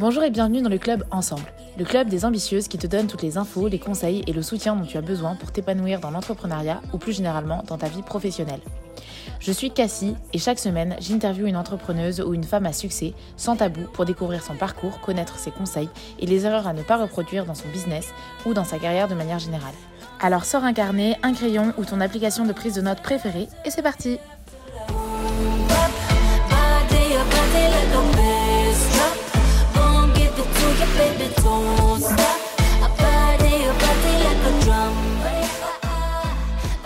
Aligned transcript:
Bonjour 0.00 0.22
et 0.22 0.30
bienvenue 0.30 0.62
dans 0.62 0.70
le 0.70 0.78
club 0.78 1.04
Ensemble, 1.10 1.52
le 1.76 1.84
club 1.84 2.08
des 2.08 2.24
ambitieuses 2.24 2.68
qui 2.68 2.78
te 2.78 2.86
donne 2.86 3.06
toutes 3.06 3.20
les 3.20 3.36
infos, 3.36 3.68
les 3.68 3.78
conseils 3.78 4.24
et 4.26 4.32
le 4.32 4.40
soutien 4.40 4.74
dont 4.74 4.86
tu 4.86 4.96
as 4.96 5.02
besoin 5.02 5.34
pour 5.34 5.52
t'épanouir 5.52 6.00
dans 6.00 6.10
l'entrepreneuriat 6.10 6.80
ou 6.94 6.96
plus 6.96 7.12
généralement 7.12 7.62
dans 7.66 7.76
ta 7.76 7.88
vie 7.88 8.00
professionnelle. 8.00 8.62
Je 9.40 9.52
suis 9.52 9.70
Cassie 9.70 10.14
et 10.32 10.38
chaque 10.38 10.58
semaine, 10.58 10.96
j'interviewe 11.00 11.48
une 11.48 11.56
entrepreneuse 11.56 12.22
ou 12.22 12.32
une 12.32 12.44
femme 12.44 12.64
à 12.64 12.72
succès 12.72 13.12
sans 13.36 13.56
tabou 13.56 13.82
pour 13.92 14.06
découvrir 14.06 14.42
son 14.42 14.54
parcours, 14.54 15.00
connaître 15.00 15.38
ses 15.38 15.50
conseils 15.50 15.90
et 16.18 16.24
les 16.24 16.46
erreurs 16.46 16.66
à 16.66 16.72
ne 16.72 16.82
pas 16.82 16.96
reproduire 16.96 17.44
dans 17.44 17.54
son 17.54 17.68
business 17.68 18.08
ou 18.46 18.54
dans 18.54 18.64
sa 18.64 18.78
carrière 18.78 19.06
de 19.06 19.14
manière 19.14 19.38
générale. 19.38 19.74
Alors 20.18 20.46
sors 20.46 20.64
un 20.64 20.72
carnet, 20.72 21.18
un 21.22 21.34
crayon 21.34 21.74
ou 21.76 21.84
ton 21.84 22.00
application 22.00 22.46
de 22.46 22.54
prise 22.54 22.74
de 22.74 22.80
notes 22.80 23.02
préférée 23.02 23.48
et 23.66 23.70
c'est 23.70 23.82
parti 23.82 24.18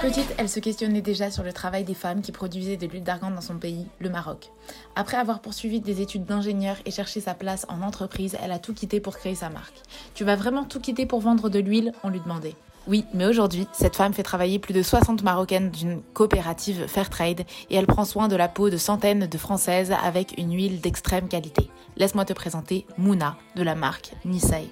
Petite, 0.00 0.34
elle 0.36 0.48
se 0.50 0.60
questionnait 0.60 1.00
déjà 1.00 1.30
sur 1.30 1.42
le 1.42 1.52
travail 1.52 1.82
des 1.82 1.95
femmes 1.95 2.20
qui 2.20 2.30
produisaient 2.30 2.77
de 2.77 2.86
l'huile 2.86 3.02
d'argan 3.02 3.30
dans 3.30 3.41
son 3.41 3.56
pays, 3.56 3.86
le 4.00 4.10
Maroc. 4.10 4.50
Après 4.96 5.16
avoir 5.16 5.41
poursuivi 5.41 5.80
des 5.80 6.02
études 6.02 6.27
d'ingénieur 6.27 6.77
et 6.84 6.91
cherché 6.91 7.20
sa 7.20 7.32
place 7.32 7.64
en 7.70 7.80
entreprise, 7.80 8.36
elle 8.42 8.52
a 8.52 8.58
tout 8.58 8.74
quitté 8.74 9.00
pour 9.00 9.16
créer 9.16 9.34
sa 9.34 9.48
marque. 9.48 9.80
Tu 10.14 10.24
vas 10.24 10.36
vraiment 10.36 10.64
tout 10.64 10.78
quitter 10.78 11.06
pour 11.06 11.20
vendre 11.20 11.48
de 11.48 11.58
l'huile? 11.58 11.92
On 12.02 12.10
lui 12.10 12.20
demandait. 12.20 12.55
Oui, 12.86 13.06
mais 13.14 13.27
aujourd'hui, 13.27 13.66
cette 13.72 13.96
femme 13.96 14.12
fait 14.12 14.22
travailler 14.22 14.58
plus 14.58 14.74
de 14.74 14.82
60 14.82 15.22
Marocaines 15.22 15.70
d'une 15.70 16.02
coopérative 16.12 16.86
Fairtrade 16.86 17.41
et 17.70 17.76
elle 17.76 17.86
prend 17.86 18.04
soin 18.04 18.28
de 18.28 18.36
la 18.36 18.48
peau 18.48 18.68
de 18.68 18.76
centaines 18.76 19.26
de 19.26 19.38
Françaises 19.38 19.92
avec 20.04 20.34
une 20.36 20.54
huile 20.54 20.80
d'extrême 20.80 21.28
qualité. 21.28 21.70
Laisse-moi 21.96 22.26
te 22.26 22.34
présenter 22.34 22.86
Mouna 22.98 23.36
de 23.56 23.62
la 23.62 23.74
marque 23.74 24.12
Nisei. 24.24 24.68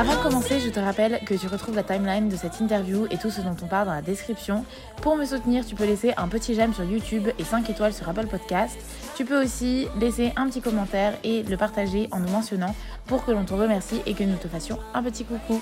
Avant 0.00 0.16
de 0.16 0.22
commencer, 0.22 0.60
je 0.60 0.70
te 0.70 0.80
rappelle 0.80 1.20
que 1.26 1.34
tu 1.34 1.46
retrouves 1.46 1.76
la 1.76 1.82
timeline 1.82 2.30
de 2.30 2.36
cette 2.36 2.58
interview 2.58 3.06
et 3.10 3.18
tout 3.18 3.30
ce 3.30 3.42
dont 3.42 3.54
on 3.62 3.66
parle 3.66 3.86
dans 3.86 3.92
la 3.92 4.00
description. 4.00 4.64
Pour 5.02 5.14
me 5.14 5.26
soutenir, 5.26 5.66
tu 5.66 5.74
peux 5.74 5.84
laisser 5.84 6.14
un 6.16 6.26
petit 6.26 6.54
j'aime 6.54 6.72
sur 6.72 6.84
YouTube 6.84 7.28
et 7.38 7.44
5 7.44 7.68
étoiles 7.68 7.92
sur 7.92 8.08
Apple 8.08 8.26
Podcast. 8.26 8.78
Tu 9.14 9.26
peux 9.26 9.44
aussi 9.44 9.88
laisser 10.00 10.32
un 10.36 10.48
petit 10.48 10.62
commentaire 10.62 11.12
et 11.22 11.42
le 11.42 11.56
partager 11.58 12.08
en 12.12 12.20
nous 12.20 12.30
mentionnant 12.30 12.74
pour 13.04 13.26
que 13.26 13.30
l'on 13.30 13.44
te 13.44 13.52
remercie 13.52 14.00
et 14.06 14.14
que 14.14 14.24
nous 14.24 14.38
te 14.38 14.48
fassions 14.48 14.78
un 14.94 15.02
petit 15.02 15.26
coucou. 15.26 15.60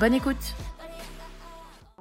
Bonne 0.00 0.14
écoute 0.14 0.56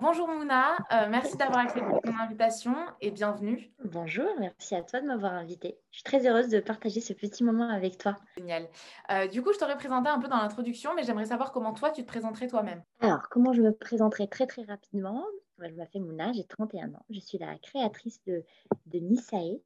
Bonjour 0.01 0.27
Mouna, 0.27 0.75
euh, 0.91 1.07
merci 1.09 1.37
d'avoir 1.37 1.59
accepté 1.59 1.89
mon 2.03 2.19
invitation 2.19 2.75
et 2.99 3.11
bienvenue. 3.11 3.71
Bonjour, 3.85 4.27
merci 4.39 4.75
à 4.75 4.83
toi 4.83 4.99
de 4.99 5.05
m'avoir 5.05 5.31
invitée. 5.31 5.77
Je 5.91 5.99
suis 5.99 6.03
très 6.03 6.27
heureuse 6.27 6.49
de 6.49 6.59
partager 6.59 6.99
ce 6.99 7.13
petit 7.13 7.45
moment 7.45 7.69
avec 7.69 7.97
toi. 7.97 8.17
Génial. 8.37 8.67
Euh, 9.09 9.27
du 9.27 9.41
coup, 9.41 9.53
je 9.53 9.57
t'aurais 9.57 9.77
présenté 9.77 10.09
un 10.09 10.19
peu 10.19 10.27
dans 10.27 10.35
l'introduction, 10.35 10.93
mais 10.95 11.03
j'aimerais 11.03 11.27
savoir 11.27 11.53
comment 11.53 11.71
toi, 11.71 11.91
tu 11.91 12.01
te 12.01 12.07
présenterais 12.07 12.47
toi-même. 12.47 12.83
Alors, 12.99 13.29
comment 13.29 13.53
je 13.53 13.61
me 13.61 13.71
présenterais 13.71 14.27
très 14.27 14.47
très 14.47 14.63
rapidement? 14.63 15.23
Je 15.59 15.73
m'appelle 15.75 16.01
Mouna, 16.01 16.33
j'ai 16.33 16.43
31 16.43 16.93
ans. 16.93 17.05
Je 17.09 17.21
suis 17.21 17.37
la 17.37 17.57
créatrice 17.59 18.21
de, 18.25 18.43
de 18.87 18.99
Nisae. 18.99 19.61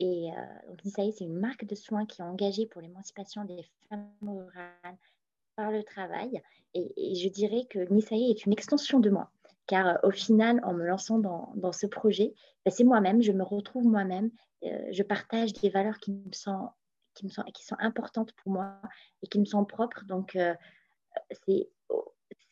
Et 0.00 0.30
euh, 0.32 0.74
Nisae, 0.82 1.12
c'est 1.12 1.24
une 1.24 1.38
marque 1.38 1.66
de 1.66 1.74
soins 1.74 2.06
qui 2.06 2.22
est 2.22 2.24
engagée 2.24 2.64
pour 2.66 2.80
l'émancipation 2.80 3.44
des 3.44 3.66
femmes 3.90 4.08
rurales 4.22 4.96
par 5.56 5.70
le 5.70 5.82
travail. 5.82 6.40
Et, 6.72 6.90
et 6.96 7.14
je 7.16 7.28
dirais 7.28 7.66
que 7.68 7.80
Nisae 7.92 8.30
est 8.30 8.46
une 8.46 8.52
extension 8.52 8.98
de 8.98 9.10
moi 9.10 9.30
car 9.68 9.86
euh, 9.86 9.94
au 10.02 10.10
final, 10.10 10.60
en 10.64 10.72
me 10.72 10.84
lançant 10.84 11.20
dans, 11.20 11.72
ce 11.72 11.86
projet, 11.86 12.34
ben, 12.64 12.72
c'est 12.72 12.82
moi-même, 12.82 13.22
je 13.22 13.30
me 13.30 13.44
retrouve 13.44 13.84
moi-même, 13.84 14.32
euh, 14.64 14.88
je 14.90 15.02
partage 15.04 15.52
des 15.52 15.68
valeurs 15.68 16.00
qui 16.00 16.10
me, 16.10 16.32
sont, 16.32 16.70
qui, 17.14 17.26
me 17.26 17.30
sont, 17.30 17.44
qui 17.54 17.64
sont 17.64 17.76
importantes 17.78 18.32
pour 18.32 18.50
moi 18.50 18.80
et 19.22 19.28
qui 19.28 19.38
me 19.38 19.44
sont 19.44 19.64
propres. 19.64 20.04
Donc, 20.06 20.34
euh, 20.34 20.54
c'est 21.46 21.68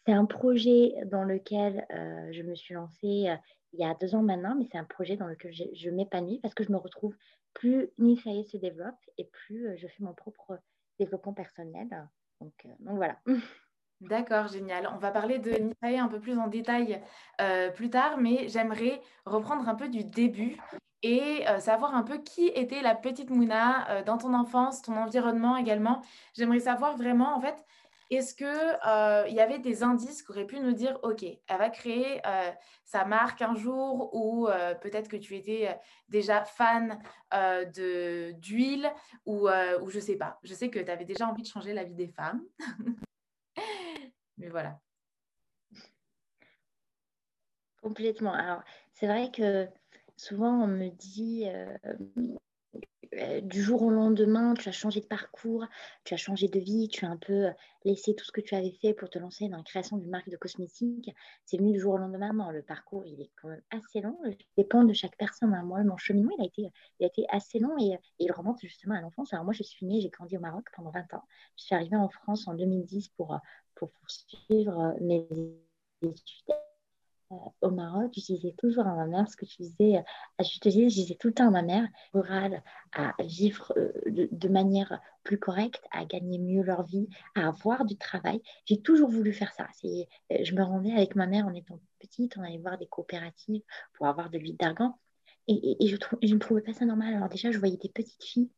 un 0.06 0.27
projet 0.27 0.94
dans 1.06 1.25
lequel 1.25 1.84
je 2.31 2.43
me 2.43 2.54
suis 2.54 2.75
lancée 2.75 3.28
il 3.72 3.81
y 3.81 3.84
a 3.84 3.94
deux 3.94 4.15
ans 4.15 4.22
maintenant, 4.22 4.54
mais 4.56 4.66
c'est 4.71 4.78
un 4.78 4.84
projet 4.84 5.16
dans 5.16 5.27
lequel 5.27 5.53
je, 5.53 5.91
m'épanouis 5.91 6.38
parce 6.41 6.54
que 6.54 6.62
je 6.62 6.71
me 6.71 6.77
retrouve 6.77 7.16
plus 7.54 7.91
Nisaïe 7.98 8.44
se 8.44 8.56
développe 8.56 8.94
et 9.19 9.25
plus 9.25 9.77
je 9.77 9.88
fais 9.88 10.04
mon 10.04 10.15
propre 10.15 10.60
développement 11.00 11.33
personnel. 11.33 11.88
Donc, 12.41 12.54
donc 12.78 12.97
voilà. 12.97 13.19
D'accord, 14.03 14.49
génial. 14.49 14.91
On 14.95 14.99
va 14.99 15.11
parler 15.11 15.39
de 15.39 15.53
Nisae 15.53 15.99
un 15.99 16.09
peu 16.09 16.21
plus 16.21 16.39
en 16.39 16.49
détail 16.49 17.03
euh, 17.41 17.71
plus 17.71 17.89
tard, 17.89 18.19
mais 18.19 18.47
j'aimerais 18.49 19.01
reprendre 19.25 19.67
un 19.69 19.75
peu 19.75 19.89
du 19.89 20.05
début 20.05 20.59
et 21.03 21.49
euh, 21.49 21.61
savoir 21.61 21.95
un 21.95 22.03
peu 22.03 22.19
qui 22.19 22.49
était 22.49 22.83
la 22.83 22.95
petite 22.95 23.31
Mouna 23.31 23.89
euh, 23.91 24.03
dans 24.05 24.19
ton 24.19 24.34
enfance, 24.34 24.83
ton 24.83 24.97
environnement 24.97 25.57
également. 25.57 26.03
J'aimerais 26.34 26.61
savoir 26.61 26.95
vraiment, 26.97 27.34
en 27.34 27.41
fait, 27.41 27.65
est-ce 28.11 28.34
qu'il 28.34 29.34
y 29.34 29.41
avait 29.41 29.59
des 29.59 29.83
indices 29.83 30.23
qui 30.23 30.31
auraient 30.31 30.47
pu 30.47 30.61
nous 30.61 30.73
dire, 30.73 30.99
OK, 31.03 31.25
elle 31.25 31.59
va 31.59 31.71
créer 31.71 32.23
sa 32.84 33.05
marque 33.05 33.43
un 33.43 33.57
jour 33.57 34.15
ou 34.15 34.47
peut-être 34.81 35.09
que 35.09 35.17
tu 35.17 35.34
étais 35.34 35.77
déjà 36.09 36.45
fan 36.45 37.01
d'huile 37.73 38.93
ou, 39.25 39.49
ou 39.49 39.91
je 39.91 39.99
sais 39.99 40.15
pas. 40.17 40.39
Je 40.45 40.55
sais 40.55 40.71
que 40.71 40.78
tu 40.78 40.89
avais 40.89 41.05
déjà 41.05 41.27
envie 41.27 41.43
de 41.43 41.49
changer 41.49 41.73
la 41.73 41.83
vie 41.83 41.97
des 41.97 42.07
femmes. 42.07 42.43
Mais 44.39 44.49
voilà. 44.49 44.81
Complètement. 47.83 48.33
Alors, 48.33 48.62
c'est 48.93 49.06
vrai 49.06 49.31
que 49.31 49.69
souvent, 50.17 50.62
on 50.62 50.67
me 50.67 50.89
dit 50.91 51.44
euh, 51.49 51.77
euh, 53.16 53.41
du 53.41 53.62
jour 53.62 53.82
au 53.82 53.91
lendemain, 53.91 54.54
tu 54.54 54.69
as 54.69 54.72
changé 54.72 55.00
de 55.00 55.06
parcours, 55.06 55.66
tu 56.04 56.15
as 56.15 56.16
changé 56.16 56.49
de 56.49 56.59
vie, 56.59 56.88
tu 56.88 57.04
as 57.04 57.09
un 57.09 57.16
peu 57.16 57.47
laissé 57.84 58.15
tout 58.15 58.25
ce 58.25 58.32
que 58.32 58.41
tu 58.41 58.54
avais 58.54 58.72
fait 58.72 58.94
pour 58.94 59.09
te 59.09 59.19
lancer 59.19 59.49
dans 59.49 59.59
la 59.59 59.62
création 59.62 59.97
d'une 59.97 60.10
marque 60.10 60.28
de 60.28 60.37
cosmétiques. 60.37 61.10
C'est 61.44 61.56
venu 61.56 61.72
du 61.72 61.81
jour 61.81 61.94
au 61.94 61.99
lendemain. 61.99 62.32
Non, 62.32 62.50
le 62.50 62.62
parcours, 62.62 63.04
il 63.06 63.21
est 63.21 63.31
quand 63.41 63.49
même 63.49 63.62
assez 63.71 64.00
long. 64.00 64.19
Il 64.25 64.37
dépend 64.56 64.84
de 64.84 64.93
chaque 64.93 65.16
personne. 65.16 65.54
Hein. 65.54 65.62
Moi, 65.62 65.82
mon 65.84 65.97
cheminement, 65.97 66.32
il 66.38 66.43
a 67.03 67.06
été, 67.06 67.27
assez 67.31 67.59
long 67.59 67.77
et, 67.78 67.99
il 68.19 68.32
remonte 68.32 68.60
justement 68.60 68.94
à 68.94 69.00
l'enfance. 69.00 69.33
Alors, 69.33 69.44
moi, 69.44 69.54
je 69.54 69.62
suis 69.62 69.87
née, 69.87 70.00
j'ai 70.00 70.10
grandi 70.10 70.37
au 70.37 70.41
Maroc 70.41 70.66
pendant 70.75 70.91
20 70.91 71.15
ans. 71.15 71.25
Je 71.56 71.65
suis 71.65 71.75
arrivée 71.75 71.97
en 71.97 72.09
France 72.09 72.47
en 72.48 72.54
2010 72.54 73.09
pour, 73.16 73.38
pour 73.75 73.91
poursuivre 73.91 74.94
mes 75.00 75.27
études 76.03 76.50
euh, 76.50 76.66
au 77.31 77.70
Maroc, 77.70 78.12
je 78.16 78.34
disais 78.34 78.54
toujours 78.56 78.87
à 78.87 78.94
ma 78.94 79.06
mère 79.06 79.28
ce 79.28 79.37
que 79.37 79.44
tu 79.44 79.62
disais, 79.62 79.98
euh, 79.98 80.44
je 80.44 80.59
te 80.60 80.69
disais, 80.69 80.88
je 80.88 80.94
disais 80.94 81.14
tout 81.16 81.28
le 81.28 81.34
temps 81.34 81.48
à 81.48 81.50
ma 81.50 81.62
mère, 81.62 81.88
rurale, 82.12 82.62
à 82.92 83.14
vivre 83.25 83.72
euh, 83.76 83.92
de, 84.06 84.48
manière 84.48 85.00
plus 85.25 85.38
correcte, 85.38 85.82
à 85.91 86.04
gagner 86.04 86.38
mieux 86.38 86.62
leur 86.62 86.84
vie, 86.84 87.09
à 87.34 87.48
avoir 87.48 87.84
du 87.84 87.97
travail. 87.97 88.41
J'ai 88.65 88.81
toujours 88.81 89.10
voulu 89.10 89.32
faire 89.32 89.53
ça. 89.53 89.66
Je 89.82 90.54
me 90.54 90.62
rendais 90.62 90.92
avec 90.92 91.16
ma 91.16 91.26
mère 91.26 91.47
en 91.47 91.54
étant 91.54 91.81
petite, 91.98 92.36
on 92.38 92.42
allait 92.42 92.59
voir 92.59 92.78
des 92.78 92.86
coopératives 92.86 93.62
pour 93.94 94.06
avoir 94.06 94.31
de 94.31 94.38
l'huile 94.38 94.56
d'argan. 94.56 94.98
Et, 95.48 95.84
et, 95.84 95.88
je 95.88 96.34
ne 96.34 96.38
trouvais 96.38 96.62
pas 96.62 96.72
ça 96.72 96.84
normal. 96.84 97.15
Alors 97.15 97.28
déjà, 97.28 97.50
je 97.50 97.59
voyais 97.59 97.76
des 97.76 97.88
petites 97.88 98.25
filles 98.25 98.50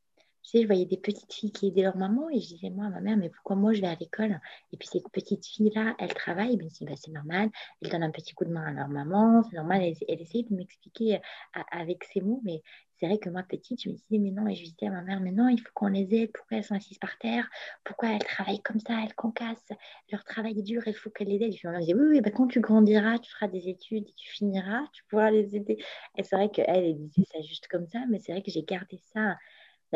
je 0.54 0.66
voyais 0.66 0.86
des 0.86 0.97
petites 0.97 1.32
filles 1.32 1.53
qui 1.53 1.69
aidaient 1.69 1.82
leur 1.82 1.97
maman 1.97 2.28
et 2.31 2.41
je 2.41 2.48
disais, 2.48 2.70
moi, 2.70 2.86
à 2.86 2.91
ma 2.91 3.00
mère, 3.00 3.16
mais 3.16 3.28
pourquoi 3.31 3.56
moi 3.56 3.72
je 3.72 3.81
vais 3.81 3.86
à 3.86 3.97
l'école? 3.97 4.41
Et 4.72 4.76
puis 4.76 4.88
ces 4.88 5.03
petites 5.12 5.47
filles-là, 5.47 5.94
elles 5.98 6.14
travaillent. 6.14 6.56
Ben, 6.56 6.69
bah, 6.82 6.92
c'est 6.97 7.10
normal, 7.10 7.50
elles 7.82 7.91
donnent 7.91 8.03
un 8.04 8.10
petit 8.10 8.34
coup 8.34 8.44
de 8.44 8.50
main 8.50 8.64
à 8.66 8.72
leur 8.72 8.88
maman, 8.88 9.42
c'est 9.42 9.56
normal. 9.56 9.82
Elles, 9.82 9.97
elles 10.08 10.22
essayent 10.22 10.44
de 10.44 10.54
m'expliquer 10.54 11.17
euh, 11.17 11.61
avec 11.70 12.05
ces 12.05 12.20
mots, 12.20 12.40
mais 12.44 12.62
c'est 12.96 13.06
vrai 13.06 13.19
que 13.19 13.31
moi, 13.31 13.43
petite, 13.49 13.82
je 13.82 13.90
me 13.90 13.94
disais, 13.94 14.19
mais 14.19 14.31
non, 14.31 14.49
et 14.49 14.55
je 14.56 14.64
disais 14.64 14.87
à 14.87 14.90
ma 14.90 15.02
mère, 15.02 15.20
mais 15.20 15.31
non, 15.31 15.49
il 15.49 15.58
faut 15.61 15.70
qu'on 15.75 15.87
les 15.88 16.14
aide. 16.14 16.32
Pourquoi 16.32 16.58
elles 16.58 16.64
sont 16.64 16.75
assises 16.75 16.99
par 16.99 17.17
terre? 17.19 17.49
Pourquoi 17.84 18.11
elles 18.11 18.25
travaillent 18.25 18.62
comme 18.62 18.81
ça? 18.81 18.94
Elles 19.05 19.14
concassent. 19.14 19.72
Leur 20.11 20.25
travail 20.25 20.58
est 20.58 20.62
dur, 20.62 20.82
il 20.87 20.94
faut 20.94 21.11
qu'elles 21.11 21.28
les 21.28 21.44
aident. 21.44 21.55
Je 21.55 21.69
me 21.69 21.78
disais, 21.78 21.94
oui, 21.94 22.06
oui, 22.11 22.20
bah, 22.20 22.31
quand 22.31 22.49
tu 22.49 22.61
grandiras, 22.61 23.19
tu 23.19 23.31
feras 23.31 23.49
des 23.49 23.69
études 23.69 24.06
tu 24.17 24.31
finiras, 24.31 24.87
tu 24.93 25.05
pourras 25.08 25.31
les 25.31 25.55
aider. 25.56 25.78
Et 26.17 26.22
c'est 26.25 26.37
vrai 26.37 26.50
qu'elle, 26.50 26.67
elle 26.69 26.99
disait 26.99 27.26
ça 27.32 27.40
juste 27.40 27.69
comme 27.69 27.87
ça, 27.87 28.00
mais 28.11 28.19
c'est 28.19 28.32
vrai 28.32 28.43
que 28.43 28.50
j'ai 28.50 28.62
gardé 28.62 29.00
ça 29.12 29.37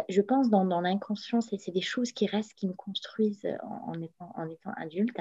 je 0.08 0.20
pense 0.22 0.50
dans, 0.50 0.80
l'inconscient, 0.80 1.40
c'est 1.40 1.70
des 1.70 1.80
choses 1.80 2.12
qui 2.12 2.26
restent, 2.26 2.54
qui 2.54 2.66
me 2.66 2.74
construisent 2.74 3.48
en, 3.62 4.00
étant, 4.00 4.32
en 4.36 4.48
étant 4.48 4.72
adulte. 4.76 5.20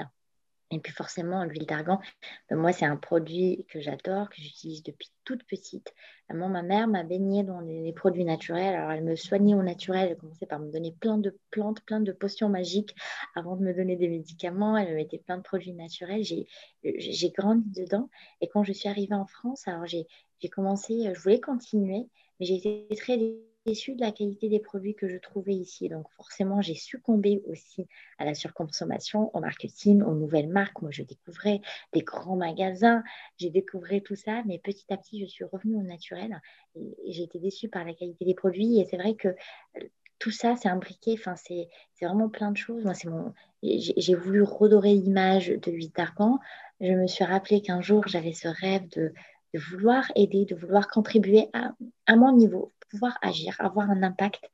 Et 0.72 0.78
puis 0.78 0.92
forcément, 0.92 1.44
l'huile 1.44 1.66
d'argan, 1.66 2.00
bah, 2.48 2.56
moi, 2.56 2.72
c'est 2.72 2.86
un 2.86 2.96
produit 2.96 3.66
que 3.68 3.80
j'adore, 3.80 4.30
que 4.30 4.36
j'utilise 4.40 4.82
depuis 4.82 5.10
toute 5.24 5.44
petite. 5.44 5.92
Moi, 6.32 6.48
ma 6.48 6.62
mère 6.62 6.88
m'a 6.88 7.02
baignée 7.02 7.44
dans 7.44 7.60
les, 7.60 7.92
produits 7.92 8.24
naturels. 8.24 8.74
Alors, 8.74 8.90
elle 8.90 9.04
me 9.04 9.14
soignait 9.14 9.54
au 9.54 9.62
naturel. 9.62 10.08
Elle 10.08 10.16
commençait 10.16 10.46
par 10.46 10.60
me 10.60 10.72
donner 10.72 10.92
plein 10.98 11.18
de 11.18 11.38
plantes, 11.50 11.82
plein 11.82 12.00
de 12.00 12.10
potions 12.10 12.48
magiques 12.48 12.96
avant 13.34 13.56
de 13.56 13.62
me 13.62 13.74
donner 13.74 13.96
des 13.96 14.08
médicaments. 14.08 14.78
Elle 14.78 14.88
me 14.88 14.94
mettait 14.94 15.18
plein 15.18 15.36
de 15.36 15.42
produits 15.42 15.74
naturels. 15.74 16.24
J'ai 16.24 17.30
grandi 17.30 17.68
dedans. 17.82 18.08
Et 18.40 18.48
quand 18.48 18.64
je 18.64 18.72
suis 18.72 18.88
arrivée 18.88 19.14
en 19.14 19.26
France, 19.26 19.68
alors 19.68 19.84
j'ai 19.84 20.06
commencé, 20.50 21.12
je 21.14 21.20
voulais 21.20 21.40
continuer, 21.40 22.08
mais 22.40 22.46
j'ai 22.46 22.56
été 22.56 22.96
très 22.96 23.18
déçue 23.66 23.94
de 23.94 24.00
la 24.00 24.12
qualité 24.12 24.48
des 24.48 24.60
produits 24.60 24.94
que 24.94 25.08
je 25.08 25.16
trouvais 25.16 25.54
ici. 25.54 25.88
Donc 25.88 26.10
forcément, 26.16 26.60
j'ai 26.60 26.74
succombé 26.74 27.42
aussi 27.46 27.86
à 28.18 28.24
la 28.24 28.34
surconsommation, 28.34 29.34
au 29.34 29.40
marketing, 29.40 30.02
aux 30.02 30.14
nouvelles 30.14 30.48
marques. 30.48 30.82
Moi, 30.82 30.90
je 30.90 31.02
découvrais 31.02 31.60
des 31.92 32.02
grands 32.02 32.36
magasins, 32.36 33.02
j'ai 33.38 33.50
découvert 33.50 34.00
tout 34.04 34.16
ça, 34.16 34.42
mais 34.46 34.58
petit 34.58 34.86
à 34.92 34.96
petit, 34.96 35.20
je 35.20 35.26
suis 35.26 35.44
revenue 35.44 35.76
au 35.76 35.82
naturel 35.82 36.40
et, 36.74 36.96
j'ai 37.08 37.24
été 37.24 37.38
déçue 37.38 37.68
par 37.68 37.84
la 37.84 37.94
qualité 37.94 38.24
des 38.24 38.34
produits. 38.34 38.80
Et 38.80 38.84
c'est 38.84 38.96
vrai 38.96 39.14
que 39.14 39.28
euh, 39.28 39.80
tout 40.18 40.30
ça, 40.30 40.56
c'est 40.56 40.68
imbriqué. 40.68 41.14
Enfin, 41.18 41.34
c'est 41.36 41.68
vraiment 42.00 42.28
plein 42.28 42.52
de 42.52 42.56
choses. 42.56 42.84
Moi, 42.84 42.94
c'est 42.94 43.08
mon 43.08 43.32
j'ai 43.62 44.14
voulu 44.14 44.42
redorer 44.42 44.94
l'image 44.94 45.48
de 45.48 45.70
l'huile 45.70 45.92
d'argan. 45.92 46.38
Je 46.80 46.92
me 46.92 47.06
suis 47.06 47.24
rappelé 47.24 47.62
qu'un 47.62 47.80
jour, 47.80 48.06
j'avais 48.08 48.32
ce 48.32 48.48
rêve 48.48 48.88
de, 48.88 49.12
de, 49.54 49.60
vouloir 49.60 50.04
aider, 50.16 50.44
de 50.44 50.56
vouloir 50.56 50.88
contribuer 50.88 51.48
à, 51.52 51.72
à 52.06 52.16
mon 52.16 52.32
niveau, 52.32 52.72
pouvoir 52.92 53.18
agir, 53.22 53.56
avoir 53.58 53.90
un 53.90 54.02
impact 54.02 54.48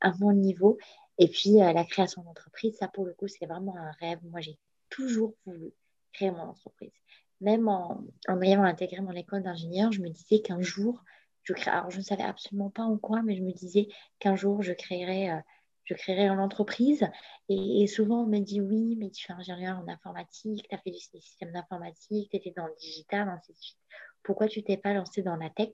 à, 0.00 0.12
mon 0.20 0.32
niveau. 0.32 0.78
Et 1.18 1.28
puis, 1.28 1.62
euh, 1.62 1.72
la 1.72 1.84
création 1.84 2.22
d'entreprise, 2.22 2.76
ça, 2.76 2.88
pour 2.88 3.06
le 3.06 3.14
coup, 3.14 3.26
c'est 3.26 3.46
vraiment 3.46 3.74
un 3.76 3.90
rêve. 4.00 4.18
Moi, 4.24 4.40
j'ai 4.40 4.58
toujours 4.90 5.34
voulu 5.46 5.72
créer 6.12 6.30
mon 6.30 6.42
entreprise. 6.42 6.92
Même 7.40 7.68
en, 7.68 8.04
ayant 8.42 8.62
intégré 8.62 9.00
mon 9.00 9.12
école 9.12 9.42
d'ingénieur, 9.42 9.92
je 9.92 10.02
me 10.02 10.10
disais 10.10 10.40
qu'un 10.40 10.60
jour, 10.60 11.02
je 11.42 11.54
crée... 11.54 11.70
Alors, 11.70 11.90
je 11.90 11.98
ne 11.98 12.02
savais 12.02 12.22
absolument 12.22 12.70
pas 12.70 12.82
en 12.82 12.98
quoi, 12.98 13.22
mais 13.22 13.34
je 13.34 13.42
me 13.42 13.52
disais 13.52 13.88
qu'un 14.18 14.36
jour, 14.36 14.62
je 14.62 14.72
créerais... 14.72 15.30
Euh, 15.30 15.40
je 15.84 15.94
créerai 15.94 16.28
une 16.28 16.38
entreprise. 16.38 17.04
Et, 17.48 17.86
souvent, 17.88 18.22
on 18.22 18.26
me 18.26 18.38
dit 18.38 18.60
oui, 18.60 18.94
mais 18.96 19.10
tu 19.10 19.32
es 19.32 19.34
ingénieur 19.34 19.78
en 19.78 19.88
informatique, 19.88 20.68
tu 20.68 20.74
as 20.74 20.78
fait 20.78 20.90
du 20.90 21.00
système 21.00 21.50
d'informatique, 21.50 22.30
tu 22.30 22.36
étais 22.36 22.52
dans 22.56 22.66
le 22.66 22.74
digital, 22.78 23.28
ainsi 23.28 23.52
de 23.52 23.58
suite. 23.58 23.78
Pourquoi 24.22 24.46
tu 24.46 24.62
t'es 24.62 24.76
pas 24.76 24.92
lancé 24.92 25.22
dans 25.22 25.34
la 25.34 25.50
tech? 25.50 25.72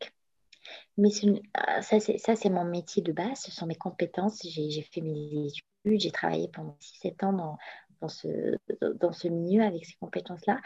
Mais 0.96 1.10
ah, 1.54 1.82
ça, 1.82 1.98
c'est 2.00 2.50
mon 2.50 2.64
métier 2.64 3.02
de 3.02 3.12
base, 3.12 3.40
ce 3.40 3.50
sont 3.50 3.66
mes 3.66 3.74
compétences. 3.74 4.40
J'ai 4.42 4.82
fait 4.82 5.00
mes 5.00 5.46
études, 5.46 6.00
j'ai 6.00 6.10
travaillé 6.10 6.48
pendant 6.48 6.76
6-7 6.80 7.24
ans 7.24 7.32
dans, 7.32 7.58
dans, 8.00 8.08
ce, 8.08 8.56
dans 9.00 9.12
ce 9.12 9.28
milieu 9.28 9.62
avec 9.62 9.84
ces 9.84 9.94
compétences-là. 10.00 10.60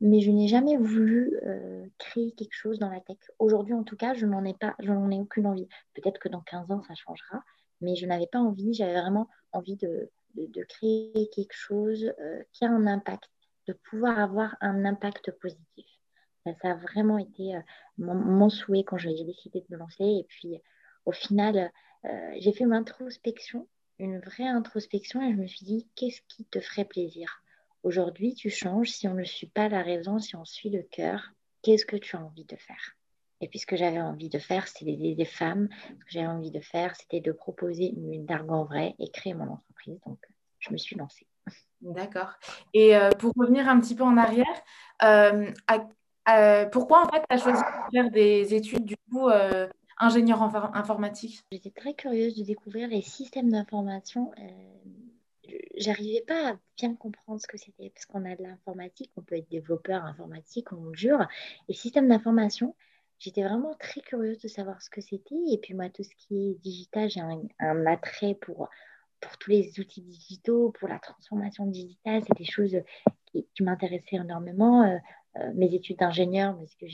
Mais 0.00 0.20
je 0.20 0.30
n'ai 0.30 0.46
jamais 0.46 0.76
voulu 0.76 1.38
euh, 1.46 1.86
créer 1.98 2.32
quelque 2.32 2.52
chose 2.54 2.78
dans 2.78 2.90
la 2.90 3.00
tech. 3.00 3.16
Aujourd'hui, 3.38 3.72
en 3.72 3.82
tout 3.82 3.96
cas, 3.96 4.12
je 4.12 4.26
n'en 4.26 4.44
ai 4.44 4.54
ai 4.60 5.20
aucune 5.20 5.46
envie. 5.46 5.68
Peut-être 5.94 6.18
que 6.18 6.28
dans 6.28 6.42
15 6.42 6.70
ans, 6.70 6.82
ça 6.86 6.94
changera 6.94 7.42
mais 7.80 7.96
je 7.96 8.06
n'avais 8.06 8.26
pas 8.26 8.38
envie, 8.38 8.74
j'avais 8.74 9.00
vraiment 9.00 9.28
envie 9.52 9.76
de, 9.76 10.10
de, 10.34 10.62
créer 10.64 11.28
quelque 11.34 11.54
chose 11.54 12.12
euh, 12.20 12.42
qui 12.52 12.64
a 12.64 12.70
un 12.70 12.86
impact, 12.86 13.30
de 13.66 13.72
pouvoir 13.72 14.18
avoir 14.18 14.56
un 14.60 14.84
impact 14.84 15.30
positif. 15.40 15.86
Ça, 16.62 16.70
a 16.70 16.74
vraiment 16.74 17.18
été 17.18 17.56
euh, 17.56 17.60
mon, 17.98 18.48
souhait 18.48 18.84
quand 18.84 18.98
j'ai 18.98 19.24
décidé 19.24 19.60
de 19.60 19.66
me 19.70 19.78
lancer. 19.78 20.04
Et 20.04 20.26
puis, 20.28 20.60
au 21.04 21.12
final, 21.12 21.70
euh, 22.04 22.30
j'ai 22.38 22.52
fait 22.52 22.64
une 22.64 22.72
introspection, 22.72 23.68
une 23.98 24.20
vraie 24.20 24.46
introspection, 24.46 25.22
et 25.22 25.32
je 25.32 25.40
me 25.40 25.46
suis 25.46 25.64
dit, 25.64 25.88
qu'est-ce 25.94 26.22
qui 26.28 26.44
te 26.44 26.60
ferait 26.60 26.84
plaisir? 26.84 27.42
Aujourd'hui, 27.82 28.34
tu 28.34 28.50
changes. 28.50 28.90
Si 28.90 29.06
on 29.08 29.14
ne 29.14 29.24
suit 29.24 29.46
pas 29.46 29.68
la 29.68 29.82
raison, 29.82 30.18
si 30.18 30.36
on 30.36 30.44
suit 30.44 30.70
le 30.70 30.82
cœur, 30.82 31.32
qu'est-ce 31.62 31.86
que 31.86 31.96
tu 31.96 32.16
as 32.16 32.24
envie 32.24 32.44
de 32.44 32.56
faire? 32.56 32.96
Et 33.40 33.48
puis 33.48 33.58
ce 33.58 33.66
que 33.66 33.76
j'avais 33.76 34.00
envie 34.00 34.30
de 34.30 34.38
faire, 34.38 34.66
c'était 34.66 34.86
d'aider 34.86 35.14
des 35.14 35.26
femmes. 35.26 35.68
Ce 35.88 36.04
que 36.04 36.10
j'avais 36.10 36.26
envie 36.26 36.50
de 36.50 36.60
faire, 36.60 36.96
c'était 36.96 37.20
de 37.20 37.32
proposer 37.32 37.92
une 37.94 38.24
d'argan 38.24 38.64
vrai 38.64 38.94
et 38.98 39.10
créer 39.10 39.34
mon 39.34 39.48
entreprise. 39.48 40.00
Donc, 40.06 40.18
je 40.58 40.72
me 40.72 40.78
suis 40.78 40.96
lancée. 40.96 41.26
D'accord. 41.80 42.32
Et 42.72 42.96
euh, 42.96 43.10
pour 43.10 43.32
revenir 43.36 43.68
un 43.68 43.78
petit 43.80 43.94
peu 43.94 44.02
en 44.02 44.16
arrière, 44.16 44.46
euh, 45.02 45.52
pourquoi 46.72 47.04
en 47.04 47.08
fait 47.08 47.20
tu 47.28 47.34
as 47.34 47.38
choisi 47.38 47.62
de 47.62 47.90
faire 47.92 48.10
des 48.10 48.54
études 48.54 48.84
du 48.84 48.96
coup 49.10 49.28
euh, 49.28 49.68
ingénieur 49.98 50.42
informatique? 50.42 51.42
J'étais 51.52 51.70
très 51.70 51.94
curieuse 51.94 52.36
de 52.36 52.44
découvrir 52.44 52.88
les 52.88 53.02
systèmes 53.02 53.50
d'information. 53.50 54.32
J'arrivais 55.76 56.24
pas 56.26 56.52
à 56.52 56.56
bien 56.76 56.94
comprendre 56.94 57.40
ce 57.40 57.46
que 57.46 57.58
c'était 57.58 57.90
parce 57.90 58.06
qu'on 58.06 58.24
a 58.24 58.34
de 58.34 58.42
l'informatique, 58.42 59.12
on 59.16 59.22
peut 59.22 59.36
être 59.36 59.48
développeur 59.48 60.04
informatique, 60.04 60.72
on 60.72 60.92
jure. 60.92 61.26
Et 61.68 61.74
système 61.74 62.08
d'information, 62.08 62.74
j'étais 63.18 63.42
vraiment 63.42 63.74
très 63.74 64.00
curieuse 64.00 64.38
de 64.40 64.48
savoir 64.48 64.82
ce 64.82 64.90
que 64.90 65.00
c'était. 65.00 65.36
Et 65.50 65.58
puis 65.58 65.74
moi, 65.74 65.88
tout 65.90 66.02
ce 66.02 66.14
qui 66.16 66.50
est 66.50 66.54
digital, 66.62 67.08
j'ai 67.08 67.20
un, 67.20 67.86
attrait 67.86 68.34
pour, 68.34 68.68
pour 69.20 69.38
tous 69.38 69.50
les 69.50 69.78
outils 69.78 70.02
digitaux, 70.02 70.72
pour 70.72 70.88
la 70.88 70.98
transformation 70.98 71.66
digitale. 71.66 72.22
C'est 72.26 72.36
des 72.36 72.50
choses 72.50 72.76
qui, 73.26 73.46
m'intéressaient 73.62 74.16
énormément. 74.16 74.82
Euh, 74.84 74.96
euh, 74.96 74.98
mes 75.54 75.74
études 75.74 75.98
d'ingénieur, 75.98 76.56
parce 76.56 76.74
que 76.74 76.86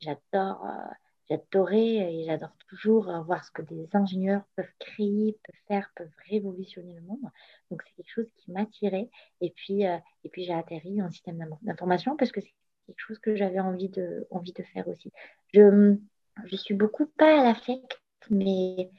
j'adore, 0.00 0.64
euh, 0.64 0.92
j'adorais 1.28 2.14
et 2.14 2.24
j'adore 2.24 2.56
toujours 2.68 3.12
voir 3.24 3.44
ce 3.44 3.50
que 3.50 3.62
des 3.62 3.88
ingénieurs 3.92 4.42
peuvent 4.56 4.72
créer, 4.78 5.38
peuvent 5.44 5.60
faire, 5.68 5.90
peuvent 5.96 6.08
révolutionner 6.28 6.94
le 6.94 7.02
monde. 7.02 7.30
Donc 7.70 7.82
c'est 7.82 7.94
quelque 7.94 8.12
chose 8.12 8.30
qui 8.36 8.50
m'attirait. 8.52 9.10
Et 9.40 9.50
puis, 9.50 9.82
et 9.82 10.28
puis 10.30 10.44
j'ai 10.44 10.54
atterri 10.54 11.02
en 11.02 11.10
système 11.10 11.44
d'information 11.62 12.16
parce 12.16 12.32
que 12.32 12.40
c'est 12.40 12.54
quelque 12.86 13.00
chose 13.00 13.18
que 13.18 13.36
j'avais 13.36 13.60
envie 13.60 13.88
de, 13.88 14.26
envie 14.30 14.52
de 14.52 14.62
faire 14.62 14.88
aussi. 14.88 15.12
Je, 15.54 15.96
je 16.44 16.56
suis 16.56 16.74
beaucoup 16.74 17.06
pas 17.06 17.40
à 17.40 17.44
l'affect, 17.44 18.00
mais 18.30 18.90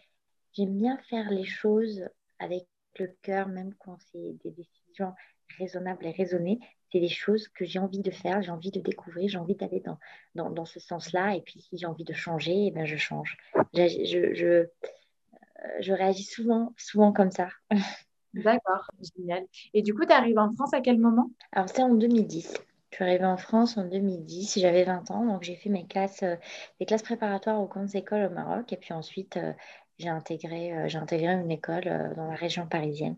j'aime 0.54 0.78
bien 0.78 0.98
faire 1.10 1.30
les 1.30 1.46
choses 1.46 2.06
avec 2.40 2.68
le 3.00 3.08
cœur, 3.22 3.48
même 3.48 3.74
quand 3.76 3.98
c'est 4.12 4.34
des 4.44 4.52
décisions 4.52 5.14
raisonnables 5.58 6.06
et 6.06 6.12
raisonnées. 6.12 6.60
C'est 6.92 7.00
des 7.00 7.10
choses 7.10 7.48
que 7.48 7.66
j'ai 7.66 7.80
envie 7.80 8.02
de 8.02 8.12
faire, 8.12 8.42
j'ai 8.42 8.52
envie 8.52 8.72
de 8.72 8.82
découvrir, 8.82 9.30
j'ai 9.30 9.38
envie 9.38 9.56
d'aller 9.56 9.80
dans, 9.80 9.98
dans, 10.36 10.50
dans, 10.50 10.66
ce 10.66 10.80
sens-là. 10.80 11.36
Et 11.36 11.42
puis, 11.42 11.62
si 11.62 11.78
j'ai 11.78 11.86
envie 11.86 12.04
de 12.04 12.14
changer, 12.14 12.68
eh 12.68 12.72
ben, 12.72 12.86
je 12.86 12.98
change. 12.98 13.38
Je, 13.74 13.88
je, 13.88 14.34
je, 14.34 14.46
euh, 14.46 14.68
je 15.80 15.94
réagis 15.94 16.24
souvent, 16.24 16.74
souvent 16.78 17.14
comme 17.14 17.32
ça. 17.32 17.50
D'accord, 18.34 18.90
génial. 19.18 19.46
Et 19.74 19.82
du 19.82 19.94
coup, 19.94 20.06
tu 20.06 20.14
arrives 20.14 20.40
en 20.40 20.52
France 20.52 20.74
à 20.74 20.82
quel 20.82 20.98
moment? 21.00 21.32
Alors, 21.52 21.70
c'est 21.70 21.82
en 21.82 21.94
2010. 21.94 22.54
Je 22.92 22.98
suis 22.98 23.06
arrivée 23.06 23.26
en 23.26 23.38
France 23.38 23.78
en 23.78 23.86
2010, 23.86 24.60
j'avais 24.60 24.84
20 24.84 25.12
ans, 25.12 25.26
donc 25.26 25.44
j'ai 25.44 25.56
fait 25.56 25.70
mes 25.70 25.88
classes, 25.88 26.24
euh, 26.24 26.36
des 26.80 26.86
classes 26.86 27.04
préparatoires 27.04 27.62
aux 27.62 27.68
grandes 27.68 27.96
écoles 27.96 28.26
au 28.26 28.30
Maroc, 28.30 28.74
et 28.74 28.78
puis 28.78 28.94
ensuite 28.94 29.38
euh, 29.38 29.54
j'ai 29.98 30.10
intégré, 30.10 30.74
euh, 30.74 30.90
j'ai 30.90 30.98
intégré 30.98 31.32
une 31.32 31.52
école 31.52 31.86
dans 32.18 32.28
la 32.28 32.36
région 32.36 32.68
parisienne. 32.68 33.16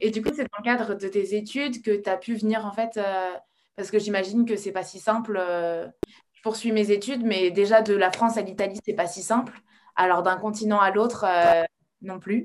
Et 0.00 0.10
du 0.10 0.22
coup, 0.22 0.30
c'est 0.34 0.44
dans 0.44 0.58
le 0.58 0.64
cadre 0.64 0.94
de 0.94 1.08
tes 1.08 1.36
études 1.36 1.82
que 1.82 1.96
tu 1.96 2.08
as 2.08 2.16
pu 2.16 2.34
venir 2.34 2.66
en 2.66 2.72
fait, 2.72 2.98
parce 3.76 3.90
que 3.90 3.98
j'imagine 3.98 4.44
que 4.44 4.56
c'est 4.56 4.72
pas 4.72 4.84
si 4.84 4.98
simple. 4.98 5.40
je 5.40 6.42
poursuis 6.42 6.72
mes 6.72 6.90
études, 6.90 7.24
mais 7.24 7.50
déjà 7.50 7.82
de 7.82 7.94
la 7.94 8.10
France 8.10 8.36
à 8.36 8.42
l'Italie, 8.42 8.78
c'est 8.84 8.94
pas 8.94 9.06
si 9.06 9.22
simple. 9.22 9.60
Alors 9.96 10.22
d'un 10.22 10.36
continent 10.36 10.80
à 10.80 10.90
l'autre, 10.90 11.24
non 12.04 12.20
plus. 12.20 12.44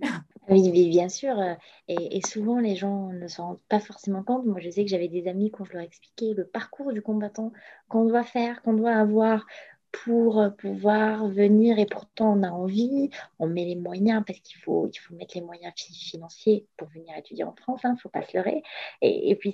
Oui, 0.50 0.72
bien 0.90 1.10
sûr. 1.10 1.38
Euh, 1.40 1.54
et, 1.88 2.22
souvent, 2.26 2.60
les 2.60 2.76
gens 2.76 3.10
ne 3.10 3.28
s'en 3.28 3.48
rendent 3.48 3.62
pas 3.70 3.80
forcément 3.80 4.24
compte. 4.24 4.46
Moi, 4.46 4.60
je 4.60 4.70
sais 4.72 4.84
que 4.84 4.90
j'avais 4.90 5.08
des 5.08 5.28
amis 5.28 5.52
quand 5.52 5.64
je 5.66 5.74
leur 5.74 5.84
expliquais 5.84 6.34
le 6.36 6.46
parcours 6.46 6.92
du 6.92 7.04
combattant 7.04 7.52
qu'on 7.88 8.06
doit 8.06 8.24
faire, 8.24 8.64
qu'on 8.64 8.74
doit 8.74 8.96
avoir 8.96 9.46
pour 9.92 10.40
euh, 10.40 10.50
pouvoir 10.50 11.28
venir 11.28 11.80
et 11.80 11.86
pourtant 11.86 12.34
on 12.38 12.44
a 12.44 12.50
envie, 12.50 13.10
on 13.40 13.48
met 13.48 13.66
les 13.66 13.76
moyens 13.76 14.24
parce 14.26 14.40
qu'il 14.40 14.60
faut, 14.62 14.90
il 14.92 14.98
faut 14.98 15.16
mettre 15.16 15.36
les 15.36 15.42
moyens 15.42 15.74
financiers 15.76 16.68
pour 16.78 16.88
venir 16.90 17.16
étudier 17.18 17.44
en 17.44 17.56
France, 17.56 17.82
il 17.84 17.88
hein, 17.88 17.94
ne 17.94 18.00
faut 18.00 18.10
pas 18.10 18.22
se 18.24 18.36
leurrer. 18.36 18.62
Et, 19.02 19.36
puis 19.36 19.54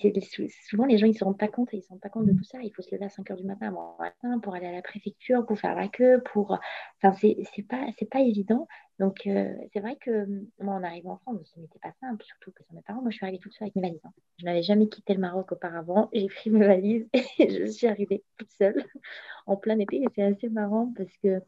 souvent 0.69 0.85
les 0.85 0.97
gens 0.97 1.05
ils 1.05 1.11
ne 1.11 1.17
se 1.17 1.23
rendent 1.23 1.37
pas 1.37 1.47
compte, 1.47 1.69
ils 1.73 1.81
se 1.81 1.89
rendent 1.89 2.01
pas 2.01 2.09
compte 2.09 2.25
de 2.25 2.33
tout 2.33 2.43
ça. 2.43 2.59
Il 2.61 2.71
faut 2.73 2.81
se 2.81 2.93
lever 2.93 3.05
à 3.05 3.09
5 3.09 3.29
h 3.29 3.35
du 3.35 3.43
matin, 3.43 3.73
matin 3.99 4.39
pour 4.39 4.55
aller 4.55 4.67
à 4.67 4.71
la 4.71 4.81
préfecture, 4.81 5.45
pour 5.45 5.57
faire 5.59 5.75
la 5.75 5.87
queue, 5.87 6.21
pour... 6.33 6.59
Enfin, 7.01 7.13
c'est 7.21 7.63
pas, 7.63 7.85
pas 8.11 8.19
évident. 8.19 8.67
Donc 8.99 9.27
euh, 9.27 9.53
c'est 9.73 9.81
vrai 9.81 9.97
que 9.97 10.25
moi 10.59 10.75
en 10.75 10.83
arrivant 10.83 11.13
en 11.13 11.17
France, 11.17 11.51
ce 11.53 11.59
n'était 11.59 11.79
pas 11.79 11.91
simple, 11.99 12.23
surtout 12.23 12.51
que 12.51 12.63
sur 12.63 12.73
mes 12.73 12.81
parents. 12.81 13.01
Moi 13.01 13.11
je 13.11 13.17
suis 13.17 13.25
arrivée 13.25 13.39
toute 13.39 13.53
seule 13.53 13.65
avec 13.65 13.75
mes 13.75 13.81
valises. 13.81 14.01
Hein. 14.05 14.13
Je 14.39 14.45
n'avais 14.45 14.63
jamais 14.63 14.87
quitté 14.87 15.13
le 15.13 15.19
Maroc 15.19 15.51
auparavant. 15.51 16.09
J'ai 16.13 16.27
pris 16.27 16.49
mes 16.49 16.65
valises 16.65 17.07
et 17.13 17.49
je 17.49 17.65
suis 17.65 17.87
arrivée 17.87 18.23
toute 18.37 18.51
seule 18.51 18.85
en 19.47 19.57
plein 19.57 19.79
été. 19.79 19.97
Et 19.97 20.07
c'est 20.15 20.23
assez 20.23 20.49
marrant 20.49 20.93
parce 20.95 21.15
que 21.17 21.41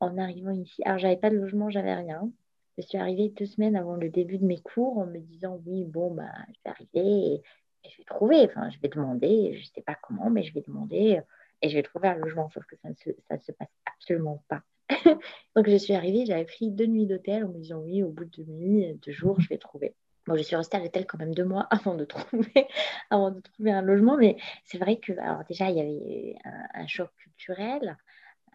en 0.00 0.18
arrivant 0.18 0.52
ici, 0.52 0.82
alors 0.84 0.98
j'avais 0.98 1.16
pas 1.16 1.30
de 1.30 1.36
logement, 1.36 1.68
j'avais 1.70 1.94
rien. 1.94 2.30
Je 2.78 2.82
suis 2.82 2.98
arrivée 2.98 3.28
deux 3.30 3.46
semaines 3.46 3.76
avant 3.76 3.96
le 3.96 4.08
début 4.08 4.38
de 4.38 4.44
mes 4.44 4.60
cours 4.60 4.98
en 4.98 5.06
me 5.06 5.18
disant 5.18 5.60
oui, 5.66 5.84
bon, 5.84 6.12
bah, 6.12 6.30
je 6.48 6.60
vais 6.64 6.70
arriver 6.70 7.34
et, 7.34 7.42
je 7.90 7.98
vais 7.98 8.04
trouver. 8.04 8.44
Enfin, 8.44 8.70
je 8.70 8.78
vais 8.80 8.88
demander, 8.88 9.54
je 9.54 9.60
ne 9.60 9.74
sais 9.74 9.82
pas 9.82 9.96
comment, 10.02 10.30
mais 10.30 10.42
je 10.42 10.54
vais 10.54 10.62
demander 10.62 11.20
et 11.62 11.68
je 11.68 11.74
vais 11.76 11.82
trouver 11.82 12.08
un 12.08 12.14
logement. 12.14 12.48
Sauf 12.50 12.64
que 12.66 12.76
ça 12.76 12.88
se, 12.94 13.10
ça 13.28 13.36
ne 13.36 13.42
se 13.42 13.52
passe 13.52 13.68
absolument 13.86 14.42
pas. 14.48 14.62
Donc, 15.56 15.68
je 15.68 15.76
suis 15.76 15.94
arrivée, 15.94 16.26
j'avais 16.26 16.44
pris 16.44 16.70
deux 16.70 16.86
nuits 16.86 17.06
d'hôtel 17.06 17.44
en 17.44 17.48
me 17.48 17.58
disant 17.58 17.78
oui, 17.78 18.02
au 18.02 18.10
bout 18.10 18.24
de 18.24 18.42
deux 18.42 18.52
nuits, 18.52 18.98
deux 19.04 19.12
jours, 19.12 19.40
je 19.40 19.48
vais 19.48 19.58
trouver. 19.58 19.94
Bon, 20.26 20.36
je 20.36 20.42
suis 20.42 20.56
restée 20.56 20.78
à 20.78 20.80
l'hôtel 20.80 21.06
quand 21.06 21.18
même 21.18 21.34
deux 21.34 21.44
mois 21.44 21.66
avant 21.70 21.94
de 21.94 22.04
trouver, 22.04 22.66
avant 23.10 23.30
de 23.30 23.40
trouver 23.40 23.72
un 23.72 23.82
logement, 23.82 24.16
mais 24.16 24.36
c'est 24.64 24.78
vrai 24.78 24.96
que, 24.96 25.12
alors 25.12 25.44
déjà, 25.48 25.70
il 25.70 25.76
y 25.76 25.80
avait 25.80 26.36
un, 26.74 26.86
choc 26.86 27.10
culturel, 27.18 27.98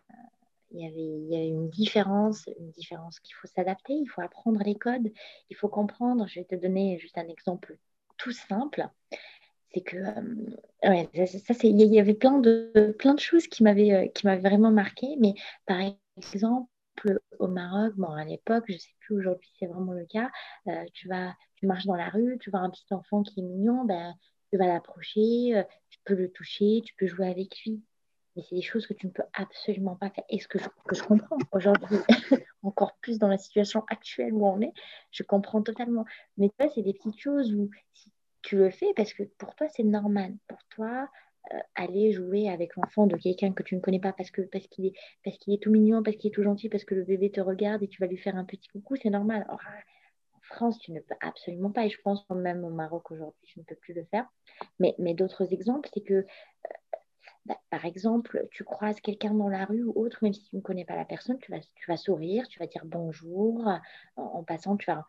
euh, 0.10 0.14
il 0.72 0.82
y, 0.82 1.36
avait, 1.36 1.48
une 1.48 1.70
différence, 1.70 2.48
une 2.60 2.72
différence 2.72 3.20
qu'il 3.20 3.36
faut 3.36 3.48
s'adapter, 3.48 3.94
il 3.94 4.08
faut 4.08 4.22
apprendre 4.22 4.62
les 4.64 4.76
codes, 4.76 5.12
il 5.50 5.56
faut 5.56 5.68
comprendre. 5.68 6.28
Je 6.28 6.40
vais 6.40 6.46
te 6.46 6.56
donner 6.56 6.98
juste 7.00 7.18
un 7.18 7.28
exemple 7.28 7.78
tout 8.18 8.32
simple. 8.32 8.88
C'est 9.74 9.82
que, 9.82 9.98
euh, 9.98 10.90
ouais, 10.90 11.10
ça, 11.28 11.54
c'est, 11.54 11.70
il 11.70 11.80
y 11.82 12.00
avait 12.00 12.16
plein 12.16 12.40
de, 12.40 12.96
plein 12.98 13.14
de 13.14 13.20
choses 13.20 13.48
qui 13.48 13.64
m'avaient, 13.64 13.94
euh, 13.94 14.08
qui 14.08 14.26
m'avaient 14.26 14.42
vraiment 14.42 14.72
marqué, 14.72 15.16
mais 15.20 15.36
par 15.68 15.80
exemple, 16.20 16.70
au 17.40 17.48
Maroc, 17.48 17.94
bon, 17.96 18.12
à 18.12 18.26
l'époque, 18.26 18.66
je 18.68 18.74
ne 18.74 18.78
sais 18.78 18.94
plus 19.00 19.16
aujourd'hui, 19.16 19.50
c'est 19.58 19.68
vraiment 19.68 19.94
le 19.94 20.06
cas, 20.06 20.30
euh, 20.68 20.84
tu, 20.94 21.08
vas, 21.08 21.34
tu 21.56 21.66
marches 21.66 21.86
dans 21.86 21.96
la 21.96 22.10
rue, 22.10 22.38
tu 22.40 22.50
vois 22.50 22.60
un 22.60 22.70
petit 22.70 22.94
enfant 22.94 23.24
qui 23.24 23.40
est 23.40 23.44
mignon, 23.44 23.86
ben, 23.86 24.14
tu 24.52 24.58
vas 24.58 24.68
l'approcher, 24.68 25.56
euh, 25.56 25.64
tu 25.90 26.00
peux 26.04 26.16
le 26.16 26.32
toucher, 26.32 26.82
tu 26.86 26.94
peux 26.96 27.08
jouer 27.08 27.30
avec 27.30 27.56
lui. 27.66 27.82
Mais 28.36 28.44
c'est 28.48 28.56
des 28.56 28.62
choses 28.62 28.86
que 28.86 28.94
tu 28.94 29.08
ne 29.08 29.12
peux 29.12 29.24
absolument 29.34 29.96
pas 29.96 30.10
faire. 30.10 30.24
Et 30.30 30.40
ce 30.40 30.48
que 30.48 30.60
je, 30.60 30.68
que 30.88 30.96
je 30.96 31.04
comprends 31.04 31.38
aujourd'hui, 31.52 31.98
encore 32.64 32.96
plus 33.02 33.18
dans 33.18 33.28
la 33.28 33.38
situation 33.38 33.84
actuelle 33.90 34.34
où 34.34 34.46
on 34.46 34.62
est, 34.62 34.74
je 35.12 35.24
comprends 35.24 35.62
totalement. 35.62 36.06
Mais 36.38 36.50
toi, 36.58 36.70
c'est 36.74 36.84
des 36.84 36.94
petites 36.94 37.20
choses 37.20 37.54
où 37.54 37.70
si 37.94 38.12
tu 38.42 38.58
le 38.58 38.70
fais 38.70 38.94
parce 38.96 39.14
que 39.14 39.24
pour 39.24 39.56
toi, 39.56 39.68
c'est 39.70 39.84
normal. 39.84 40.36
Pour 40.48 40.60
toi, 40.70 41.10
aller 41.76 42.12
jouer 42.12 42.50
avec 42.50 42.76
l'enfant 42.76 43.08
de 43.08 43.16
quelqu'un 43.16 43.52
que 43.54 43.64
tu 43.64 43.76
ne 43.76 43.82
connais 43.82 44.00
pas 44.00 44.14
parce 44.14 44.32
qu'il 44.32 44.46
est 44.86 45.62
tout 45.62 45.72
mignon, 45.72 46.04
parce 46.04 46.18
qu'il 46.18 46.32
est 46.32 46.34
tout 46.34 46.44
gentil, 46.44 46.70
parce 46.70 46.84
que 46.84 46.96
le 46.96 47.04
bébé 47.04 47.32
te 47.32 47.42
regarde 47.42 47.84
et 47.84 47.88
tu 47.88 48.02
vas 48.02 48.08
lui 48.08 48.18
faire 48.18 48.36
un 48.36 48.46
petit 48.46 48.68
coucou, 48.70 48.96
c'est 48.96 49.10
normal. 49.10 49.46
en 49.50 49.58
France, 50.42 50.80
tu 50.80 50.92
ne 50.92 51.00
peux 51.00 51.16
absolument 51.22 51.72
pas, 51.72 51.86
et 51.86 51.90
je 51.90 52.02
pense 52.02 52.28
même 52.30 52.64
au 52.64 52.70
Maroc 52.70 53.12
aujourd'hui, 53.12 53.48
je 53.54 53.60
ne 53.60 53.66
peux 53.66 53.76
plus 53.76 53.94
le 53.94 54.04
faire. 54.06 54.28
Mais, 54.80 54.96
mais 54.98 55.14
d'autres 55.14 55.54
exemples, 55.54 55.90
c'est 55.94 56.02
que 56.02 56.14
euh, 56.14 56.26
bah, 57.46 57.60
par 57.70 57.86
exemple, 57.86 58.48
tu 58.52 58.64
croises 58.64 59.00
quelqu'un 59.02 59.34
dans 59.34 59.50
la 59.50 59.66
rue 59.66 59.84
ou 59.84 59.94
autre, 59.96 60.20
même 60.22 60.34
si 60.34 60.44
tu 60.44 60.56
ne 60.56 60.62
connais 60.62 60.86
pas 60.86 60.96
la 60.96 61.06
personne, 61.06 61.38
tu 61.40 61.52
vas, 61.52 61.60
tu 61.60 61.98
sourire, 61.98 62.48
tu 62.48 62.60
vas 62.60 62.68
dire 62.68 62.84
bonjour. 62.86 63.68
En 64.16 64.44
passant, 64.44 64.78
tu 64.78 64.86
vas 64.86 65.06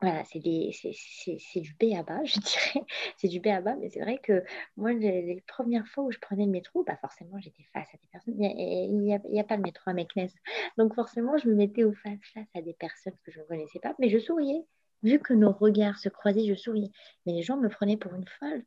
voilà, 0.00 0.24
c'est 0.24 0.38
du 0.38 1.74
B 1.78 1.94
à 1.94 2.02
bas, 2.02 2.24
je 2.24 2.40
dirais. 2.40 2.86
c'est 3.18 3.28
du 3.28 3.38
B 3.38 3.48
à 3.48 3.60
bas, 3.60 3.76
mais 3.76 3.90
c'est 3.90 4.00
vrai 4.00 4.18
que 4.18 4.42
moi, 4.76 4.92
les, 4.92 5.42
premières 5.46 5.86
fois 5.88 6.04
où 6.04 6.10
je 6.10 6.18
prenais 6.18 6.46
le 6.46 6.50
métro, 6.50 6.84
bah 6.84 6.96
forcément, 6.96 7.38
j'étais 7.38 7.64
face 7.74 7.88
à 7.92 7.98
des 7.98 8.08
personnes. 8.10 8.34
Il 8.38 8.96
n'y 8.96 9.14
a, 9.14 9.40
a, 9.40 9.44
pas 9.44 9.56
le 9.56 9.62
métro 9.62 9.90
à 9.90 9.92
Meknes. 9.92 10.30
Donc, 10.78 10.94
forcément, 10.94 11.36
je 11.36 11.48
me 11.48 11.54
mettais 11.54 11.84
au 11.84 11.92
face, 11.92 12.18
face 12.32 12.48
à 12.54 12.62
des 12.62 12.72
personnes 12.72 13.16
que 13.24 13.30
je 13.30 13.40
ne 13.40 13.44
connaissais 13.44 13.78
pas, 13.78 13.94
mais 13.98 14.08
je 14.08 14.18
souriais. 14.18 14.64
Vu 15.02 15.18
que 15.18 15.32
nos 15.32 15.52
regards 15.52 15.98
se 15.98 16.08
croisaient, 16.08 16.46
je 16.46 16.54
souriais. 16.54 16.90
Mais 17.26 17.32
les 17.32 17.42
gens 17.42 17.56
me 17.56 17.68
prenaient 17.68 17.96
pour 17.96 18.14
une 18.14 18.26
folle. 18.38 18.64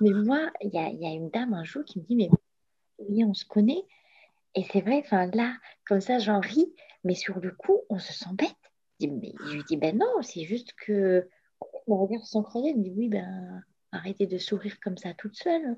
Mais 0.00 0.10
moi, 0.10 0.50
il 0.60 0.70
y 0.72 0.78
a, 0.78 0.88
y 0.88 1.06
a, 1.06 1.10
une 1.10 1.30
dame 1.30 1.52
un 1.54 1.64
jour 1.64 1.84
qui 1.84 2.00
me 2.00 2.04
dit, 2.04 2.16
mais 2.16 2.30
oui, 2.98 3.24
on 3.24 3.34
se 3.34 3.44
connaît. 3.44 3.84
Et 4.54 4.64
c'est 4.72 4.80
vrai, 4.80 5.02
enfin 5.04 5.26
là, 5.34 5.56
comme 5.86 6.00
ça, 6.00 6.18
j'en 6.18 6.40
ris, 6.40 6.72
mais 7.02 7.14
sur 7.14 7.38
le 7.38 7.50
coup, 7.50 7.80
on 7.90 7.98
se 7.98 8.12
sent 8.12 8.30
bête 8.32 8.63
je 9.00 9.54
lui 9.54 9.64
dis, 9.68 9.76
ben 9.76 9.96
non, 9.96 10.22
c'est 10.22 10.44
juste 10.44 10.72
que 10.74 11.28
mon 11.88 11.96
regard 11.98 12.26
se 12.26 12.38
croisés. 12.38 12.70
Elle 12.70 12.78
me 12.78 12.82
dit, 12.82 12.92
oui, 12.96 13.08
ben 13.08 13.62
arrêtez 13.92 14.26
de 14.26 14.38
sourire 14.38 14.78
comme 14.80 14.96
ça 14.96 15.14
toute 15.14 15.36
seule. 15.36 15.76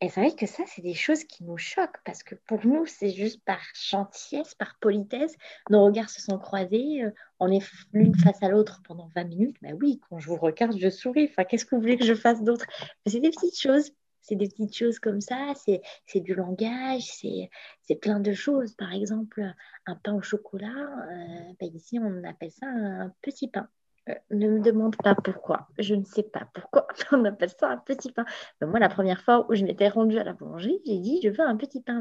Et 0.00 0.08
c'est 0.08 0.20
vrai 0.20 0.34
que 0.34 0.46
ça, 0.46 0.64
c'est 0.66 0.82
des 0.82 0.94
choses 0.94 1.22
qui 1.22 1.44
nous 1.44 1.58
choquent 1.58 2.02
parce 2.04 2.24
que 2.24 2.34
pour 2.34 2.66
nous, 2.66 2.86
c'est 2.86 3.10
juste 3.10 3.40
par 3.44 3.60
gentillesse, 3.72 4.52
par 4.56 4.76
politesse. 4.80 5.36
Nos 5.70 5.84
regards 5.84 6.10
se 6.10 6.20
sont 6.20 6.40
croisés, 6.40 7.04
euh, 7.04 7.10
on 7.38 7.52
est 7.52 7.64
l'une 7.92 8.16
face 8.16 8.42
à 8.42 8.48
l'autre 8.48 8.82
pendant 8.82 9.08
20 9.14 9.24
minutes. 9.24 9.56
Ben 9.62 9.78
oui, 9.80 10.00
quand 10.08 10.18
je 10.18 10.26
vous 10.26 10.36
regarde, 10.36 10.76
je 10.76 10.90
souris. 10.90 11.28
Enfin, 11.30 11.44
qu'est-ce 11.44 11.64
que 11.64 11.76
vous 11.76 11.80
voulez 11.80 11.96
que 11.96 12.04
je 12.04 12.14
fasse 12.14 12.42
d'autre? 12.42 12.66
C'est 13.06 13.20
des 13.20 13.30
petites 13.30 13.60
choses. 13.60 13.92
C'est 14.22 14.36
des 14.36 14.48
petites 14.48 14.76
choses 14.76 14.98
comme 14.98 15.20
ça, 15.20 15.52
c'est 15.56 16.20
du 16.20 16.34
langage, 16.34 17.02
c'est 17.02 17.96
plein 18.00 18.20
de 18.20 18.32
choses. 18.32 18.74
Par 18.74 18.92
exemple, 18.92 19.42
un 19.86 19.96
pain 19.96 20.14
au 20.14 20.22
chocolat, 20.22 20.68
euh, 20.68 21.52
ben 21.60 21.70
ici 21.74 21.98
on 22.00 22.24
appelle 22.24 22.52
ça 22.52 22.66
un 22.66 23.12
petit 23.20 23.48
pain. 23.48 23.68
Euh, 24.08 24.14
ne 24.32 24.48
me 24.48 24.60
demande 24.60 24.96
pas 24.96 25.14
pourquoi. 25.14 25.68
Je 25.78 25.94
ne 25.94 26.04
sais 26.04 26.24
pas 26.24 26.48
pourquoi 26.52 26.88
on 27.12 27.24
appelle 27.24 27.50
ça 27.50 27.68
un 27.70 27.76
petit 27.78 28.10
pain. 28.10 28.24
Ben, 28.60 28.66
moi, 28.66 28.80
la 28.80 28.88
première 28.88 29.20
fois 29.22 29.46
où 29.48 29.54
je 29.54 29.64
m'étais 29.64 29.88
rendue 29.88 30.18
à 30.18 30.24
la 30.24 30.32
boulangerie, 30.32 30.80
j'ai 30.84 30.98
dit 30.98 31.20
je 31.22 31.28
veux 31.28 31.40
un 31.40 31.56
petit 31.56 31.80
pain. 31.80 32.00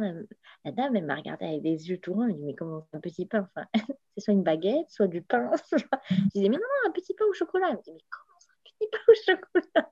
La, 0.66 0.72
dame, 0.72 0.96
elle 0.96 1.06
m'a 1.06 1.16
regardée 1.16 1.46
avec 1.46 1.62
des 1.62 1.90
yeux 1.90 2.00
tout. 2.00 2.14
Elle 2.24 2.30
m'a 2.30 2.34
dit 2.34 2.44
mais 2.44 2.56
comment 2.56 2.88
un 2.94 3.00
petit 3.00 3.28
pain 3.28 3.48
enfin, 3.56 3.68
C'est 4.16 4.22
soit 4.26 4.34
une 4.34 4.44
baguette, 4.44 4.90
soit 4.90 5.08
du 5.08 5.22
pain. 5.22 5.52
je 6.10 6.16
disais 6.34 6.50
mais 6.50 6.58
non, 6.58 6.88
un 6.88 6.92
petit 6.92 7.14
pain 7.14 7.26
au 7.30 7.34
chocolat. 7.34 7.68
Elle 7.70 7.78
me 7.78 7.82
dit 7.84 7.92
mais 7.94 8.06
comment 8.10 8.40
ça, 8.40 8.52
un 8.52 8.64
petit 8.64 8.90
pain 8.92 9.00
au 9.08 9.36
chocolat? 9.36 9.90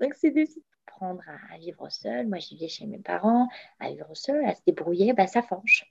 Donc, 0.00 0.14
c'est 0.14 0.30
des 0.30 0.46
à, 1.02 1.58
vivre 1.58 1.88
seul. 1.88 2.28
Moi, 2.28 2.38
j'y 2.38 2.56
vais 2.56 2.68
chez 2.68 2.86
mes 2.86 2.98
parents, 2.98 3.48
à 3.78 3.90
vivre 3.90 4.14
seul, 4.14 4.44
à 4.44 4.54
se 4.54 4.62
débrouiller, 4.66 5.12
bah, 5.12 5.26
ça 5.26 5.42
forge. 5.42 5.90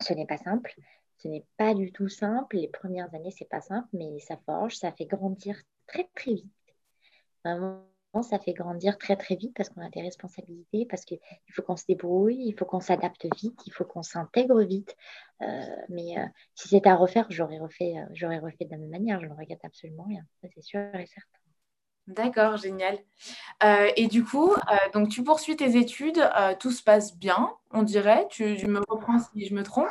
Ce 0.00 0.12
n'est 0.12 0.26
pas 0.26 0.38
simple. 0.38 0.74
Ce 1.18 1.28
n'est 1.28 1.44
pas 1.56 1.74
du 1.74 1.92
tout 1.92 2.08
simple. 2.08 2.56
Les 2.56 2.68
premières 2.68 3.12
années, 3.14 3.30
c'est 3.30 3.48
pas 3.48 3.60
simple, 3.60 3.88
mais 3.92 4.18
ça 4.20 4.36
forge, 4.46 4.76
ça 4.76 4.92
fait 4.92 5.06
grandir 5.06 5.56
très, 5.86 6.08
très 6.14 6.34
vite. 6.34 6.52
Vraiment, 7.44 7.84
ça 8.22 8.38
fait 8.38 8.52
grandir 8.52 8.98
très, 8.98 9.16
très 9.16 9.36
vite 9.36 9.54
parce 9.56 9.68
qu'on 9.68 9.82
a 9.82 9.90
des 9.90 10.02
responsabilités, 10.02 10.86
parce 10.86 11.04
qu'il 11.04 11.18
faut 11.50 11.62
qu'on 11.62 11.76
se 11.76 11.84
débrouille, 11.86 12.38
il 12.46 12.52
faut 12.52 12.64
qu'on 12.64 12.80
s'adapte 12.80 13.26
vite, 13.36 13.60
il 13.66 13.72
faut 13.72 13.84
qu'on 13.84 14.02
s'intègre 14.02 14.62
vite. 14.62 14.96
Euh, 15.42 15.46
mais 15.88 16.18
euh, 16.18 16.26
si 16.54 16.68
c'était 16.68 16.90
à 16.90 16.96
refaire, 16.96 17.26
j'aurais 17.30 17.58
refait, 17.58 17.98
euh, 17.98 18.06
j'aurais 18.12 18.38
refait 18.38 18.64
de 18.64 18.70
la 18.70 18.78
même 18.78 18.90
manière. 18.90 19.20
Je 19.20 19.26
ne 19.26 19.34
regrette 19.34 19.64
absolument 19.64 20.04
rien. 20.04 20.24
Ça, 20.42 20.48
c'est 20.54 20.62
sûr 20.62 20.80
et 20.94 21.06
certain. 21.06 21.43
D'accord, 22.06 22.58
génial. 22.58 22.98
Euh, 23.62 23.88
et 23.96 24.08
du 24.08 24.24
coup, 24.24 24.52
euh, 24.52 24.76
donc 24.92 25.08
tu 25.08 25.24
poursuis 25.24 25.56
tes 25.56 25.78
études, 25.78 26.18
euh, 26.18 26.54
tout 26.58 26.70
se 26.70 26.82
passe 26.82 27.16
bien, 27.16 27.50
on 27.70 27.82
dirait. 27.82 28.26
Tu, 28.28 28.44
me 28.66 28.80
reprends 28.88 29.18
si 29.18 29.46
je 29.46 29.54
me 29.54 29.62
trompe. 29.62 29.88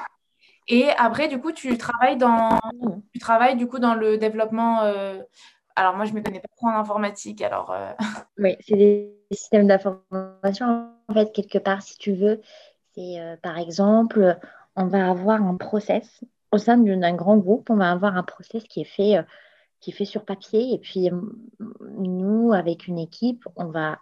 Et 0.67 0.89
après, 0.97 1.27
du 1.27 1.39
coup, 1.39 1.51
tu 1.51 1.75
travailles 1.77 2.17
dans, 2.17 2.59
le 2.71 4.15
développement. 4.17 4.81
alors 5.75 5.95
moi, 5.95 6.05
je 6.05 6.11
ne 6.11 6.19
me 6.19 6.23
connais 6.23 6.39
pas 6.39 6.47
trop 6.55 6.67
en 6.67 6.77
informatique. 6.77 7.41
Alors. 7.41 7.75
Oui, 8.37 8.55
c'est 8.61 8.75
des 8.75 9.13
systèmes 9.31 9.67
d'information. 9.67 10.89
En 11.07 11.13
fait, 11.13 11.31
quelque 11.33 11.57
part, 11.57 11.81
si 11.81 11.97
tu 11.97 12.13
veux, 12.13 12.41
c'est 12.95 13.17
par 13.41 13.57
exemple, 13.57 14.37
on 14.75 14.85
va 14.85 15.09
avoir 15.09 15.41
un 15.41 15.55
process 15.57 16.23
au 16.51 16.57
sein 16.59 16.77
d'un 16.77 17.15
grand 17.15 17.37
groupe. 17.37 17.69
On 17.69 17.75
va 17.75 17.91
avoir 17.91 18.15
un 18.15 18.23
process 18.23 18.63
qui 18.63 18.81
est 18.81 18.85
fait 18.85 19.23
qui 19.83 19.91
est 19.91 19.93
fait 19.93 20.05
sur 20.05 20.23
papier. 20.23 20.73
Et 20.73 20.79
puis, 20.79 21.09
nous, 21.97 22.53
avec 22.53 22.87
une 22.87 22.97
équipe, 22.99 23.45
on 23.57 23.65
va 23.65 23.99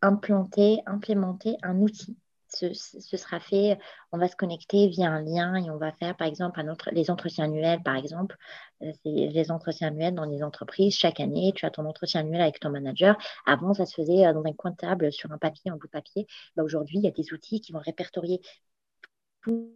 implanter, 0.00 0.80
implémenter 0.86 1.56
un 1.62 1.80
outil. 1.80 2.16
Ce, 2.48 2.72
sera 2.72 3.40
fait, 3.40 3.76
on 4.12 4.18
va 4.18 4.28
se 4.28 4.36
connecter 4.36 4.86
via 4.86 5.10
un 5.10 5.20
lien 5.20 5.56
et 5.56 5.68
on 5.68 5.78
va 5.78 5.92
faire, 5.92 6.16
par 6.16 6.28
exemple, 6.28 6.60
un 6.60 6.68
autre, 6.68 6.88
les 6.92 7.10
entretiens 7.10 7.46
annuels, 7.46 7.82
par 7.82 7.96
exemple. 7.96 8.36
Euh, 8.82 8.92
les 9.04 9.50
entretiens 9.50 9.88
annuels 9.88 10.14
dans 10.14 10.24
les 10.24 10.44
entreprises. 10.44 10.96
Chaque 10.96 11.18
année, 11.18 11.52
tu 11.56 11.66
as 11.66 11.70
ton 11.70 11.84
entretien 11.86 12.20
annuel 12.20 12.40
avec 12.40 12.60
ton 12.60 12.70
manager. 12.70 13.18
Avant, 13.46 13.74
ça 13.74 13.84
se 13.84 13.94
faisait 13.94 14.26
euh, 14.26 14.32
dans 14.32 14.44
un 14.44 14.52
coin 14.52 14.70
de 14.70 14.76
table 14.76 15.12
sur 15.12 15.32
un 15.32 15.38
papier, 15.38 15.72
un 15.72 15.76
bout 15.76 15.88
de 15.88 15.92
papier. 15.92 16.26
Bah, 16.54 16.62
Aujourd'hui, 16.62 16.98
il 16.98 17.04
y 17.04 17.08
a 17.08 17.10
des 17.10 17.32
outils 17.32 17.60
qui 17.60 17.72
vont 17.72 17.80
répertorier 17.80 18.40
tous 19.42 19.74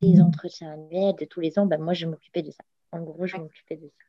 les 0.00 0.20
entretiens 0.22 0.72
annuels 0.72 1.14
de 1.16 1.26
tous 1.26 1.40
les 1.40 1.58
ans. 1.58 1.66
Bah, 1.66 1.78
moi, 1.78 1.92
je 1.92 2.06
m'occupais 2.06 2.42
de 2.42 2.50
ça. 2.50 2.64
En 2.92 3.02
gros, 3.02 3.26
je 3.26 3.36
m'occupais 3.36 3.76
de 3.76 3.88
ça. 3.88 4.05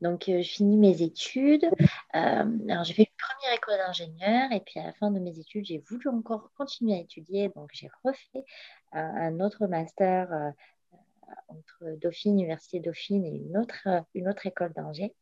Donc, 0.00 0.28
euh, 0.28 0.42
je 0.42 0.48
finis 0.48 0.76
mes 0.76 1.02
études. 1.02 1.64
Euh, 2.14 2.58
alors, 2.68 2.84
j'ai 2.84 2.94
fait 2.94 3.02
une 3.02 3.16
première 3.18 3.56
école 3.56 3.78
d'ingénieur 3.78 4.52
et 4.52 4.60
puis 4.60 4.80
à 4.80 4.84
la 4.84 4.92
fin 4.92 5.10
de 5.10 5.18
mes 5.18 5.38
études, 5.38 5.64
j'ai 5.66 5.78
voulu 5.78 6.08
encore 6.08 6.50
continuer 6.56 6.94
à 6.94 7.00
étudier. 7.00 7.50
Donc, 7.54 7.70
j'ai 7.72 7.88
refait 8.04 8.44
un, 8.92 9.40
autre 9.40 9.66
master 9.66 10.32
euh, 10.32 10.50
entre 11.48 11.98
Dauphine, 12.00 12.34
Université 12.34 12.80
Dauphine 12.80 13.24
et 13.24 13.36
une 13.36 13.56
autre, 13.56 13.88
une 14.14 14.28
autre 14.28 14.46
école 14.46 14.72
d'ingé. 14.72 15.14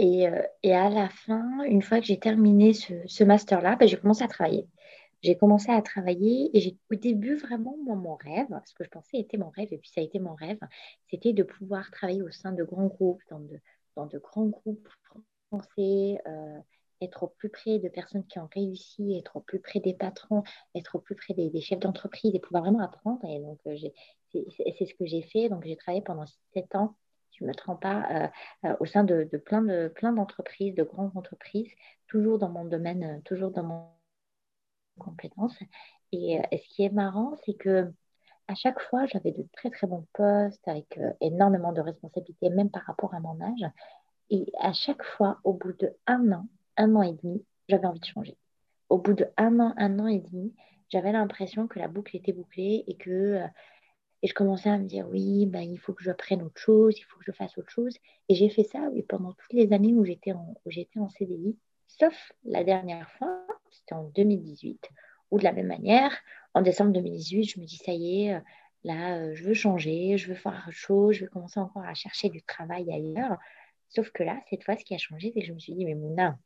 Et, 0.00 0.26
à 0.26 0.88
la 0.90 1.08
fin, 1.08 1.64
une 1.64 1.82
fois 1.82 1.98
que 1.98 2.06
j'ai 2.06 2.20
terminé 2.20 2.72
ce, 2.72 2.94
ce 3.06 3.24
master-là, 3.24 3.74
ben, 3.74 3.88
j'ai 3.88 3.96
commencé 3.96 4.22
à 4.22 4.28
travailler 4.28 4.68
j'ai 5.22 5.36
commencé 5.36 5.70
à 5.70 5.82
travailler 5.82 6.56
et 6.56 6.60
j'ai 6.60 6.76
au 6.90 6.94
début 6.94 7.36
vraiment 7.36 7.76
mon 7.76 8.14
rêve, 8.14 8.48
ce 8.64 8.74
que 8.74 8.84
je 8.84 8.90
pensais 8.90 9.18
était 9.18 9.36
mon 9.36 9.50
rêve 9.50 9.68
et 9.72 9.78
puis 9.78 9.90
ça 9.90 10.00
a 10.00 10.04
été 10.04 10.18
mon 10.18 10.34
rêve, 10.34 10.58
c'était 11.10 11.32
de 11.32 11.42
pouvoir 11.42 11.90
travailler 11.90 12.22
au 12.22 12.30
sein 12.30 12.52
de 12.52 12.62
grands 12.62 12.86
groupes, 12.86 13.22
dans 13.30 14.06
de, 14.06 14.18
grands 14.18 14.46
groupes 14.46 14.88
français, 15.50 16.20
euh, 16.26 16.58
être 17.00 17.24
au 17.24 17.28
plus 17.28 17.48
près 17.48 17.78
de 17.78 17.88
personnes 17.88 18.26
qui 18.26 18.38
ont 18.38 18.48
réussi, 18.52 19.16
être 19.16 19.36
au 19.36 19.40
plus 19.40 19.60
près 19.60 19.80
des 19.80 19.94
patrons, 19.94 20.42
être 20.74 20.96
au 20.96 20.98
plus 20.98 21.14
près 21.14 21.34
des, 21.34 21.60
chefs 21.60 21.78
d'entreprise 21.80 22.34
et 22.34 22.40
pouvoir 22.40 22.64
vraiment 22.64 22.80
apprendre. 22.80 23.24
Et 23.24 23.40
donc, 23.40 23.58
euh, 23.66 23.76
c'est 24.32 24.86
ce 24.86 24.94
que 24.94 25.06
j'ai 25.06 25.22
fait. 25.22 25.48
Donc, 25.48 25.64
j'ai 25.64 25.76
travaillé 25.76 26.02
pendant 26.02 26.24
sept 26.54 26.74
ans, 26.74 26.96
je 27.32 27.44
ne 27.44 27.48
me 27.48 27.54
trompe 27.54 27.82
pas, 27.82 28.30
euh, 28.64 28.76
au 28.80 28.84
sein 28.84 29.04
de, 29.04 29.28
de 29.30 29.38
plein 29.38 30.12
d'entreprises, 30.12 30.74
de, 30.74 30.82
de 30.82 30.88
grandes 30.88 31.16
entreprises, 31.16 31.70
toujours 32.08 32.38
dans 32.38 32.50
mon 32.50 32.64
domaine, 32.64 33.22
toujours 33.24 33.52
dans 33.52 33.62
mon 33.62 33.97
compétences. 34.98 35.58
Euh, 36.14 36.42
et, 36.50 36.58
ce 36.58 36.68
qui 36.74 36.84
est 36.84 36.92
marrant, 36.92 37.34
c'est 37.44 37.54
que 37.54 37.92
à 38.48 38.54
chaque 38.54 38.80
fois, 38.80 39.06
j'avais 39.06 39.32
de 39.32 39.46
très 39.52 39.70
très 39.70 39.86
bons 39.86 40.06
postes 40.14 40.66
avec 40.66 40.96
euh, 40.98 41.12
énormément 41.20 41.72
de 41.72 41.80
responsabilités, 41.82 42.50
même 42.50 42.70
par 42.70 42.82
rapport 42.84 43.14
à 43.14 43.20
mon 43.20 43.38
âge. 43.40 43.70
Et 44.30 44.46
à 44.60 44.72
chaque 44.72 45.02
fois, 45.02 45.38
au 45.44 45.52
bout 45.52 45.72
de 45.72 45.94
un 46.06 46.32
an, 46.32 46.46
un 46.76 46.94
an 46.96 47.02
et 47.02 47.12
demi, 47.22 47.44
j'avais 47.68 47.86
envie 47.86 48.00
de 48.00 48.06
changer. 48.06 48.36
Au 48.88 48.98
bout 48.98 49.14
de 49.14 49.26
un 49.36 49.60
an, 49.60 49.74
un 49.76 49.98
an 49.98 50.06
et 50.06 50.20
demi, 50.20 50.54
j'avais 50.88 51.12
l'impression 51.12 51.66
que 51.66 51.78
la 51.78 51.88
boucle 51.88 52.16
était 52.16 52.32
bouclée 52.32 52.84
et 52.86 52.96
que 52.96 53.10
euh, 53.10 53.46
et 54.22 54.26
je 54.26 54.34
commençais 54.34 54.68
à 54.68 54.78
me 54.78 54.86
dire 54.86 55.06
oui, 55.08 55.46
ben, 55.46 55.60
il 55.60 55.78
faut 55.78 55.92
que 55.92 56.02
je 56.02 56.10
prenne 56.10 56.42
autre 56.42 56.60
chose, 56.60 56.98
il 56.98 57.02
faut 57.04 57.18
que 57.18 57.24
je 57.26 57.32
fasse 57.32 57.56
autre 57.56 57.70
chose. 57.70 57.96
Et 58.28 58.34
j'ai 58.34 58.48
fait 58.48 58.64
ça 58.64 58.80
oui, 58.92 59.02
pendant 59.02 59.32
toutes 59.32 59.52
les 59.52 59.72
années 59.72 59.94
où 59.94 60.04
j'étais 60.04 60.32
où 60.32 60.70
j'étais 60.70 60.98
en 60.98 61.08
CDI. 61.08 61.56
Sauf 61.86 62.32
la 62.44 62.64
dernière 62.64 63.10
fois, 63.12 63.46
c'était 63.72 63.94
en 63.94 64.04
2018, 64.04 64.90
où 65.30 65.38
de 65.38 65.44
la 65.44 65.52
même 65.52 65.66
manière, 65.66 66.16
en 66.54 66.62
décembre 66.62 66.92
2018, 66.92 67.44
je 67.44 67.60
me 67.60 67.66
dis, 67.66 67.76
ça 67.76 67.92
y 67.92 68.26
est, 68.26 68.40
Là, 68.84 69.34
je 69.34 69.44
veux 69.44 69.54
changer, 69.54 70.16
je 70.18 70.28
veux 70.28 70.34
faire 70.34 70.64
autre 70.66 70.76
chose, 70.76 71.16
je 71.16 71.24
veux 71.24 71.30
commencer 71.30 71.58
encore 71.60 71.82
à 71.84 71.94
chercher 71.94 72.28
du 72.28 72.42
travail 72.42 72.90
ailleurs. 72.92 73.36
Sauf 73.88 74.10
que 74.10 74.22
là, 74.22 74.40
cette 74.50 74.64
fois, 74.64 74.76
ce 74.76 74.84
qui 74.84 74.94
a 74.94 74.98
changé, 74.98 75.32
c'est 75.34 75.40
que 75.40 75.46
je 75.46 75.52
me 75.52 75.58
suis 75.58 75.74
dit, 75.74 75.84
mais 75.84 75.94
Mouna, 75.94 76.38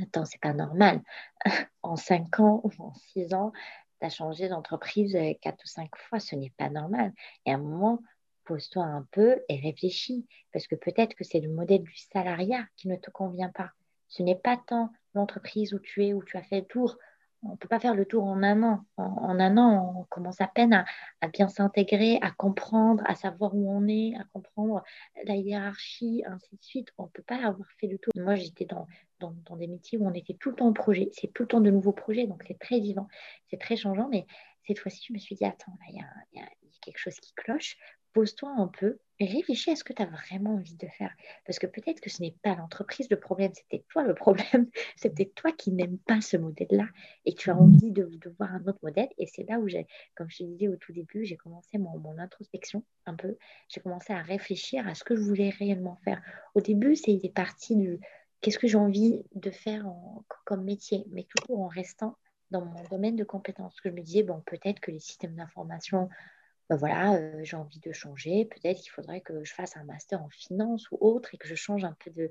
attends, 0.00 0.24
c'est 0.24 0.40
pas 0.40 0.52
normal. 0.52 1.02
en 1.82 1.96
cinq 1.96 2.38
ans 2.40 2.60
ou 2.64 2.70
en 2.78 2.94
six 2.94 3.34
ans, 3.34 3.52
tu 4.00 4.06
as 4.06 4.10
changé 4.10 4.48
d'entreprise 4.48 5.16
quatre 5.40 5.64
ou 5.64 5.66
cinq 5.66 5.90
fois, 5.96 6.20
ce 6.20 6.36
n'est 6.36 6.52
pas 6.56 6.70
normal. 6.70 7.12
Et 7.46 7.52
à 7.52 7.54
un 7.54 7.58
moment, 7.58 8.00
pose-toi 8.44 8.84
un 8.84 9.06
peu 9.10 9.42
et 9.48 9.58
réfléchis, 9.60 10.26
parce 10.52 10.66
que 10.66 10.76
peut-être 10.76 11.14
que 11.14 11.24
c'est 11.24 11.40
le 11.40 11.48
modèle 11.48 11.82
du 11.82 11.96
salariat 11.96 12.64
qui 12.76 12.88
ne 12.88 12.96
te 12.96 13.10
convient 13.10 13.50
pas. 13.50 13.70
Ce 14.12 14.22
n'est 14.22 14.36
pas 14.36 14.58
tant 14.58 14.92
l'entreprise 15.14 15.72
où 15.72 15.78
tu 15.78 16.04
es, 16.04 16.12
où 16.12 16.22
tu 16.22 16.36
as 16.36 16.42
fait 16.42 16.60
le 16.60 16.66
tour. 16.66 16.98
On 17.42 17.52
ne 17.52 17.56
peut 17.56 17.66
pas 17.66 17.80
faire 17.80 17.94
le 17.94 18.04
tour 18.04 18.24
en 18.24 18.42
un 18.42 18.62
an. 18.62 18.84
En, 18.98 19.40
un 19.40 19.56
an, 19.56 19.94
on 19.96 20.04
commence 20.04 20.40
à 20.42 20.46
peine 20.46 20.84
à, 21.22 21.28
bien 21.28 21.48
s'intégrer, 21.48 22.18
à 22.20 22.30
comprendre, 22.30 23.02
à 23.06 23.14
savoir 23.14 23.54
où 23.54 23.72
on 23.72 23.88
est, 23.88 24.14
à 24.16 24.24
comprendre 24.34 24.84
la 25.24 25.34
hiérarchie, 25.34 26.22
ainsi 26.26 26.56
de 26.56 26.62
suite. 26.62 26.88
On 26.98 27.04
ne 27.04 27.08
peut 27.08 27.22
pas 27.22 27.36
avoir 27.36 27.66
fait 27.80 27.86
le 27.86 27.98
tour. 27.98 28.12
Moi, 28.14 28.34
j'étais 28.34 28.66
dans, 28.66 28.86
des 29.56 29.66
métiers 29.66 29.98
où 29.98 30.06
on 30.06 30.12
était 30.12 30.34
tout 30.34 30.50
le 30.50 30.56
temps 30.56 30.68
en 30.68 30.72
projet. 30.74 31.08
C'est 31.12 31.32
tout 31.32 31.44
le 31.44 31.48
temps 31.48 31.62
de 31.62 31.70
nouveaux 31.70 31.92
projets, 31.92 32.26
donc 32.26 32.44
c'est 32.46 32.58
très 32.58 32.80
vivant, 32.80 33.08
c'est 33.48 33.58
très 33.58 33.76
changeant. 33.76 34.08
Mais 34.10 34.26
cette 34.66 34.78
fois-ci, 34.78 35.06
je 35.08 35.14
me 35.14 35.18
suis 35.18 35.36
dit, 35.36 35.46
attends, 35.46 35.76
il 35.88 35.96
y, 35.96 36.40
a 36.40 36.46
quelque 36.82 36.98
chose 36.98 37.18
qui 37.18 37.32
cloche 37.32 37.78
pose-toi 38.12 38.50
un 38.56 38.68
peu 38.68 38.98
et 39.18 39.26
réfléchis 39.26 39.70
à 39.70 39.76
ce 39.76 39.84
que 39.84 39.92
tu 39.92 40.02
as 40.02 40.06
vraiment 40.06 40.54
envie 40.54 40.76
de 40.76 40.88
faire. 40.88 41.14
Parce 41.46 41.58
que 41.58 41.66
peut-être 41.66 42.00
que 42.00 42.10
ce 42.10 42.20
n'est 42.22 42.34
pas 42.42 42.56
l'entreprise 42.56 43.08
le 43.10 43.20
problème, 43.20 43.52
c'était 43.54 43.84
toi 43.88 44.02
le 44.02 44.14
problème. 44.14 44.68
C'est 44.96 45.14
peut-être 45.14 45.34
toi 45.34 45.52
qui 45.52 45.70
n'aimes 45.70 45.98
pas 45.98 46.20
ce 46.20 46.36
modèle-là 46.36 46.86
et 47.24 47.34
tu 47.34 47.50
as 47.50 47.56
envie 47.56 47.92
de, 47.92 48.10
voir 48.38 48.52
un 48.52 48.66
autre 48.66 48.80
modèle. 48.82 49.08
Et 49.18 49.26
c'est 49.26 49.48
là 49.48 49.58
où 49.58 49.68
j'ai, 49.68 49.86
comme 50.16 50.28
je 50.30 50.38
te 50.38 50.42
disais 50.44 50.68
au 50.68 50.76
tout 50.76 50.92
début, 50.92 51.24
j'ai 51.24 51.36
commencé 51.36 51.78
mon, 51.78 51.98
mon, 51.98 52.18
introspection 52.18 52.82
un 53.06 53.14
peu. 53.14 53.36
J'ai 53.68 53.80
commencé 53.80 54.12
à 54.12 54.22
réfléchir 54.22 54.86
à 54.88 54.94
ce 54.94 55.04
que 55.04 55.14
je 55.14 55.22
voulais 55.22 55.50
réellement 55.50 55.98
faire. 56.04 56.20
Au 56.54 56.60
début, 56.60 56.96
c'était 56.96 57.28
parti 57.28 57.76
du 57.76 58.00
qu'est-ce 58.40 58.58
que 58.58 58.66
j'ai 58.66 58.78
envie 58.78 59.22
de 59.34 59.50
faire 59.50 59.86
comme 60.44 60.64
métier, 60.64 61.04
mais 61.10 61.24
toujours 61.24 61.60
en 61.62 61.68
restant 61.68 62.16
dans 62.50 62.64
mon 62.64 62.82
domaine 62.90 63.16
de 63.16 63.24
compétences. 63.24 63.80
Que 63.80 63.88
je 63.88 63.94
me 63.94 64.02
disais, 64.02 64.22
bon, 64.22 64.42
peut-être 64.46 64.80
que 64.80 64.90
les 64.90 65.00
systèmes 65.00 65.34
d'information 65.34 66.08
bah 66.68 66.76
voilà, 66.76 67.42
j'ai 67.42 67.56
envie 67.56 67.80
de 67.80 67.92
changer, 67.92 68.46
peut-être 68.46 68.80
qu'il 68.80 68.90
faudrait 68.90 69.20
que 69.20 69.44
je 69.44 69.52
fasse 69.52 69.76
un 69.76 69.84
master 69.84 70.22
en 70.22 70.28
finance 70.30 70.90
ou 70.90 70.98
autre 71.00 71.34
et 71.34 71.38
que 71.38 71.48
je 71.48 71.54
change 71.54 71.84
un 71.84 71.96
peu 72.04 72.10
de, 72.10 72.30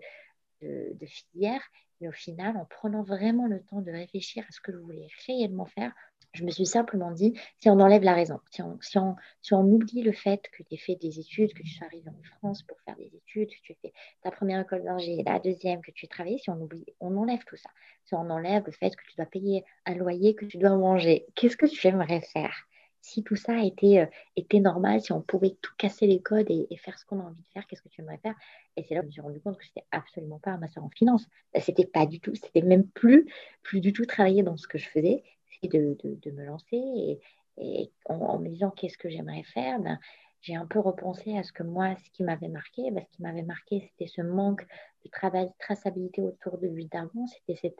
de, 0.61 1.05
filière. 1.05 1.61
Mais 1.99 2.07
au 2.07 2.11
final, 2.11 2.57
en 2.57 2.65
prenant 2.65 3.03
vraiment 3.03 3.47
le 3.47 3.61
temps 3.63 3.81
de 3.81 3.91
réfléchir 3.91 4.43
à 4.47 4.51
ce 4.51 4.59
que 4.59 4.71
je 4.71 4.77
voulais 4.77 5.07
réellement 5.27 5.65
faire, 5.65 5.93
je 6.33 6.45
me 6.45 6.51
suis 6.51 6.65
simplement 6.65 7.11
dit, 7.11 7.37
si 7.59 7.69
on 7.69 7.79
enlève 7.79 8.03
la 8.03 8.13
raison, 8.13 8.39
si 8.49 8.61
on, 8.61 8.79
si 8.81 8.97
on, 8.97 9.15
si 9.41 9.53
on 9.53 9.63
oublie 9.63 10.01
le 10.01 10.13
fait 10.13 10.41
que 10.51 10.63
tu 10.63 10.75
aies 10.75 10.77
fait 10.77 10.95
des 10.95 11.19
études, 11.19 11.53
que 11.53 11.61
tu 11.61 11.69
sois 11.69 11.87
arrivé 11.87 12.09
en 12.09 12.23
France 12.37 12.63
pour 12.63 12.79
faire 12.81 12.95
des 12.95 13.11
études, 13.13 13.49
que 13.49 13.61
tu 13.63 13.73
aies 13.73 13.77
fait 13.81 13.93
ta 14.21 14.31
première 14.31 14.61
école 14.61 14.83
d'ingé, 14.83 15.21
la 15.25 15.39
deuxième, 15.39 15.81
que 15.81 15.91
tu 15.91 16.05
aies 16.05 16.09
travaillé, 16.09 16.37
si 16.37 16.49
on 16.49 16.59
oublie, 16.61 16.85
on 17.01 17.17
enlève 17.17 17.43
tout 17.45 17.57
ça. 17.57 17.69
Si 18.05 18.15
on 18.15 18.29
enlève 18.29 18.63
le 18.65 18.71
fait 18.71 18.95
que 18.95 19.03
tu 19.09 19.15
dois 19.17 19.25
payer 19.25 19.65
un 19.85 19.95
loyer, 19.95 20.33
que 20.35 20.45
tu 20.45 20.57
dois 20.57 20.75
manger, 20.75 21.27
qu'est-ce 21.35 21.57
que 21.57 21.65
tu 21.65 21.85
aimerais 21.87 22.21
faire? 22.21 22.67
Si 23.01 23.23
tout 23.23 23.35
ça 23.35 23.63
était, 23.63 23.99
euh, 23.99 24.05
était 24.35 24.59
normal, 24.59 25.01
si 25.01 25.11
on 25.11 25.21
pouvait 25.21 25.57
tout 25.61 25.73
casser 25.77 26.07
les 26.07 26.21
codes 26.21 26.49
et, 26.49 26.67
faire 26.77 26.97
ce 26.97 27.05
qu'on 27.05 27.19
a 27.19 27.23
envie 27.23 27.41
de 27.41 27.47
faire, 27.49 27.65
qu'est-ce 27.67 27.81
que 27.81 27.89
tu 27.89 28.01
aimerais 28.01 28.19
faire? 28.19 28.35
Et 28.77 28.83
c'est 28.83 28.95
là 28.95 29.01
que 29.01 29.05
je 29.05 29.07
me 29.07 29.11
suis 29.11 29.21
rendu 29.21 29.41
compte 29.41 29.57
que 29.57 29.65
c'était 29.65 29.85
absolument 29.91 30.39
pas 30.39 30.51
un 30.51 30.57
master 30.57 30.83
en 30.83 30.89
finance. 30.89 31.27
C'était 31.59 31.85
pas 31.85 32.05
du 32.05 32.19
tout, 32.19 32.33
c'était 32.35 32.61
même 32.61 32.87
plus, 32.87 33.27
plus 33.63 33.81
du 33.81 33.93
tout 33.93 34.05
travailler 34.05 34.43
dans 34.43 34.57
ce 34.57 34.67
que 34.67 34.77
je 34.77 34.87
faisais, 34.87 35.23
c'est 35.61 35.71
de, 35.71 36.31
me 36.31 36.45
lancer 36.45 36.77
et, 36.77 37.19
et 37.57 37.91
en, 38.05 38.39
me 38.39 38.49
disant 38.49 38.71
qu'est-ce 38.71 38.97
que 38.97 39.09
j'aimerais 39.09 39.43
faire. 39.43 39.79
Ben, 39.79 39.99
j'ai 40.41 40.55
un 40.55 40.65
peu 40.65 40.79
repensé 40.79 41.37
à 41.37 41.43
ce 41.43 41.51
que 41.51 41.63
moi, 41.63 41.95
ce 42.03 42.09
qui 42.11 42.23
m'avait 42.23 42.47
marqué. 42.47 42.89
Ben, 42.91 43.05
ce 43.15 43.21
m'avait 43.21 43.43
marqué, 43.43 43.81
c'était 43.91 44.11
ce 44.11 44.21
manque 44.21 44.65
de 45.05 45.09
travail, 45.09 45.45
de 45.47 45.53
traçabilité 45.59 46.21
autour 46.21 46.57
de 46.57 46.67
l'huile 46.67 46.89
d'argan. 46.89 47.25
C'était 47.27 47.73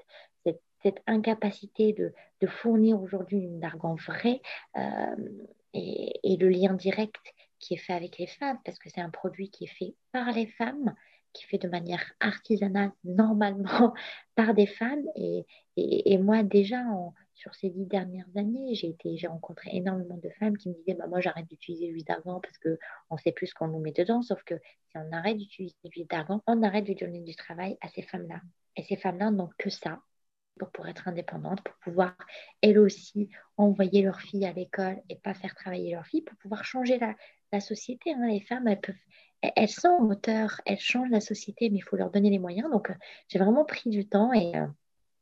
cette, 0.84 1.02
incapacité 1.06 1.93
de, 1.93 2.13
fournir 2.47 3.00
aujourd'hui 3.02 3.39
une 3.39 3.63
argan 3.63 3.95
vraie 3.95 4.41
euh, 4.78 5.15
et, 5.74 6.38
le 6.38 6.50
lien 6.50 6.74
direct 6.74 7.21
qui 7.60 7.76
est 7.76 7.78
fait 7.78 7.93
avec 7.93 8.17
les 8.17 8.26
femmes, 8.26 8.58
parce 8.65 8.80
que 8.80 8.89
c'est 8.89 9.02
un 9.02 9.12
produit 9.12 9.52
qui 9.52 9.65
est 9.65 9.76
fait 9.78 9.95
par 10.12 10.32
les 10.32 10.47
femmes, 10.47 10.95
qui 11.34 11.43
est 11.43 11.47
fait 11.47 11.58
de 11.60 11.67
manière 11.67 12.04
artisanale 12.19 12.91
normalement 13.04 13.93
par 14.36 14.56
des 14.56 14.65
femmes. 14.65 15.06
Et 15.15 16.17
moi, 16.17 16.41
déjà, 16.41 16.80
en, 16.80 17.13
sur 17.41 17.56
ces 17.56 17.71
dix 17.71 17.88
dernières 17.88 18.27
années, 18.36 18.75
j'ai 18.75 19.27
rencontré 19.27 19.71
énormément 19.73 20.17
de 20.17 20.30
femmes 20.39 20.56
qui 20.58 20.69
me 20.69 20.75
disaient 20.75 20.93
bah, 20.93 21.08
Moi, 21.08 21.21
j'arrête 21.21 21.47
d'utiliser 21.47 21.88
l'huile 21.88 22.06
d'argan 22.06 22.39
parce 22.39 22.58
qu'on 22.60 23.17
sait 23.17 23.32
plus 23.32 23.47
ce 23.47 23.56
qu'on 23.56 23.67
nous 23.67 23.80
met 23.80 23.91
dedans. 23.91 24.21
Sauf 24.21 24.43
que 24.43 24.54
si 24.89 24.97
on 24.97 25.12
arrête 25.12 25.38
d'utiliser 25.38 25.75
l'huile 25.84 26.06
d'argan, 26.06 26.43
on 26.45 26.62
arrête 26.62 26.86
de 26.86 26.93
donner 26.93 27.21
du 27.21 27.36
travail 27.36 27.77
à 27.82 27.89
ces 27.89 28.04
femmes-là. 28.04 28.41
Et 28.75 28.84
ces 28.84 28.95
femmes-là 28.95 29.32
n'ont 29.32 29.49
que 29.58 29.71
ça 29.71 30.01
pour, 30.73 30.88
être 30.88 31.08
indépendantes, 31.08 31.63
pour 31.63 31.75
pouvoir 31.77 32.15
elles 32.62 32.77
aussi 32.77 33.30
envoyer 33.58 34.04
leurs 34.04 34.21
filles 34.21 34.45
à 34.45 34.54
l'école 34.54 35.01
et 35.10 35.15
pas 35.15 35.34
faire 35.34 35.56
travailler 35.56 35.95
leurs 35.95 36.06
filles, 36.06 36.21
pour 36.21 36.38
pouvoir 36.38 36.63
changer 36.63 36.99
la, 36.99 37.60
société. 37.60 38.13
Hein. 38.13 38.27
Les 38.27 38.41
femmes, 38.41 38.67
elles 38.67 38.80
peuvent, 38.80 38.95
elles 39.41 39.69
sont 39.69 39.99
moteur, 39.99 40.62
elles 40.67 40.80
changent 40.80 41.10
la 41.10 41.21
société, 41.21 41.71
mais 41.71 41.77
il 41.77 41.82
faut 41.82 41.95
leur 41.95 42.12
donner 42.12 42.30
les 42.30 42.38
moyens. 42.38 42.69
Donc, 42.69 42.91
euh, 42.91 42.95
j'ai 43.30 43.39
vraiment 43.39 43.65
pris 43.65 43.89
du 43.89 44.08
temps 44.08 44.32
et, 44.32 44.56
euh, 44.56 44.67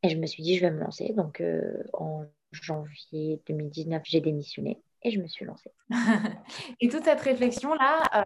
et, 0.04 0.10
je 0.10 0.18
me 0.18 0.26
suis 0.26 0.44
dit, 0.44 0.56
je 0.56 0.62
vais 0.62 0.72
me 0.72 0.80
lancer. 0.80 1.14
Donc, 1.16 1.42
euh, 1.42 1.84
en 1.94 2.26
janvier 2.52 3.42
2019, 3.48 4.02
j'ai 4.06 4.22
démissionné 4.22 4.82
et 5.04 5.12
je 5.12 5.20
me 5.22 5.28
suis 5.28 5.46
lancée. 5.46 5.72
et 6.82 6.90
toute 6.90 7.06
cette 7.06 7.22
réflexion-là 7.22 8.26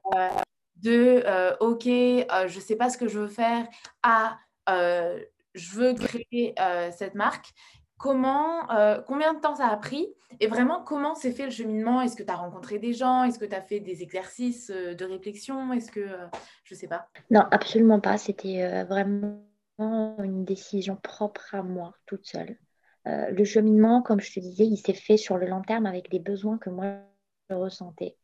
de, 0.78 1.24
OK, 1.60 1.86
je 1.86 2.56
ne 2.56 2.62
sais 2.62 2.76
pas 2.76 2.90
ce 2.90 2.98
que 2.98 3.08
je 3.08 3.20
veux 3.20 3.28
faire, 3.28 3.68
à 4.02 4.38
je 5.54 5.72
veux 5.76 5.94
créer 5.94 6.56
euh, 6.60 6.90
cette 6.92 7.16
marque. 7.16 7.54
Comment, 7.98 8.70
euh, 8.72 9.00
combien 9.08 9.34
de 9.34 9.40
temps 9.40 9.56
ça 9.56 9.68
a 9.68 9.78
pris 9.78 10.14
et 10.42 10.48
vraiment 10.48 10.84
comment 10.84 11.16
s'est 11.16 11.32
fait 11.32 11.46
le 11.46 11.52
cheminement? 11.52 12.02
Est-ce 12.02 12.18
que 12.18 12.24
tu 12.24 12.32
as 12.32 12.36
rencontré 12.36 12.78
des 12.78 12.92
gens? 12.92 13.24
Est-ce 13.24 13.40
que 13.40 13.46
tu 13.46 13.56
as 13.56 13.62
fait 13.62 13.80
des 13.80 14.02
exercices 14.02 14.72
euh, 14.72 14.94
de 14.94 15.06
réflexion? 15.06 15.72
Est-ce 15.72 15.90
que 15.90 16.06
je 16.66 16.76
sais 16.76 16.88
pas 16.88 17.08
Non, 17.30 17.46
absolument 17.52 18.02
pas. 18.02 18.18
C'était 18.18 18.84
vraiment 18.84 19.42
une 19.80 20.46
décision 20.46 20.96
propre 20.96 21.56
à 21.56 21.64
moi, 21.64 21.96
toute 22.06 22.26
seule. 22.26 22.58
le 23.06 23.44
cheminement, 23.44 24.02
comme 24.02 24.20
je 24.20 24.34
te 24.34 24.40
disais, 24.40 24.66
il 24.66 24.78
s'est 24.78 24.94
fait 24.94 25.18
sur 25.18 25.38
le 25.38 25.48
long 25.48 25.62
terme 25.62 25.86
avec 25.86 26.12
les 26.12 26.20
besoins 26.20 26.58
que 26.58 26.70
moi 26.70 27.00
je 27.50 27.56
ressentais, 27.56 28.16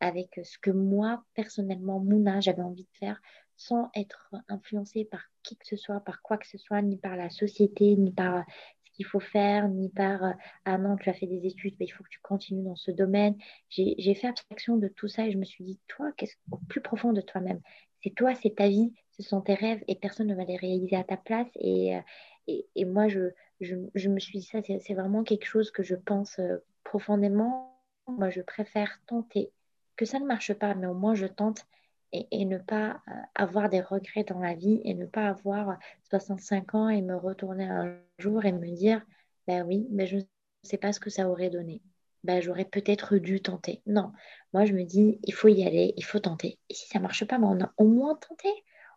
avec 0.00 0.40
ce 0.42 0.58
que 0.58 0.70
moi 0.70 1.24
personnellement, 1.34 2.00
Mouna, 2.00 2.40
j'avais 2.40 2.62
envie 2.62 2.84
de 2.84 2.98
faire, 2.98 3.20
sans 3.60 3.90
être 3.94 4.34
influencé 4.48 5.04
par 5.04 5.20
qui 5.42 5.54
que 5.56 5.66
ce 5.66 5.76
soit, 5.76 6.00
par 6.00 6.22
quoi 6.22 6.38
que 6.38 6.46
ce 6.46 6.56
soit, 6.56 6.80
ni 6.80 6.96
par 6.96 7.14
la 7.14 7.28
société, 7.28 7.94
ni 7.94 8.10
par 8.10 8.44
ce 8.84 8.90
qu'il 8.92 9.04
faut 9.04 9.20
faire, 9.20 9.68
ni 9.68 9.90
par 9.90 10.24
euh, 10.24 10.32
ah 10.64 10.78
non, 10.78 10.96
tu 10.96 11.10
as 11.10 11.12
fait 11.12 11.26
des 11.26 11.46
études, 11.46 11.76
mais 11.78 11.84
il 11.84 11.90
faut 11.90 12.02
que 12.02 12.08
tu 12.08 12.20
continues 12.20 12.62
dans 12.62 12.76
ce 12.76 12.90
domaine. 12.90 13.36
J'ai 13.68 14.14
fait 14.14 14.28
abstraction 14.28 14.78
de 14.78 14.88
tout 14.88 15.08
ça 15.08 15.26
et 15.26 15.32
je 15.32 15.36
me 15.36 15.44
suis 15.44 15.62
dit, 15.62 15.78
toi, 15.88 16.10
qu'est-ce 16.16 16.36
au 16.50 16.56
plus 16.56 16.80
profond 16.80 17.12
de 17.12 17.20
toi-même 17.20 17.60
C'est 18.02 18.14
toi, 18.14 18.34
c'est 18.34 18.56
ta 18.56 18.68
vie, 18.68 18.94
ce 19.20 19.28
sont 19.28 19.40
tes 19.40 19.54
rêves 19.54 19.82
et 19.88 19.94
personne 19.94 20.26
ne 20.28 20.34
va 20.34 20.44
les 20.44 20.56
réaliser 20.56 20.96
à 20.96 21.04
ta 21.04 21.16
place. 21.16 21.48
Et, 21.56 21.96
euh, 21.96 22.00
et, 22.46 22.66
et 22.74 22.84
moi, 22.84 23.08
je, 23.08 23.30
je, 23.60 23.76
je, 23.94 24.08
me 24.08 24.18
suis 24.18 24.38
dit 24.38 24.44
ça, 24.44 24.60
c'est 24.62 24.94
vraiment 24.94 25.24
quelque 25.24 25.46
chose 25.46 25.70
que 25.70 25.82
je 25.82 25.94
pense 25.94 26.38
euh, 26.38 26.58
profondément. 26.84 27.78
Moi, 28.08 28.30
je 28.30 28.40
préfère 28.40 29.00
tenter. 29.06 29.52
Que 29.96 30.04
ça 30.04 30.18
ne 30.18 30.26
marche 30.26 30.54
pas, 30.54 30.74
mais 30.74 30.86
au 30.86 30.94
moins 30.94 31.14
je 31.14 31.26
tente 31.26 31.66
et, 32.12 32.44
ne 32.44 32.58
pas 32.58 33.00
euh, 33.08 33.12
avoir 33.34 33.68
des 33.68 33.80
regrets 33.80 34.24
dans 34.24 34.40
la 34.40 34.54
vie 34.54 34.80
et 34.84 34.94
ne 34.94 35.06
pas 35.06 35.28
avoir 35.28 35.78
65 36.08 36.74
ans 36.74 36.88
et 36.88 37.02
me 37.02 37.14
retourner 37.14 37.64
un 37.64 37.96
jour 38.18 38.44
et 38.44 38.52
me 38.52 38.66
dire, 38.74 39.04
ben 39.46 39.64
oui, 39.66 39.86
mais 39.90 40.06
je 40.06 40.16
ne 40.16 40.22
sais 40.62 40.78
pas 40.78 40.92
ce 40.92 41.00
que 41.00 41.10
ça 41.10 41.28
aurait 41.28 41.50
donné. 41.50 41.82
Ben, 42.24 42.42
j'aurais 42.42 42.64
peut-être 42.64 43.16
dû 43.16 43.40
tenter. 43.40 43.80
Non, 43.86 44.12
moi 44.52 44.64
je 44.64 44.72
me 44.72 44.84
dis, 44.84 45.20
il 45.22 45.32
faut 45.32 45.48
y 45.48 45.64
aller, 45.64 45.94
il 45.96 46.04
faut 46.04 46.18
tenter. 46.18 46.58
Et 46.68 46.74
si 46.74 46.88
ça 46.88 46.98
ne 46.98 47.02
marche 47.04 47.24
pas, 47.24 47.38
ben, 47.38 47.72
au 47.76 47.84
moins 47.84 48.16
tenté. 48.16 48.48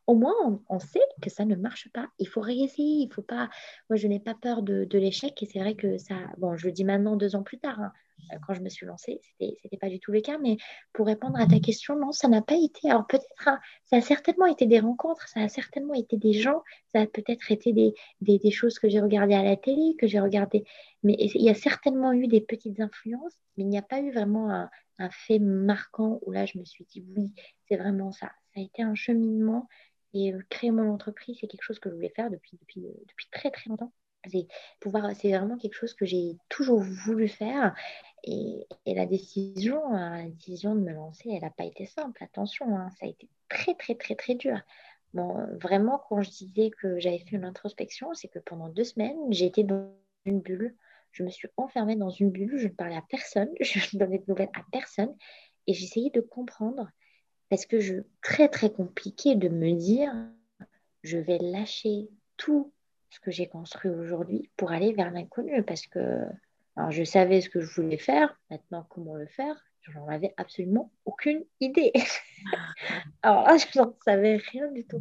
Au 0.08 0.16
moins, 0.16 0.62
on, 0.70 0.80
sait 0.80 1.00
que 1.22 1.30
ça 1.30 1.46
ne 1.46 1.56
marche 1.56 1.90
pas. 1.94 2.08
Il 2.20 2.28
faut 2.28 2.42
réessayer. 2.42 3.04
Il 3.04 3.14
faut 3.14 3.22
pas. 3.22 3.50
Moi, 3.90 3.98
je 3.98 4.08
n'ai 4.08 4.20
pas 4.20 4.36
peur 4.36 4.62
de, 4.62 4.86
de 4.86 4.98
l'échec. 4.98 5.42
Et 5.42 5.46
c'est 5.46 5.60
vrai 5.60 5.76
que 5.76 5.98
ça. 5.98 6.16
Bon, 6.38 6.56
je 6.58 6.68
le 6.68 6.74
dis 6.74 6.84
maintenant, 6.84 7.16
deux 7.16 7.36
ans 7.36 7.44
plus 7.44 7.60
tard. 7.60 7.80
Hein, 7.80 7.94
euh, 8.32 8.38
quand 8.46 8.54
je 8.54 8.62
me 8.62 8.70
suis 8.70 8.86
lancée, 8.86 9.20
c'était 9.22 9.58
n'était 9.64 9.78
pas 9.78 9.90
du 9.90 10.00
tout 10.00 10.12
le 10.12 10.22
cas. 10.22 10.38
Mais 10.38 10.58
pour 10.94 11.06
répondre 11.06 11.40
à 11.40 11.48
ta 11.48 11.60
question, 11.60 11.96
non, 11.96 12.12
ça 12.12 12.28
n'a 12.28 12.42
pas 12.42 12.56
été. 12.56 12.90
Alors 12.90 13.08
peut-être, 13.08 13.48
hein, 13.48 13.60
ça 13.86 13.98
a 13.98 14.02
certainement 14.02 14.46
été 14.46 14.66
des 14.66 14.80
rencontres, 14.80 15.28
ça 15.28 15.42
a 15.42 15.48
certainement 15.50 15.94
été 15.94 16.18
des 16.18 16.34
gens, 16.34 16.64
ça 16.94 17.02
a 17.02 17.08
peut-être 17.08 17.52
été 17.52 17.74
des, 17.74 17.94
des, 18.22 18.52
choses 18.52 18.80
que 18.80 18.90
j'ai 18.90 19.00
regardées 19.00 19.36
à 19.36 19.44
la 19.44 19.58
télé, 19.58 19.96
que 20.00 20.08
j'ai 20.08 20.20
regardées. 20.20 20.64
Mais 21.04 21.16
il 21.20 21.42
y 21.42 21.50
a 21.50 21.56
certainement 21.56 22.14
eu 22.14 22.28
des 22.28 22.42
petites 22.42 22.80
influences, 22.80 23.38
mais 23.58 23.64
il 23.64 23.70
n'y 23.70 23.78
a 23.78 23.84
pas 23.84 24.00
eu 24.00 24.12
vraiment 24.12 24.50
un, 24.52 24.70
un 25.00 25.10
fait 25.10 25.40
marquant 25.40 26.20
où 26.24 26.32
là, 26.32 26.46
je 26.46 26.58
me 26.58 26.66
suis 26.66 26.86
dit, 26.86 27.04
oui, 27.16 27.32
c'est 27.68 27.78
vraiment 27.78 28.12
ça. 28.12 28.32
Ça 28.54 28.60
a 28.60 28.64
été 28.64 28.84
un 28.84 28.96
cheminement. 28.96 29.68
Et 30.14 30.34
euh, 30.34 30.40
créer 30.50 30.72
mon 30.72 30.92
entreprise, 30.92 31.38
c'est 31.40 31.48
quelque 31.48 31.64
chose 31.64 31.80
que 31.80 31.90
je 31.90 31.96
voulais 31.96 32.14
faire 32.16 32.30
depuis, 32.30 32.58
depuis, 32.60 32.86
euh, 32.86 32.94
depuis 33.08 33.28
très 33.32 33.52
très 33.52 33.70
longtemps. 33.70 33.92
C'est 34.32 34.48
pouvoir, 34.80 35.14
c'est 35.16 35.32
vraiment 35.32 35.58
quelque 35.58 35.76
chose 35.76 35.94
que 35.94 36.06
j'ai 36.06 36.38
toujours 36.48 36.82
voulu 36.82 37.28
faire. 37.28 37.76
Et, 38.24 38.66
la 38.86 39.06
décision, 39.06 39.82
la 39.92 40.24
décision 40.30 40.76
de 40.76 40.80
me 40.80 40.94
lancer, 40.94 41.30
elle 41.30 41.42
n'a 41.42 41.50
pas 41.50 41.66
été 41.66 41.86
simple. 41.86 42.24
Attention, 42.24 42.78
hein, 42.78 42.90
ça 42.92 43.06
a 43.06 43.10
été 43.10 43.28
très, 43.50 43.76
très, 43.76 43.96
très, 43.96 44.16
très 44.16 44.36
dur. 44.36 44.62
Vraiment, 45.14 46.02
quand 46.10 46.22
je 46.22 46.30
disais 46.30 46.72
que 46.72 47.00
j'avais 47.00 47.20
fait 47.20 47.36
une 47.36 47.46
introspection, 47.46 48.14
c'est 48.14 48.30
que 48.30 48.40
pendant 48.40 48.70
deux 48.70 48.84
semaines, 48.84 49.18
j'ai 49.30 49.46
été 49.46 49.64
dans 49.64 49.94
une 50.26 50.40
bulle. 50.40 50.76
Je 51.12 51.24
me 51.24 51.30
suis 51.30 51.50
enfermée 51.58 51.96
dans 51.96 52.10
une 52.10 52.32
bulle, 52.32 52.58
je 52.58 52.68
ne 52.68 52.74
parlais 52.74 52.96
à 52.96 53.04
personne, 53.08 53.50
je 53.62 53.80
ne 53.94 54.00
donnais 54.00 54.20
de 54.20 54.26
nouvelles 54.28 54.50
à 54.56 54.64
personne. 54.72 55.16
Et 55.68 55.74
j'essayais 55.74 56.10
de 56.10 56.22
comprendre, 56.22 56.90
parce 57.54 57.68
que 57.68 57.80
je 57.80 57.98
très, 58.24 58.50
très 58.50 58.72
compliqué 58.72 59.36
de 59.36 59.48
me 59.48 59.74
dire, 59.74 60.12
je 61.04 61.20
vais 61.20 61.38
lâcher 61.38 62.10
tout 62.36 62.74
ce 63.12 63.20
que 63.20 63.30
j'ai 63.30 63.46
construit 63.46 63.92
aujourd'hui 63.92 64.50
pour 64.58 64.72
aller 64.72 64.92
vers 64.92 65.12
l'inconnu, 65.12 65.62
parce 65.62 65.86
que 65.86 66.26
alors, 66.76 66.90
je 66.90 67.04
savais 67.04 67.42
ce 67.42 67.50
que 67.50 67.62
je 67.62 67.80
voulais 67.80 68.00
faire, 68.00 68.36
maintenant 68.50 68.88
comment 68.90 69.14
le 69.14 69.28
faire, 69.28 69.56
j'en 69.82 70.08
avais 70.08 70.34
absolument 70.38 70.92
aucune 71.06 71.46
idée. 71.60 71.94
Alors 73.22 73.44
là, 73.44 73.58
je 73.58 73.80
n'en 73.80 73.96
savais 74.04 74.38
rien 74.38 74.72
du 74.72 74.84
tout. 74.84 75.00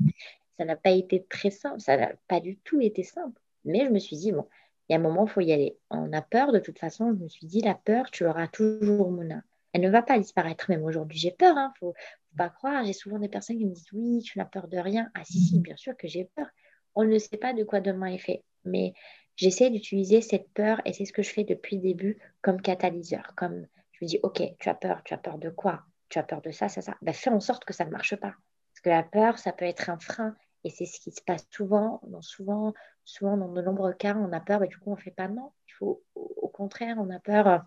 Ça 0.59 0.67
n'a 0.67 0.77
pas 0.77 0.91
été 0.91 1.25
très 1.25 1.49
simple, 1.49 1.81
ça 1.81 1.97
n'a 1.97 2.13
pas 2.29 2.41
du 2.41 2.59
tout 2.59 2.83
été 2.83 3.03
simple. 3.03 3.41
Mais 3.65 3.87
je 3.87 3.91
me 3.91 3.99
suis 3.99 4.19
dit, 4.19 4.31
bon, 4.31 4.47
il 4.91 4.93
y 4.93 4.95
a 4.95 4.99
un 4.99 5.03
moment, 5.03 5.25
il 5.25 5.31
faut 5.31 5.41
y 5.41 5.55
aller. 5.55 5.79
On 5.89 6.13
a 6.13 6.21
peur, 6.21 6.53
de 6.53 6.59
toute 6.59 6.79
façon, 6.79 7.15
je 7.19 7.25
me 7.25 7.29
suis 7.29 7.47
dit, 7.47 7.63
la 7.63 7.77
peur, 7.77 8.11
tu 8.11 8.27
auras 8.27 8.47
toujours, 8.47 9.11
Mona. 9.11 9.43
Elle 9.73 9.81
ne 9.81 9.89
va 9.89 10.03
pas 10.03 10.19
disparaître, 10.19 10.69
même 10.69 10.85
aujourd'hui, 10.85 11.19
j'ai 11.19 11.31
peur, 11.31 11.55
il 11.55 11.59
hein, 11.59 11.73
ne 11.81 11.93
pas 12.37 12.49
croire. 12.49 12.85
J'ai 12.85 12.93
souvent 12.93 13.19
des 13.19 13.29
personnes 13.29 13.59
qui 13.59 13.67
me 13.67 13.75
disent, 13.75 13.93
oui, 13.93 14.23
tu 14.23 14.39
n'as 14.39 14.45
peur 14.45 14.69
de 14.69 14.79
rien. 14.79 15.11
Ah 15.15 15.25
si, 15.25 15.41
si, 15.41 15.61
bien 15.61 15.77
sûr 15.77 15.97
que 15.97 16.09
j'ai 16.09 16.25
peur. 16.25 16.47
On 16.95 17.05
ne 17.05 17.19
sait 17.19 17.37
pas 17.37 17.53
de 17.53 17.65
quoi 17.65 17.81
demain 17.81 18.09
est 18.09 18.19
fait. 18.19 18.45
Mais 18.65 18.93
j'essaie 19.37 19.71
d'utiliser 19.71 20.21
cette 20.21 20.51
peur, 20.53 20.81
et 20.85 20.93
c'est 20.93 21.05
ce 21.05 21.13
que 21.13 21.23
je 21.23 21.31
fais 21.31 21.45
depuis 21.45 21.77
le 21.77 21.83
début, 21.83 22.19
comme 22.43 22.61
catalyseur. 22.61 23.35
Comme 23.37 23.67
je 23.93 24.05
me 24.05 24.09
dis, 24.09 24.19
OK, 24.23 24.43
tu 24.59 24.69
as 24.69 24.75
peur, 24.75 25.03
tu 25.05 25.15
as 25.15 25.19
peur 25.19 25.39
de 25.39 25.51
quoi? 25.51 25.83
Tu 26.09 26.19
as 26.19 26.23
peur 26.23 26.43
de 26.43 26.51
ça, 26.51 26.69
ça, 26.69 26.83
ça. 26.83 26.97
Ben, 27.03 27.15
fais 27.15 27.31
en 27.31 27.41
sorte 27.41 27.65
que 27.65 27.73
ça 27.73 27.85
ne 27.85 27.91
marche 27.91 28.17
pas. 28.17 28.35
Parce 28.73 28.81
que 28.83 28.91
la 28.91 29.03
peur, 29.03 29.39
ça 29.39 29.53
peut 29.53 29.65
être 29.65 29.91
un 29.91 29.99
frein. 29.99 30.37
Et 30.65 30.71
c'est 30.71 30.87
ce 30.87 31.01
qui 31.01 31.11
se 31.11 31.23
passe 31.23 31.47
souvent, 31.51 32.01
dans, 32.07 32.23
souvent, 32.23 32.73
souvent 33.05 33.37
dans 33.37 33.49
de 33.49 33.63
nombreux 33.63 33.95
cas, 33.95 34.15
on 34.17 34.33
a 34.33 34.41
peur, 34.41 34.63
et 34.63 34.69
du 34.69 34.79
coup, 34.79 34.91
on 34.93 34.97
ne 34.97 35.01
fait 35.01 35.11
pas 35.11 35.29
non. 35.29 35.53
Il 35.69 35.73
faut, 35.73 36.03
au 36.15 36.49
contraire, 36.49 36.97
on 36.99 37.11
a 37.11 37.19
peur 37.19 37.65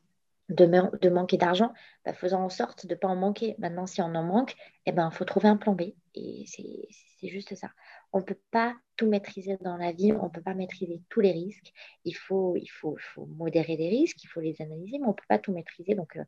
de, 0.49 1.09
manquer 1.09 1.37
d'argent, 1.37 1.73
ben, 2.05 2.13
faisant 2.13 2.43
en 2.43 2.49
sorte 2.49 2.85
de 2.85 2.93
ne 2.93 2.99
pas 2.99 3.07
en 3.07 3.15
manquer. 3.15 3.55
Maintenant, 3.57 3.87
si 3.87 4.01
on 4.01 4.15
en 4.15 4.23
manque, 4.23 4.55
eh 4.85 4.91
ben, 4.91 5.09
faut 5.11 5.25
trouver 5.25 5.47
un 5.47 5.57
plan 5.57 5.73
B. 5.73 5.93
Et 6.13 6.45
c'est 6.47 7.27
juste 7.27 7.55
ça 7.55 7.69
on 8.15 8.19
ne 8.19 8.23
peut 8.23 8.39
pas 8.49 8.73
tout 8.95 9.09
maîtriser 9.09 9.57
dans 9.59 9.75
la 9.75 9.91
vie, 9.91 10.13
on 10.13 10.23
ne 10.23 10.29
peut 10.29 10.41
pas 10.41 10.53
maîtriser 10.53 11.01
tous 11.09 11.19
les 11.19 11.33
risques. 11.33 11.73
Il 12.05 12.13
faut, 12.13 12.55
il 12.55 12.67
faut, 12.67 12.95
faut 12.97 13.25
modérer 13.25 13.75
les 13.75 13.89
risques, 13.89 14.23
il 14.23 14.27
faut 14.27 14.39
les 14.39 14.61
analyser, 14.61 14.99
mais 14.99 15.05
on 15.05 15.09
ne 15.09 15.15
peut 15.15 15.25
pas 15.27 15.37
tout 15.37 15.51
maîtriser. 15.51 15.95
Donc, 15.95 16.15
euh, 16.15 16.23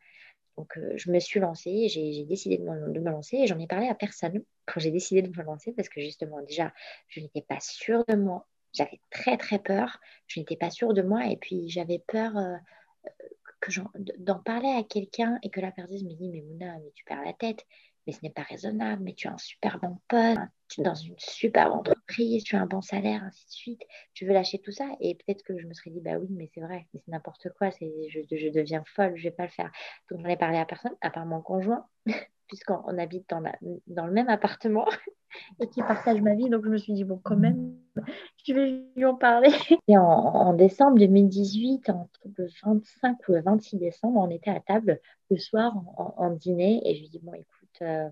donc 0.58 0.78
euh, 0.78 0.92
je 0.98 1.10
me 1.10 1.20
suis 1.20 1.40
lancée, 1.40 1.88
j'ai 1.88 2.26
décidé 2.26 2.58
de 2.58 2.64
me, 2.64 2.92
de 2.92 3.00
me, 3.00 3.10
lancer 3.10 3.38
et 3.38 3.48
j'en 3.48 3.58
ai 3.58 3.68
parlé 3.68 3.88
à 3.88 3.96
personne 3.96 4.44
quand 4.66 4.82
j'ai 4.82 4.92
décidé 4.92 5.22
de 5.22 5.30
me 5.30 5.44
lancer 5.44 5.72
parce 5.72 5.88
que 5.88 6.02
justement, 6.02 6.42
déjà, 6.42 6.74
je 7.08 7.22
n'étais 7.22 7.42
pas 7.42 7.62
sûre 7.62 8.04
de 8.10 8.16
moi. 8.16 8.46
J'avais 8.74 9.00
très, 9.10 9.38
très 9.38 9.60
peur. 9.60 10.02
Je 10.28 10.42
n'étais 10.42 10.58
pas 10.58 10.72
sûre 10.72 10.94
de 10.94 11.04
moi 11.04 11.28
et 11.28 11.38
puis 11.38 11.70
j'avais 11.70 12.00
peur 12.00 12.36
euh, 12.36 12.58
que 13.60 13.72
d'en 14.20 14.40
parler 14.40 14.70
à 14.70 14.84
quelqu'un 14.84 15.40
et 15.44 15.50
que 15.50 15.60
la 15.60 15.72
personne 15.72 16.04
me 16.04 16.14
dise 16.14 16.32
Mais 16.32 16.42
Mouna, 16.42 16.78
mais 16.80 16.92
tu 16.96 17.04
perds 17.04 17.24
la 17.24 17.34
tête 17.34 17.66
mais 18.08 18.14
ce 18.14 18.20
n'est 18.24 18.32
pas 18.32 18.44
raisonnable, 18.44 19.04
mais 19.04 19.14
tu 19.14 19.28
as 19.28 19.34
un 19.34 19.38
super 19.38 19.80
bon 19.80 20.00
poste, 20.08 20.40
tu 20.70 20.80
es 20.80 20.84
dans 20.84 20.96
une 20.96 21.16
super 21.18 21.76
entreprise, 21.76 22.44
tu 22.46 22.56
as 22.56 22.62
un 22.62 22.66
bon 22.66 22.82
salaire, 22.82 23.22
ainsi 23.24 23.46
de 23.46 23.52
suite. 23.52 23.82
Tu 24.14 24.26
veux 24.26 24.34
lâcher 24.34 24.60
tout 24.60 24.72
ça? 24.72 24.86
Et 25.02 25.16
peut-être 25.16 25.44
que 25.44 25.60
je 25.60 25.68
me 25.68 25.74
serais 25.74 25.92
dit, 25.92 26.00
bah 26.00 26.18
oui, 26.18 26.28
mais 26.32 26.50
c'est 26.54 26.62
vrai, 26.62 26.88
mais 26.94 27.02
c'est 27.04 27.12
n'importe 27.12 27.50
quoi, 27.58 27.70
je, 27.70 27.86
je, 28.32 28.50
deviens 28.50 28.84
folle, 28.96 29.14
je 29.18 29.26
ne 29.26 29.30
vais 29.30 29.36
pas 29.36 29.44
le 29.44 29.50
faire. 29.50 29.72
Donc, 30.10 30.22
j'en 30.22 30.30
ai 30.30 30.38
parlé 30.38 30.58
à 30.58 30.66
personne, 30.66 30.96
à 31.02 31.10
part 31.10 31.26
mon 31.26 31.42
conjoint, 31.42 31.86
puisqu'on 32.48 32.98
habite 32.98 33.30
dans, 33.30 33.44
dans 33.88 34.06
le 34.06 34.14
même 34.14 34.30
appartement 34.30 34.88
et 35.60 35.68
qui 35.68 35.82
partage 35.82 36.22
ma 36.22 36.34
vie. 36.34 36.50
Donc, 36.50 36.64
je 36.64 36.70
me 36.70 36.78
suis 36.78 36.94
dit, 36.94 37.04
bon, 37.04 37.20
quand 37.22 37.36
même, 37.36 37.76
je 38.46 38.54
vais 38.54 38.84
lui 38.96 39.06
en 39.06 39.16
parler. 39.16 39.50
Et 39.90 39.98
en, 39.98 40.54
décembre 40.54 40.98
2018, 40.98 41.90
entre 41.90 42.22
le 42.38 42.48
25 42.64 43.18
ou 43.28 43.34
le 43.34 43.42
26 43.42 43.78
décembre, 43.78 44.22
on 44.22 44.30
était 44.30 44.52
à 44.52 44.62
table 44.62 45.02
le 45.30 45.38
soir 45.38 45.76
en, 45.98 46.14
en 46.18 46.32
dîner 46.32 46.82
et 46.86 46.96
je 46.96 47.02
lui 47.02 47.10
dis, 47.10 47.20
bon, 47.22 47.34
écoute, 47.34 47.57
euh, 47.82 48.10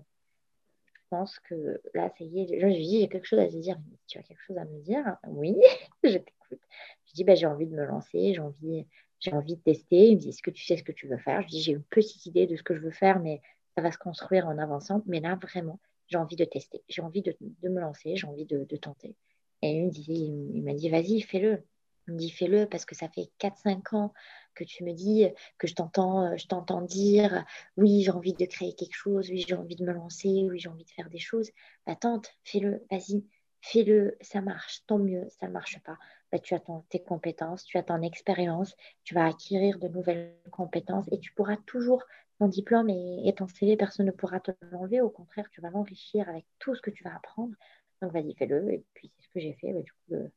je 0.94 1.00
pense 1.10 1.38
que 1.40 1.80
là, 1.94 2.10
ça 2.18 2.24
y 2.24 2.40
est, 2.40 2.60
je 2.60 2.66
lui 2.66 2.86
dis, 2.86 3.00
j'ai 3.00 3.08
quelque 3.08 3.26
chose 3.26 3.38
à 3.38 3.46
te 3.46 3.56
dire. 3.56 3.78
Tu 4.06 4.18
as 4.18 4.22
quelque 4.22 4.42
chose 4.42 4.58
à 4.58 4.64
me 4.64 4.80
dire? 4.80 5.16
Oui, 5.28 5.56
je 6.04 6.18
t'écoute. 6.18 6.60
Je 7.06 7.12
dis, 7.14 7.24
bah, 7.24 7.34
j'ai 7.34 7.46
envie 7.46 7.66
de 7.66 7.74
me 7.74 7.84
lancer, 7.84 8.34
j'ai 8.34 8.40
envie, 8.40 8.86
j'ai 9.20 9.32
envie 9.32 9.56
de 9.56 9.60
tester. 9.60 10.08
Il 10.08 10.16
me 10.16 10.20
dit, 10.20 10.28
est-ce 10.30 10.42
que 10.42 10.50
tu 10.50 10.64
sais 10.64 10.76
ce 10.76 10.82
que 10.82 10.92
tu 10.92 11.06
veux 11.06 11.18
faire? 11.18 11.42
Je 11.42 11.48
dis, 11.48 11.60
j'ai 11.60 11.72
une 11.72 11.82
petite 11.82 12.26
idée 12.26 12.46
de 12.46 12.56
ce 12.56 12.62
que 12.62 12.74
je 12.74 12.80
veux 12.80 12.90
faire, 12.90 13.20
mais 13.20 13.40
ça 13.76 13.82
va 13.82 13.92
se 13.92 13.98
construire 13.98 14.46
en 14.46 14.58
avançant. 14.58 15.02
Mais 15.06 15.20
là, 15.20 15.38
vraiment, 15.40 15.78
j'ai 16.08 16.18
envie 16.18 16.36
de 16.36 16.44
tester. 16.44 16.82
J'ai 16.88 17.02
envie 17.02 17.22
de, 17.22 17.36
me 17.62 17.80
lancer, 17.80 18.16
j'ai 18.16 18.26
envie 18.26 18.46
de, 18.46 18.76
tenter. 18.76 19.14
Et 19.62 19.70
il, 19.70 20.56
il 20.56 20.62
m'a 20.62 20.74
dit, 20.74 20.90
vas-y, 20.90 21.20
fais-le. 21.20 21.62
Il 22.08 22.14
me 22.14 22.18
dit, 22.18 22.30
fais-le 22.30 22.66
parce 22.66 22.84
que 22.84 22.94
ça 22.94 23.08
fait 23.08 23.30
4-5 23.40 23.96
ans 23.96 24.12
que 24.56 24.64
tu 24.64 24.82
me 24.82 24.92
dis, 24.92 25.28
que 25.58 25.68
je 25.68 25.74
t'entends, 25.74 26.32
euh, 26.32 26.36
je 26.36 26.46
t'entends 26.46 26.82
dire, 26.82 27.44
oui, 27.76 28.02
j'ai 28.02 28.10
envie 28.10 28.32
de 28.32 28.44
créer 28.46 28.74
quelque 28.74 28.94
chose, 28.94 29.28
oui, 29.30 29.44
j'ai 29.46 29.54
envie 29.54 29.76
de 29.76 29.84
me 29.84 29.92
lancer, 29.92 30.46
oui, 30.50 30.58
j'ai 30.58 30.68
envie 30.68 30.84
de 30.84 30.90
faire 30.90 31.08
des 31.10 31.18
choses. 31.18 31.50
Bah, 31.86 31.94
tente, 31.94 32.34
fais-le, 32.44 32.84
vas-y, 32.90 33.24
fais-le, 33.60 34.16
ça 34.20 34.40
marche, 34.40 34.82
tant 34.86 34.98
mieux, 34.98 35.28
ça 35.38 35.46
ne 35.46 35.52
marche 35.52 35.80
pas. 35.84 35.98
Bah, 36.32 36.38
tu 36.38 36.54
as 36.54 36.60
tes 36.88 37.02
compétences, 37.02 37.64
tu 37.64 37.78
as 37.78 37.82
ton 37.84 38.02
expérience, 38.02 38.74
tu 39.04 39.14
vas 39.14 39.26
acquérir 39.26 39.78
de 39.78 39.88
nouvelles 39.88 40.34
compétences 40.50 41.06
et 41.12 41.18
tu 41.20 41.32
pourras 41.32 41.56
toujours, 41.66 42.02
ton 42.38 42.48
diplôme 42.48 42.90
et, 42.90 43.32
ton 43.36 43.46
CV, 43.46 43.76
personne 43.76 44.06
ne 44.06 44.10
pourra 44.10 44.40
te 44.40 44.50
l'enlever. 44.70 45.00
Au 45.00 45.10
contraire, 45.10 45.48
tu 45.50 45.60
vas 45.60 45.70
l'enrichir 45.70 46.28
avec 46.28 46.44
tout 46.58 46.74
ce 46.74 46.82
que 46.82 46.90
tu 46.90 47.04
vas 47.04 47.14
apprendre. 47.14 47.54
Donc, 48.02 48.12
vas-y, 48.12 48.34
fais-le. 48.34 48.72
Et 48.72 48.84
puis, 48.94 49.10
c'est 49.16 49.24
ce 49.24 49.28
que 49.30 49.40
j'ai 49.40 49.54
fait. 49.54 49.72
Bah, 49.72 49.82
du 49.82 49.92
coup, 49.92 50.30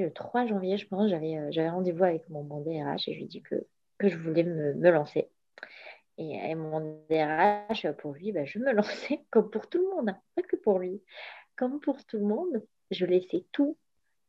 le 0.00 0.12
3 0.12 0.46
janvier, 0.46 0.78
je 0.78 0.86
pense, 0.88 1.10
j'avais, 1.10 1.36
euh, 1.36 1.48
j'avais 1.50 1.68
rendez-vous 1.68 2.04
avec 2.04 2.28
mon 2.30 2.42
bon 2.42 2.60
DRH 2.60 3.08
et 3.08 3.12
je 3.12 3.18
lui 3.18 3.24
ai 3.24 3.28
dit 3.28 3.42
que, 3.42 3.66
que 3.98 4.08
je 4.08 4.16
voulais 4.16 4.44
me, 4.44 4.74
me 4.74 4.90
lancer. 4.90 5.28
Et, 6.18 6.54
mon 6.54 7.02
DRH, 7.10 7.90
pour 7.98 8.12
lui, 8.12 8.32
bah, 8.32 8.44
je 8.44 8.58
me 8.58 8.72
lançais 8.72 9.24
comme 9.30 9.50
pour 9.50 9.68
tout 9.68 9.78
le 9.78 9.96
monde, 9.96 10.10
hein, 10.10 10.20
pas 10.34 10.42
que 10.42 10.56
pour 10.56 10.78
lui. 10.78 11.02
Comme 11.56 11.80
pour 11.80 12.04
tout 12.04 12.18
le 12.18 12.24
monde, 12.24 12.64
je 12.90 13.06
laissais 13.06 13.44
tout. 13.52 13.76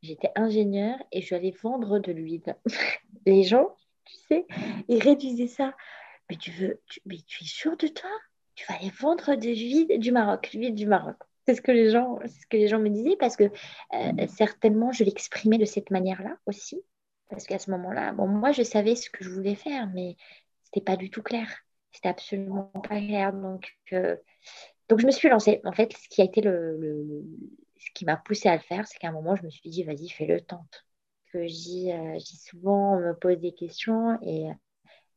J'étais 0.02 0.32
ingénieur 0.36 0.98
et 1.12 1.22
je 1.22 1.34
allais 1.34 1.54
vendre 1.62 2.00
de 2.00 2.12
l'huile. 2.12 2.56
Les 3.26 3.44
gens, 3.44 3.78
tu 4.06 4.16
sais, 4.28 4.46
ils 4.90 5.02
réduisaient 5.02 5.48
ça. 5.48 5.76
Mais 6.30 6.36
tu 6.38 6.52
veux, 6.52 6.82
mais 7.06 7.18
tu 7.26 7.44
es 7.44 7.48
sûr 7.48 7.78
de 7.78 7.88
toi? 7.88 8.10
Tu 8.56 8.66
vas 8.68 8.76
aller 8.76 8.92
vendre 9.00 9.36
de 9.36 9.48
l'huile 9.48 10.00
du 10.00 10.12
Maroc, 10.12 10.52
l'huile 10.54 10.76
du 10.76 10.86
Maroc. 10.86 11.18
C'est 11.46 11.56
ce 11.56 11.62
que 11.62 11.72
les 11.72 11.90
gens, 11.90 12.20
ce 12.26 12.48
que 12.48 12.58
les 12.58 12.68
gens 12.68 12.80
me 12.80 12.90
disaient 12.90 13.18
parce 13.20 13.36
que 13.36 13.46
euh, 13.46 14.28
certainement 14.28 14.92
je 14.92 15.04
l'exprimais 15.04 15.58
de 15.58 15.66
cette 15.66 15.92
manière-là 15.92 16.38
aussi. 16.46 16.82
Parce 17.30 17.46
qu'à 17.46 17.60
ce 17.60 17.72
moment-là, 17.72 18.14
bon, 18.14 18.28
moi 18.28 18.52
je 18.52 18.64
savais 18.64 18.96
ce 18.96 19.10
que 19.10 19.24
je 19.24 19.30
voulais 19.30 19.56
faire, 19.56 19.88
mais 19.88 20.16
c'était 20.64 20.84
pas 20.84 20.96
du 20.96 21.10
tout 21.10 21.24
clair. 21.24 21.50
C'était 21.92 22.10
absolument 22.10 22.72
pas 22.88 23.00
clair. 23.00 23.34
Donc, 23.34 23.74
euh, 23.94 24.16
donc 24.90 25.00
je 25.00 25.06
me 25.06 25.12
suis 25.12 25.30
lancée. 25.30 25.62
En 25.66 25.72
fait, 25.72 25.94
ce 25.94 26.08
qui 26.10 26.22
a 26.22 26.26
été 26.26 26.42
le, 26.42 27.24
ce 27.78 27.92
qui 27.94 28.06
m'a 28.06 28.18
poussée 28.18 28.50
à 28.50 28.56
le 28.56 28.62
faire, 28.62 28.88
c'est 28.88 28.98
qu'à 29.00 29.10
un 29.10 29.14
moment 29.14 29.36
je 29.36 29.44
me 29.44 29.50
suis 29.50 29.70
dit, 29.70 29.84
vas-y, 29.84 30.10
fais-le, 30.10 30.42
tente. 30.42 30.86
Que 31.32 31.48
j'y 31.48 31.92
euh, 31.92 32.20
souvent, 32.20 32.96
on 32.96 33.00
me 33.00 33.14
pose 33.14 33.40
des 33.40 33.54
questions 33.54 34.20
et, 34.22 34.50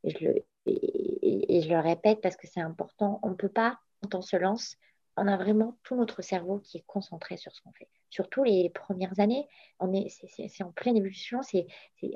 je 0.04 0.24
le, 0.24 0.44
et, 0.66 1.62
je 1.62 1.68
le 1.68 1.78
répète 1.78 2.20
parce 2.20 2.36
que 2.36 2.46
c'est 2.46 2.60
important. 2.60 3.20
On 3.22 3.30
ne 3.30 3.34
peut 3.34 3.50
pas, 3.50 3.78
quand 4.02 4.14
on 4.14 4.22
se 4.22 4.36
lance, 4.36 4.76
on 5.16 5.26
a 5.26 5.37
vraiment 5.37 5.79
tout 5.83 5.96
notre 5.96 6.22
cerveau 6.22 6.59
qui 6.59 6.79
est 6.79 6.85
concentré 6.87 7.37
sur 7.37 7.52
ce 7.52 7.61
qu'on 7.62 7.72
fait. 7.72 7.88
Surtout 8.11 8.44
les 8.44 8.70
premières 8.70 9.18
années, 9.18 9.48
on 9.81 9.92
est, 9.92 10.09
c'est, 10.09 10.62
en 10.62 10.72
pleine 10.72 10.96
évolution, 10.96 11.42
c'est, 11.42 11.66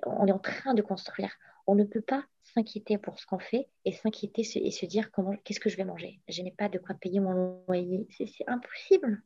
on 0.06 0.26
est 0.26 0.32
en 0.32 0.38
train 0.38 0.74
de 0.74 0.82
construire. 0.82 1.30
On 1.66 1.74
ne 1.74 1.84
peut 1.84 2.02
pas 2.02 2.24
s'inquiéter 2.42 2.98
pour 2.98 3.18
ce 3.18 3.26
qu'on 3.26 3.38
fait 3.38 3.68
et 3.84 3.92
s'inquiéter 3.92 4.42
et 4.42 4.70
se 4.70 4.86
dire 4.86 5.10
comment, 5.12 5.34
qu'est-ce 5.44 5.60
que 5.60 5.70
je 5.70 5.76
vais 5.76 5.84
manger. 5.84 6.20
Je 6.28 6.42
n'ai 6.42 6.50
pas 6.50 6.68
de 6.68 6.78
quoi 6.78 6.94
payer 6.94 7.20
mon 7.20 7.62
loyer. 7.66 8.06
C'est, 8.10 8.28
impossible. 8.46 9.22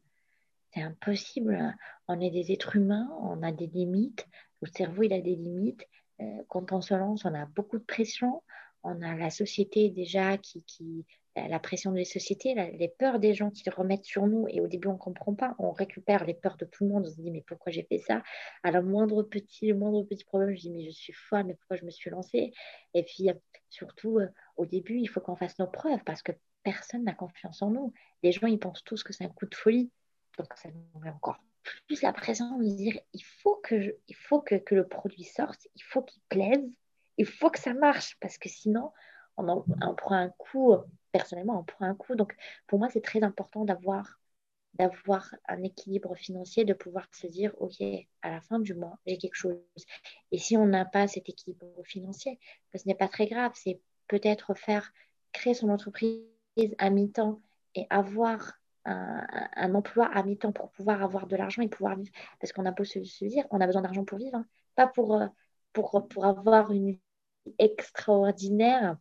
C'est 0.73 0.83
impossible. 0.83 1.75
On 2.09 2.21
est 2.21 2.31
des 2.31 2.53
êtres 2.53 2.77
humains, 2.77 3.09
on 3.23 3.43
a 3.43 3.53
des 3.53 3.67
limites. 3.67 4.27
Le 4.63 4.69
cerveau, 4.69 5.03
il 5.03 5.13
a 5.13 5.21
des 5.21 5.37
limites. 5.37 5.87
Euh, 6.21 6.43
quand 6.49 6.73
on 6.73 6.81
se 6.81 6.95
lance, 6.95 7.25
on 7.25 7.35
a 7.35 7.47
beaucoup 7.47 7.79
de 7.79 7.85
pression. 7.85 8.43
On 8.83 9.01
a 9.03 9.17
la 9.17 9.31
société 9.31 9.91
déjà 9.91 10.37
qui, 10.37 10.63
qui 10.65 11.07
la 11.37 11.59
pression 11.59 11.93
des 11.93 12.05
sociétés, 12.05 12.55
les 12.55 12.89
peurs 12.89 13.19
des 13.19 13.35
gens 13.35 13.51
qui 13.51 13.69
remettent 13.69 14.05
sur 14.05 14.27
nous. 14.27 14.47
Et 14.49 14.61
au 14.61 14.69
début, 14.69 14.89
on 14.89 14.93
ne 14.93 14.99
comprend 14.99 15.35
pas. 15.35 15.55
On 15.59 15.73
récupère 15.73 16.25
les 16.25 16.35
peurs 16.35 16.57
de 16.57 16.65
tout 16.65 16.85
le 16.85 16.91
monde. 16.91 17.05
On 17.07 17.11
se 17.11 17.21
dit, 17.21 17.31
mais 17.31 17.43
pourquoi 17.43 17.73
j'ai 17.73 17.83
fait 17.83 17.99
ça? 17.99 18.23
À 18.63 18.71
la 18.71 18.83
moindre 18.83 19.23
petit, 19.23 19.67
le 19.67 19.75
moindre 19.75 20.03
petit 20.05 20.25
problème, 20.25 20.55
je 20.55 20.61
dis, 20.61 20.71
mais 20.71 20.85
je 20.85 20.91
suis 20.91 21.13
folle, 21.13 21.45
mais 21.45 21.55
pourquoi 21.55 21.77
je 21.77 21.85
me 21.85 21.91
suis 21.91 22.11
lancée? 22.11 22.53
Et 22.95 23.03
puis, 23.03 23.31
surtout, 23.69 24.19
euh, 24.19 24.29
au 24.57 24.67
début, 24.67 24.99
il 24.99 25.07
faut 25.07 25.21
qu'on 25.21 25.37
fasse 25.37 25.59
nos 25.59 25.67
preuves 25.67 26.03
parce 26.07 26.23
que 26.23 26.33
personne 26.63 27.05
n'a 27.05 27.15
confiance 27.15 27.63
en 27.63 27.71
nous. 27.71 27.93
Les 28.23 28.31
gens, 28.31 28.47
ils 28.47 28.59
pensent 28.59 28.85
tous 28.85 29.03
que 29.03 29.13
c'est 29.13 29.25
un 29.25 29.29
coup 29.29 29.47
de 29.47 29.55
folie. 29.55 29.91
Donc, 30.39 30.47
ça 30.57 30.69
nous 30.71 31.01
met 31.01 31.11
encore 31.11 31.39
plus 31.87 32.03
la 32.03 32.13
pression 32.13 32.59
de 32.59 32.65
dire 32.65 32.99
il 33.13 33.23
faut 33.23 33.57
que, 33.57 33.97
il 34.07 34.17
faut 34.17 34.41
que, 34.41 34.57
que 34.57 34.75
le 34.75 34.87
produit 34.87 35.25
sorte, 35.25 35.67
il 35.75 35.83
faut 35.83 36.03
qu'il 36.03 36.23
plaise, 36.29 36.63
il 37.17 37.27
faut 37.27 37.51
que 37.51 37.59
ça 37.59 37.73
marche 37.73 38.19
parce 38.21 38.39
que 38.39 38.49
sinon 38.49 38.93
on, 39.37 39.65
on 39.83 39.95
prend 39.95 40.17
un 40.17 40.29
coup, 40.31 40.75
personnellement 41.15 41.61
on 41.61 41.65
prend 41.65 41.87
un 41.87 41.95
coup. 41.95 42.17
Donc 42.17 42.35
pour 42.67 42.79
moi 42.81 42.89
c'est 42.91 43.01
très 43.01 43.23
important 43.23 43.65
d'avoir 43.65 44.19
d'avoir 44.75 45.33
un 45.47 45.63
équilibre 45.63 46.17
financier, 46.17 46.65
de 46.65 46.75
pouvoir 46.75 47.07
se 47.13 47.29
dire, 47.29 47.55
OK, 47.59 47.81
à 48.23 48.31
la 48.31 48.41
fin 48.41 48.59
du 48.59 48.75
mois, 48.75 48.99
j'ai 49.07 49.19
quelque 49.19 49.37
chose. 49.37 49.57
Et 50.33 50.39
si 50.39 50.57
on 50.57 50.67
n'a 50.67 50.85
pas 50.85 51.07
cet 51.07 51.29
équilibre 51.29 51.69
financier, 51.85 52.41
ce 52.75 52.83
n'est 52.87 52.97
pas 52.97 53.07
très 53.07 53.29
grave, 53.29 53.53
c'est 53.55 53.81
peut-être 54.09 54.55
faire, 54.55 54.93
créer 55.33 55.55
son 55.55 55.69
entreprise 55.69 56.25
à 56.79 56.91
mi-temps 56.91 57.41
et 57.77 57.87
avoir 57.89 58.59
un, 58.85 59.75
emploi 59.75 60.07
à 60.07 60.25
mi-temps 60.25 60.51
pour 60.51 60.71
pouvoir 60.73 61.03
avoir 61.05 61.29
de 61.29 61.37
l'argent 61.37 61.63
et 61.63 61.69
pouvoir 61.69 61.95
vivre. 61.97 62.13
Parce 62.41 62.53
qu'on 62.53 62.67
a 62.67 62.73
beau 62.73 62.83
se, 62.83 62.99
dire, 63.25 63.47
on 63.53 63.61
a 63.61 63.67
besoin 63.67 63.83
d'argent 63.83 64.05
pour 64.05 64.19
vivre, 64.19 64.39
hein. 64.39 64.47
pas 64.75 64.89
pour, 64.89 65.15
euh, 65.15 65.29
pour, 65.73 66.09
pour 66.09 66.25
avoir 66.27 66.73
une 66.73 66.91
vie 66.91 67.01
extraordinaire 67.59 68.99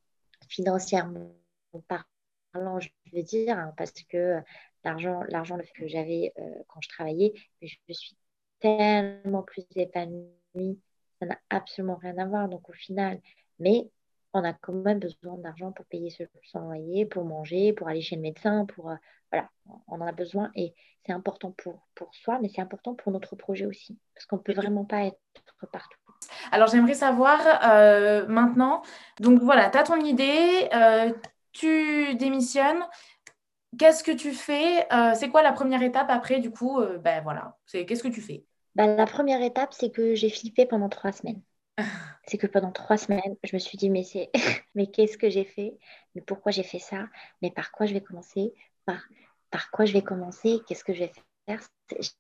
financièrement 0.49 1.33
parlant, 1.81 2.79
je 2.79 2.89
veux 3.13 3.23
dire, 3.23 3.57
hein, 3.57 3.73
parce 3.77 3.93
que 4.09 4.39
l'argent, 4.83 5.21
l'argent 5.29 5.57
que 5.75 5.87
j'avais 5.87 6.33
euh, 6.39 6.63
quand 6.67 6.81
je 6.81 6.89
travaillais, 6.89 7.33
je, 7.61 7.75
je 7.87 7.93
suis 7.93 8.17
tellement 8.59 9.43
plus 9.43 9.65
épanouie, 9.75 10.79
ça 11.19 11.25
n'a 11.25 11.37
absolument 11.49 11.95
rien 11.95 12.17
à 12.17 12.25
voir. 12.25 12.47
Donc 12.49 12.69
au 12.69 12.73
final, 12.73 13.19
mais 13.59 13.89
on 14.33 14.43
a 14.43 14.53
quand 14.53 14.73
même 14.73 14.99
besoin 14.99 15.37
d'argent 15.37 15.71
pour 15.71 15.85
payer 15.85 16.09
son 16.43 16.59
loyer, 16.61 17.05
pour 17.05 17.23
manger, 17.23 17.71
pour 17.73 17.87
aller 17.87 18.01
chez 18.01 18.15
le 18.15 18.21
médecin, 18.21 18.65
pour 18.65 18.89
euh, 18.89 18.95
voilà, 19.31 19.49
on 19.87 20.01
en 20.01 20.07
a 20.07 20.11
besoin 20.11 20.51
et 20.55 20.73
c'est 21.05 21.11
important 21.11 21.51
pour, 21.51 21.85
pour 21.95 22.13
soi, 22.15 22.39
mais 22.41 22.49
c'est 22.49 22.61
important 22.61 22.95
pour 22.95 23.11
notre 23.11 23.35
projet 23.35 23.65
aussi, 23.65 23.99
parce 24.15 24.25
qu'on 24.25 24.37
ne 24.37 24.41
peut 24.41 24.53
vraiment 24.53 24.85
pas 24.85 25.03
être 25.03 25.19
partout. 25.71 25.99
Alors 26.51 26.67
j'aimerais 26.67 26.93
savoir 26.93 27.39
euh, 27.63 28.25
maintenant, 28.27 28.81
donc 29.19 29.41
voilà, 29.41 29.69
tu 29.69 29.77
as 29.77 29.83
ton 29.83 29.99
idée, 29.99 30.69
euh, 30.73 31.11
tu 31.53 32.15
démissionnes, 32.15 32.83
qu'est-ce 33.77 34.03
que 34.03 34.11
tu 34.11 34.33
fais 34.33 34.87
C'est 35.15 35.29
quoi 35.29 35.41
la 35.43 35.53
première 35.53 35.83
étape 35.83 36.07
après 36.09 36.39
du 36.39 36.51
coup 36.51 36.81
Ben 36.99 37.21
voilà, 37.23 37.57
c'est 37.65 37.85
qu'est-ce 37.85 38.03
que 38.03 38.09
tu 38.09 38.21
fais? 38.21 38.43
Ben, 38.75 38.95
La 38.95 39.05
première 39.05 39.41
étape, 39.41 39.73
c'est 39.73 39.91
que 39.91 40.15
j'ai 40.15 40.29
flippé 40.29 40.65
pendant 40.65 40.89
trois 40.89 41.11
semaines. 41.11 41.41
c'est 42.27 42.37
que 42.37 42.47
pendant 42.47 42.71
trois 42.71 42.97
semaines, 42.97 43.35
je 43.43 43.55
me 43.55 43.59
suis 43.59 43.77
dit, 43.77 43.89
mais, 43.89 44.03
c'est... 44.03 44.29
mais 44.75 44.87
qu'est-ce 44.87 45.17
que 45.17 45.29
j'ai 45.29 45.45
fait? 45.45 45.77
Mais 46.15 46.21
pourquoi 46.21 46.51
j'ai 46.51 46.63
fait 46.63 46.79
ça? 46.79 47.07
Mais 47.41 47.51
par 47.51 47.71
quoi 47.71 47.85
je 47.85 47.93
vais 47.93 48.01
commencer? 48.01 48.53
Par... 48.85 49.01
par 49.51 49.71
quoi 49.71 49.85
je 49.85 49.93
vais 49.93 50.01
commencer? 50.01 50.59
Qu'est-ce 50.67 50.83
que 50.83 50.93
je 50.93 50.99
vais 50.99 51.11
faire? 51.47 51.59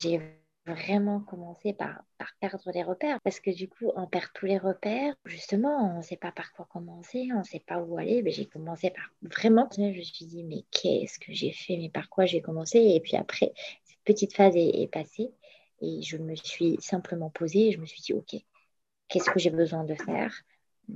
J'ai 0.01 0.21
vraiment 0.65 1.19
commencé 1.19 1.73
par, 1.73 2.03
perdre 2.39 2.71
les 2.73 2.83
repères. 2.83 3.19
Parce 3.21 3.39
que 3.39 3.51
du 3.51 3.67
coup, 3.67 3.91
on 3.95 4.07
perd 4.07 4.27
tous 4.33 4.45
les 4.45 4.57
repères. 4.57 5.15
Justement, 5.25 5.93
on 5.93 5.97
ne 5.97 6.01
sait 6.01 6.17
pas 6.17 6.31
par 6.31 6.51
quoi 6.53 6.67
commencer, 6.71 7.29
on 7.33 7.39
ne 7.39 7.43
sait 7.43 7.63
pas 7.65 7.79
où 7.79 7.97
aller. 7.97 8.21
Mais 8.21 8.31
j'ai 8.31 8.45
commencé 8.45 8.89
par 8.89 9.03
vraiment, 9.21 9.69
je 9.75 9.81
me 9.81 10.01
suis 10.01 10.25
dit, 10.25 10.43
mais 10.43 10.63
qu'est-ce 10.71 11.19
que 11.19 11.33
j'ai 11.33 11.51
fait? 11.51 11.77
Mais 11.77 11.89
par 11.89 12.09
quoi 12.09 12.25
j'ai 12.25 12.41
commencé? 12.41 12.79
Et 12.79 12.99
puis 12.99 13.15
après, 13.17 13.53
cette 13.83 14.03
petite 14.05 14.33
phase 14.35 14.55
est, 14.55 14.91
passée. 14.91 15.33
Et 15.81 16.01
je 16.01 16.17
me 16.17 16.35
suis 16.35 16.77
simplement 16.79 17.29
posée 17.29 17.69
et 17.69 17.71
je 17.71 17.79
me 17.79 17.85
suis 17.85 18.01
dit, 18.01 18.13
OK, 18.13 18.35
qu'est-ce 19.09 19.29
que 19.29 19.39
j'ai 19.39 19.49
besoin 19.49 19.83
de 19.83 19.95
faire? 19.95 20.33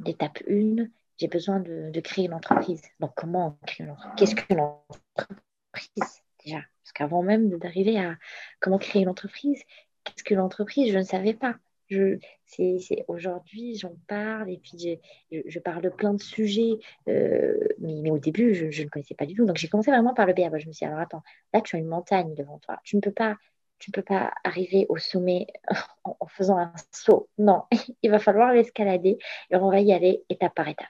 L'étape 0.06 0.40
1, 0.50 0.88
j'ai 1.18 1.28
besoin 1.28 1.60
de, 1.60 2.00
créer 2.00 2.26
une 2.26 2.34
entreprise. 2.34 2.82
Donc, 3.00 3.12
comment 3.16 3.58
créer 3.66 3.86
une 3.86 3.94
entreprise? 3.94 4.16
Qu'est-ce 4.18 4.36
qu'une 4.36 4.60
entreprise 4.60 6.22
déjà? 6.44 6.62
Parce 6.88 6.94
qu'avant 6.94 7.22
même 7.22 7.50
d'arriver 7.58 8.00
à 8.00 8.16
comment 8.62 8.78
créer 8.78 9.02
une 9.02 9.10
entreprise, 9.10 9.62
qu'est-ce 10.06 10.24
que 10.24 10.34
l'entreprise 10.34 10.94
Je 10.94 10.98
ne 10.98 11.04
savais 11.04 11.34
pas. 11.34 11.56
Je, 11.90 12.18
c'est, 12.46 13.04
aujourd'hui, 13.10 13.76
j'en 13.76 13.94
parle 14.08 14.50
et 14.50 14.58
puis 14.58 14.98
je, 15.32 15.60
parle 15.60 15.82
de 15.82 15.90
plein 15.90 16.14
de 16.14 16.22
sujets, 16.22 16.78
euh, 17.10 17.60
mais, 17.80 18.10
au 18.10 18.20
début, 18.20 18.56
je, 18.56 18.84
ne 18.84 18.88
connaissais 18.88 19.16
pas 19.16 19.26
du 19.26 19.36
tout. 19.36 19.46
Donc, 19.46 19.58
j'ai 19.58 19.68
commencé 19.68 19.92
vraiment 19.92 20.14
par 20.14 20.28
le 20.28 20.34
BA. 20.34 20.48
Je 20.60 20.68
me 20.68 20.72
suis 20.72 20.80
dit, 20.80 20.86
alors 20.86 21.00
attends, 21.00 21.24
là, 21.54 21.60
tu 21.60 21.76
as 21.76 21.80
une 21.80 21.88
montagne 21.88 22.34
devant 22.36 22.58
toi. 22.60 22.80
Tu 22.84 22.96
ne 22.96 23.02
peux 23.02 23.12
pas 23.12 23.36
tu 23.80 23.92
ne 23.92 23.94
peux 23.94 24.02
pas 24.02 24.34
arriver 24.44 24.88
au 24.90 24.98
sommet 24.98 25.46
en, 26.06 26.26
faisant 26.28 26.58
un 26.58 26.74
saut. 26.92 27.30
Non, 27.38 27.64
il 28.02 28.10
va 28.10 28.20
falloir 28.20 28.54
l'escalader 28.54 29.18
et 29.52 29.56
on 29.58 29.70
va 29.70 29.82
y 29.82 29.92
aller 29.92 30.24
étape 30.30 30.56
par 30.56 30.70
étape. 30.70 30.88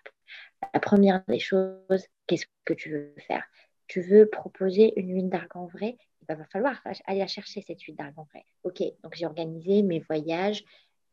La 0.74 0.80
première 0.80 1.24
des 1.28 1.40
choses, 1.40 2.08
qu'est-ce 2.28 2.46
que 2.66 2.74
tu 2.74 2.92
veux 2.92 3.14
faire? 3.28 3.44
Tu 3.88 4.02
veux 4.02 4.28
proposer 4.28 5.00
une 5.00 5.14
huile 5.14 5.30
d'argan 5.30 5.66
vrai 5.68 5.98
Il 6.22 6.36
va 6.36 6.44
falloir 6.46 6.82
aller 7.06 7.20
la 7.20 7.28
chercher, 7.28 7.62
cette 7.62 7.82
huile 7.82 7.96
d'argan 7.96 8.28
vrai. 8.34 8.46
Ok, 8.64 8.84
donc 9.04 9.16
j'ai 9.16 9.26
organisé 9.26 9.82
mes 9.82 10.00
voyages, 10.00 10.64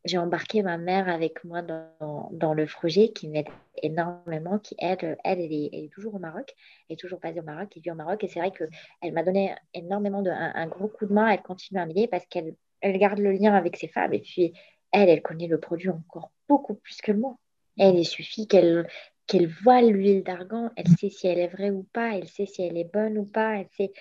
j'ai 0.05 0.17
embarqué 0.17 0.61
ma 0.61 0.77
mère 0.77 1.09
avec 1.09 1.43
moi 1.43 1.61
dans, 1.63 2.53
le 2.53 2.65
projet 2.65 3.09
qui 3.09 3.27
m'aide 3.27 3.47
énormément, 3.81 4.59
qui 4.59 4.75
aide, 4.77 5.17
elle, 5.23 5.41
elle 5.41 5.51
est, 5.51 5.91
toujours 5.91 6.15
au 6.15 6.19
Maroc, 6.19 6.53
elle 6.87 6.93
est 6.93 6.99
toujours 6.99 7.19
basée 7.19 7.39
au 7.39 7.43
Maroc, 7.43 7.71
elle 7.75 7.81
vit 7.81 7.91
au 7.91 7.95
Maroc, 7.95 8.23
et 8.23 8.27
c'est 8.27 8.39
vrai 8.39 8.51
qu'elle 8.51 9.13
m'a 9.13 9.23
donné 9.23 9.55
énormément 9.73 10.21
de, 10.21 10.29
un, 10.29 10.67
gros 10.67 10.87
coup 10.87 11.07
de 11.07 11.13
main, 11.13 11.27
elle 11.29 11.41
continue 11.41 11.79
à 11.79 11.85
m'aider 11.85 12.07
parce 12.07 12.25
qu'elle 12.27 12.55
elle 12.81 12.99
garde 12.99 13.17
le 13.17 13.31
lien 13.31 13.55
avec 13.55 13.77
ses 13.77 13.87
femmes, 13.87 14.13
et 14.13 14.19
puis 14.19 14.53
elle, 14.91 15.09
elle 15.09 15.23
connaît 15.23 15.47
le 15.47 15.59
produit 15.59 15.89
encore 15.89 16.31
beaucoup 16.47 16.75
plus 16.75 17.01
que 17.01 17.11
moi. 17.11 17.35
Elle, 17.77 17.97
il 17.97 18.05
suffit 18.05 18.47
qu'elle 18.47 18.87
qu'elle 19.27 19.47
voit 19.47 19.81
l'huile 19.81 20.23
d'argan, 20.23 20.71
elle 20.75 20.87
sait 20.87 21.09
si 21.09 21.27
elle 21.27 21.39
est 21.39 21.47
vraie 21.47 21.71
ou 21.71 21.83
pas, 21.83 22.15
elle 22.15 22.27
sait 22.27 22.45
si 22.45 22.61
elle 22.63 22.77
est 22.77 22.91
bonne 22.91 23.17
ou 23.17 23.25
pas, 23.25 23.57
elle 23.59 23.69
sait. 23.75 23.91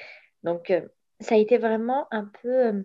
Donc, 0.42 0.70
euh, 0.70 0.82
ça 1.20 1.36
a 1.36 1.38
été 1.38 1.58
vraiment 1.58 2.06
un 2.10 2.30
peu 2.42 2.66
euh, 2.66 2.82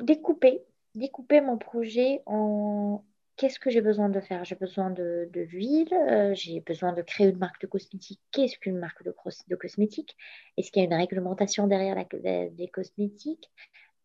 découpé 0.00 0.62
découper 0.96 1.40
mon 1.40 1.58
projet 1.58 2.22
en 2.26 3.04
qu'est-ce 3.36 3.60
que 3.60 3.70
j'ai 3.70 3.82
besoin 3.82 4.08
de 4.08 4.20
faire 4.20 4.44
J'ai 4.44 4.54
besoin 4.54 4.90
de, 4.90 5.28
l'huile, 5.34 5.92
euh, 5.92 6.34
j'ai 6.34 6.60
besoin 6.60 6.92
de 6.92 7.02
créer 7.02 7.28
une 7.28 7.38
marque 7.38 7.60
de 7.60 7.66
cosmétiques. 7.66 8.20
Qu'est-ce 8.32 8.58
qu'une 8.58 8.78
marque 8.78 9.04
de, 9.04 9.14
de 9.48 9.56
cosmétiques 9.56 10.16
Est-ce 10.56 10.72
qu'il 10.72 10.82
y 10.82 10.86
a 10.86 10.88
une 10.88 10.94
réglementation 10.94 11.66
derrière 11.66 11.94
la, 11.94 12.66
cosmétiques? 12.68 13.50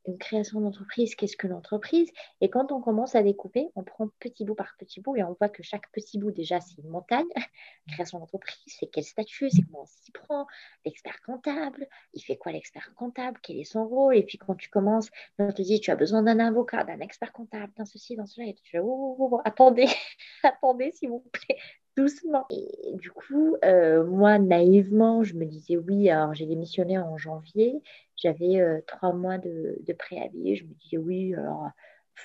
Une 0.05 0.17
création 0.17 0.59
d'entreprise, 0.61 1.15
qu'est-ce 1.15 1.37
que 1.37 1.47
l'entreprise? 1.47 2.09
Et 2.41 2.49
quand 2.49 2.71
on 2.71 2.81
commence 2.81 3.15
à 3.15 3.23
découper, 3.23 3.69
on 3.75 3.83
prend 3.83 4.09
petit 4.19 4.45
bout 4.45 4.55
par 4.55 4.75
petit 4.77 5.01
bout 5.01 5.15
et 5.15 5.23
on 5.23 5.33
voit 5.33 5.49
que 5.49 5.63
chaque 5.63 5.91
petit 5.91 6.17
bout, 6.17 6.31
déjà, 6.31 6.59
c'est 6.59 6.77
une 6.81 6.89
montagne. 6.89 7.27
création 7.87 8.19
d'entreprise, 8.19 8.57
c'est 8.65 8.87
quel 8.87 9.03
statut, 9.03 9.49
c'est 9.49 9.63
comment 9.63 9.83
on 9.83 9.85
s'y 9.85 10.11
prend? 10.11 10.47
L'expert 10.85 11.21
comptable, 11.21 11.87
il 12.13 12.21
fait 12.21 12.37
quoi 12.37 12.51
l'expert 12.51 12.93
comptable? 12.95 13.39
Quel 13.43 13.57
est 13.57 13.63
son 13.63 13.85
rôle? 13.87 14.15
Et 14.15 14.23
puis 14.23 14.37
quand 14.37 14.55
tu 14.55 14.69
commences, 14.69 15.09
on 15.39 15.51
te 15.51 15.61
dit, 15.61 15.79
tu 15.79 15.91
as 15.91 15.95
besoin 15.95 16.23
d'un 16.23 16.39
avocat, 16.39 16.83
d'un 16.83 16.99
expert 16.99 17.31
comptable, 17.31 17.71
d'un 17.77 17.85
ceci, 17.85 18.15
d'un 18.15 18.25
cela. 18.25 18.47
Et 18.47 18.53
tu 18.53 18.77
dis, 18.77 18.79
oh, 18.79 19.15
oh, 19.19 19.29
oh, 19.33 19.41
attendez, 19.45 19.87
attendez, 20.43 20.91
s'il 20.91 21.09
vous 21.09 21.25
plaît 21.31 21.57
doucement. 21.97 22.45
Et 22.49 22.93
du 22.93 23.11
coup, 23.11 23.55
euh, 23.65 24.05
moi, 24.05 24.39
naïvement, 24.39 25.23
je 25.23 25.35
me 25.35 25.45
disais 25.45 25.77
oui, 25.77 26.09
alors 26.09 26.33
j'ai 26.33 26.45
démissionné 26.45 26.97
en 26.97 27.17
janvier, 27.17 27.81
j'avais 28.21 28.59
euh, 28.59 28.81
trois 28.87 29.13
mois 29.13 29.37
de, 29.37 29.93
préavis, 29.97 30.55
je 30.55 30.63
me 30.63 30.73
disais 30.75 30.97
oui. 30.97 31.35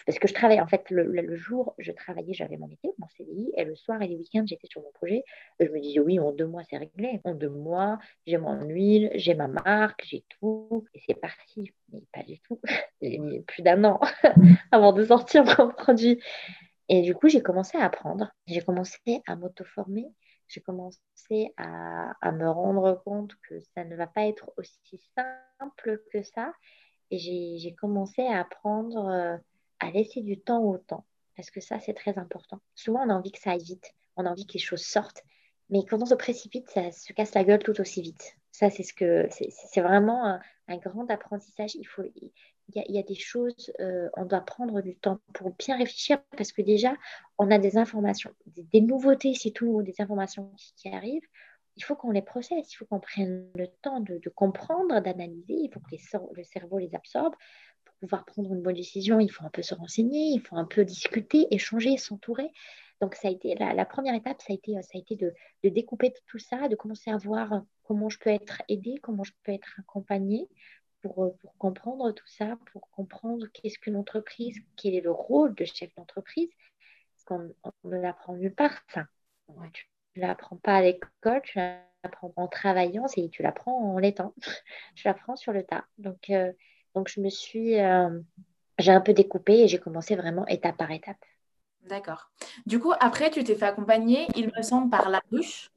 Parce 0.04 0.18
que 0.18 0.28
je 0.28 0.34
travaillais, 0.34 0.60
en 0.60 0.66
fait, 0.66 0.90
le, 0.90 1.36
jour, 1.36 1.74
je 1.78 1.90
travaillais, 1.92 2.34
j'avais 2.34 2.56
mon 2.56 2.68
été, 2.68 2.90
mon 2.98 3.06
CDI, 3.16 3.52
et 3.56 3.64
le 3.64 3.74
soir 3.74 4.02
et 4.02 4.08
les 4.08 4.16
week-ends, 4.16 4.44
j'étais 4.46 4.66
sur 4.66 4.82
mon 4.82 4.90
projet. 4.92 5.24
Je 5.58 5.66
me 5.66 5.80
disais, 5.80 6.00
oui, 6.00 6.18
en 6.20 6.32
deux 6.32 6.46
mois, 6.46 6.62
c'est 6.68 6.76
réglé. 6.76 7.20
En 7.24 7.34
deux 7.34 7.48
mois, 7.48 7.98
j'ai 8.26 8.36
mon 8.36 8.62
huile, 8.64 9.10
j'ai 9.14 9.34
ma 9.34 9.48
marque, 9.48 10.04
j'ai 10.04 10.24
tout, 10.28 10.84
et 10.94 11.00
c'est 11.06 11.14
parti. 11.14 11.72
Mais 11.92 12.00
pas 12.12 12.22
du 12.22 12.38
tout. 12.40 12.60
J'ai 13.02 13.18
mis 13.18 13.40
plus 13.42 13.62
d'un 13.62 13.84
an 13.84 14.00
avant 14.72 14.92
de 14.92 15.04
sortir 15.04 15.44
mon 15.44 15.70
produit. 15.70 16.20
Et 16.88 17.02
du 17.02 17.14
coup, 17.14 17.28
j'ai 17.28 17.42
commencé 17.42 17.76
à 17.76 17.84
apprendre, 17.84 18.32
j'ai 18.46 18.62
commencé 18.62 19.22
à 19.26 19.36
m'auto-former, 19.36 20.06
j'ai 20.48 20.60
commencé 20.60 21.52
à, 21.56 22.12
à, 22.20 22.32
me 22.32 22.48
rendre 22.48 23.02
compte 23.04 23.34
que 23.48 23.60
ça 23.74 23.84
ne 23.84 23.96
va 23.96 24.06
pas 24.06 24.26
être 24.26 24.52
aussi 24.56 25.00
simple 25.16 26.02
que 26.12 26.22
ça. 26.22 26.52
Et 27.10 27.18
j'ai 27.58 27.74
commencé 27.74 28.22
à 28.26 28.40
apprendre 28.40 29.08
euh, 29.08 29.36
à 29.80 29.90
laisser 29.90 30.22
du 30.22 30.40
temps 30.40 30.62
au 30.62 30.78
temps, 30.78 31.06
parce 31.36 31.50
que 31.50 31.60
ça, 31.60 31.78
c'est 31.78 31.94
très 31.94 32.18
important. 32.18 32.60
Souvent, 32.74 33.04
on 33.06 33.10
a 33.10 33.14
envie 33.14 33.32
que 33.32 33.40
ça 33.40 33.52
aille 33.52 33.62
vite, 33.62 33.94
on 34.16 34.26
a 34.26 34.30
envie 34.30 34.46
que 34.46 34.54
les 34.54 34.58
choses 34.58 34.84
sortent, 34.84 35.22
mais 35.70 35.84
quand 35.84 36.02
on 36.02 36.06
se 36.06 36.14
précipite, 36.14 36.68
ça 36.70 36.90
se 36.90 37.12
casse 37.12 37.34
la 37.34 37.44
gueule 37.44 37.62
tout 37.62 37.80
aussi 37.80 38.02
vite. 38.02 38.36
Ça, 38.50 38.70
c'est 38.70 38.82
ce 38.82 38.94
que 38.94 39.28
c'est 39.30 39.80
vraiment 39.80 40.24
un, 40.24 40.40
un, 40.68 40.76
grand 40.78 41.10
apprentissage. 41.10 41.74
Il 41.74 41.86
faut, 41.86 42.02
il 42.74 42.94
y, 42.94 42.98
a 42.98 43.02
des 43.02 43.14
choses, 43.14 43.72
euh, 43.80 44.08
on 44.16 44.24
doit 44.24 44.40
prendre 44.40 44.80
du 44.80 44.96
temps 44.96 45.20
pour 45.32 45.52
bien 45.52 45.76
réfléchir 45.76 46.18
parce 46.36 46.50
que 46.50 46.62
déjà, 46.62 46.94
on 47.38 47.50
a 47.50 47.58
des 47.58 47.78
informations, 47.78 48.32
des, 48.46 48.80
nouveautés, 48.80 49.34
c'est 49.34 49.52
tout, 49.52 49.82
des 49.82 49.94
informations 50.00 50.52
qui, 50.76 50.88
arrivent. 50.88 51.26
Il 51.76 51.84
faut 51.84 51.94
qu'on 51.94 52.10
les 52.10 52.22
processe, 52.22 52.72
il 52.72 52.76
faut 52.76 52.86
qu'on 52.86 52.98
prenne 52.98 53.48
le 53.54 53.68
temps 53.82 54.00
de, 54.00 54.20
comprendre, 54.30 55.00
d'analyser, 55.00 55.54
il 55.54 55.70
faut 55.72 55.80
que 55.80 55.94
le 56.34 56.44
cerveau 56.44 56.78
les 56.78 56.94
absorbe. 56.94 57.34
Pour 57.84 57.94
pouvoir 58.00 58.24
prendre 58.24 58.52
une 58.52 58.62
bonne 58.62 58.74
décision, 58.74 59.20
il 59.20 59.30
faut 59.30 59.44
un 59.44 59.50
peu 59.50 59.62
se 59.62 59.74
renseigner, 59.74 60.32
il 60.32 60.40
faut 60.40 60.56
un 60.56 60.64
peu 60.64 60.84
discuter, 60.84 61.46
échanger, 61.52 61.96
s'entourer. 61.98 62.50
Donc, 63.00 63.14
ça 63.14 63.28
a 63.28 63.30
été 63.30 63.54
la, 63.54 63.84
première 63.84 64.14
étape, 64.14 64.40
ça 64.40 64.52
a 64.52 64.54
été, 64.54 64.72
ça 64.82 64.92
a 64.94 64.98
été 64.98 65.16
de, 65.16 65.34
de, 65.62 65.68
découper 65.68 66.14
tout 66.26 66.38
ça, 66.38 66.68
de 66.68 66.74
commencer 66.74 67.10
à 67.10 67.18
voir 67.18 67.62
comment 67.84 68.08
je 68.08 68.18
peux 68.18 68.30
être 68.30 68.62
aidée, 68.68 68.96
comment 69.02 69.22
je 69.22 69.32
peux 69.44 69.52
être 69.52 69.76
accompagnée, 69.78 70.48
pour, 71.02 71.36
pour 71.38 71.56
comprendre 71.58 72.12
tout 72.12 72.26
ça, 72.26 72.58
pour 72.72 72.90
comprendre 72.90 73.46
qu'est-ce 73.52 73.78
qu'une 73.78 73.96
entreprise, 73.96 74.58
quel 74.76 74.94
est 74.94 75.00
le 75.00 75.10
rôle 75.10 75.54
de 75.54 75.64
chef 75.64 75.94
d'entreprise. 75.94 76.50
Parce 77.14 77.24
qu'on 77.24 77.54
ne 77.88 77.96
l'apprend 77.96 78.34
nulle 78.34 78.54
part, 78.54 78.82
ça. 78.88 79.06
Tu 79.72 79.86
ne 80.16 80.22
l'apprends 80.22 80.56
pas 80.56 80.76
à 80.76 80.82
l'école, 80.82 81.42
tu 81.44 81.58
l'apprends 81.58 82.32
en 82.36 82.48
travaillant, 82.48 83.06
tu 83.06 83.42
l'apprends 83.42 83.94
en 83.94 83.98
l'étant. 83.98 84.34
tu 84.94 85.06
l'apprends 85.06 85.36
sur 85.36 85.52
le 85.52 85.62
tas. 85.62 85.84
Donc, 85.98 86.30
euh, 86.30 86.52
donc 86.94 87.08
je 87.08 87.20
me 87.20 87.28
suis, 87.28 87.78
euh, 87.80 88.20
j'ai 88.78 88.92
un 88.92 89.00
peu 89.00 89.12
découpé 89.12 89.60
et 89.60 89.68
j'ai 89.68 89.78
commencé 89.78 90.16
vraiment 90.16 90.46
étape 90.46 90.76
par 90.76 90.90
étape. 90.90 91.16
D'accord. 91.82 92.30
Du 92.66 92.80
coup, 92.80 92.92
après, 92.98 93.30
tu 93.30 93.44
t'es 93.44 93.54
fait 93.54 93.66
accompagner, 93.66 94.26
il 94.34 94.50
me 94.56 94.62
semble, 94.62 94.90
par 94.90 95.08
La 95.08 95.20
Ruche, 95.30 95.70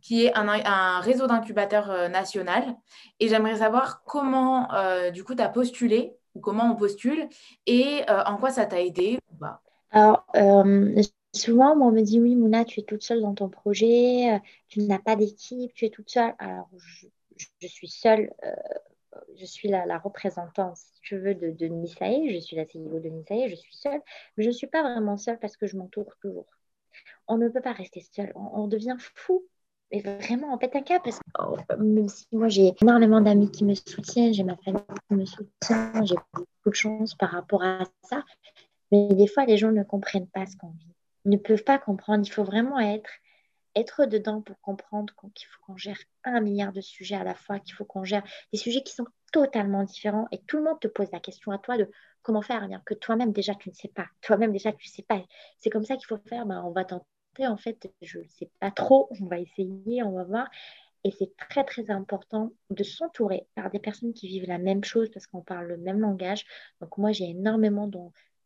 qui 0.00 0.24
est 0.24 0.32
un, 0.34 1.00
réseau 1.00 1.26
d'incubateurs 1.26 1.90
euh, 1.90 2.08
national. 2.08 2.76
Et 3.20 3.28
j'aimerais 3.28 3.56
savoir 3.56 4.02
comment, 4.04 4.72
euh, 4.74 5.10
du 5.10 5.24
coup, 5.24 5.34
tu 5.34 5.42
as 5.42 5.48
postulé, 5.48 6.14
ou 6.34 6.40
comment 6.40 6.70
on 6.70 6.76
postule, 6.76 7.28
et 7.66 8.02
euh, 8.08 8.22
en 8.24 8.36
quoi 8.36 8.50
ça 8.50 8.66
t'a 8.66 8.80
aidé. 8.80 9.18
Alors, 9.90 10.26
souvent, 11.34 11.76
on 11.80 11.90
me 11.90 12.02
dit, 12.02 12.20
oui, 12.20 12.34
Mouna, 12.34 12.64
tu 12.64 12.80
es 12.80 12.82
toute 12.82 13.02
seule 13.02 13.20
dans 13.20 13.34
ton 13.34 13.48
projet, 13.48 14.40
tu 14.68 14.80
n'as 14.80 14.98
pas 14.98 15.16
d'équipe, 15.16 15.72
tu 15.74 15.86
es 15.86 15.90
toute 15.90 16.10
seule. 16.10 16.34
Alors, 16.38 16.68
je, 17.60 17.66
suis 17.66 17.88
seule 17.88 18.30
je 19.38 19.44
suis 19.44 19.68
la, 19.68 19.98
représentante, 19.98 20.76
si 20.76 21.00
tu 21.02 21.18
veux, 21.18 21.34
de, 21.34 21.50
de 21.50 21.66
je 21.66 22.38
suis 22.38 22.56
la 22.56 22.64
CEO 22.64 23.00
de 23.00 23.08
Nisae, 23.08 23.48
je 23.48 23.54
suis 23.54 23.74
seule, 23.74 24.00
mais 24.36 24.44
je 24.44 24.48
ne 24.48 24.54
suis 24.54 24.66
pas 24.66 24.82
vraiment 24.82 25.16
seule 25.16 25.38
parce 25.38 25.56
que 25.56 25.66
je 25.66 25.76
m'entoure 25.76 26.16
toujours. 26.20 26.46
On 27.28 27.38
ne 27.38 27.48
peut 27.48 27.60
pas 27.60 27.72
rester 27.72 28.00
seul, 28.00 28.32
on, 28.34 28.68
devient 28.68 28.96
fou. 28.98 29.44
Mais 29.92 30.00
vraiment, 30.00 30.52
on 30.52 30.58
pète 30.58 30.74
un 30.74 30.82
cas 30.82 30.98
parce 30.98 31.18
que 31.18 31.24
oh, 31.38 31.56
même 31.78 32.08
si 32.08 32.26
moi 32.32 32.48
j'ai 32.48 32.74
énormément 32.82 33.20
d'amis 33.20 33.50
qui 33.50 33.64
me 33.64 33.74
soutiennent, 33.74 34.34
j'ai 34.34 34.42
ma 34.42 34.56
famille 34.56 34.82
qui 35.08 35.14
me 35.14 35.24
soutient, 35.24 36.04
j'ai 36.04 36.16
beaucoup 36.34 36.70
de 36.70 36.74
chance 36.74 37.14
par 37.14 37.30
rapport 37.30 37.62
à 37.62 37.84
ça, 38.02 38.24
mais 38.90 39.08
des 39.14 39.28
fois 39.28 39.44
les 39.44 39.56
gens 39.56 39.70
ne 39.70 39.84
comprennent 39.84 40.28
pas 40.28 40.44
ce 40.46 40.56
qu'on 40.56 40.70
vit, 40.70 40.92
ne 41.24 41.36
peuvent 41.36 41.62
pas 41.62 41.78
comprendre. 41.78 42.26
Il 42.26 42.30
faut 42.30 42.44
vraiment 42.44 42.80
être 42.80 43.10
être 43.76 44.06
dedans 44.06 44.40
pour 44.40 44.58
comprendre 44.60 45.12
qu'il 45.34 45.46
faut 45.46 45.60
qu'on 45.66 45.76
gère 45.76 45.98
un 46.24 46.40
milliard 46.40 46.72
de 46.72 46.80
sujets 46.80 47.14
à 47.14 47.24
la 47.24 47.34
fois, 47.34 47.60
qu'il 47.60 47.74
faut 47.74 47.84
qu'on 47.84 48.04
gère 48.04 48.22
des 48.52 48.58
sujets 48.58 48.82
qui 48.82 48.94
sont 48.94 49.06
totalement 49.32 49.84
différents. 49.84 50.26
Et 50.32 50.38
tout 50.46 50.56
le 50.56 50.64
monde 50.64 50.80
te 50.80 50.88
pose 50.88 51.08
la 51.12 51.20
question 51.20 51.52
à 51.52 51.58
toi 51.58 51.76
de 51.76 51.90
comment 52.22 52.42
faire, 52.42 52.66
que 52.86 52.94
toi-même 52.94 53.32
déjà 53.32 53.54
tu 53.54 53.68
ne 53.68 53.74
sais 53.74 53.88
pas, 53.88 54.06
toi-même 54.22 54.50
déjà 54.50 54.72
tu 54.72 54.88
ne 54.88 54.92
sais 54.92 55.02
pas. 55.02 55.22
C'est 55.58 55.70
comme 55.70 55.84
ça 55.84 55.96
qu'il 55.96 56.06
faut 56.06 56.18
faire, 56.26 56.46
ben, 56.46 56.62
on 56.64 56.70
va 56.70 56.84
tenter 56.84 57.06
en 57.40 57.56
fait, 57.56 57.92
je 58.02 58.20
ne 58.20 58.28
sais 58.28 58.50
pas 58.60 58.70
trop, 58.70 59.08
on 59.20 59.26
va 59.26 59.38
essayer, 59.38 60.02
on 60.02 60.12
va 60.12 60.24
voir. 60.24 60.48
Et 61.04 61.10
c'est 61.12 61.36
très 61.36 61.64
très 61.64 61.90
important 61.90 62.52
de 62.70 62.82
s'entourer 62.82 63.46
par 63.54 63.70
des 63.70 63.78
personnes 63.78 64.12
qui 64.12 64.26
vivent 64.28 64.48
la 64.48 64.58
même 64.58 64.82
chose 64.82 65.08
parce 65.10 65.26
qu'on 65.26 65.42
parle 65.42 65.66
le 65.66 65.76
même 65.76 66.00
langage. 66.00 66.44
Donc 66.80 66.98
moi 66.98 67.12
j'ai 67.12 67.30
énormément 67.30 67.86
de, 67.86 67.98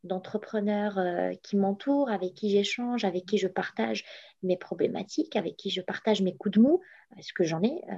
d'entrepreneurs 0.05 0.99
euh, 0.99 1.33
qui 1.43 1.57
m'entourent, 1.57 2.11
avec 2.11 2.35
qui 2.35 2.51
j'échange, 2.51 3.05
avec 3.05 3.25
qui 3.27 3.39
je 3.39 3.49
partage 3.49 4.05
mes 4.43 4.57
problématiques, 4.57 5.37
avec 5.37 5.57
qui 5.57 5.71
je 5.71 5.81
partage 5.81 6.23
mes 6.23 6.37
coups 6.37 6.57
de 6.57 6.61
mou, 6.61 6.81
ce 7.21 7.33
que 7.33 7.45
j'en 7.45 7.63
ai. 7.63 7.83
Euh, 7.91 7.95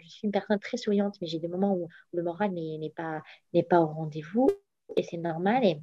je 0.00 0.08
suis 0.08 0.26
une 0.26 0.32
personne 0.32 0.58
très 0.58 0.76
souriante, 0.76 1.16
mais 1.20 1.26
j'ai 1.26 1.38
des 1.38 1.48
moments 1.48 1.74
où, 1.74 1.88
le 2.12 2.22
moral 2.22 2.52
n'est 2.52 2.92
pas, 2.94 3.22
pas 3.68 3.80
au 3.80 3.86
rendez-vous 3.86 4.48
et 4.96 5.02
c'est 5.02 5.16
normal. 5.16 5.64
Et 5.64 5.80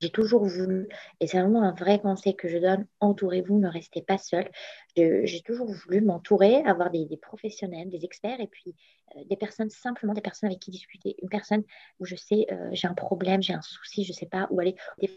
j'ai 0.00 0.10
toujours 0.10 0.44
voulu, 0.44 0.88
et 1.20 1.26
c'est 1.26 1.40
vraiment 1.40 1.62
un 1.62 1.72
vrai 1.72 2.00
conseil 2.00 2.34
que 2.36 2.48
je 2.48 2.58
donne, 2.58 2.86
entourez-vous, 3.00 3.58
ne 3.58 3.68
restez 3.68 4.02
pas 4.02 4.18
seul. 4.18 4.50
J'ai 4.96 5.42
toujours 5.44 5.70
voulu 5.70 6.00
m'entourer, 6.00 6.56
avoir 6.64 6.90
des, 6.90 7.06
professionnels, 7.20 7.90
des 7.90 8.04
experts, 8.04 8.40
et 8.40 8.46
puis 8.46 8.74
euh, 9.16 9.24
des 9.28 9.36
personnes, 9.36 9.70
simplement 9.70 10.14
des 10.14 10.20
personnes 10.20 10.48
avec 10.48 10.60
qui 10.60 10.70
discuter. 10.70 11.16
Une 11.22 11.28
personne 11.28 11.62
où 12.00 12.06
je 12.06 12.16
sais, 12.16 12.46
euh, 12.50 12.70
j'ai 12.72 12.88
un 12.88 12.94
problème, 12.94 13.42
j'ai 13.42 13.54
un 13.54 13.62
souci, 13.62 14.04
je 14.04 14.12
ne 14.12 14.16
sais 14.16 14.26
pas 14.26 14.48
où 14.50 14.60
aller. 14.60 14.74
Des 15.00 15.10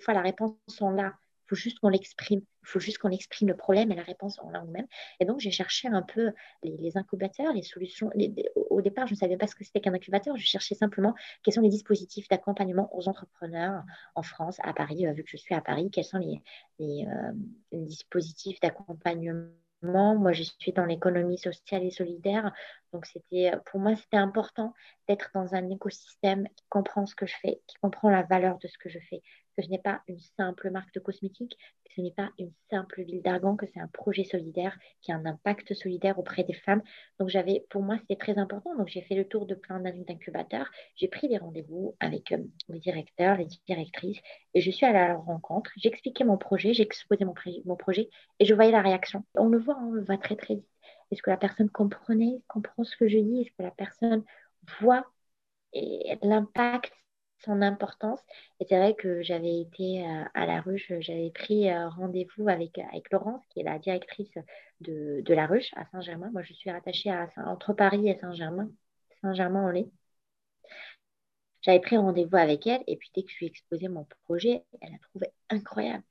fois, 0.00 0.14
la 0.14 0.22
réponse 0.22 0.54
sont 0.68 0.90
là. 0.90 1.14
Faut 1.48 1.54
juste 1.56 1.78
qu'on 1.78 1.88
l'exprime. 1.88 2.40
Il 2.40 2.68
faut 2.68 2.80
juste 2.80 2.98
qu'on 2.98 3.10
exprime 3.10 3.48
le 3.48 3.56
problème 3.56 3.92
et 3.92 3.94
la 3.94 4.02
réponse 4.02 4.38
en 4.40 4.50
nous-mêmes. 4.50 4.86
Et 5.20 5.24
donc, 5.24 5.40
j'ai 5.40 5.50
cherché 5.50 5.88
un 5.88 6.02
peu 6.02 6.32
les, 6.62 6.96
incubateurs, 6.96 7.52
les 7.52 7.62
solutions. 7.62 8.10
au 8.70 8.82
départ, 8.82 9.06
je 9.06 9.14
ne 9.14 9.18
savais 9.18 9.36
pas 9.36 9.46
ce 9.46 9.54
que 9.54 9.64
c'était 9.64 9.80
qu'un 9.80 9.94
incubateur. 9.94 10.36
Je 10.36 10.44
cherchais 10.44 10.74
simplement 10.74 11.14
quels 11.42 11.54
sont 11.54 11.60
les 11.60 11.68
dispositifs 11.68 12.28
d'accompagnement 12.28 12.88
aux 12.96 13.08
entrepreneurs 13.08 13.84
en 14.14 14.22
France, 14.22 14.58
à 14.62 14.72
Paris, 14.72 15.06
euh, 15.06 15.12
vu 15.12 15.22
que 15.22 15.30
je 15.30 15.36
suis 15.36 15.54
à 15.54 15.60
Paris, 15.60 15.90
quels 15.90 16.04
sont 16.04 16.18
les, 16.18 16.42
les 16.78 17.06
euh, 17.06 17.32
dispositifs 17.72 18.58
d'accompagnement 18.60 19.46
moi, 19.82 20.32
je 20.32 20.42
suis 20.42 20.72
dans 20.72 20.84
l'économie 20.84 21.38
sociale 21.38 21.84
et 21.84 21.90
solidaire. 21.90 22.52
Donc, 22.92 23.06
c'était, 23.06 23.52
pour 23.66 23.80
moi, 23.80 23.94
c'était 23.96 24.16
important 24.16 24.72
d'être 25.08 25.30
dans 25.34 25.54
un 25.54 25.68
écosystème 25.70 26.48
qui 26.56 26.64
comprend 26.68 27.06
ce 27.06 27.14
que 27.14 27.26
je 27.26 27.34
fais, 27.40 27.60
qui 27.66 27.76
comprend 27.76 28.10
la 28.10 28.22
valeur 28.22 28.58
de 28.58 28.68
ce 28.68 28.78
que 28.78 28.88
je 28.88 28.98
fais 28.98 29.22
que 29.56 29.62
ce 29.62 29.68
n'est 29.68 29.78
pas 29.78 30.02
une 30.08 30.18
simple 30.18 30.70
marque 30.70 30.92
de 30.94 31.00
cosmétiques, 31.00 31.56
que 31.84 31.92
ce 31.94 32.00
n'est 32.00 32.12
pas 32.12 32.30
une 32.38 32.52
simple 32.70 33.02
ville 33.02 33.22
d'argan, 33.22 33.56
que 33.56 33.66
c'est 33.66 33.80
un 33.80 33.88
projet 33.88 34.24
solidaire 34.24 34.76
qui 35.00 35.12
a 35.12 35.16
un 35.16 35.24
impact 35.24 35.74
solidaire 35.74 36.18
auprès 36.18 36.44
des 36.44 36.52
femmes. 36.52 36.82
Donc 37.18 37.28
j'avais, 37.28 37.64
pour 37.70 37.82
moi, 37.82 37.98
c'était 37.98 38.16
très 38.16 38.38
important. 38.38 38.76
Donc 38.76 38.88
j'ai 38.88 39.02
fait 39.02 39.14
le 39.14 39.26
tour 39.26 39.46
de 39.46 39.54
plein 39.54 39.80
d'incubateurs, 39.80 40.70
j'ai 40.94 41.08
pris 41.08 41.28
des 41.28 41.38
rendez-vous 41.38 41.96
avec 42.00 42.32
euh, 42.32 42.38
les 42.68 42.80
directeurs, 42.80 43.36
les 43.36 43.48
directrices, 43.66 44.20
et 44.54 44.60
je 44.60 44.70
suis 44.70 44.86
allée 44.86 44.98
à 44.98 45.08
leur 45.08 45.24
rencontre. 45.24 45.70
J'ai 45.76 45.88
expliqué 45.88 46.24
mon 46.24 46.36
projet, 46.36 46.72
exposé 46.80 47.24
mon, 47.24 47.34
mon, 47.64 47.76
projet, 47.76 48.10
et 48.38 48.44
je 48.44 48.54
voyais 48.54 48.72
la 48.72 48.82
réaction. 48.82 49.24
On 49.34 49.48
le 49.48 49.58
voit, 49.58 49.78
on 49.78 49.90
le 49.90 50.04
voit 50.04 50.18
très 50.18 50.36
très 50.36 50.56
vite. 50.56 50.68
Est-ce 51.10 51.22
que 51.22 51.30
la 51.30 51.36
personne 51.36 51.70
comprenait, 51.70 52.42
comprend 52.48 52.84
ce 52.84 52.96
que 52.96 53.08
je 53.08 53.18
dis? 53.18 53.42
Est-ce 53.42 53.52
que 53.56 53.62
la 53.62 53.70
personne 53.70 54.24
voit 54.80 55.04
l'impact 56.22 56.92
son 57.44 57.62
importance. 57.62 58.20
Et 58.60 58.66
c'est 58.68 58.76
vrai 58.78 58.94
que 58.94 59.22
j'avais 59.22 59.60
été 59.60 60.04
euh, 60.06 60.24
à 60.34 60.46
la 60.46 60.60
ruche, 60.60 60.92
j'avais 61.00 61.30
pris 61.30 61.70
euh, 61.70 61.88
rendez-vous 61.90 62.48
avec, 62.48 62.78
avec 62.78 63.10
Laurence, 63.10 63.42
qui 63.50 63.60
est 63.60 63.64
la 63.64 63.78
directrice 63.78 64.32
de, 64.80 65.22
la 65.28 65.46
ruche 65.46 65.70
à 65.76 65.86
Saint-Germain. 65.86 66.30
Moi, 66.32 66.42
je 66.42 66.52
suis 66.54 66.70
rattachée 66.70 67.12
entre 67.36 67.72
Paris 67.72 68.08
et 68.08 68.18
Saint-Germain, 68.18 68.68
Saint-Germain-en-Laye. 69.22 69.90
J'avais 71.62 71.80
pris 71.80 71.96
rendez-vous 71.96 72.36
avec 72.36 72.66
elle 72.66 72.82
et 72.86 72.96
puis 72.96 73.10
dès 73.14 73.22
que 73.24 73.30
je 73.30 73.38
lui 73.38 73.46
ai 73.46 73.48
exposé 73.48 73.88
mon 73.88 74.06
projet, 74.24 74.62
elle 74.80 74.94
a 74.94 74.98
trouvé 74.98 75.28
incroyable. 75.50 76.04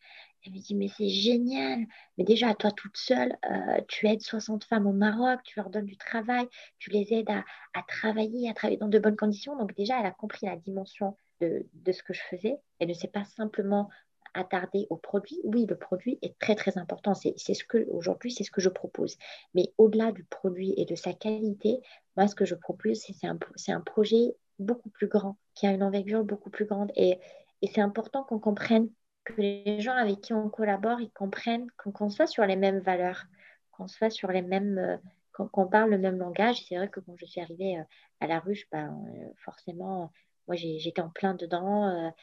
Elle 0.46 0.54
me 0.54 0.60
dit, 0.60 0.76
mais 0.76 0.88
c'est 0.88 1.10
génial. 1.10 1.86
Mais 2.18 2.24
déjà, 2.24 2.54
toi 2.54 2.72
toute 2.72 2.98
seule, 2.98 3.38
euh, 3.50 3.82
tu 3.88 4.08
aides 4.08 4.22
60 4.22 4.64
femmes 4.64 4.86
au 4.86 4.94
Maroc, 4.94 5.40
tu 5.44 5.60
leur 5.60 5.70
donnes 5.70 5.86
du 5.86 5.98
travail, 5.98 6.48
tu 6.78 6.92
les 6.92 7.14
aides 7.14 7.30
à, 7.30 7.44
à, 7.74 7.82
travailler, 7.88 8.50
à 8.50 8.54
travailler 8.54 8.78
dans 8.78 8.88
de 8.88 9.00
bonnes 9.00 9.16
conditions. 9.16 9.58
Donc 9.58 9.76
déjà, 9.76 10.00
elle 10.00 10.06
a 10.06 10.12
compris 10.12 10.46
la 10.46 10.56
dimension 10.56 11.18
de, 11.42 11.66
de 11.74 11.92
ce 11.92 12.04
que 12.04 12.14
je 12.14 12.22
faisais. 12.30 12.58
Elle 12.80 12.90
ne 12.90 12.94
s'est 12.94 13.08
pas 13.08 13.26
simplement 13.26 13.90
attardée 14.36 14.86
au 14.90 14.98
produit. 14.98 15.40
Oui, 15.44 15.66
le 15.68 15.78
produit 15.78 16.20
est 16.22 16.38
très, 16.38 16.56
très 16.56 16.78
important. 16.78 17.14
C'est 17.16 17.36
ce 17.38 17.64
que, 17.64 17.88
aujourd'hui, 17.90 18.32
c'est 18.32 18.44
ce 18.44 18.52
que 18.52 18.62
je 18.62 18.70
propose. 18.70 19.18
Mais 19.54 19.74
au-delà 19.78 20.12
du 20.12 20.26
produit 20.26 20.74
et 20.78 20.86
de 20.86 20.96
sa 20.96 21.14
qualité, 21.14 21.80
moi, 22.18 22.28
ce 22.28 22.36
que 22.36 22.46
je 22.46 22.56
propose, 22.56 23.00
c'est 23.00 23.28
un, 23.28 23.40
un 23.70 23.82
projet 23.82 24.36
beaucoup 24.60 24.90
plus 24.90 25.08
grand, 25.08 25.38
qui 25.54 25.68
a 25.68 25.72
une 25.72 25.84
envergure 25.84 26.24
beaucoup 26.24 26.50
plus 26.50 26.66
grande. 26.66 26.92
Et, 26.96 27.20
et 27.62 27.68
c'est 27.68 27.82
important 27.82 28.24
qu'on 28.24 28.40
comprenne 28.40 28.90
que 29.26 29.42
les 29.42 29.82
gens 29.82 29.96
avec 29.96 30.22
qui 30.22 30.34
on 30.34 30.50
collabore, 30.50 31.02
ils 31.02 31.12
comprennent 31.12 31.68
qu'on 31.78 32.10
soit 32.10 32.28
sur 32.28 32.46
les 32.46 32.56
mêmes 32.56 32.80
valeurs, 32.80 33.26
qu'on 33.72 33.88
soit 33.88 34.10
sur 34.10 34.32
les 34.32 34.42
mêmes, 34.42 34.78
euh, 34.78 34.98
qu'on 35.34 35.68
parle 35.68 35.90
le 35.90 35.98
même 35.98 36.18
langage. 36.18 36.64
C'est 36.66 36.78
vrai 36.78 36.90
que 36.90 37.00
quand 37.02 37.16
je 37.18 37.26
suis 37.26 37.42
arrivée 37.42 37.78
euh, 37.80 37.84
à 38.22 38.28
la 38.28 38.40
ruche, 38.40 38.68
ben, 38.72 38.96
euh, 39.10 39.34
forcément, 39.44 40.12
moi 40.48 40.56
j'étais 40.56 41.02
en 41.02 41.10
plein 41.10 41.34
dedans. 41.34 42.14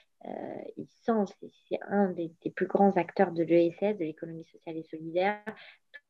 ils 0.76 0.88
sont, 1.04 1.26
c'est 1.68 1.80
un 1.88 2.10
des, 2.10 2.32
plus 2.54 2.66
grands 2.66 2.92
acteurs 2.96 3.32
de 3.32 3.42
l'ESS, 3.42 3.98
de 3.98 4.04
l'économie 4.04 4.44
sociale 4.44 4.76
et 4.76 4.84
solidaire. 4.84 5.42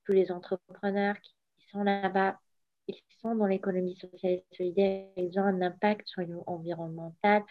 Tous 0.05 0.13
les 0.13 0.31
entrepreneurs 0.31 1.19
qui, 1.21 1.35
sont 1.71 1.85
là-bas, 1.85 2.39
ils 2.87 3.01
sont 3.23 3.35
dans 3.35 3.47
l'économie 3.47 3.97
sociale 3.97 4.33
et 4.33 4.45
solidaire, 4.53 5.09
ils 5.17 5.39
ont 5.39 5.45
un 5.45 5.63
impact 5.63 6.07
sur 6.07 6.21
l'environnemental, 6.21 7.43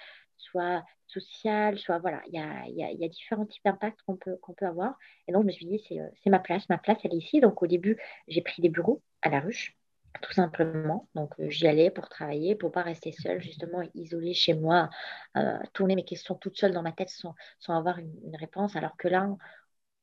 soit 0.42 0.84
social, 1.08 1.78
soit 1.78 2.00
voilà, 2.00 2.22
il 2.28 2.34
y 2.34 3.06
a, 3.06 3.08
différents 3.10 3.46
types 3.46 3.64
d'impacts 3.66 4.02
qu'on 4.04 4.16
peut, 4.18 4.38
avoir. 4.62 4.98
Et 5.28 5.32
donc, 5.32 5.44
je 5.44 5.48
me 5.48 5.52
suis 5.52 5.66
dit, 5.66 5.82
euh, 6.00 6.08
c'est 6.24 6.30
ma 6.30 6.40
place, 6.40 6.68
ma 6.70 6.78
place, 6.78 6.98
elle 7.04 7.14
est 7.14 7.18
ici. 7.18 7.42
Donc, 7.42 7.62
au 7.62 7.68
début, 7.68 7.98
j'ai 8.28 8.42
pris 8.42 8.62
des 8.62 8.70
bureaux 8.70 9.02
à 9.22 9.30
la 9.30 9.40
ruche, 9.40 9.78
tout 10.22 10.34
simplement. 10.34 11.08
Donc, 11.16 11.34
euh, 11.40 11.50
j'y 11.50 11.68
allais 11.68 11.92
pour 11.92 12.10
travailler, 12.10 12.56
pour 12.56 12.72
pas 12.72 12.84
rester 12.84 13.12
seule, 13.12 13.42
justement, 13.42 13.82
isolée 13.96 14.34
chez 14.34 14.54
moi, 14.54 14.90
euh, 15.38 15.58
tourner 15.74 15.96
mes 15.96 16.06
questions 16.06 16.36
toutes 16.36 16.58
seules 16.58 16.74
dans 16.74 16.84
ma 16.84 16.92
tête 16.92 17.10
sans, 17.10 17.36
avoir 17.68 18.00
une, 18.00 18.14
une, 18.24 18.36
réponse. 18.36 18.76
Alors 18.76 18.96
que 18.98 19.08
là, 19.08 19.30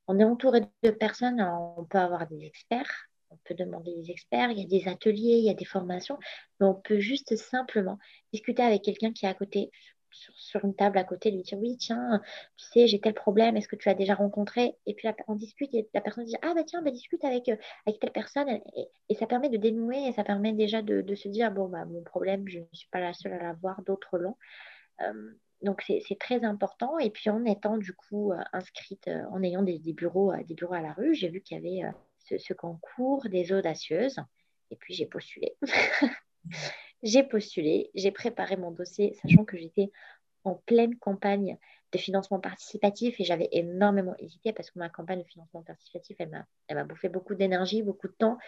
on 0.09 0.19
est 0.19 0.25
entouré 0.25 0.61
de 0.83 0.91
personnes, 0.91 1.41
on 1.41 1.85
peut 1.85 1.99
avoir 1.99 2.27
des 2.27 2.45
experts. 2.45 3.09
On 3.31 3.37
peut 3.45 3.55
demander 3.55 3.95
des 3.95 4.11
experts, 4.11 4.51
il 4.51 4.59
y 4.59 4.63
a 4.63 4.67
des 4.67 4.89
ateliers, 4.89 5.37
il 5.37 5.45
y 5.45 5.51
a 5.51 5.55
des 5.55 5.67
formations, 5.67 6.19
mais 6.61 6.67
on 6.67 6.75
peut 6.75 6.99
juste 6.99 7.37
simplement 7.37 7.99
discuter 8.33 8.63
avec 8.63 8.83
quelqu'un 8.83 9.13
qui 9.13 9.27
est 9.27 9.29
à 9.29 9.35
côté, 9.35 9.71
sur, 10.11 10.65
une 10.65 10.75
table 10.75 10.99
à 10.99 11.05
côté, 11.05 11.31
lui 11.31 11.43
dire 11.43 11.59
oui, 11.59 11.77
tiens, 11.77 12.21
tu 12.57 12.65
sais, 12.67 12.87
j'ai 12.87 13.01
tel 13.01 13.15
problème, 13.15 13.57
est-ce 13.57 13.69
que 13.69 13.77
tu 13.77 13.89
as 13.89 13.95
déjà 13.95 14.15
rencontré? 14.15 14.77
Et 14.87 14.95
puis 14.95 15.09
on 15.27 15.35
discute 15.35 15.75
et 15.75 15.89
la 15.95 16.01
personne 16.01 16.25
dit 16.25 16.37
ah 16.43 16.53
bah 16.55 16.65
tiens, 16.65 16.83
bah, 16.83 16.91
discute 16.91 17.25
avec, 17.25 17.49
euh, 17.49 17.57
avec 17.87 18.01
telle 18.01 18.13
personne 18.13 18.49
et, 19.09 19.15
ça 19.15 19.27
permet 19.27 19.49
de 19.49 19.57
dénouer 19.57 20.09
et 20.09 20.13
ça 20.13 20.25
permet 20.25 20.53
déjà 20.53 20.83
de, 20.83 21.15
se 21.15 21.29
dire 21.29 21.51
bon 21.51 21.69
bah 21.69 21.85
mon 21.85 22.03
problème, 22.03 22.49
je 22.49 22.61
ne 22.61 22.65
suis 22.73 22.89
pas 22.91 23.01
la 23.01 23.13
seule 23.13 23.33
à 23.33 23.43
l'avoir, 23.43 23.83
d'autres 23.83 24.19
l'ont. 24.19 24.37
Euh, 25.03 25.33
donc 25.63 25.83
c'est 25.87 26.19
très 26.19 26.45
important. 26.45 26.99
Et 26.99 27.11
puis 27.11 27.31
en 27.31 27.45
étant 27.45 27.79
du 27.79 27.93
coup 27.93 28.33
euh, 28.33 28.39
inscrite, 28.53 29.11
en 29.33 29.43
ayant 29.43 29.63
des, 29.63 29.79
bureaux, 29.93 30.33
des 30.47 30.55
bureaux 30.55 30.75
à 30.75 30.81
la 30.81 30.93
rue, 30.93 31.15
j'ai 31.15 31.29
vu 31.29 31.41
qu'il 31.41 31.57
y 31.57 31.83
avait 31.83 31.93
ce, 32.21 32.39
ce, 32.39 32.55
concours 32.55 33.29
des 33.29 33.53
audacieuses. 33.53 34.21
Et 34.71 34.77
puis 34.77 34.95
j'ai 34.95 35.07
postulé. 35.07 35.57
j'ai 37.03 37.23
postulé, 37.23 37.91
j'ai 37.95 38.11
préparé 38.11 38.57
mon 38.57 38.71
dossier, 38.71 39.15
sachant 39.23 39.45
que 39.45 39.57
j'étais 39.57 39.91
en 40.45 40.55
pleine 40.55 40.97
campagne 40.97 41.59
de 41.93 41.99
financement 41.99 42.39
participatif 42.39 43.19
et 43.19 43.25
j'avais 43.25 43.49
énormément 43.53 44.15
hésité 44.19 44.53
parce 44.53 44.71
que 44.71 44.79
ma 44.79 44.89
campagne 44.89 45.23
de 45.23 45.29
financement 45.29 45.63
participatif, 45.63 46.17
elle 46.21 46.77
m'a 46.77 46.85
bouffé 46.85 47.09
beaucoup 47.09 47.35
d'énergie, 47.35 47.83
beaucoup 47.83 48.09
de 48.09 48.13
temps. 48.13 48.39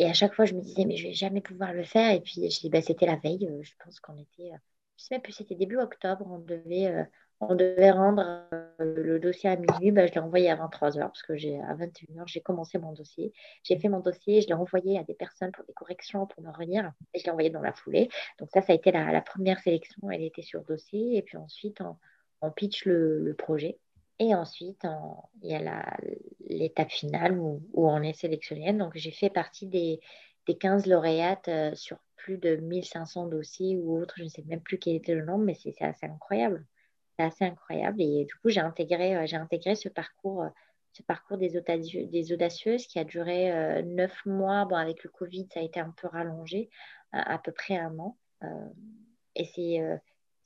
Et 0.00 0.06
à 0.06 0.14
chaque 0.14 0.34
fois, 0.34 0.46
je 0.46 0.54
me 0.54 0.62
disais, 0.62 0.86
mais 0.86 0.96
je 0.96 1.08
vais 1.08 1.12
jamais 1.12 1.42
pouvoir 1.42 1.74
le 1.74 1.84
faire. 1.84 2.10
Et 2.12 2.20
puis, 2.20 2.50
je 2.50 2.60
dis, 2.60 2.70
bah, 2.70 2.80
c'était 2.80 3.04
la 3.04 3.16
veille. 3.16 3.46
Euh, 3.46 3.62
je 3.62 3.72
pense 3.84 4.00
qu'on 4.00 4.16
était, 4.16 4.50
euh, 4.50 4.56
je 4.96 5.04
sais 5.04 5.14
même 5.14 5.20
plus, 5.20 5.34
c'était 5.34 5.54
début 5.54 5.76
octobre. 5.76 6.26
On 6.26 6.38
devait, 6.38 6.86
euh, 6.86 7.04
on 7.40 7.54
devait 7.54 7.90
rendre 7.90 8.44
le 8.78 9.18
dossier 9.18 9.48
à 9.50 9.56
minuit. 9.56 9.90
Bah, 9.90 10.06
je 10.06 10.12
l'ai 10.12 10.20
envoyé 10.20 10.50
à 10.50 10.56
23h 10.56 10.98
parce 10.98 11.22
que 11.22 11.36
j'ai, 11.36 11.58
à 11.60 11.74
21h, 11.74 12.24
j'ai 12.26 12.40
commencé 12.40 12.78
mon 12.78 12.92
dossier. 12.92 13.32
J'ai 13.62 13.78
fait 13.78 13.88
mon 13.88 14.00
dossier, 14.00 14.42
je 14.42 14.48
l'ai 14.48 14.54
envoyé 14.54 14.98
à 14.98 15.04
des 15.04 15.14
personnes 15.14 15.50
pour 15.52 15.64
des 15.64 15.72
corrections, 15.72 16.26
pour 16.26 16.42
me 16.42 16.50
relire. 16.52 16.92
Et 17.14 17.18
je 17.18 17.24
l'ai 17.24 17.30
envoyé 17.30 17.48
dans 17.48 17.62
la 17.62 17.72
foulée. 17.72 18.10
Donc, 18.38 18.50
ça, 18.52 18.60
ça 18.60 18.72
a 18.72 18.76
été 18.76 18.92
la, 18.92 19.20
première 19.22 19.58
sélection. 19.60 20.10
Elle 20.10 20.22
était 20.22 20.42
sur 20.42 20.62
dossier. 20.64 21.16
Et 21.16 21.22
puis 21.22 21.38
ensuite, 21.38 21.82
on, 22.42 22.50
pitch 22.50 22.84
le, 22.84 23.34
projet. 23.38 23.78
Et 24.18 24.34
ensuite, 24.34 24.86
il 25.42 25.50
y 25.50 25.54
a 25.54 25.96
l'étape 26.46 26.90
finale 26.90 27.38
où, 27.38 27.62
on 27.74 28.02
est 28.02 28.12
sélectionné. 28.12 28.74
Donc, 28.74 28.92
j'ai 28.96 29.12
fait 29.12 29.30
partie 29.30 29.66
des, 29.66 29.98
des 30.46 30.58
15 30.58 30.84
lauréates 30.86 31.48
euh, 31.48 31.74
sur 31.74 31.96
plus 32.16 32.36
de 32.36 32.56
1500 32.56 33.28
dossiers 33.28 33.78
ou 33.78 33.98
autres. 33.98 34.14
Je 34.18 34.24
ne 34.24 34.28
sais 34.28 34.44
même 34.46 34.60
plus 34.60 34.78
quel 34.78 34.96
était 34.96 35.14
le 35.14 35.24
nombre, 35.24 35.44
mais 35.44 35.54
c'est 35.54 35.74
assez 35.80 36.04
incroyable. 36.04 36.66
Assez 37.22 37.44
incroyable. 37.44 38.00
Et 38.00 38.24
du 38.24 38.34
coup, 38.36 38.48
j'ai 38.48 38.60
intégré, 38.60 39.16
euh, 39.16 39.26
j'ai 39.26 39.36
intégré 39.36 39.74
ce 39.74 39.88
parcours, 39.88 40.42
euh, 40.42 40.48
ce 40.92 41.02
parcours 41.02 41.36
des, 41.36 41.60
des 42.06 42.32
audacieuses 42.32 42.86
qui 42.86 42.98
a 42.98 43.04
duré 43.04 43.82
neuf 43.84 44.24
mois. 44.26 44.64
Bon, 44.64 44.76
avec 44.76 45.04
le 45.04 45.10
Covid, 45.10 45.46
ça 45.52 45.60
a 45.60 45.62
été 45.62 45.78
un 45.78 45.94
peu 45.96 46.08
rallongé, 46.08 46.68
à, 47.12 47.38
peu 47.38 47.52
près 47.52 47.76
un 47.76 47.96
an. 48.00 48.16
et 49.36 49.44
c'est 49.44 49.80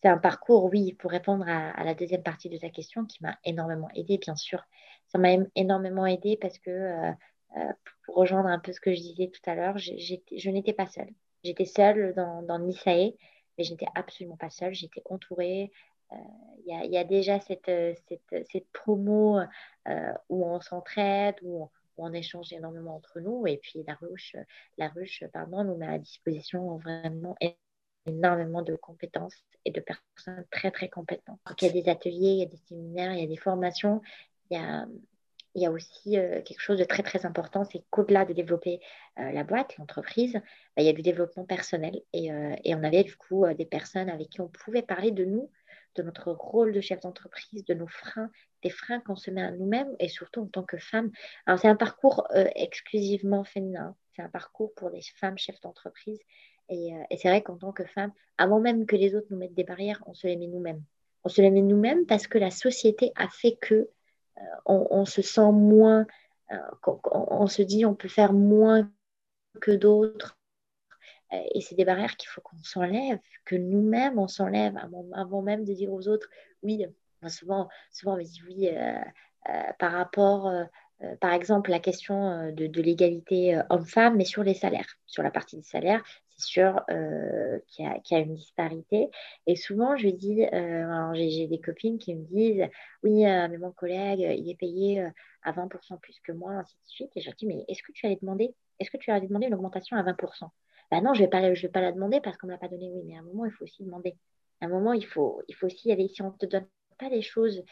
c'est 0.05 0.11
un 0.11 0.19
parcours, 0.19 0.67
oui, 0.67 0.93
pour 0.93 1.11
répondre 1.11 1.47
à, 1.49 1.83
la 1.83 1.95
deuxième 1.95 2.23
partie 2.23 2.51
de 2.51 2.59
ta 2.59 2.69
question, 2.69 3.07
qui 3.07 3.23
m'a 3.23 3.39
énormément 3.43 3.89
aidé, 3.95 4.19
bien 4.19 4.37
sûr. 4.37 4.63
Ça 5.07 5.17
m'a 5.17 5.31
énormément 5.55 6.05
aidé 6.05 6.37
parce 6.39 6.59
que, 6.59 6.71
euh, 6.71 7.11
euh, 7.57 7.73
pour 8.05 8.17
rejoindre 8.17 8.51
un 8.51 8.59
peu 8.59 8.71
ce 8.75 8.81
que 8.81 8.93
je 8.93 9.01
disais 9.01 9.29
tout 9.29 9.41
à 9.49 9.55
l'heure, 9.55 9.79
je 9.79 10.51
n'étais 10.51 10.75
pas 10.75 10.85
seule. 10.85 11.09
J'étais 11.43 11.65
seule 11.65 12.13
dans, 12.15 12.43
dans 12.43 12.59
Nisae, 12.59 13.15
mais 13.57 13.65
je 13.65 13.71
n'étais 13.71 13.87
absolument 13.95 14.37
pas 14.37 14.51
seule. 14.51 14.75
J'étais 14.75 15.01
entourée. 15.07 15.73
Euh, 16.13 16.17
il 16.67 16.91
y, 16.91 16.97
a 16.97 17.05
déjà 17.05 17.41
cette, 17.41 17.71
cette, 18.09 18.49
cette 18.51 18.69
promo 18.73 19.39
où 20.31 20.47
on 20.47 20.61
s'entraide, 20.63 21.35
où 21.43 21.69
on, 21.99 22.13
échange 22.15 22.55
énormément 22.55 22.97
entre 22.97 23.21
nous. 23.21 23.47
Et 23.47 23.59
puis 23.59 23.85
la 23.87 23.95
ruche, 23.95 24.35
la 24.79 24.89
ruche 24.89 25.25
pardon, 25.31 25.63
nous 25.63 25.77
met 25.77 25.87
à 25.87 25.99
disposition 25.99 26.79
vraiment 26.79 27.37
énormément 28.07 28.63
de 28.63 28.77
compétences 28.77 29.35
et 29.65 29.71
de 29.71 29.81
personnes 29.81 30.45
très, 30.51 30.71
très 30.71 30.89
compétentes. 30.89 31.39
il 31.61 31.67
y 31.67 31.69
a 31.69 31.73
des 31.73 31.89
ateliers, 31.89 32.31
il 32.31 32.39
y 32.39 32.43
a 32.43 32.47
des 32.47 32.61
séminaires, 32.69 33.13
il 33.13 33.21
y 33.21 33.25
a 33.25 33.29
des 33.29 33.37
formations. 33.37 34.03
Il 34.51 34.59
y 34.59 34.61
a, 34.61 34.87
y 35.55 35.67
a 35.67 35.71
aussi 35.71 36.19
euh, 36.19 36.43
quelque 36.43 36.61
chose 36.61 36.79
de 36.79 36.85
très, 36.85 37.03
très 37.03 37.25
important, 37.27 37.65
c'est 37.65 37.83
qu'au-delà 37.91 38.25
de 38.25 38.33
développer 38.33 38.81
euh, 39.19 39.33
la 39.33 39.45
boîte, 39.45 39.77
l'entreprise, 39.79 40.35
bah, 40.35 40.83
il 40.83 40.85
y 40.85 40.89
a 40.89 40.93
du 40.93 41.03
développement 41.03 41.45
personnel. 41.45 42.01
Et, 42.13 42.33
euh, 42.33 42.55
et 42.65 42.75
on 42.75 42.83
avait 42.83 43.05
du 43.05 43.17
coup 43.17 43.47
des 43.57 43.67
personnes 43.67 44.11
avec 44.11 44.31
qui 44.31 44.41
on 44.41 44.49
pouvait 44.49 44.83
parler 44.83 45.11
de 45.11 45.25
nous, 45.25 45.51
de 45.95 46.03
notre 46.03 46.33
rôle 46.33 46.73
de 46.73 46.81
chef 46.81 47.01
d'entreprise, 47.01 47.65
de 47.65 47.75
nos 47.75 47.87
freins, 47.87 48.31
des 48.63 48.71
freins 48.71 49.01
qu'on 49.01 49.17
se 49.17 49.31
met 49.31 49.43
à 49.43 49.51
nous-mêmes 49.51 49.95
et 49.99 50.09
surtout 50.09 50.43
en 50.43 50.47
tant 50.47 50.63
que 50.63 50.79
femme. 50.79 51.11
Alors, 51.47 51.59
c'est 51.59 51.69
un 51.69 51.77
parcours 51.77 52.27
exclusivement 52.55 53.45
féminin. 53.45 53.95
C'est 54.15 54.23
un 54.23 54.29
parcours 54.29 54.73
pour 54.75 54.91
les 54.91 55.03
femmes 55.19 55.39
chefs 55.39 55.61
d'entreprise 55.61 56.21
euh, 56.71 57.03
et, 57.11 57.17
c'est 57.17 57.29
vrai 57.29 57.43
qu'en 57.43 57.57
tant 57.57 57.73
que 57.73 57.85
femme, 57.85 58.13
avant 58.39 58.61
même 58.61 58.87
que 58.87 58.97
les 58.97 59.15
autres 59.15 59.27
nous 59.31 59.37
mettent 59.37 59.55
des 59.55 59.65
barrières, 59.65 60.03
on 60.07 60.15
se 60.15 60.27
les 60.27 60.37
met 60.37 60.47
nous-mêmes. 60.47 60.83
On 61.25 61.29
se 61.29 61.41
les 61.41 61.51
met 61.51 61.63
nous-mêmes 61.63 62.07
parce 62.07 62.27
que 62.27 62.39
la 62.39 62.51
société 62.51 63.13
a 63.17 63.29
fait 63.29 63.57
que 63.57 63.75
euh, 63.75 64.41
on, 64.67 65.05
se 65.05 65.23
sent 65.23 65.53
moins, 65.53 66.07
euh, 66.53 66.57
on, 67.13 67.47
se 67.47 67.63
dit 67.63 67.87
on 67.87 67.95
peut 67.95 68.09
faire 68.09 68.33
moins 68.33 68.91
que 69.61 69.71
d'autres. 69.71 70.37
Et 71.55 71.61
c'est 71.61 71.75
des 71.75 71.85
barrières 71.85 72.17
qu'il 72.17 72.29
faut 72.29 72.41
qu'on 72.41 72.63
s'enlève, 72.63 73.19
que 73.45 73.57
nous-mêmes 73.57 74.19
on 74.19 74.29
s'enlève 74.29 74.77
avant, 75.15 75.43
même 75.43 75.65
de 75.65 75.73
dire 75.73 75.93
aux 75.93 76.09
autres 76.09 76.29
oui. 76.63 76.85
souvent, 77.29 77.69
souvent 77.93 78.15
on 78.15 78.17
me 78.17 78.23
dit 78.23 78.43
oui 78.47 78.71
par 79.79 79.93
rapport 79.93 80.51
euh, 81.03 81.17
par 81.17 81.33
exemple, 81.33 81.71
la 81.71 81.81
question 81.81 82.31
euh, 82.31 82.53
de, 82.53 82.83
l'égalité 82.83 83.57
euh, 83.57 83.63
homme-femme, 83.71 84.17
mais 84.17 84.25
sur 84.25 84.43
les 84.43 84.55
salaires. 84.55 84.87
Sur 85.07 85.23
la 85.23 85.31
partie 85.31 85.57
des 85.57 85.63
salaires, 85.63 86.03
c'est 86.31 86.47
sûr 86.47 86.85
qu'il 87.69 87.85
y, 87.85 88.15
a 88.15 88.19
une 88.19 88.35
disparité. 88.35 89.09
Et 89.47 89.55
souvent, 89.55 89.97
je 89.97 90.09
dis, 90.09 90.45
j'ai 91.15 91.47
des 91.47 91.61
copines 91.61 91.99
qui 91.99 92.15
me 92.17 92.25
disent, 92.25 92.67
oui, 93.05 93.23
mais 93.23 93.59
mon 93.59 93.71
collègue, 93.71 94.19
il 94.19 94.51
est 94.51 94.57
payé 94.57 95.07
à 95.45 95.53
20% 95.53 96.01
plus 96.01 96.19
que 96.25 96.33
moi, 96.33 96.53
ainsi 96.55 96.75
de 96.75 96.89
suite. 96.89 97.11
Et 97.15 97.21
je 97.21 97.27
leur 97.27 97.37
dis, 97.37 97.47
mais 97.47 97.65
est-ce 97.69 97.85
que 97.85 97.93
tu 97.93 98.07
allais 98.07 98.19
demander, 98.21 98.53
est-ce 98.81 98.91
que 98.91 98.97
tu 98.97 99.13
allais 99.13 99.29
demander 99.29 99.47
une 99.47 99.55
augmentation 99.55 99.97
à 99.97 100.03
20% 100.03 100.49
Ben 100.91 101.03
non, 101.03 101.15
je 101.15 101.23
ne 101.23 101.27
vais, 101.27 101.69
pas, 101.69 101.81
la 101.81 101.93
demander 101.93 102.21
parce 102.21 102.37
qu'on 102.37 102.47
ne 102.47 102.53
m'a 102.53 102.59
pas 102.59 102.69
donné. 102.69 102.91
Oui, 102.91 103.03
mais 103.05 103.17
à 103.17 103.21
un 103.21 103.23
moment, 103.23 103.45
il 103.47 103.53
faut 103.53 103.65
aussi 103.65 103.85
demander. 103.85 104.17
À 104.61 104.67
un 104.67 104.69
moment, 104.69 104.93
il 104.93 105.07
faut, 105.07 105.43
aussi 105.63 105.93
aller, 105.93 106.09
si 106.09 106.23
on 106.23 106.31
ne 106.33 106.37
te 106.37 106.47
donne 106.47 106.67
pas 106.99 107.09
les 107.09 107.23
choses 107.23 107.63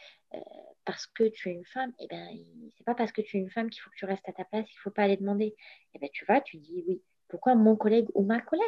parce 0.85 1.07
que 1.07 1.25
tu 1.25 1.51
es 1.51 1.53
une 1.53 1.65
femme, 1.65 1.93
et 1.99 2.05
eh 2.05 2.07
ben, 2.09 2.29
c'est 2.77 2.85
pas 2.85 2.95
parce 2.95 3.13
que 3.13 3.23
tu 3.23 3.37
es 3.37 3.41
une 3.41 3.51
femme 3.51 3.71
qu'il 3.71 3.81
faut 3.81 3.91
que 3.91 3.97
tu 3.97 4.05
restes 4.05 4.29
à 4.29 4.33
ta 4.33 4.45
place, 4.45 4.67
il 4.71 4.79
faut 4.79 4.91
pas 4.91 5.03
aller 5.03 5.17
demander. 5.17 5.55
Eh 5.95 5.99
ben, 5.99 6.09
tu 6.13 6.25
vas, 6.25 6.41
tu 6.41 6.57
dis 6.59 6.85
oui. 6.87 7.03
Pourquoi 7.29 7.55
mon 7.55 7.77
collègue 7.77 8.09
ou 8.15 8.25
ma 8.25 8.41
collègue? 8.41 8.65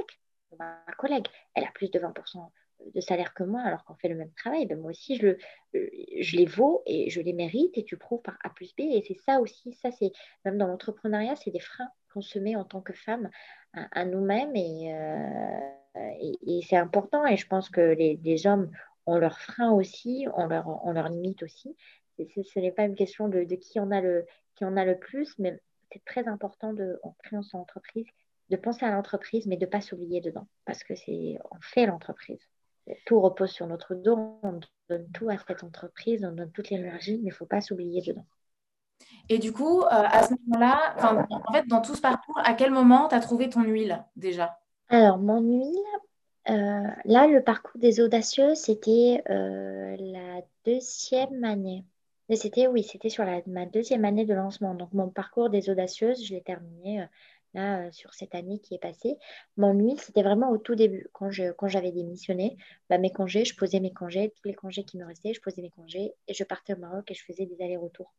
Ma 0.58 0.84
collègue, 0.96 1.26
elle 1.54 1.64
a 1.64 1.72
plus 1.72 1.90
de 1.90 1.98
20% 1.98 2.50
de 2.94 3.00
salaire 3.00 3.34
que 3.34 3.42
moi 3.42 3.62
alors 3.62 3.84
qu'on 3.84 3.94
fait 3.94 4.08
le 4.08 4.14
même 4.14 4.32
travail. 4.32 4.66
Ben, 4.66 4.78
moi 4.78 4.90
aussi, 4.90 5.16
je, 5.16 5.26
le, 5.26 5.38
je 5.72 6.36
les 6.36 6.46
vaux 6.46 6.82
et 6.86 7.10
je 7.10 7.20
les 7.20 7.32
mérite 7.32 7.76
et 7.76 7.84
tu 7.84 7.96
prouves 7.96 8.22
par 8.22 8.38
A 8.44 8.50
plus 8.50 8.74
B. 8.74 8.80
Et 8.80 9.02
c'est 9.06 9.18
ça 9.26 9.40
aussi, 9.40 9.72
ça 9.74 9.90
c'est 9.90 10.12
même 10.44 10.58
dans 10.58 10.66
l'entrepreneuriat, 10.66 11.36
c'est 11.36 11.50
des 11.50 11.60
freins 11.60 11.90
qu'on 12.14 12.56
en 12.56 12.64
tant 12.64 12.80
que 12.80 12.92
femme 12.92 13.28
à, 13.72 14.04
nous-mêmes 14.04 14.54
et, 14.54 14.94
euh, 14.94 16.36
et, 16.46 16.60
c'est 16.68 16.76
important. 16.76 17.26
Et 17.26 17.36
je 17.36 17.46
pense 17.46 17.68
que 17.68 17.80
les, 17.80 18.20
les 18.22 18.46
hommes 18.46 18.70
ont 19.06 19.18
leurs 19.18 19.40
freins 19.40 19.72
aussi, 19.72 20.26
ont 20.36 20.46
leurs 20.46 20.68
leur 20.92 21.08
limites 21.08 21.42
aussi 21.42 21.76
ce 22.18 22.58
n'est 22.60 22.72
pas 22.72 22.84
une 22.84 22.94
question 22.94 23.28
de, 23.28 23.42
qui, 23.42 23.80
en 23.80 23.90
a 23.90 24.00
le, 24.00 24.26
qui 24.54 24.64
en 24.64 24.76
a 24.76 24.84
le 24.84 24.98
plus, 24.98 25.38
mais 25.38 25.58
c'est 25.92 26.04
très 26.04 26.26
important 26.28 26.72
de, 26.72 26.98
en 27.02 27.14
créant 27.22 27.42
son 27.42 27.58
entreprise, 27.58 28.06
de 28.50 28.56
penser 28.56 28.84
à 28.84 28.90
l'entreprise, 28.90 29.46
mais 29.46 29.56
de 29.56 29.64
ne 29.64 29.70
pas 29.70 29.80
s'oublier 29.80 30.20
dedans, 30.20 30.46
parce 30.64 30.84
que 30.84 30.94
c'est 30.94 31.38
on 31.50 31.60
fait 31.60 31.86
l'entreprise. 31.86 32.40
Tout 33.06 33.20
repose 33.20 33.50
sur 33.50 33.66
notre 33.66 33.94
dos, 33.94 34.38
on 34.42 34.60
donne 34.90 35.10
tout 35.12 35.30
à 35.30 35.38
cette 35.38 35.64
entreprise, 35.64 36.24
on 36.24 36.32
donne 36.32 36.52
toute 36.52 36.70
l'énergie, 36.70 37.16
mais 37.16 37.22
il 37.22 37.26
ne 37.28 37.34
faut 37.34 37.46
pas 37.46 37.62
s'oublier 37.62 38.02
dedans. 38.02 38.26
Et 39.28 39.38
du 39.38 39.52
coup, 39.52 39.80
euh, 39.80 39.86
à 39.90 40.26
ce 40.26 40.34
moment-là, 40.46 40.94
en 41.48 41.52
fait, 41.52 41.66
dans 41.66 41.80
tout 41.80 41.94
ce 41.94 42.00
parcours, 42.00 42.38
à 42.44 42.54
quel 42.54 42.70
moment 42.70 43.08
tu 43.08 43.14
as 43.14 43.20
trouvé 43.20 43.48
ton 43.48 43.62
huile 43.62 44.04
déjà? 44.16 44.58
Alors, 44.88 45.18
mon 45.18 45.40
huile, 45.40 45.74
euh, 46.50 46.86
là, 47.04 47.26
le 47.26 47.42
parcours 47.42 47.80
des 47.80 48.00
audacieux, 48.00 48.54
c'était 48.54 49.22
euh, 49.30 49.96
la 49.98 50.42
deuxième 50.66 51.42
année. 51.44 51.84
C'était, 52.34 52.66
oui, 52.66 52.82
c'était 52.82 53.10
sur 53.10 53.24
ma 53.46 53.66
deuxième 53.66 54.04
année 54.04 54.24
de 54.24 54.34
lancement. 54.34 54.74
Donc, 54.74 54.92
mon 54.92 55.08
parcours 55.08 55.50
des 55.50 55.68
audacieuses, 55.68 56.24
je 56.24 56.34
l'ai 56.34 56.42
terminé 56.42 57.06
euh, 57.56 57.90
sur 57.92 58.14
cette 58.14 58.34
année 58.34 58.58
qui 58.58 58.74
est 58.74 58.78
passée. 58.78 59.16
Mon 59.56 59.72
huile, 59.74 60.00
c'était 60.00 60.22
vraiment 60.22 60.50
au 60.50 60.58
tout 60.58 60.74
début. 60.74 61.08
Quand, 61.12 61.30
je, 61.30 61.52
quand 61.52 61.68
j'avais 61.68 61.92
démissionné, 61.92 62.56
bah, 62.90 62.98
mes 62.98 63.12
congés, 63.12 63.44
je 63.44 63.54
posais 63.54 63.78
mes 63.78 63.92
congés, 63.92 64.32
tous 64.36 64.48
les 64.48 64.54
congés 64.54 64.84
qui 64.84 64.98
me 64.98 65.06
restaient, 65.06 65.32
je 65.32 65.40
posais 65.40 65.62
mes 65.62 65.70
congés 65.70 66.14
et 66.26 66.34
je 66.34 66.42
partais 66.42 66.74
au 66.74 66.78
Maroc 66.78 67.10
et 67.10 67.14
je 67.14 67.24
faisais 67.24 67.46
des 67.46 67.62
allers-retours. 67.62 68.12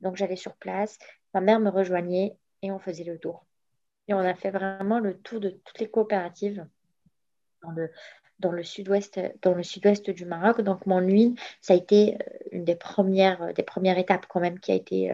Donc, 0.00 0.16
j'allais 0.16 0.36
sur 0.36 0.54
place, 0.56 0.98
ma 1.34 1.40
mère 1.40 1.60
me 1.60 1.70
rejoignait 1.70 2.36
et 2.62 2.72
on 2.72 2.80
faisait 2.80 3.04
le 3.04 3.18
tour. 3.18 3.46
Et 4.08 4.14
on 4.14 4.18
a 4.18 4.34
fait 4.34 4.50
vraiment 4.50 4.98
le 4.98 5.16
tour 5.18 5.38
de 5.38 5.50
toutes 5.50 5.78
les 5.78 5.88
coopératives 5.88 6.66
dans 7.62 7.70
le, 7.70 7.90
dans 8.40 8.50
le 8.50 8.64
sud-ouest 8.64 9.20
dans 9.42 9.54
le 9.54 9.62
sud-ouest 9.62 10.10
du 10.10 10.24
Maroc. 10.24 10.62
Donc 10.62 10.84
mon 10.86 10.98
huile, 10.98 11.36
ça 11.60 11.74
a 11.74 11.76
été 11.76 12.14
euh, 12.14 12.38
une 12.50 12.64
des 12.64 12.74
premières 12.74 13.42
euh, 13.42 13.52
des 13.52 13.62
premières 13.62 13.98
étapes 13.98 14.26
quand 14.28 14.40
même 14.40 14.58
qui 14.58 14.72
a 14.72 14.74
été 14.74 15.12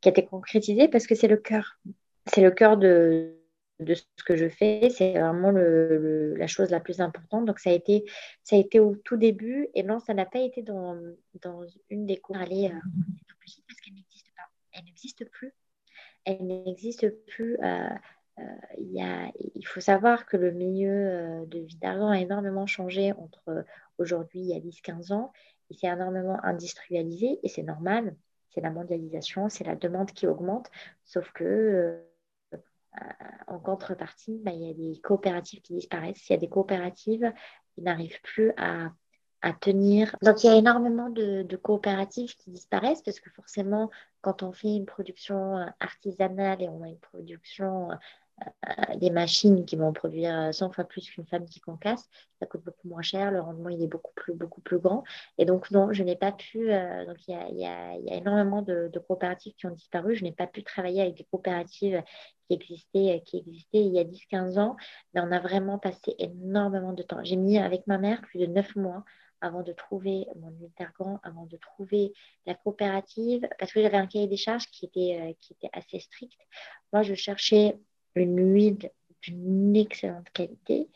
qui 0.00 0.08
a 0.08 0.10
été 0.10 0.24
concrétisée 0.24 0.88
parce 0.88 1.06
que 1.06 1.14
c'est 1.14 1.28
le 1.28 1.36
cœur. 1.36 1.78
C'est 2.26 2.42
le 2.42 2.50
cœur 2.50 2.76
de, 2.76 3.42
de 3.80 3.94
ce 3.94 4.04
que 4.24 4.36
je 4.36 4.48
fais. 4.48 4.90
C'est 4.90 5.12
vraiment 5.12 5.50
la 5.50 6.46
chose 6.46 6.70
la 6.70 6.80
plus 6.80 7.00
importante. 7.00 7.44
Donc, 7.46 7.58
ça 7.58 7.70
a 7.70 7.72
été, 7.72 8.04
ça 8.42 8.56
a 8.56 8.58
été 8.58 8.80
au 8.80 8.96
tout 8.96 9.16
début. 9.16 9.68
Et 9.74 9.82
non, 9.82 10.00
ça 10.00 10.14
n'a 10.14 10.26
pas 10.26 10.40
été 10.40 10.62
dans, 10.62 10.98
dans 11.42 11.64
une 11.90 12.06
des 12.06 12.16
cours. 12.16 12.36
Aller 12.36 12.70
euh, 12.72 12.78
parce 13.66 13.80
qu'elle 13.80 13.94
n'existe 13.94 14.28
pas. 14.36 14.48
Elle 14.72 14.84
n'existe 14.84 15.28
plus. 15.30 15.52
Elle 16.24 16.46
n'existe 16.46 17.10
plus. 17.26 17.56
Euh, 17.62 17.88
euh, 18.38 18.42
y 18.78 19.02
a, 19.02 19.30
il 19.54 19.66
faut 19.66 19.80
savoir 19.80 20.24
que 20.26 20.36
le 20.36 20.52
milieu 20.52 21.44
de 21.46 21.58
vie 21.58 21.76
d'argent 21.76 22.08
a 22.08 22.18
énormément 22.18 22.66
changé 22.66 23.12
entre 23.12 23.64
aujourd'hui, 23.98 24.40
il 24.40 24.46
y 24.46 24.54
a 24.54 24.60
10-15 24.60 25.12
ans. 25.12 25.32
Il 25.70 25.78
s'est 25.78 25.88
énormément 25.88 26.42
industrialisé 26.44 27.40
et 27.42 27.48
c'est 27.48 27.62
normal. 27.62 28.16
C'est 28.50 28.60
la 28.60 28.70
mondialisation, 28.70 29.48
c'est 29.48 29.64
la 29.64 29.76
demande 29.76 30.12
qui 30.12 30.26
augmente. 30.26 30.70
Sauf 31.04 31.32
que 31.32 32.02
en 33.46 33.58
contrepartie, 33.58 34.40
bah, 34.44 34.52
il 34.52 34.62
y 34.62 34.70
a 34.70 34.74
des 34.74 35.00
coopératives 35.00 35.62
qui 35.62 35.74
disparaissent. 35.74 36.28
Il 36.28 36.32
y 36.32 36.36
a 36.36 36.38
des 36.38 36.48
coopératives 36.48 37.32
qui 37.74 37.82
n'arrivent 37.82 38.20
plus 38.22 38.52
à, 38.56 38.92
tenir. 39.60 40.14
Donc, 40.22 40.44
il 40.44 40.46
y 40.46 40.50
a 40.50 40.56
énormément 40.56 41.10
de, 41.10 41.56
coopératives 41.56 42.36
qui 42.36 42.50
disparaissent 42.50 43.02
parce 43.02 43.18
que 43.18 43.30
forcément, 43.30 43.90
quand 44.20 44.44
on 44.44 44.52
fait 44.52 44.76
une 44.76 44.86
production 44.86 45.66
artisanale 45.80 46.62
et 46.62 46.68
on 46.68 46.82
a 46.82 46.88
une 46.88 47.00
production 47.00 47.90
euh, 47.90 47.94
des 48.96 49.10
machines 49.10 49.64
qui 49.64 49.76
vont 49.76 49.92
produire 49.92 50.52
100 50.52 50.72
fois 50.72 50.84
plus 50.84 51.08
qu'une 51.08 51.26
femme 51.26 51.44
qui 51.44 51.60
concasse, 51.60 52.08
ça 52.40 52.46
coûte 52.46 52.64
beaucoup 52.64 52.88
moins 52.88 53.02
cher, 53.02 53.30
le 53.30 53.40
rendement 53.40 53.68
il 53.68 53.82
est 53.82 53.88
beaucoup 53.88 54.12
plus, 54.14 54.34
beaucoup 54.34 54.60
plus 54.60 54.78
grand. 54.78 55.04
Et 55.38 55.44
donc 55.44 55.70
non, 55.70 55.92
je 55.92 56.02
n'ai 56.02 56.16
pas 56.16 56.32
pu, 56.32 56.72
euh, 56.72 57.06
donc 57.06 57.16
il 57.28 57.58
y 57.58 57.66
a, 57.66 57.94
énormément 58.16 58.62
de, 58.62 58.90
coopératives 59.06 59.54
qui 59.54 59.66
ont 59.66 59.70
disparu, 59.70 60.14
je 60.16 60.24
n'ai 60.24 60.32
pas 60.32 60.46
pu 60.46 60.62
travailler 60.62 61.02
avec 61.02 61.14
des 61.14 61.24
coopératives 61.24 62.02
qui 62.46 62.54
existaient, 62.54 63.22
qui 63.26 63.38
existaient 63.38 63.84
il 63.84 63.92
y 63.92 63.98
a 63.98 64.04
10-15 64.04 64.58
ans, 64.58 64.76
mais 65.14 65.20
on 65.20 65.30
a 65.30 65.40
vraiment 65.40 65.78
passé 65.78 66.14
énormément 66.18 66.92
de 66.92 67.02
temps. 67.02 67.22
J'ai 67.22 67.36
mis 67.36 67.58
avec 67.58 67.86
ma 67.86 67.98
mère 67.98 68.20
plus 68.22 68.40
de 68.40 68.46
9 68.46 68.76
mois 68.76 69.04
avant 69.40 69.62
de 69.62 69.72
trouver 69.72 70.26
mon 70.36 70.52
intergan, 70.64 71.18
avant 71.24 71.46
de 71.46 71.56
trouver 71.56 72.12
la 72.46 72.54
coopérative, 72.54 73.48
parce 73.58 73.72
que 73.72 73.82
j'avais 73.82 73.96
un 73.96 74.06
cahier 74.06 74.28
des 74.28 74.36
charges 74.36 74.66
qui 74.68 74.86
était, 74.86 75.20
euh, 75.20 75.32
qui 75.40 75.52
était 75.54 75.70
assez 75.72 75.98
strict. 75.98 76.38
Moi, 76.92 77.02
je 77.02 77.14
cherchais 77.14 77.76
une 78.14 78.52
huile 78.52 78.90
d'une 79.22 79.76
excellente 79.76 80.30
qualité 80.30 80.88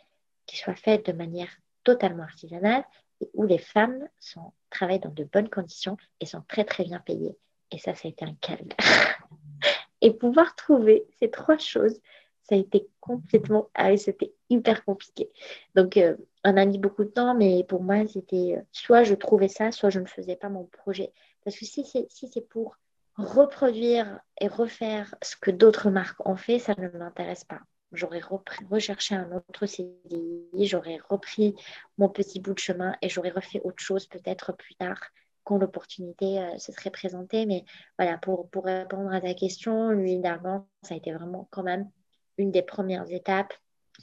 qui 0.46 0.56
soit 0.56 0.74
faite 0.74 1.06
de 1.06 1.12
manière 1.12 1.48
totalement 1.84 2.24
artisanale 2.24 2.84
et 3.20 3.30
où 3.34 3.44
les 3.44 3.58
femmes 3.58 4.08
sont, 4.18 4.52
travaillent 4.70 5.00
dans 5.00 5.10
de 5.10 5.24
bonnes 5.24 5.48
conditions 5.48 5.96
et 6.20 6.26
sont 6.26 6.42
très 6.48 6.64
très 6.64 6.84
bien 6.84 7.00
payées. 7.00 7.36
Et 7.70 7.78
ça, 7.78 7.94
ça 7.94 8.08
a 8.08 8.10
été 8.10 8.24
un 8.24 8.34
calme. 8.40 8.68
et 10.00 10.12
pouvoir 10.12 10.54
trouver 10.54 11.06
ces 11.18 11.30
trois 11.30 11.58
choses, 11.58 12.00
ça 12.42 12.54
a 12.54 12.58
été 12.58 12.86
complètement... 13.00 13.70
Ah 13.74 13.96
c'était 13.96 14.32
hyper 14.50 14.84
compliqué. 14.84 15.30
Donc, 15.74 15.96
euh, 15.96 16.16
on 16.44 16.56
a 16.56 16.64
mis 16.64 16.78
beaucoup 16.78 17.04
de 17.04 17.10
temps, 17.10 17.34
mais 17.34 17.64
pour 17.64 17.82
moi, 17.82 18.06
c'était 18.06 18.56
euh, 18.56 18.62
soit 18.70 19.02
je 19.02 19.14
trouvais 19.14 19.48
ça, 19.48 19.72
soit 19.72 19.90
je 19.90 19.98
ne 19.98 20.06
faisais 20.06 20.36
pas 20.36 20.48
mon 20.48 20.64
projet. 20.64 21.12
Parce 21.44 21.56
que 21.56 21.64
si 21.64 21.84
c'est 21.84 22.06
si 22.10 22.28
pour 22.42 22.76
reproduire 23.16 24.20
et 24.40 24.48
refaire 24.48 25.14
ce 25.22 25.36
que 25.36 25.50
d'autres 25.50 25.90
marques 25.90 26.26
ont 26.26 26.36
fait, 26.36 26.58
ça 26.58 26.74
ne 26.76 26.88
m'intéresse 26.88 27.44
pas. 27.44 27.60
J'aurais 27.92 28.20
recherché 28.68 29.14
un 29.14 29.30
autre 29.32 29.66
CDI, 29.66 30.66
j'aurais 30.66 30.98
repris 31.08 31.54
mon 31.98 32.08
petit 32.08 32.40
bout 32.40 32.52
de 32.52 32.58
chemin 32.58 32.94
et 33.00 33.08
j'aurais 33.08 33.30
refait 33.30 33.60
autre 33.64 33.82
chose 33.82 34.06
peut-être 34.06 34.52
plus 34.52 34.74
tard 34.74 35.00
quand 35.44 35.58
l'opportunité 35.58 36.40
euh, 36.40 36.58
se 36.58 36.72
serait 36.72 36.90
présentée. 36.90 37.46
Mais 37.46 37.64
voilà, 37.98 38.18
pour, 38.18 38.48
répondre 38.64 39.12
à 39.12 39.20
ta 39.20 39.32
question, 39.32 39.90
l'huile 39.90 40.20
d'argan, 40.20 40.68
ça 40.82 40.94
a 40.94 40.96
été 40.96 41.12
vraiment 41.12 41.46
quand 41.50 41.62
même 41.62 41.88
une 42.36 42.50
des 42.50 42.62
premières 42.62 43.10
étapes. 43.10 43.54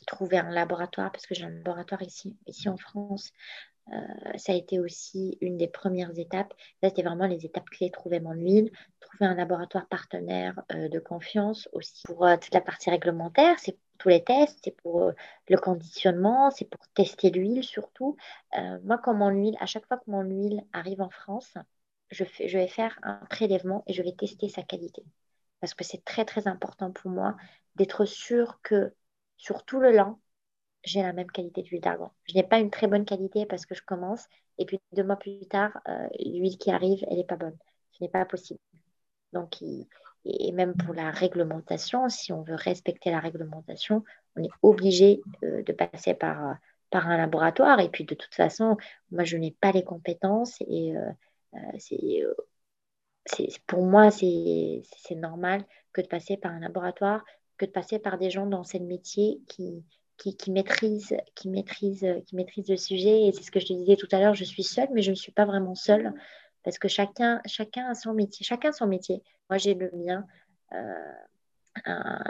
Trouver 0.08 0.40
un 0.40 0.50
laboratoire, 0.50 1.12
parce 1.12 1.28
que 1.28 1.36
j'ai 1.36 1.44
un 1.44 1.50
laboratoire 1.50 2.02
ici, 2.02 2.36
ici 2.48 2.68
en 2.68 2.78
France, 2.78 3.32
euh, 3.92 4.38
ça 4.38 4.54
a 4.54 4.56
été 4.56 4.80
aussi 4.80 5.38
une 5.42 5.58
des 5.58 5.68
premières 5.68 6.18
étapes. 6.18 6.54
Là, 6.82 6.90
c'était 6.90 7.04
vraiment 7.04 7.28
les 7.28 7.46
étapes 7.46 7.70
clés, 7.70 7.92
trouver 7.92 8.20
mon 8.20 8.32
huile, 8.34 8.72
trouver 9.00 9.26
un 9.26 9.36
laboratoire 9.36 9.88
partenaire 9.88 10.62
euh, 10.72 10.88
de 10.88 11.00
confiance 11.00 11.68
aussi 11.74 12.04
pour 12.06 12.26
euh, 12.26 12.38
toute 12.38 12.54
la 12.54 12.62
partie 12.62 12.90
réglementaire, 12.90 13.60
c'est 13.60 13.74
pour 13.74 13.82
tous 14.00 14.10
les 14.10 14.24
tests, 14.24 14.60
c'est 14.64 14.76
pour 14.76 15.12
le 15.48 15.58
conditionnement, 15.58 16.50
c'est 16.52 16.66
pour 16.66 16.86
tester 16.90 17.30
l'huile 17.30 17.64
surtout. 17.64 18.18
moi, 18.84 18.98
quand 18.98 19.14
mon 19.14 19.30
huile, 19.30 19.56
à 19.60 19.66
chaque 19.66 19.86
fois 19.88 19.98
que 19.98 20.10
mon 20.12 20.22
huile 20.24 20.62
arrive 20.74 21.02
en 21.02 21.10
France, 21.10 21.54
je, 22.12 22.26
je 22.26 22.58
vais 22.58 22.68
faire 22.68 23.00
un 23.04 23.16
prélèvement 23.30 23.84
et 23.88 23.94
je 23.94 24.02
vais 24.04 24.12
tester 24.14 24.50
sa 24.50 24.64
qualité. 24.64 25.04
Parce 25.62 25.74
que 25.74 25.84
c'est 25.86 26.04
très, 26.04 26.26
très 26.26 26.48
important 26.48 26.92
pour 26.92 27.12
moi 27.12 27.38
d'être 27.76 28.06
sûr 28.06 28.60
que 28.62 28.94
sur 29.38 29.64
tout 29.64 29.80
le 29.80 29.92
lent, 29.92 30.20
j'ai 30.84 31.02
la 31.02 31.14
même 31.14 31.32
qualité 31.32 31.62
d'huile 31.62 31.82
d'argan. 31.82 32.12
Je 32.26 32.36
n'ai 32.36 32.44
pas 32.44 32.60
une 32.60 32.70
très 32.70 32.88
bonne 32.88 33.06
qualité 33.06 33.46
parce 33.46 33.66
que 33.66 33.76
je 33.76 33.82
commence 33.84 34.28
et 34.58 34.66
puis 34.66 34.80
deux 34.92 35.04
mois 35.04 35.16
plus 35.16 35.46
tard, 35.48 35.80
euh, 35.88 36.08
l'huile 36.20 36.58
qui 36.58 36.72
arrive, 36.72 37.04
elle 37.10 37.18
n'est 37.18 37.24
pas 37.24 37.38
bonne. 37.38 37.58
Ce 37.92 38.04
n'est 38.04 38.10
pas 38.10 38.26
possible. 38.26 38.60
Donc, 39.34 39.62
et 40.26 40.52
même 40.52 40.76
pour 40.76 40.94
la 40.94 41.12
réglementation, 41.12 42.08
si 42.10 42.32
on 42.32 42.44
veut 42.44 42.56
respecter 42.56 43.12
la 43.12 43.20
réglementation, 43.20 44.04
on 44.36 44.44
est 44.44 44.50
obligé 44.62 45.22
euh, 45.44 45.64
de 45.64 45.74
passer 45.74 46.14
par, 46.14 46.50
euh, 46.50 46.54
par 46.92 47.08
un 47.08 47.18
laboratoire. 47.18 47.80
Et 47.80 47.90
puis, 47.90 48.06
de 48.06 48.16
toute 48.16 48.34
façon, 48.34 48.78
moi, 49.12 49.24
je 49.24 49.38
n'ai 49.38 49.52
pas 49.52 49.72
les 49.72 49.84
compétences 49.84 50.62
et 50.62 50.94
c'est 51.78 52.24
pour 53.68 53.84
moi, 53.84 54.12
c'est 54.12 54.84
normal 55.16 55.66
que 55.94 56.02
de 56.02 56.08
passer 56.08 56.38
par 56.38 56.52
un 56.52 56.60
laboratoire, 56.60 57.24
que 57.58 57.66
de 57.66 57.72
passer 57.72 58.00
par 58.00 58.18
des 58.18 58.30
gens 58.30 58.46
dans 58.46 58.64
ce 58.64 58.78
métier 58.78 59.42
qui, 59.48 59.84
qui, 60.18 60.52
maîtrise, 60.52 61.16
qui, 61.36 61.50
maîtrise, 61.50 62.06
qui 62.26 62.36
maîtrise 62.36 62.70
le 62.70 62.78
sujet. 62.78 63.28
Et 63.28 63.32
c'est 63.32 63.44
ce 63.44 63.52
que 63.52 63.60
je 63.60 63.68
te 63.68 63.74
disais 63.74 63.96
tout 63.96 64.08
à 64.12 64.20
l'heure, 64.20 64.36
je 64.36 64.44
suis 64.44 64.64
seule, 64.64 64.90
mais 64.94 65.02
je 65.02 65.12
ne 65.12 65.16
suis 65.16 65.32
pas 65.32 65.46
vraiment 65.46 65.76
seule 65.76 66.14
parce 66.64 66.80
que 66.80 66.88
chacun, 66.88 67.42
chacun 67.46 67.90
a 67.90 67.96
son 67.96 68.14
métier. 68.14 68.46
Chacun 68.46 68.72
son 68.72 68.88
métier. 68.88 69.22
Moi, 69.50 69.58
j'ai 69.58 69.74
le 69.74 69.92
mien. 69.94 70.26
Euh, 70.72 71.14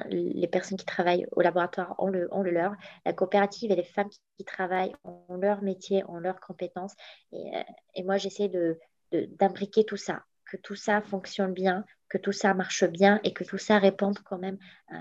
les 0.09 0.47
personnes 0.47 0.77
qui 0.77 0.85
travaillent 0.85 1.27
au 1.33 1.41
laboratoire 1.41 1.95
ont 1.99 2.07
le, 2.07 2.33
ont 2.33 2.41
le 2.41 2.51
leur. 2.51 2.73
La 3.05 3.13
coopérative 3.13 3.71
et 3.71 3.75
les 3.75 3.83
femmes 3.83 4.09
qui, 4.09 4.45
travaillent 4.45 4.95
ont 5.03 5.35
leur 5.35 5.61
métier, 5.61 6.03
ont 6.07 6.19
leurs 6.19 6.39
compétences. 6.39 6.93
Et, 7.31 7.55
euh, 7.55 7.63
et 7.95 8.03
moi, 8.03 8.17
j'essaie 8.17 8.49
de, 8.49 8.79
d'imbriquer 9.11 9.83
tout 9.85 9.97
ça, 9.97 10.23
que 10.45 10.57
tout 10.57 10.75
ça 10.75 11.01
fonctionne 11.01 11.53
bien, 11.53 11.85
que 12.13 12.19
tout 12.19 12.31
ça 12.31 12.53
marche 12.53 12.83
bien 12.83 13.19
et 13.23 13.33
que 13.33 13.43
tout 13.43 13.57
ça 13.57 13.79
réponde 13.79 14.19
quand 14.19 14.37
même 14.37 14.59
euh, 14.91 14.97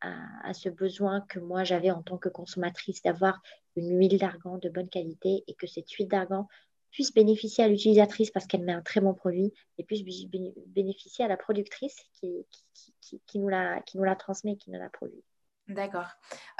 à, 0.00 0.52
ce 0.52 0.68
besoin 0.68 1.20
que 1.20 1.38
moi 1.38 1.62
j'avais 1.62 1.92
en 1.92 2.02
tant 2.02 2.18
que 2.18 2.28
consommatrice 2.28 3.02
d'avoir 3.02 3.40
une 3.76 3.96
huile 3.96 4.18
d'argan 4.18 4.58
de 4.58 4.68
bonne 4.68 4.88
qualité 4.88 5.44
et 5.46 5.54
que 5.54 5.68
cette 5.68 5.88
huile 5.92 6.08
d'argan 6.08 6.48
puisse 6.90 7.14
bénéficier 7.14 7.62
à 7.62 7.68
l'utilisatrice 7.68 8.32
parce 8.32 8.48
qu'elle 8.48 8.64
met 8.64 8.72
un 8.72 8.82
très 8.82 9.00
bon 9.00 9.14
produit 9.14 9.52
et 9.78 9.84
puisse 9.84 10.02
bénéficier 10.66 11.24
à 11.24 11.28
la 11.28 11.36
productrice 11.36 11.94
qui, 12.14 12.44
qui, 13.28 13.38
nous, 13.38 13.48
la, 13.48 13.80
qui 13.82 13.96
nous 13.96 14.04
la 14.04 14.16
transmet, 14.16 14.56
qui 14.56 14.72
nous 14.72 14.80
la 14.80 14.90
produit. 14.90 15.22
D'accord. 15.68 16.08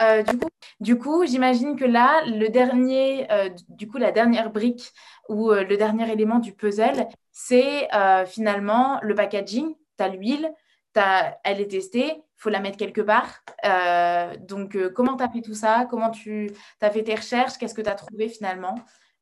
Euh, 0.02 0.22
du 0.22 0.38
coup, 0.38 0.48
du 0.78 0.98
coup 0.98 1.26
j'imagine 1.26 1.74
que 1.74 1.84
là, 1.84 2.24
le 2.26 2.48
dernier, 2.48 3.28
euh, 3.32 3.48
du 3.68 3.88
coup, 3.88 3.98
la 3.98 4.12
dernière 4.12 4.52
brique 4.52 4.92
ou 5.28 5.50
le 5.50 5.76
dernier 5.76 6.08
élément 6.12 6.38
du 6.38 6.52
puzzle, 6.52 7.08
c'est 7.32 7.88
finalement 8.28 9.00
le 9.02 9.16
packaging 9.16 9.74
l'huile, 10.08 10.52
elle 10.94 11.60
est 11.60 11.70
testée, 11.70 12.08
il 12.08 12.22
faut 12.36 12.50
la 12.50 12.60
mettre 12.60 12.76
quelque 12.76 13.00
part. 13.00 13.42
Euh, 13.64 14.36
donc, 14.36 14.76
euh, 14.76 14.90
comment 14.90 15.16
tu 15.16 15.24
as 15.24 15.28
fait 15.28 15.42
tout 15.42 15.54
ça? 15.54 15.86
Comment 15.90 16.10
tu 16.10 16.50
as 16.80 16.90
fait 16.90 17.02
tes 17.02 17.14
recherches? 17.14 17.58
Qu'est-ce 17.58 17.74
que 17.74 17.82
tu 17.82 17.90
as 17.90 17.94
trouvé 17.94 18.28
finalement? 18.28 18.74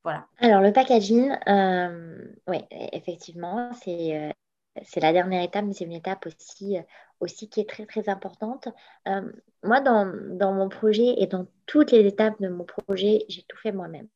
Voilà. 0.04 0.26
Alors, 0.38 0.60
le 0.60 0.72
packaging, 0.72 1.36
euh, 1.48 2.24
oui, 2.46 2.58
effectivement, 2.92 3.70
c'est 3.82 4.34
c'est 4.84 5.00
la 5.00 5.12
dernière 5.12 5.42
étape, 5.42 5.64
mais 5.64 5.72
c'est 5.72 5.86
une 5.86 5.92
étape 5.92 6.24
aussi, 6.26 6.76
aussi 7.18 7.48
qui 7.48 7.58
est 7.60 7.68
très, 7.68 7.84
très 7.84 8.08
importante. 8.08 8.68
moi, 9.64 9.80
dans, 9.80 10.08
dans, 10.36 10.52
mon 10.52 10.68
projet 10.68 11.14
et 11.16 11.26
dans 11.26 11.48
toutes 11.66 11.90
les 11.90 12.06
étapes 12.06 12.40
de 12.40 12.48
mon 12.48 12.64
projet, 12.64 13.24
j'ai 13.28 13.42
tout 13.42 13.56
fait 13.56 13.72
moi-même. 13.72 14.06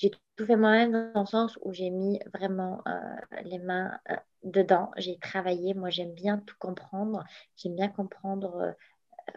J'ai 0.00 0.10
tout 0.10 0.46
fait 0.46 0.56
moi-même 0.56 1.12
dans 1.12 1.20
le 1.20 1.26
sens 1.26 1.58
où 1.62 1.72
j'ai 1.74 1.90
mis 1.90 2.18
vraiment 2.32 2.82
les 3.44 3.58
mains 3.58 3.92
dedans, 4.42 4.90
j'ai 4.96 5.18
travaillé. 5.18 5.74
Moi, 5.74 5.90
j'aime 5.90 6.14
bien 6.14 6.38
tout 6.38 6.56
comprendre. 6.58 7.24
J'aime 7.56 7.76
bien 7.76 7.88
comprendre 7.88 8.56
euh, 8.56 8.72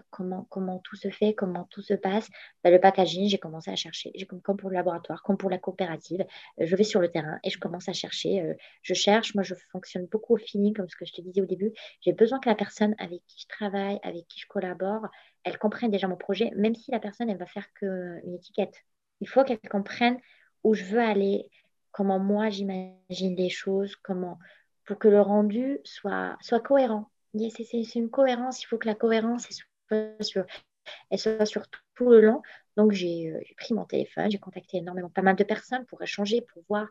comment, 0.10 0.46
comment 0.50 0.80
tout 0.80 0.96
se 0.96 1.10
fait, 1.10 1.34
comment 1.34 1.66
tout 1.66 1.82
se 1.82 1.94
passe. 1.94 2.30
Bah, 2.64 2.72
le 2.72 2.80
packaging, 2.80 3.28
j'ai 3.28 3.38
commencé 3.38 3.72
à 3.72 3.76
chercher. 3.76 4.12
Comme, 4.30 4.42
comme 4.42 4.58
pour 4.58 4.70
le 4.70 4.76
laboratoire, 4.76 5.24
comme 5.24 5.38
pour 5.38 5.50
la 5.50 5.58
coopérative, 5.58 6.22
euh, 6.22 6.66
je 6.66 6.76
vais 6.76 6.84
sur 6.84 7.02
le 7.02 7.10
terrain 7.12 7.40
et 7.44 7.50
je 7.50 7.60
commence 7.60 7.90
à 7.90 7.94
chercher. 7.94 8.42
Euh, 8.42 8.54
je 8.82 8.94
cherche. 8.94 9.36
Moi, 9.36 9.44
je 9.44 9.56
fonctionne 9.72 10.06
beaucoup 10.08 10.36
au 10.36 10.38
feeling, 10.38 10.74
comme 10.74 10.90
ce 10.90 10.96
que 10.96 11.06
je 11.06 11.14
te 11.14 11.22
disais 11.22 11.42
au 11.42 11.46
début. 11.46 11.74
J'ai 12.02 12.14
besoin 12.14 12.40
que 12.40 12.50
la 12.50 12.56
personne 12.56 12.96
avec 12.98 13.22
qui 13.28 13.42
je 13.42 13.48
travaille, 13.48 14.00
avec 14.04 14.28
qui 14.28 14.40
je 14.40 14.48
collabore, 14.48 15.08
elle 15.44 15.58
comprenne 15.58 15.92
déjà 15.92 16.08
mon 16.08 16.18
projet, 16.18 16.52
même 16.56 16.76
si 16.76 16.92
la 16.92 17.00
personne, 17.00 17.30
elle 17.30 17.38
va 17.38 17.48
faire 17.48 17.72
qu'une 17.74 18.34
étiquette. 18.34 18.76
Il 19.20 19.28
faut 19.28 19.44
qu'elle 19.44 19.60
comprenne 19.60 20.18
où 20.64 20.74
je 20.74 20.84
veux 20.84 21.02
aller, 21.02 21.50
comment 21.92 22.20
moi 22.20 22.50
j'imagine 22.50 23.36
les 23.36 23.50
choses, 23.50 23.96
comment, 23.98 24.40
pour 24.86 24.98
que 24.98 25.08
le 25.08 25.22
rendu 25.22 25.80
soit, 25.84 26.38
soit 26.42 26.60
cohérent. 26.60 27.10
C'est 27.36 27.96
une 27.96 28.10
cohérence, 28.10 28.62
il 28.62 28.68
faut 28.68 28.78
que 28.78 28.88
la 28.88 28.96
cohérence 28.96 29.48
soit 29.90 31.46
sur 31.46 31.68
tout 31.96 32.10
le 32.10 32.22
long. 32.22 32.42
Donc, 32.76 32.92
j'ai 32.92 33.34
pris 33.58 33.74
mon 33.74 33.86
téléphone, 33.86 34.30
j'ai 34.30 34.40
contacté 34.40 34.78
énormément, 34.78 35.10
pas 35.10 35.22
mal 35.22 35.36
de 35.36 35.44
personnes 35.44 35.86
pour 35.86 36.02
échanger, 36.02 36.42
pour 36.42 36.64
voir, 36.68 36.88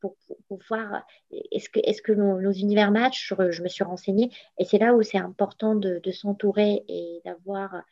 pour, 0.00 0.16
voir 0.68 1.04
est-ce 1.30 1.68
que, 1.68 1.80
est 1.80 2.00
que 2.02 2.12
nos, 2.12 2.52
univers 2.52 2.90
matchent. 2.90 3.34
Je, 3.50 3.62
me 3.62 3.68
suis 3.68 3.84
renseignée 3.84 4.30
et 4.58 4.64
c'est 4.64 4.78
là 4.78 4.94
où 4.94 5.02
c'est 5.02 5.18
important 5.18 5.74
de 5.74 6.10
s'entourer 6.10 6.84
et 6.88 7.20
d'avoir 7.24 7.82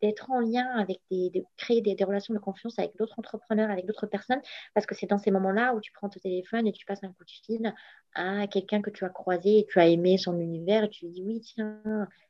d'être 0.00 0.30
en 0.30 0.40
lien 0.40 0.66
avec 0.76 1.00
des, 1.10 1.30
de 1.30 1.42
créer 1.56 1.80
des, 1.80 1.96
relations 2.04 2.34
de 2.34 2.38
confiance 2.38 2.78
avec 2.78 2.96
d'autres 2.96 3.18
entrepreneurs, 3.18 3.70
avec 3.70 3.86
d'autres 3.86 4.06
personnes, 4.06 4.40
parce 4.74 4.86
que 4.86 4.94
c'est 4.94 5.06
dans 5.06 5.18
ces 5.18 5.30
moments-là 5.30 5.74
où 5.74 5.80
tu 5.80 5.92
prends 5.92 6.08
ton 6.08 6.20
téléphone 6.20 6.66
et 6.66 6.72
tu 6.72 6.84
passes 6.86 7.02
un 7.04 7.12
coup 7.12 7.24
de 7.24 7.30
fil 7.30 7.74
à 8.14 8.46
quelqu'un 8.46 8.82
que 8.82 8.90
tu 8.90 9.04
as 9.04 9.08
croisé 9.08 9.60
et 9.60 9.66
tu 9.66 9.80
as 9.80 9.88
aimé 9.88 10.18
son 10.18 10.38
univers 10.38 10.84
et 10.84 10.88
tu 10.88 11.06
lui 11.06 11.12
dis 11.12 11.22
oui, 11.24 11.40
tiens, 11.40 11.80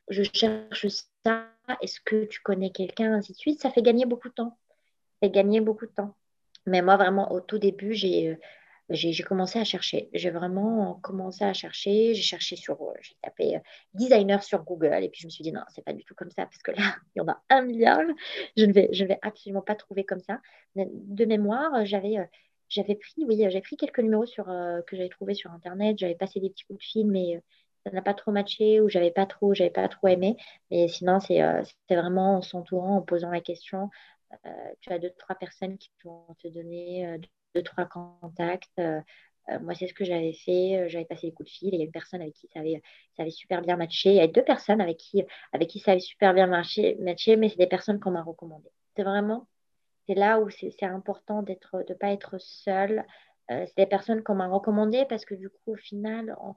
je 0.08 0.22
cherche 0.32 0.86
ça, 1.24 1.48
est-ce 1.80 2.00
que 2.00 2.24
tu 2.24 2.40
connais 2.40 2.70
quelqu'un, 2.70 3.14
ainsi 3.14 3.32
de 3.32 3.38
suite. 3.38 3.60
Ça 3.60 3.70
fait 3.70 3.82
gagner 3.82 4.06
beaucoup 4.06 4.28
de 4.28 4.34
temps. 4.34 4.58
Ça 5.20 5.28
fait 5.28 5.30
gagner 5.30 5.60
beaucoup 5.60 5.86
de 5.86 5.92
temps. 5.92 6.14
Mais 6.66 6.82
moi, 6.82 6.96
vraiment, 6.96 7.32
au 7.32 7.40
tout 7.40 7.58
début, 7.58 7.94
j'ai 7.94 8.30
euh, 8.30 8.36
j'ai 8.92 9.22
commencé 9.22 9.58
à 9.58 9.64
chercher. 9.64 10.08
J'ai 10.12 10.30
vraiment 10.30 10.94
commencé 11.02 11.44
à 11.44 11.52
chercher. 11.52 12.14
J'ai 12.14 12.22
cherché 12.22 12.56
sur, 12.56 12.80
euh, 12.82 12.92
j'ai 13.00 13.14
tapé 13.22 13.56
euh, 13.56 13.60
designer 13.94 14.42
sur 14.42 14.62
Google 14.64 15.02
et 15.02 15.08
puis 15.08 15.20
je 15.20 15.26
me 15.26 15.30
suis 15.30 15.42
dit 15.44 15.52
non, 15.52 15.62
c'est 15.74 15.84
pas 15.84 15.92
du 15.92 16.04
tout 16.04 16.14
comme 16.14 16.30
ça 16.30 16.44
parce 16.46 16.62
que 16.62 16.72
là, 16.72 16.76
il 17.14 17.18
y 17.18 17.22
en 17.22 17.28
a 17.28 17.42
un 17.50 17.62
milliard. 17.62 18.02
Je 18.56 18.64
ne 18.64 18.72
vais, 18.72 18.88
je 18.92 19.04
vais 19.04 19.18
absolument 19.22 19.62
pas 19.62 19.74
trouver 19.74 20.04
comme 20.04 20.20
ça. 20.20 20.40
De 20.76 21.24
mémoire, 21.24 21.84
j'avais, 21.84 22.18
euh, 22.18 22.24
j'avais 22.68 22.94
pris, 22.94 23.24
oui, 23.26 23.44
j'ai 23.50 23.60
pris 23.60 23.76
quelques 23.76 24.00
numéros 24.00 24.26
sur, 24.26 24.46
que 24.46 24.96
j'avais 24.96 25.08
trouvé 25.08 25.34
sur 25.34 25.50
internet. 25.50 25.98
J'avais 25.98 26.14
passé 26.14 26.40
des 26.40 26.50
petits 26.50 26.64
coups 26.64 26.78
de 26.78 26.84
fil, 26.84 27.06
mais 27.06 27.42
ça 27.84 27.92
n'a 27.92 28.02
pas 28.02 28.14
trop 28.14 28.32
matché 28.32 28.80
ou 28.80 28.88
j'avais 28.88 29.10
pas 29.10 29.26
trop, 29.26 29.54
j'avais 29.54 29.70
pas 29.70 29.88
trop 29.88 30.08
aimé. 30.08 30.36
Mais 30.70 30.88
sinon, 30.88 31.20
c'est, 31.20 31.40
c'était 31.64 32.00
vraiment 32.00 32.36
en 32.38 32.42
s'entourant, 32.42 32.96
en 32.96 33.02
posant 33.02 33.30
la 33.30 33.40
question. 33.42 33.90
tu 34.80 34.92
as 34.92 34.98
deux, 34.98 35.10
trois 35.18 35.36
personnes 35.36 35.76
qui 35.78 35.90
vont 36.04 36.26
te 36.42 36.48
donner 36.48 37.18
deux, 37.54 37.62
trois 37.62 37.86
contacts. 37.86 38.70
Euh, 38.78 39.00
euh, 39.50 39.58
moi, 39.60 39.74
c'est 39.74 39.86
ce 39.86 39.94
que 39.94 40.04
j'avais 40.04 40.32
fait. 40.32 40.78
Euh, 40.78 40.88
j'avais 40.88 41.04
passé 41.04 41.28
des 41.28 41.32
coups 41.32 41.50
de 41.50 41.54
fil 41.54 41.70
il 41.72 41.78
y 41.78 41.82
a 41.82 41.84
une 41.84 41.92
personne 41.92 42.22
avec 42.22 42.34
qui 42.34 42.48
ça 42.52 42.60
avait, 42.60 43.30
super 43.30 43.62
bien 43.62 43.76
matché. 43.76 44.10
Il 44.10 44.16
y 44.16 44.20
a 44.20 44.28
deux 44.28 44.44
personnes 44.44 44.80
avec 44.80 44.98
qui, 44.98 45.24
avec 45.52 45.68
qui 45.68 45.80
ça 45.80 45.92
avait 45.92 46.00
super 46.00 46.34
bien 46.34 46.46
matché, 46.46 46.96
matché 47.00 47.36
mais 47.36 47.48
c'est 47.48 47.58
des 47.58 47.66
personnes 47.66 48.00
qu'on 48.00 48.12
m'a 48.12 48.22
recommandées. 48.22 48.70
C'est 48.96 49.02
vraiment, 49.02 49.48
c'est 50.06 50.14
là 50.14 50.40
où 50.40 50.50
c'est 50.50 50.82
important 50.82 51.42
de 51.42 51.56
ne 51.88 51.94
pas 51.94 52.12
être 52.12 52.38
seul. 52.38 53.04
c'est 53.48 53.76
des 53.76 53.86
personnes 53.86 54.22
qu'on 54.22 54.34
m'a 54.34 54.48
recommandées 54.48 55.06
parce 55.08 55.24
que 55.24 55.34
du 55.34 55.48
coup, 55.50 55.72
au 55.72 55.76
final, 55.76 56.36
on, 56.40 56.54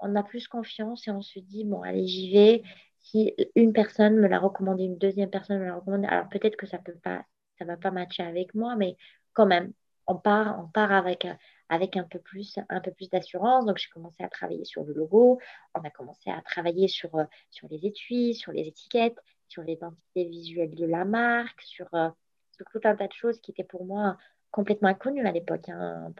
on, 0.00 0.16
a 0.16 0.22
plus 0.22 0.48
confiance 0.48 1.06
et 1.08 1.10
on 1.10 1.22
se 1.22 1.38
dit, 1.38 1.64
bon, 1.64 1.82
allez, 1.82 2.06
j'y 2.06 2.32
vais. 2.32 2.62
Si 3.00 3.34
une 3.54 3.72
personne 3.72 4.16
me 4.16 4.28
l'a 4.28 4.38
recommandé, 4.38 4.84
une 4.84 4.98
deuxième 4.98 5.30
personne 5.30 5.60
me 5.60 5.66
l'a 5.66 5.76
recommandé, 5.76 6.06
alors 6.06 6.28
peut-être 6.28 6.56
que 6.56 6.66
ça 6.66 6.78
peut 6.78 6.96
pas, 7.02 7.24
ça 7.58 7.64
va 7.64 7.76
pas 7.76 7.90
matcher 7.90 8.22
avec 8.22 8.54
moi, 8.54 8.76
mais 8.76 8.96
quand 9.32 9.46
même, 9.46 9.72
on 10.08 10.16
part, 10.16 10.58
on 10.58 10.66
part 10.66 10.90
avec, 10.90 11.26
avec 11.68 11.96
un 11.96 12.04
peu 12.04 12.18
plus, 12.18 12.58
un 12.70 12.80
peu 12.80 12.90
plus 12.90 13.10
d'assurance. 13.10 13.66
Donc, 13.66 13.76
j'ai 13.76 13.90
commencé 13.90 14.24
à 14.24 14.28
travailler 14.28 14.64
sur 14.64 14.82
le 14.82 14.94
logo. 14.94 15.38
On 15.74 15.84
a 15.84 15.90
commencé 15.90 16.30
à 16.30 16.40
travailler 16.40 16.88
sur, 16.88 17.14
euh, 17.14 17.24
sur 17.50 17.68
les 17.68 17.86
étuis, 17.86 18.34
sur 18.34 18.50
les 18.52 18.62
étiquettes, 18.62 19.18
sur 19.48 19.62
l'identité 19.62 20.24
visuelle 20.24 20.74
de 20.74 20.86
la 20.86 21.04
marque, 21.04 21.60
sur, 21.60 21.86
euh, 21.94 22.08
sur, 22.52 22.66
tout 22.72 22.80
un 22.84 22.96
tas 22.96 23.06
de 23.06 23.12
choses 23.12 23.38
qui 23.40 23.50
étaient 23.50 23.64
pour 23.64 23.84
moi 23.84 24.16
complètement 24.50 24.88
inconnues 24.88 25.26
à 25.26 25.32
l'époque. 25.32 25.68
Hein. 25.68 26.10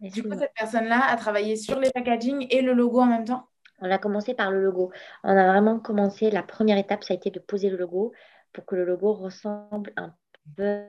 Du 0.00 0.22
coup, 0.24 0.36
cette 0.36 0.54
personne-là 0.54 1.06
a 1.08 1.16
travaillé 1.16 1.54
sur 1.54 1.78
les 1.78 1.90
packaging 1.92 2.48
et 2.50 2.60
le 2.60 2.72
logo 2.72 3.00
en 3.00 3.06
même 3.06 3.24
temps? 3.24 3.48
On 3.80 3.90
a 3.90 3.98
commencé 3.98 4.34
par 4.34 4.50
le 4.50 4.60
logo. 4.60 4.90
On 5.22 5.36
a 5.36 5.52
vraiment 5.52 5.78
commencé, 5.78 6.30
la 6.30 6.42
première 6.42 6.78
étape, 6.78 7.04
ça 7.04 7.14
a 7.14 7.16
été 7.16 7.30
de 7.30 7.38
poser 7.38 7.70
le 7.70 7.76
logo 7.76 8.12
pour 8.52 8.64
que 8.64 8.74
le 8.74 8.84
logo 8.84 9.12
ressemble 9.12 9.92
un 9.96 10.14
peu 10.56 10.86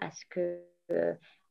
à 0.00 0.10
ce 0.12 0.24
que 0.30 0.62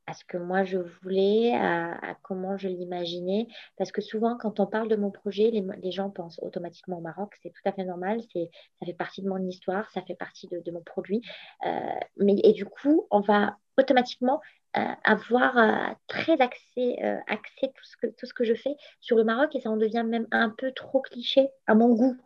à 0.07 0.13
ce 0.13 0.23
que 0.23 0.37
moi 0.37 0.63
je 0.63 0.77
voulais, 0.77 1.53
à, 1.53 2.15
comment 2.23 2.57
je 2.57 2.69
l'imaginais. 2.69 3.47
Parce 3.77 3.91
que 3.91 4.01
souvent, 4.01 4.37
quand 4.37 4.59
on 4.59 4.65
parle 4.65 4.87
de 4.87 4.95
mon 4.95 5.11
projet, 5.11 5.51
les, 5.51 5.91
gens 5.91 6.09
pensent 6.09 6.39
automatiquement 6.41 6.97
au 6.97 7.01
Maroc. 7.01 7.35
C'est 7.43 7.49
tout 7.49 7.61
à 7.65 7.73
fait 7.73 7.83
normal. 7.83 8.21
C'est, 8.33 8.49
ça 8.79 8.85
fait 8.85 8.93
partie 8.93 9.21
de 9.21 9.29
mon 9.29 9.37
histoire, 9.45 9.89
ça 9.91 10.01
fait 10.01 10.15
partie 10.15 10.47
de, 10.47 10.71
mon 10.71 10.81
produit. 10.81 11.21
Euh, 11.65 11.69
mais, 12.17 12.35
et 12.43 12.53
du 12.53 12.65
coup, 12.65 13.05
on 13.11 13.19
va 13.19 13.57
automatiquement 13.77 14.41
euh, 14.77 14.81
avoir 15.03 15.57
euh, 15.57 15.93
très 16.07 16.39
axé, 16.41 16.97
axé 17.27 17.67
tout, 17.75 17.83
ce 17.83 17.97
que, 17.97 18.07
tout 18.07 18.25
ce 18.25 18.33
que 18.33 18.45
je 18.45 18.53
fais 18.53 18.75
sur 19.01 19.17
le 19.17 19.25
Maroc 19.25 19.53
et 19.55 19.61
ça 19.61 19.69
en 19.69 19.77
devient 19.77 20.05
même 20.07 20.27
un 20.31 20.49
peu 20.49 20.71
trop 20.71 21.01
cliché 21.01 21.49
à 21.67 21.75
mon 21.75 21.93
goût. 21.93 22.17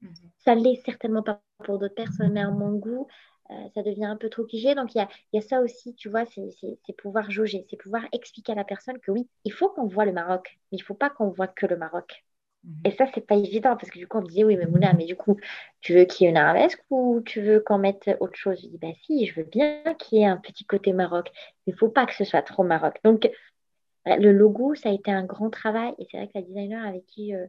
Mhm. 0.00 0.14
Ça 0.38 0.54
l'est 0.54 0.80
certainement 0.84 1.22
pas 1.22 1.40
pour 1.64 1.78
d'autres 1.78 1.94
personnes, 1.94 2.32
mais 2.32 2.40
à 2.40 2.50
mon 2.50 2.72
goût, 2.72 3.08
euh, 3.50 3.54
ça 3.74 3.82
devient 3.82 4.04
un 4.06 4.16
peu 4.16 4.28
trop 4.28 4.44
cliché. 4.44 4.74
Donc, 4.74 4.94
il 4.94 5.06
y 5.32 5.38
a, 5.38 5.40
ça 5.40 5.60
aussi, 5.60 5.94
tu 5.94 6.08
vois, 6.08 6.24
c'est 6.26 6.96
pouvoir 6.96 7.30
jauger, 7.30 7.66
c'est 7.70 7.76
pouvoir 7.76 8.02
expliquer 8.12 8.52
à 8.52 8.54
la 8.56 8.64
personne 8.64 8.98
que 8.98 9.10
oui, 9.10 9.28
il 9.44 9.52
faut 9.52 9.68
qu'on 9.68 9.86
voit 9.86 10.04
le 10.04 10.12
Maroc, 10.12 10.58
mais 10.72 10.78
il 10.78 10.80
ne 10.80 10.84
faut 10.86 10.94
pas 10.94 11.10
qu'on 11.10 11.30
voit 11.30 11.48
que 11.48 11.66
le 11.66 11.76
Maroc. 11.76 12.24
Mhm. 12.64 12.74
Et 12.84 12.90
ça, 12.92 13.06
c'est 13.14 13.26
pas 13.26 13.36
évident 13.36 13.76
parce 13.76 13.90
que 13.90 13.98
du 13.98 14.06
coup, 14.08 14.18
on 14.18 14.22
me 14.22 14.28
disait, 14.28 14.44
oui, 14.44 14.56
mais 14.56 14.66
Mouna, 14.66 14.92
mais 14.94 15.04
du 15.04 15.16
coup, 15.16 15.36
tu 15.80 15.94
veux 15.94 16.04
qu'il 16.04 16.24
y 16.24 16.28
ait 16.28 16.30
une 16.30 16.36
arabesque 16.36 16.82
ou 16.90 17.20
tu 17.24 17.40
veux 17.40 17.60
qu'on 17.60 17.78
mette 17.78 18.10
autre 18.20 18.36
chose? 18.36 18.60
Je 18.62 18.68
dis, 18.68 18.78
bah 18.78 18.88
si, 19.04 19.26
je 19.26 19.34
veux 19.34 19.44
bien 19.46 19.82
qu'il 19.98 20.18
y 20.18 20.22
ait 20.22 20.26
un 20.26 20.36
petit 20.38 20.64
côté 20.64 20.92
Maroc. 20.92 21.30
Il 21.66 21.72
ne 21.74 21.78
faut 21.78 21.88
pas 21.88 22.06
que 22.06 22.14
ce 22.14 22.24
soit 22.24 22.42
trop 22.42 22.64
Maroc. 22.64 22.98
Donc, 23.04 23.30
le 24.06 24.32
logo, 24.32 24.74
ça 24.74 24.90
a 24.90 24.92
été 24.92 25.10
un 25.10 25.24
grand 25.24 25.50
travail 25.50 25.92
et 25.98 26.06
c'est 26.10 26.16
vrai 26.16 26.28
que 26.28 26.32
la 26.36 26.42
designer 26.42 26.86
avec 26.86 27.04
qui, 27.06 27.34
euh, 27.34 27.46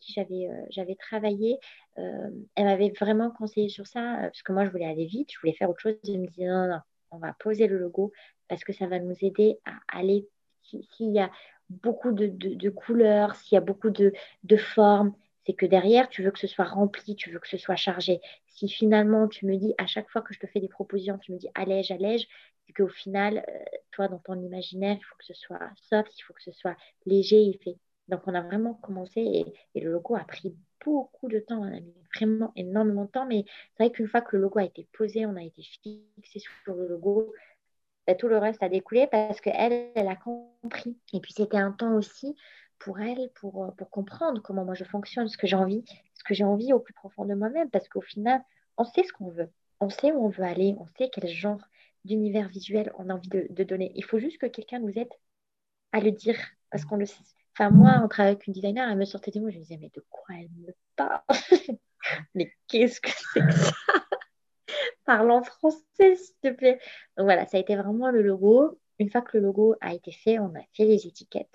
qui 0.00 0.12
j'avais, 0.12 0.48
euh, 0.48 0.94
travaillé, 0.98 1.58
euh, 1.98 2.30
elle 2.54 2.64
m'avait 2.64 2.92
vraiment 2.98 3.30
conseillé 3.30 3.68
sur 3.68 3.86
ça 3.86 4.16
parce 4.22 4.42
que 4.42 4.52
moi, 4.52 4.64
je 4.64 4.70
voulais 4.70 4.86
aller 4.86 5.06
vite, 5.06 5.30
je 5.32 5.38
voulais 5.40 5.52
faire 5.52 5.68
autre 5.68 5.80
chose. 5.80 5.96
Je 6.04 6.12
me 6.12 6.26
disais, 6.26 6.46
non, 6.46 6.68
non, 6.68 6.80
on 7.10 7.18
va 7.18 7.34
poser 7.38 7.66
le 7.66 7.78
logo 7.78 8.12
parce 8.48 8.64
que 8.64 8.72
ça 8.72 8.86
va 8.86 8.98
nous 8.98 9.16
aider 9.20 9.58
à 9.66 9.98
aller, 9.98 10.26
s'il 10.62 11.12
y 11.12 11.20
a 11.20 11.30
beaucoup 11.68 12.12
de, 12.12 12.70
couleurs, 12.70 13.34
s'il 13.36 13.56
y 13.56 13.58
a 13.58 13.60
beaucoup 13.60 13.90
de 13.90 14.12
formes, 14.56 15.14
c'est 15.48 15.54
que 15.54 15.64
derrière, 15.64 16.10
tu 16.10 16.22
veux 16.22 16.30
que 16.30 16.38
ce 16.38 16.46
soit 16.46 16.66
rempli, 16.66 17.16
tu 17.16 17.30
veux 17.30 17.38
que 17.38 17.48
ce 17.48 17.56
soit 17.56 17.74
chargé. 17.74 18.20
Si 18.48 18.68
finalement, 18.68 19.28
tu 19.28 19.46
me 19.46 19.56
dis, 19.56 19.74
à 19.78 19.86
chaque 19.86 20.10
fois 20.10 20.20
que 20.20 20.34
je 20.34 20.38
te 20.38 20.46
fais 20.46 20.60
des 20.60 20.68
propositions, 20.68 21.16
tu 21.16 21.32
me 21.32 21.38
dis 21.38 21.48
allège, 21.54 21.90
allège, 21.90 22.28
c'est 22.66 22.74
qu'au 22.74 22.88
final, 22.88 23.46
euh, 23.48 23.64
toi, 23.90 24.08
dans 24.08 24.18
ton 24.18 24.38
imaginaire, 24.38 24.98
il 25.00 25.04
faut 25.04 25.16
que 25.16 25.24
ce 25.24 25.32
soit 25.32 25.70
soft, 25.76 26.12
il 26.18 26.22
faut 26.22 26.34
que 26.34 26.42
ce 26.42 26.52
soit 26.52 26.76
léger 27.06 27.48
et 27.48 27.58
fait. 27.64 27.78
Donc, 28.08 28.20
on 28.26 28.34
a 28.34 28.42
vraiment 28.42 28.74
commencé 28.74 29.22
et, 29.74 29.80
le 29.80 29.90
logo 29.90 30.16
a 30.16 30.24
pris 30.24 30.54
beaucoup 30.84 31.28
de 31.28 31.38
temps. 31.38 31.62
On 31.62 31.74
a 31.74 31.80
mis 31.80 31.94
vraiment 32.14 32.52
énormément 32.54 33.06
de 33.06 33.10
temps. 33.10 33.24
Mais 33.24 33.46
c'est 33.78 33.84
vrai 33.84 33.90
qu'une 33.90 34.08
fois 34.08 34.20
que 34.20 34.36
le 34.36 34.42
logo 34.42 34.58
a 34.58 34.64
été 34.64 34.86
posé, 34.92 35.24
on 35.24 35.36
a 35.36 35.42
été 35.42 35.62
fixé 35.62 36.40
sur 36.40 36.74
le 36.74 36.88
logo, 36.88 37.32
bah, 38.06 38.14
tout 38.14 38.28
le 38.28 38.36
reste 38.36 38.62
a 38.62 38.68
découlé 38.68 39.06
parce 39.06 39.40
qu'elle, 39.40 39.92
elle 39.94 40.08
a 40.08 40.16
compris. 40.16 40.98
Et 41.14 41.20
puis, 41.20 41.32
c'était 41.32 41.56
un 41.56 41.72
temps 41.72 41.94
aussi 41.94 42.36
pour 42.78 43.00
elle, 43.00 43.30
pour, 43.34 43.64
euh, 43.64 43.70
pour 43.72 43.90
comprendre 43.90 44.40
comment 44.42 44.64
moi 44.64 44.74
je 44.74 44.84
fonctionne, 44.84 45.28
ce 45.28 45.36
que 45.36 45.46
j'ai 45.46 45.56
envie, 45.56 45.84
ce 46.14 46.24
que 46.24 46.34
j'ai 46.34 46.44
envie 46.44 46.72
au 46.72 46.80
plus 46.80 46.94
profond 46.94 47.24
de 47.24 47.34
moi-même. 47.34 47.70
Parce 47.70 47.88
qu'au 47.88 48.00
final, 48.00 48.42
on 48.76 48.84
sait 48.84 49.04
ce 49.04 49.12
qu'on 49.12 49.28
veut. 49.28 49.50
On 49.80 49.88
sait 49.88 50.12
où 50.12 50.24
on 50.24 50.28
veut 50.28 50.44
aller. 50.44 50.74
On 50.78 50.86
sait 50.98 51.10
quel 51.12 51.28
genre 51.28 51.60
d'univers 52.04 52.48
visuel 52.48 52.92
on 52.98 53.10
a 53.10 53.14
envie 53.14 53.28
de, 53.28 53.64
donner. 53.64 53.92
Il 53.94 54.04
faut 54.04 54.18
juste 54.18 54.38
que 54.38 54.46
quelqu'un 54.46 54.78
nous 54.78 54.96
aide 54.96 55.12
à 55.92 56.00
le 56.00 56.12
dire 56.12 56.38
parce 56.70 56.84
qu'on 56.84 56.96
le 56.96 57.06
sait. 57.06 57.22
Enfin, 57.54 57.70
moi, 57.70 58.00
on 58.04 58.08
travaille 58.08 58.32
avec 58.32 58.46
une 58.46 58.52
designer, 58.52 58.88
elle 58.88 58.98
me 58.98 59.04
sortait 59.04 59.30
des 59.30 59.40
mots, 59.40 59.50
je 59.50 59.56
me 59.56 59.62
disais, 59.62 59.78
mais 59.78 59.90
de 59.94 60.04
quoi 60.10 60.36
elle 60.36 60.50
me 60.58 60.72
parle 60.96 61.22
Mais 62.34 62.52
qu'est-ce 62.68 63.00
que 63.00 63.10
c'est 63.10 63.40
que 63.40 63.52
ça? 63.52 63.72
Parle 65.04 65.30
en 65.30 65.42
français, 65.42 66.16
s'il 66.16 66.36
te 66.42 66.50
plaît. 66.50 66.78
Donc 67.16 67.24
voilà, 67.24 67.46
ça 67.46 67.56
a 67.56 67.60
été 67.60 67.74
vraiment 67.76 68.10
le 68.10 68.22
logo. 68.22 68.78
Une 68.98 69.10
fois 69.10 69.22
que 69.22 69.36
le 69.36 69.44
logo 69.44 69.74
a 69.80 69.94
été 69.94 70.12
fait, 70.12 70.38
on 70.38 70.54
a 70.54 70.62
fait 70.74 70.84
les 70.84 71.06
étiquettes. 71.06 71.50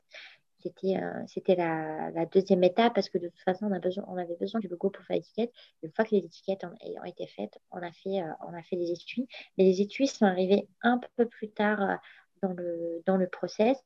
C'était 0.64 0.98
euh, 0.98 1.24
c'était 1.28 1.56
la, 1.56 2.26
deuxième 2.26 2.64
étape 2.64 2.96
parce 2.96 3.10
que 3.10 3.18
de 3.18 3.28
toute 3.28 3.42
façon, 3.42 3.68
on, 3.68 3.74
a 3.74 3.80
besoin, 3.80 4.06
on 4.08 4.18
avait 4.18 4.38
besoin 4.38 4.62
du 4.62 4.68
logo 4.68 4.90
pour 4.90 5.04
faire 5.06 5.18
l'étiquette. 5.18 5.52
Une 5.84 5.92
fois 5.92 6.06
que 6.06 6.16
les 6.16 6.26
étiquettes 6.26 6.64
ont, 6.64 7.04
été 7.06 7.28
faites, 7.28 7.60
on 7.72 7.78
a 7.78 7.92
fait, 7.92 8.22
euh, 8.22 8.32
on 8.48 8.54
a 8.54 8.64
fait 8.64 8.78
les 8.78 8.92
étuis. 8.92 9.28
Mais 9.58 9.66
les 9.66 9.82
étuis 9.82 10.08
sont 10.08 10.26
arrivés 10.26 10.68
un 10.82 11.00
peu 11.18 11.26
plus 11.26 11.50
tard 11.50 11.82
euh, 11.82 11.96
dans, 12.42 12.54
le, 12.54 13.04
dans 13.06 13.18
le 13.18 13.28
process, 13.28 13.78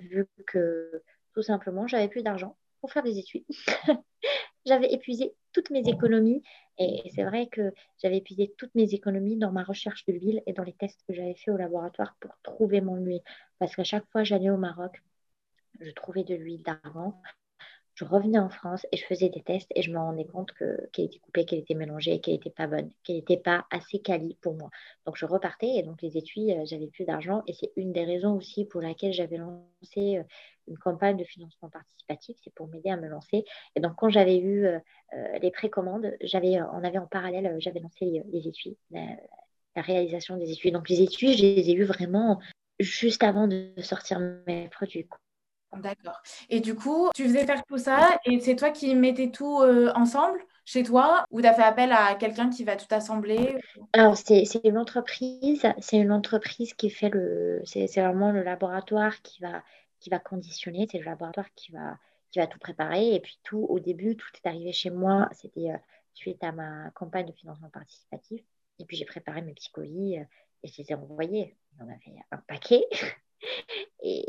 vu 0.00 0.26
que 0.46 1.02
tout 1.34 1.42
simplement, 1.42 1.86
j'avais 1.86 2.08
plus 2.08 2.22
d'argent 2.22 2.56
pour 2.80 2.92
faire 2.92 3.02
des 3.02 3.18
étuis. 3.18 3.46
j'avais 4.66 4.92
épuisé 4.92 5.34
toutes 5.52 5.70
mes 5.70 5.88
économies. 5.88 6.42
Et 6.78 7.10
c'est 7.14 7.24
vrai 7.24 7.46
que 7.46 7.72
j'avais 8.02 8.18
épuisé 8.18 8.54
toutes 8.58 8.74
mes 8.74 8.92
économies 8.92 9.36
dans 9.36 9.52
ma 9.52 9.62
recherche 9.62 10.04
de 10.06 10.12
l'huile 10.12 10.42
et 10.46 10.52
dans 10.52 10.62
les 10.62 10.74
tests 10.74 11.02
que 11.08 11.14
j'avais 11.14 11.34
fait 11.34 11.50
au 11.50 11.56
laboratoire 11.56 12.16
pour 12.20 12.32
trouver 12.42 12.80
mon 12.80 12.96
huile. 12.96 13.22
Parce 13.58 13.74
qu'à 13.74 13.84
chaque 13.84 14.06
fois, 14.10 14.24
j'allais 14.24 14.50
au 14.50 14.58
Maroc, 14.58 15.02
je 15.80 15.90
trouvais 15.92 16.24
de 16.24 16.34
l'huile 16.34 16.62
d'argan. 16.62 17.20
je 17.96 18.04
revenais 18.04 18.38
en 18.38 18.50
France 18.50 18.86
et 18.92 18.96
je 18.98 19.04
faisais 19.06 19.30
des 19.30 19.42
tests 19.42 19.70
et 19.74 19.80
je 19.82 19.90
me 19.90 19.98
rendais 19.98 20.26
compte 20.26 20.52
qu'elle 20.52 21.06
était 21.06 21.18
coupée, 21.18 21.46
qu'elle 21.46 21.60
était 21.60 21.74
mélangée, 21.74 22.20
qu'elle 22.20 22.34
n'était 22.34 22.50
pas 22.50 22.66
bonne, 22.66 22.90
qu'elle 23.02 23.16
n'était 23.16 23.38
pas 23.38 23.66
assez 23.70 24.00
quali 24.00 24.36
pour 24.42 24.54
moi. 24.54 24.68
Donc 25.06 25.16
je 25.16 25.24
repartais 25.24 25.76
et 25.76 25.82
donc 25.82 26.02
les 26.02 26.18
étuis, 26.18 26.52
euh, 26.52 26.64
j'avais 26.66 26.88
plus 26.88 27.04
d'argent 27.04 27.42
et 27.46 27.54
c'est 27.54 27.72
une 27.76 27.92
des 27.92 28.04
raisons 28.04 28.34
aussi 28.36 28.66
pour 28.66 28.82
laquelle 28.82 29.14
j'avais 29.14 29.38
lancé 29.38 30.18
euh, 30.18 30.22
une 30.68 30.76
campagne 30.76 31.16
de 31.16 31.24
financement 31.24 31.70
participatif, 31.70 32.36
c'est 32.44 32.52
pour 32.52 32.68
m'aider 32.68 32.90
à 32.90 32.98
me 32.98 33.08
lancer. 33.08 33.44
Et 33.76 33.80
donc 33.80 33.94
quand 33.96 34.10
j'avais 34.10 34.38
eu 34.38 34.66
euh, 34.66 34.78
les 35.40 35.50
précommandes, 35.50 36.12
j'avais, 36.20 36.60
on 36.60 36.84
avait 36.84 36.98
en 36.98 37.06
parallèle, 37.06 37.56
j'avais 37.60 37.80
lancé 37.80 38.22
les, 38.30 38.46
étuis, 38.46 38.76
la, 38.90 39.16
réalisation 39.76 40.36
des 40.36 40.50
étuis. 40.50 40.70
Donc 40.70 40.88
les 40.90 41.00
étuis, 41.00 41.34
je 41.34 41.42
les 41.42 41.70
ai 41.70 41.72
eu 41.72 41.84
vraiment 41.84 42.40
juste 42.78 43.22
avant 43.22 43.48
de 43.48 43.72
sortir 43.78 44.20
mes 44.46 44.68
produits. 44.68 45.06
D'accord. 45.80 46.20
Et 46.48 46.60
du 46.60 46.74
coup, 46.74 47.10
tu 47.14 47.24
faisais 47.24 47.44
faire 47.44 47.64
tout 47.64 47.78
ça 47.78 48.18
et 48.24 48.40
c'est 48.40 48.56
toi 48.56 48.70
qui 48.70 48.94
mettais 48.94 49.30
tout 49.30 49.60
euh, 49.60 49.92
ensemble 49.94 50.38
chez 50.66 50.82
toi 50.82 51.24
ou 51.30 51.40
tu 51.40 51.46
as 51.46 51.54
fait 51.54 51.62
appel 51.62 51.92
à 51.92 52.14
quelqu'un 52.16 52.50
qui 52.50 52.64
va 52.64 52.76
tout 52.76 52.92
assembler? 52.92 53.56
Alors, 53.94 54.16
c'est 54.16 54.44
une 54.64 54.76
entreprise, 54.76 55.62
c'est 55.78 55.96
une 55.96 56.12
entreprise 56.12 56.74
qui 56.74 56.90
fait 56.90 57.08
le. 57.08 57.62
C'est 57.64 57.86
vraiment 57.86 58.32
le 58.32 58.42
laboratoire 58.42 59.22
qui 59.22 59.40
va, 59.40 59.62
qui 60.00 60.10
va 60.10 60.18
conditionner, 60.18 60.86
c'est 60.90 60.98
le 60.98 61.04
laboratoire 61.04 61.46
qui 61.54 61.72
va, 61.72 61.96
qui 62.30 62.40
va 62.40 62.46
tout 62.46 62.58
préparer. 62.58 63.14
Et 63.14 63.20
puis, 63.20 63.38
tout, 63.44 63.64
au 63.68 63.78
début, 63.78 64.16
tout 64.16 64.28
est 64.34 64.48
arrivé 64.48 64.72
chez 64.72 64.90
moi. 64.90 65.28
C'était 65.32 65.70
euh, 65.70 65.78
suite 66.12 66.42
à 66.42 66.52
ma 66.52 66.90
campagne 66.90 67.26
de 67.26 67.32
financement 67.32 67.70
participatif. 67.70 68.42
Et 68.78 68.84
puis, 68.84 68.96
j'ai 68.96 69.06
préparé 69.06 69.42
mes 69.42 69.54
petits 69.54 69.70
colis 69.70 70.18
euh, 70.18 70.24
et 70.62 70.68
je 70.68 70.82
les 70.82 70.90
ai 70.90 70.94
envoyés. 70.94 71.56
En 71.80 71.84
avait 71.84 72.00
un 72.30 72.38
paquet. 72.38 72.84
Et, 74.02 74.26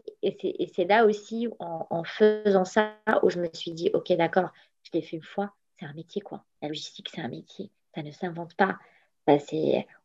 c'est 0.73 0.85
là 0.85 1.05
aussi, 1.05 1.47
en, 1.59 2.03
faisant 2.03 2.65
ça, 2.65 2.95
où 3.23 3.29
je 3.29 3.39
me 3.39 3.47
suis 3.53 3.71
dit, 3.71 3.89
OK, 3.93 4.11
d'accord, 4.13 4.49
je 4.83 4.91
l'ai 4.93 5.01
fait 5.01 5.17
une 5.17 5.23
fois, 5.23 5.53
c'est 5.79 5.85
un 5.85 5.93
métier, 5.93 6.21
quoi. 6.21 6.43
La 6.61 6.67
logistique, 6.67 7.09
c'est 7.13 7.21
un 7.21 7.27
métier. 7.27 7.71
Ça 7.95 8.03
ne 8.03 8.11
s'invente 8.11 8.55
pas. 8.55 8.77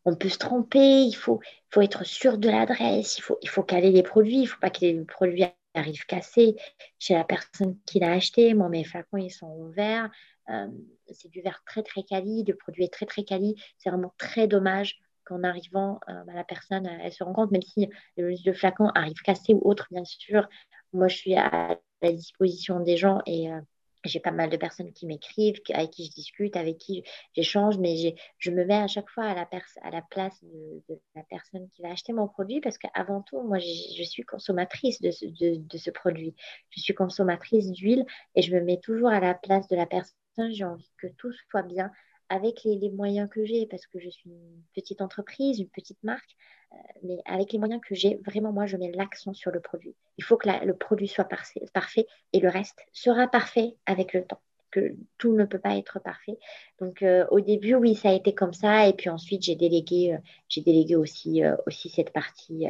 on 0.05 0.15
peut 0.15 0.29
se 0.29 0.37
tromper, 0.37 1.03
il 1.03 1.15
faut, 1.15 1.39
faut 1.69 1.81
être 1.81 2.05
sûr 2.05 2.37
de 2.37 2.49
l'adresse, 2.49 3.17
il 3.17 3.21
faut, 3.21 3.37
il 3.41 3.49
faut 3.49 3.63
caler 3.63 3.91
les 3.91 4.03
produits, 4.03 4.37
il 4.37 4.43
ne 4.43 4.47
faut 4.47 4.59
pas 4.59 4.69
que 4.69 4.81
les 4.81 5.05
produits 5.05 5.45
arrivent 5.73 6.05
cassés 6.05 6.55
chez 6.99 7.13
la 7.15 7.23
personne 7.23 7.77
qui 7.85 7.99
l'a 7.99 8.11
acheté. 8.11 8.53
Moi, 8.53 8.69
mes 8.69 8.83
flacons, 8.83 9.17
ils 9.17 9.31
sont 9.31 9.51
ouverts. 9.57 10.09
Euh, 10.49 10.67
c'est 11.11 11.29
du 11.29 11.41
verre 11.41 11.63
très, 11.65 11.83
très 11.83 12.03
quali, 12.03 12.43
le 12.43 12.55
produit 12.55 12.83
est 12.83 12.93
très, 12.93 13.05
très 13.05 13.23
quali. 13.23 13.55
C'est 13.77 13.89
vraiment 13.89 14.13
très 14.17 14.47
dommage 14.47 14.99
qu'en 15.25 15.43
arrivant, 15.43 15.99
euh, 16.09 16.23
bah, 16.25 16.33
la 16.33 16.43
personne, 16.43 16.85
elle 16.85 17.11
se 17.13 17.23
rend 17.23 17.33
compte, 17.33 17.51
même 17.51 17.61
si 17.61 17.89
le, 18.17 18.53
flacon 18.53 18.89
arrive 18.95 19.21
cassé 19.23 19.53
ou 19.53 19.61
autre, 19.63 19.87
bien 19.91 20.05
sûr, 20.05 20.47
moi, 20.93 21.07
je 21.07 21.15
suis 21.15 21.35
à 21.35 21.79
la 22.01 22.11
disposition 22.11 22.79
des 22.79 22.97
gens 22.97 23.21
et 23.25 23.51
euh, 23.51 23.59
j'ai 24.05 24.19
pas 24.19 24.31
mal 24.31 24.49
de 24.49 24.57
personnes 24.57 24.91
qui 24.91 25.05
m'écrivent, 25.05 25.59
avec 25.73 25.91
qui 25.91 26.05
je 26.05 26.11
discute, 26.11 26.55
avec 26.55 26.77
qui 26.77 27.03
j'échange, 27.33 27.77
mais 27.77 28.15
je 28.37 28.51
me 28.51 28.65
mets 28.65 28.75
à 28.75 28.87
chaque 28.87 29.09
fois 29.09 29.25
à 29.25 29.33
la, 29.33 29.47
à 29.81 29.89
la 29.91 30.01
place 30.01 30.43
de, 30.43 30.99
la 31.15 31.23
personne 31.23 31.69
qui 31.69 31.81
va 31.81 31.91
acheter 31.91 32.13
mon 32.13 32.27
produit 32.27 32.59
parce 32.61 32.77
qu'avant 32.77 33.21
tout, 33.21 33.41
moi, 33.41 33.59
je 33.59 34.03
suis 34.03 34.23
consommatrice 34.23 35.01
de 35.01 35.11
ce, 35.11 35.25
de 35.25 35.77
ce 35.77 35.89
produit. 35.89 36.35
Je 36.69 36.81
suis 36.81 36.93
consommatrice 36.93 37.71
d'huile 37.71 38.05
et 38.35 38.41
je 38.41 38.53
me 38.53 38.61
mets 38.61 38.79
toujours 38.79 39.09
à 39.09 39.19
la 39.19 39.33
place 39.33 39.67
de 39.67 39.75
la 39.75 39.85
personne. 39.85 40.15
J'ai 40.51 40.65
envie 40.65 40.91
que 40.97 41.07
tout 41.07 41.31
soit 41.49 41.61
bien 41.61 41.91
avec 42.29 42.63
les, 42.63 42.89
moyens 42.89 43.29
que 43.29 43.45
j'ai, 43.45 43.65
parce 43.65 43.85
que 43.85 43.99
je 43.99 44.09
suis 44.09 44.29
une 44.29 44.63
petite 44.73 45.01
entreprise, 45.01 45.59
une 45.59 45.69
petite 45.69 46.01
marque, 46.03 46.35
euh, 46.71 46.77
mais 47.03 47.17
avec 47.25 47.51
les 47.53 47.59
moyens 47.59 47.81
que 47.87 47.95
j'ai, 47.95 48.15
vraiment, 48.25 48.51
moi, 48.51 48.65
je 48.65 48.77
mets 48.77 48.91
l'accent 48.91 49.33
sur 49.33 49.51
le 49.51 49.59
produit. 49.59 49.95
Il 50.17 50.23
faut 50.23 50.37
que 50.37 50.49
le 50.49 50.75
produit 50.75 51.07
soit 51.07 51.25
parfait, 51.25 52.07
et 52.33 52.39
le 52.39 52.49
reste 52.49 52.79
sera 52.91 53.27
parfait 53.27 53.75
avec 53.85 54.13
le 54.13 54.25
temps. 54.25 54.41
Que 54.71 54.95
tout 55.19 55.35
ne 55.35 55.45
peut 55.45 55.59
pas 55.59 55.77
être 55.77 55.99
parfait. 55.99 56.39
Donc, 56.79 57.03
euh, 57.03 57.27
au 57.29 57.39
début, 57.39 57.75
oui, 57.75 57.93
ça 57.93 58.09
a 58.09 58.13
été 58.13 58.33
comme 58.33 58.53
ça. 58.53 58.87
Et 58.87 58.93
puis 58.93 59.09
ensuite, 59.09 59.43
j'ai 59.43 59.55
délégué, 59.55 60.15
euh, 60.15 60.61
délégué 60.65 60.95
aussi, 60.95 61.43
aussi 61.67 61.89
cette, 61.89 62.11
partie, 62.11 62.65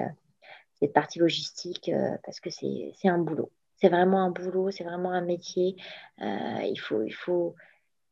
cette 0.82 0.92
partie 0.92 1.20
logistique 1.20 1.90
parce 2.26 2.42
que 2.42 2.50
c'est 2.50 3.08
un 3.08 3.20
boulot. 3.20 3.52
C'est 3.78 3.88
vraiment 3.88 4.22
un 4.22 4.32
boulot, 4.32 4.70
c'est 4.70 4.84
vraiment 4.84 5.12
un 5.12 5.22
métier. 5.22 5.78
il 6.20 6.78
faut, 6.78 7.04
il 7.04 7.14
faut, 7.14 7.56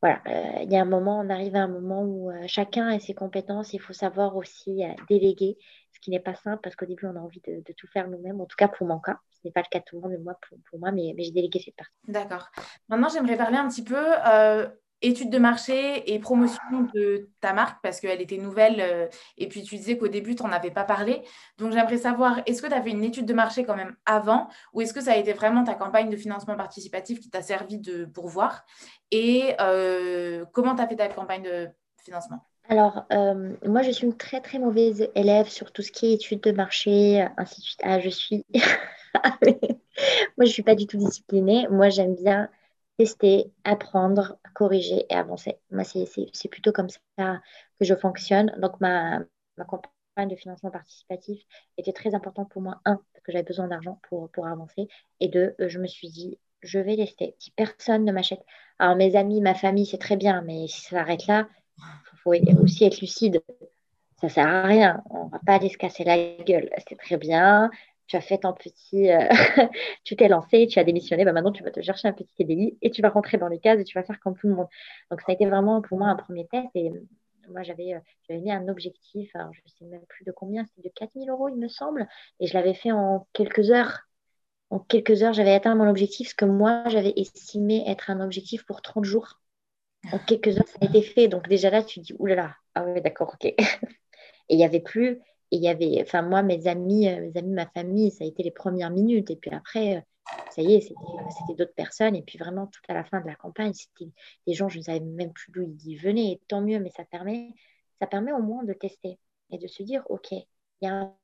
voilà, 0.01 0.19
euh, 0.27 0.63
il 0.63 0.71
y 0.71 0.75
a 0.75 0.81
un 0.81 0.85
moment, 0.85 1.19
on 1.19 1.29
arrive 1.29 1.55
à 1.55 1.61
un 1.61 1.67
moment 1.67 2.01
où 2.03 2.31
euh, 2.31 2.43
chacun 2.47 2.87
a 2.87 2.99
ses 2.99 3.13
compétences. 3.13 3.73
Il 3.73 3.79
faut 3.79 3.93
savoir 3.93 4.35
aussi 4.35 4.83
euh, 4.83 4.93
déléguer, 5.07 5.57
ce 5.91 5.99
qui 5.99 6.09
n'est 6.09 6.19
pas 6.19 6.33
simple 6.33 6.59
parce 6.63 6.75
qu'au 6.75 6.87
début, 6.87 7.05
on 7.05 7.15
a 7.15 7.19
envie 7.19 7.41
de, 7.45 7.61
tout 7.73 7.87
faire 7.87 8.07
nous-mêmes. 8.07 8.41
En 8.41 8.47
tout 8.47 8.55
cas, 8.57 8.67
pour 8.67 8.87
mon 8.87 8.99
cas, 8.99 9.19
ce 9.31 9.39
n'est 9.45 9.51
pas 9.51 9.61
le 9.61 9.69
cas 9.69 9.79
de 9.79 9.83
tout 9.85 9.97
le 9.97 10.01
monde, 10.01 10.11
mais 10.11 10.17
moi, 10.17 10.39
pour, 10.69 10.79
moi, 10.79 10.91
mais, 10.91 11.13
mais 11.15 11.23
j'ai 11.23 11.31
délégué 11.31 11.61
cette 11.63 11.75
partie. 11.75 11.93
D'accord. 12.07 12.49
Maintenant, 12.89 13.09
j'aimerais 13.09 13.37
parler 13.37 13.57
un 13.57 13.69
petit 13.69 13.83
peu 13.83 14.03
étude 15.01 15.29
de 15.29 15.37
marché 15.39 16.13
et 16.13 16.19
promotion 16.19 16.59
de 16.93 17.29
ta 17.39 17.53
marque 17.53 17.81
parce 17.81 17.99
qu'elle 17.99 18.21
était 18.21 18.37
nouvelle 18.37 18.79
euh, 18.79 19.07
et 19.37 19.47
puis 19.47 19.63
tu 19.63 19.75
disais 19.75 19.97
qu'au 19.97 20.07
début, 20.07 20.35
tu 20.35 20.43
n'en 20.43 20.51
avais 20.51 20.71
pas 20.71 20.83
parlé. 20.83 21.21
Donc, 21.57 21.71
j'aimerais 21.71 21.97
savoir, 21.97 22.41
est-ce 22.45 22.61
que 22.61 22.67
tu 22.67 22.73
as 22.73 22.81
fait 22.81 22.91
une 22.91 23.03
étude 23.03 23.25
de 23.25 23.33
marché 23.33 23.63
quand 23.63 23.75
même 23.75 23.95
avant 24.05 24.47
ou 24.73 24.81
est-ce 24.81 24.93
que 24.93 25.01
ça 25.01 25.13
a 25.13 25.17
été 25.17 25.33
vraiment 25.33 25.63
ta 25.63 25.73
campagne 25.73 26.09
de 26.09 26.17
financement 26.17 26.55
participatif 26.55 27.19
qui 27.19 27.29
t'a 27.29 27.41
servi 27.41 27.79
de 27.79 28.05
pourvoir? 28.05 28.63
Et 29.11 29.55
euh, 29.59 30.45
comment 30.53 30.75
tu 30.75 30.81
as 30.81 30.87
fait 30.87 30.95
ta 30.95 31.07
campagne 31.07 31.43
de 31.43 31.69
financement? 32.03 32.45
Alors, 32.69 33.05
euh, 33.11 33.55
moi, 33.65 33.81
je 33.81 33.91
suis 33.91 34.05
une 34.05 34.15
très, 34.15 34.39
très 34.39 34.59
mauvaise 34.59 35.09
élève 35.15 35.47
sur 35.47 35.71
tout 35.71 35.81
ce 35.81 35.91
qui 35.91 36.07
est 36.07 36.13
études 36.13 36.41
de 36.41 36.51
marché, 36.51 37.27
ainsi 37.37 37.59
de 37.59 37.65
suite. 37.65 37.81
Ah, 37.83 37.99
je 37.99 38.09
suis... 38.09 38.45
moi, 38.53 39.31
je 39.43 40.43
ne 40.43 40.45
suis 40.45 40.63
pas 40.63 40.75
du 40.75 40.87
tout 40.87 40.97
disciplinée. 40.97 41.67
Moi, 41.69 41.89
j'aime 41.89 42.15
bien 42.15 42.49
tester, 43.01 43.51
apprendre, 43.63 44.37
corriger 44.53 45.07
et 45.09 45.15
avancer. 45.15 45.57
Moi, 45.71 45.83
c'est 45.83 46.49
plutôt 46.49 46.71
comme 46.71 46.89
ça 46.89 47.41
que 47.79 47.85
je 47.85 47.95
fonctionne. 47.95 48.53
Donc, 48.59 48.79
ma, 48.79 49.21
campagne 49.67 50.29
de 50.29 50.35
financement 50.35 50.69
participatif 50.69 51.41
était 51.79 51.93
très 51.93 52.13
importante 52.13 52.51
pour 52.51 52.61
moi. 52.61 52.79
Un, 52.85 52.97
parce 52.97 53.23
que 53.23 53.31
j'avais 53.31 53.43
besoin 53.43 53.67
d'argent 53.67 53.99
pour, 54.07 54.29
avancer. 54.45 54.87
Et 55.19 55.29
deux, 55.29 55.55
je 55.57 55.79
me 55.79 55.87
suis 55.87 56.09
dit, 56.09 56.37
je 56.61 56.77
vais 56.77 56.95
tester. 56.95 57.35
Si 57.39 57.49
personne 57.49 58.05
ne 58.05 58.11
m'achète, 58.11 58.43
alors 58.77 58.95
mes 58.95 59.15
amis, 59.15 59.41
ma 59.41 59.55
famille, 59.55 59.87
c'est 59.87 59.97
très 59.97 60.15
bien, 60.15 60.43
mais 60.43 60.67
si 60.67 60.81
ça 60.81 60.97
s'arrête 60.97 61.25
là, 61.25 61.47
il 61.79 62.17
faut 62.23 62.33
aussi 62.61 62.83
être 62.83 63.01
lucide. 63.01 63.41
Ça 64.17 64.29
sert 64.29 64.47
à 64.47 64.61
rien. 64.61 65.01
On 65.09 65.25
va 65.25 65.39
pas 65.43 65.55
aller 65.55 65.69
se 65.69 65.77
casser 65.79 66.03
la 66.03 66.35
gueule. 66.43 66.69
C'est 66.87 66.99
très 66.99 67.17
bien 67.17 67.71
tu 68.11 68.17
as 68.17 68.21
fait 68.21 68.39
ton 68.39 68.51
petit, 68.51 69.09
euh, 69.09 69.29
tu 70.03 70.17
t'es 70.17 70.27
lancé, 70.27 70.67
tu 70.67 70.79
as 70.79 70.83
démissionné, 70.83 71.23
bah 71.23 71.31
maintenant 71.31 71.53
tu 71.53 71.63
vas 71.63 71.71
te 71.71 71.81
chercher 71.81 72.09
un 72.09 72.13
petit 72.13 72.33
CDI 72.37 72.77
et 72.81 72.91
tu 72.91 73.01
vas 73.01 73.07
rentrer 73.07 73.37
dans 73.37 73.47
les 73.47 73.57
cases 73.59 73.79
et 73.79 73.85
tu 73.85 73.97
vas 73.97 74.03
faire 74.03 74.19
comme 74.19 74.35
tout 74.37 74.49
le 74.49 74.55
monde. 74.55 74.67
Donc 75.09 75.21
ça 75.21 75.27
a 75.29 75.33
été 75.33 75.45
vraiment 75.45 75.81
pour 75.81 75.97
moi 75.97 76.09
un 76.09 76.17
premier 76.17 76.45
test 76.47 76.67
et 76.75 76.89
euh, 76.89 77.07
moi 77.47 77.63
j'avais 77.63 77.93
euh, 77.93 78.39
mis 78.41 78.51
un 78.51 78.67
objectif, 78.67 79.31
je 79.33 79.39
ne 79.39 79.69
sais 79.69 79.85
même 79.85 80.05
plus 80.09 80.25
de 80.25 80.33
combien, 80.33 80.65
c'était 80.65 80.89
de 80.89 80.93
4000 80.93 81.29
euros 81.29 81.47
il 81.47 81.55
me 81.55 81.69
semble, 81.69 82.05
et 82.41 82.47
je 82.47 82.53
l'avais 82.53 82.73
fait 82.73 82.91
en 82.91 83.27
quelques 83.31 83.71
heures. 83.71 84.01
En 84.71 84.79
quelques 84.79 85.23
heures, 85.23 85.33
j'avais 85.33 85.53
atteint 85.53 85.75
mon 85.75 85.89
objectif, 85.89 86.29
ce 86.29 86.35
que 86.35 86.45
moi 86.45 86.83
j'avais 86.87 87.13
estimé 87.15 87.85
être 87.87 88.09
un 88.09 88.19
objectif 88.19 88.65
pour 88.65 88.81
30 88.81 89.05
jours. 89.05 89.39
En 90.11 90.19
quelques 90.19 90.57
heures, 90.57 90.67
ça 90.67 90.79
a 90.81 90.85
été 90.85 91.01
fait. 91.01 91.27
Donc 91.29 91.47
déjà 91.47 91.69
là, 91.69 91.81
tu 91.83 91.99
dis, 92.01 92.13
oulala, 92.19 92.55
ah 92.75 92.83
ouais, 92.83 93.01
d'accord, 93.01 93.35
ok. 93.35 93.45
et 93.55 93.55
il 94.49 94.57
n'y 94.57 94.65
avait 94.65 94.79
plus, 94.81 95.21
et 95.51 95.57
il 95.57 95.63
y 95.63 95.67
avait, 95.67 96.01
enfin, 96.01 96.21
moi, 96.21 96.43
mes 96.43 96.67
amis, 96.67 97.09
euh, 97.09 97.19
mes 97.21 97.37
amis, 97.37 97.53
ma 97.53 97.67
famille, 97.67 98.11
ça 98.11 98.23
a 98.23 98.27
été 98.27 98.41
les 98.43 98.51
premières 98.51 98.89
minutes. 98.89 99.29
Et 99.31 99.35
puis 99.35 99.51
après, 99.51 99.97
euh, 99.97 100.01
ça 100.51 100.61
y 100.61 100.73
est, 100.75 100.81
c'était 100.81 101.55
d'autres 101.57 101.75
personnes. 101.75 102.15
Et 102.15 102.21
puis 102.23 102.37
vraiment, 102.37 102.67
tout 102.67 102.81
à 102.87 102.93
la 102.93 103.03
fin 103.03 103.19
de 103.21 103.27
la 103.27 103.35
campagne, 103.35 103.73
c'était 103.73 104.11
des 104.47 104.53
gens, 104.53 104.69
je 104.69 104.77
ne 104.79 104.83
savais 104.83 105.01
même 105.01 105.33
plus 105.33 105.51
d'où 105.51 105.75
ils 105.85 105.97
venaient. 105.97 106.31
Et 106.33 106.41
tant 106.47 106.61
mieux, 106.61 106.79
mais 106.79 106.89
ça 106.91 107.03
permet, 107.05 107.53
ça 107.99 108.07
permet 108.07 108.31
au 108.31 108.41
moins 108.41 108.63
de 108.63 108.73
tester 108.73 109.19
et 109.51 109.57
de 109.57 109.67
se 109.67 109.83
dire, 109.83 110.03
OK, 110.09 110.31
il 110.31 110.45
y 110.81 110.87
a 110.87 110.93
un 110.93 111.15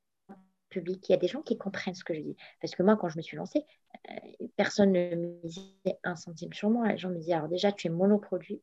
public, 0.69 1.07
il 1.07 1.13
y 1.13 1.15
a 1.15 1.17
des 1.17 1.27
gens 1.27 1.41
qui 1.41 1.57
comprennent 1.57 1.95
ce 1.95 2.03
que 2.03 2.13
je 2.13 2.21
dis. 2.21 2.35
Parce 2.61 2.75
que 2.75 2.83
moi, 2.83 2.97
quand 2.97 3.07
je 3.09 3.17
me 3.17 3.21
suis 3.21 3.37
lancée, 3.37 3.65
euh, 4.11 4.47
personne 4.57 4.91
ne 4.91 5.15
me 5.15 5.41
disait 5.47 5.99
un 6.03 6.17
centime 6.17 6.51
sur 6.53 6.69
moi. 6.69 6.89
Les 6.89 6.97
gens 6.97 7.09
me 7.09 7.17
disaient, 7.17 7.33
alors 7.33 7.47
déjà, 7.47 7.71
tu 7.71 7.87
es 7.87 7.89
monoproduit, 7.89 8.61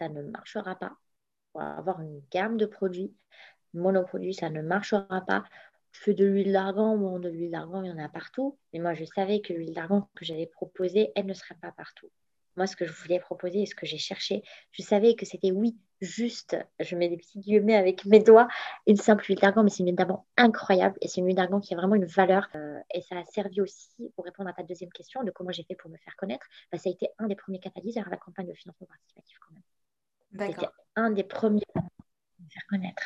ça 0.00 0.08
ne 0.08 0.22
marchera 0.22 0.76
pas. 0.76 0.92
pour 1.52 1.62
avoir 1.62 2.00
une 2.00 2.22
gamme 2.30 2.56
de 2.56 2.66
produits 2.66 3.12
monoproduit, 3.74 4.34
ça 4.34 4.50
ne 4.50 4.62
marchera 4.62 5.22
pas. 5.26 5.44
Je 5.92 6.00
fais 6.00 6.14
de 6.14 6.24
l'huile 6.24 6.52
d'argan, 6.52 6.96
bon, 6.96 7.18
de 7.18 7.28
l'huile 7.28 7.50
d'argan, 7.50 7.82
il 7.82 7.88
y 7.88 7.92
en 7.92 7.98
a 7.98 8.08
partout. 8.08 8.58
Mais 8.72 8.78
moi, 8.78 8.94
je 8.94 9.04
savais 9.04 9.40
que 9.40 9.52
l'huile 9.52 9.74
d'argan 9.74 10.08
que 10.14 10.24
j'allais 10.24 10.46
proposer, 10.46 11.12
elle 11.14 11.26
ne 11.26 11.34
serait 11.34 11.56
pas 11.60 11.72
partout. 11.72 12.08
Moi, 12.56 12.66
ce 12.66 12.76
que 12.76 12.84
je 12.84 12.92
voulais 12.92 13.18
proposer 13.18 13.62
et 13.62 13.66
ce 13.66 13.74
que 13.74 13.86
j'ai 13.86 13.98
cherché, 13.98 14.42
je 14.72 14.82
savais 14.82 15.14
que 15.14 15.24
c'était, 15.24 15.52
oui, 15.52 15.76
juste, 16.02 16.56
je 16.80 16.96
mets 16.96 17.08
des 17.08 17.16
petits 17.16 17.38
guillemets 17.38 17.76
avec 17.76 18.04
mes 18.04 18.20
doigts, 18.20 18.48
une 18.86 18.96
simple 18.96 19.24
huile 19.24 19.38
d'argan, 19.38 19.62
mais 19.62 19.70
c'est 19.70 19.80
une 19.80 19.86
huile 19.86 19.96
d'argan 19.96 20.26
incroyable 20.36 20.98
et 21.00 21.08
c'est 21.08 21.20
une 21.20 21.26
huile 21.26 21.36
d'argan 21.36 21.60
qui 21.60 21.72
a 21.72 21.76
vraiment 21.76 21.94
une 21.94 22.04
valeur. 22.04 22.48
Euh, 22.54 22.78
et 22.92 23.00
ça 23.02 23.18
a 23.18 23.24
servi 23.24 23.60
aussi, 23.60 24.10
pour 24.14 24.24
répondre 24.24 24.50
à 24.50 24.52
ta 24.52 24.62
deuxième 24.62 24.90
question, 24.90 25.22
de 25.22 25.30
comment 25.30 25.50
j'ai 25.50 25.62
fait 25.64 25.76
pour 25.76 25.90
me 25.90 25.96
faire 25.96 26.16
connaître, 26.16 26.46
bah, 26.70 26.78
ça 26.78 26.90
a 26.90 26.92
été 26.92 27.08
un 27.18 27.26
des 27.26 27.36
premiers 27.36 27.60
catalyseurs 27.60 28.06
à 28.06 28.10
la 28.10 28.16
campagne 28.18 28.48
de 28.48 28.54
financement 28.54 28.86
participatif 28.86 29.38
quand 29.40 29.54
même. 29.54 29.62
C'était 30.50 30.68
un 30.96 31.10
des 31.10 31.24
premiers 31.24 31.62
à 31.74 31.80
me 31.80 32.48
faire 32.50 32.66
connaître. 32.68 33.02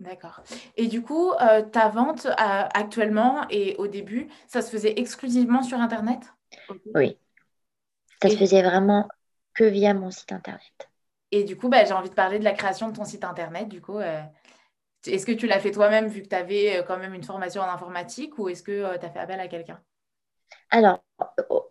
D'accord. 0.00 0.40
Et 0.78 0.86
du 0.86 1.02
coup, 1.02 1.30
euh, 1.32 1.62
ta 1.62 1.88
vente 1.90 2.24
euh, 2.24 2.32
actuellement 2.38 3.46
et 3.50 3.76
au 3.76 3.86
début, 3.86 4.28
ça 4.48 4.62
se 4.62 4.70
faisait 4.70 4.94
exclusivement 4.98 5.62
sur 5.62 5.78
Internet? 5.78 6.20
Oui. 6.94 7.18
Ça 8.22 8.30
se 8.30 8.36
faisait 8.36 8.62
vraiment 8.62 9.08
que 9.54 9.64
via 9.64 9.92
mon 9.92 10.10
site 10.10 10.32
internet. 10.32 10.88
Et 11.32 11.44
du 11.44 11.56
coup, 11.56 11.68
bah, 11.68 11.84
j'ai 11.84 11.92
envie 11.92 12.08
de 12.08 12.14
parler 12.14 12.38
de 12.38 12.44
la 12.44 12.52
création 12.52 12.88
de 12.88 12.96
ton 12.96 13.04
site 13.04 13.24
internet. 13.24 13.68
Du 13.68 13.82
coup, 13.82 13.98
euh, 13.98 14.22
est-ce 15.06 15.26
que 15.26 15.32
tu 15.32 15.46
l'as 15.46 15.60
fait 15.60 15.70
toi-même 15.70 16.08
vu 16.08 16.22
que 16.22 16.28
tu 16.28 16.34
avais 16.34 16.82
quand 16.86 16.98
même 16.98 17.14
une 17.14 17.22
formation 17.22 17.60
en 17.60 17.68
informatique 17.68 18.38
ou 18.38 18.48
est-ce 18.48 18.62
que 18.62 18.98
tu 18.98 19.04
as 19.04 19.10
fait 19.10 19.18
appel 19.18 19.38
à 19.38 19.48
quelqu'un? 19.48 19.80
Alors, 20.70 21.02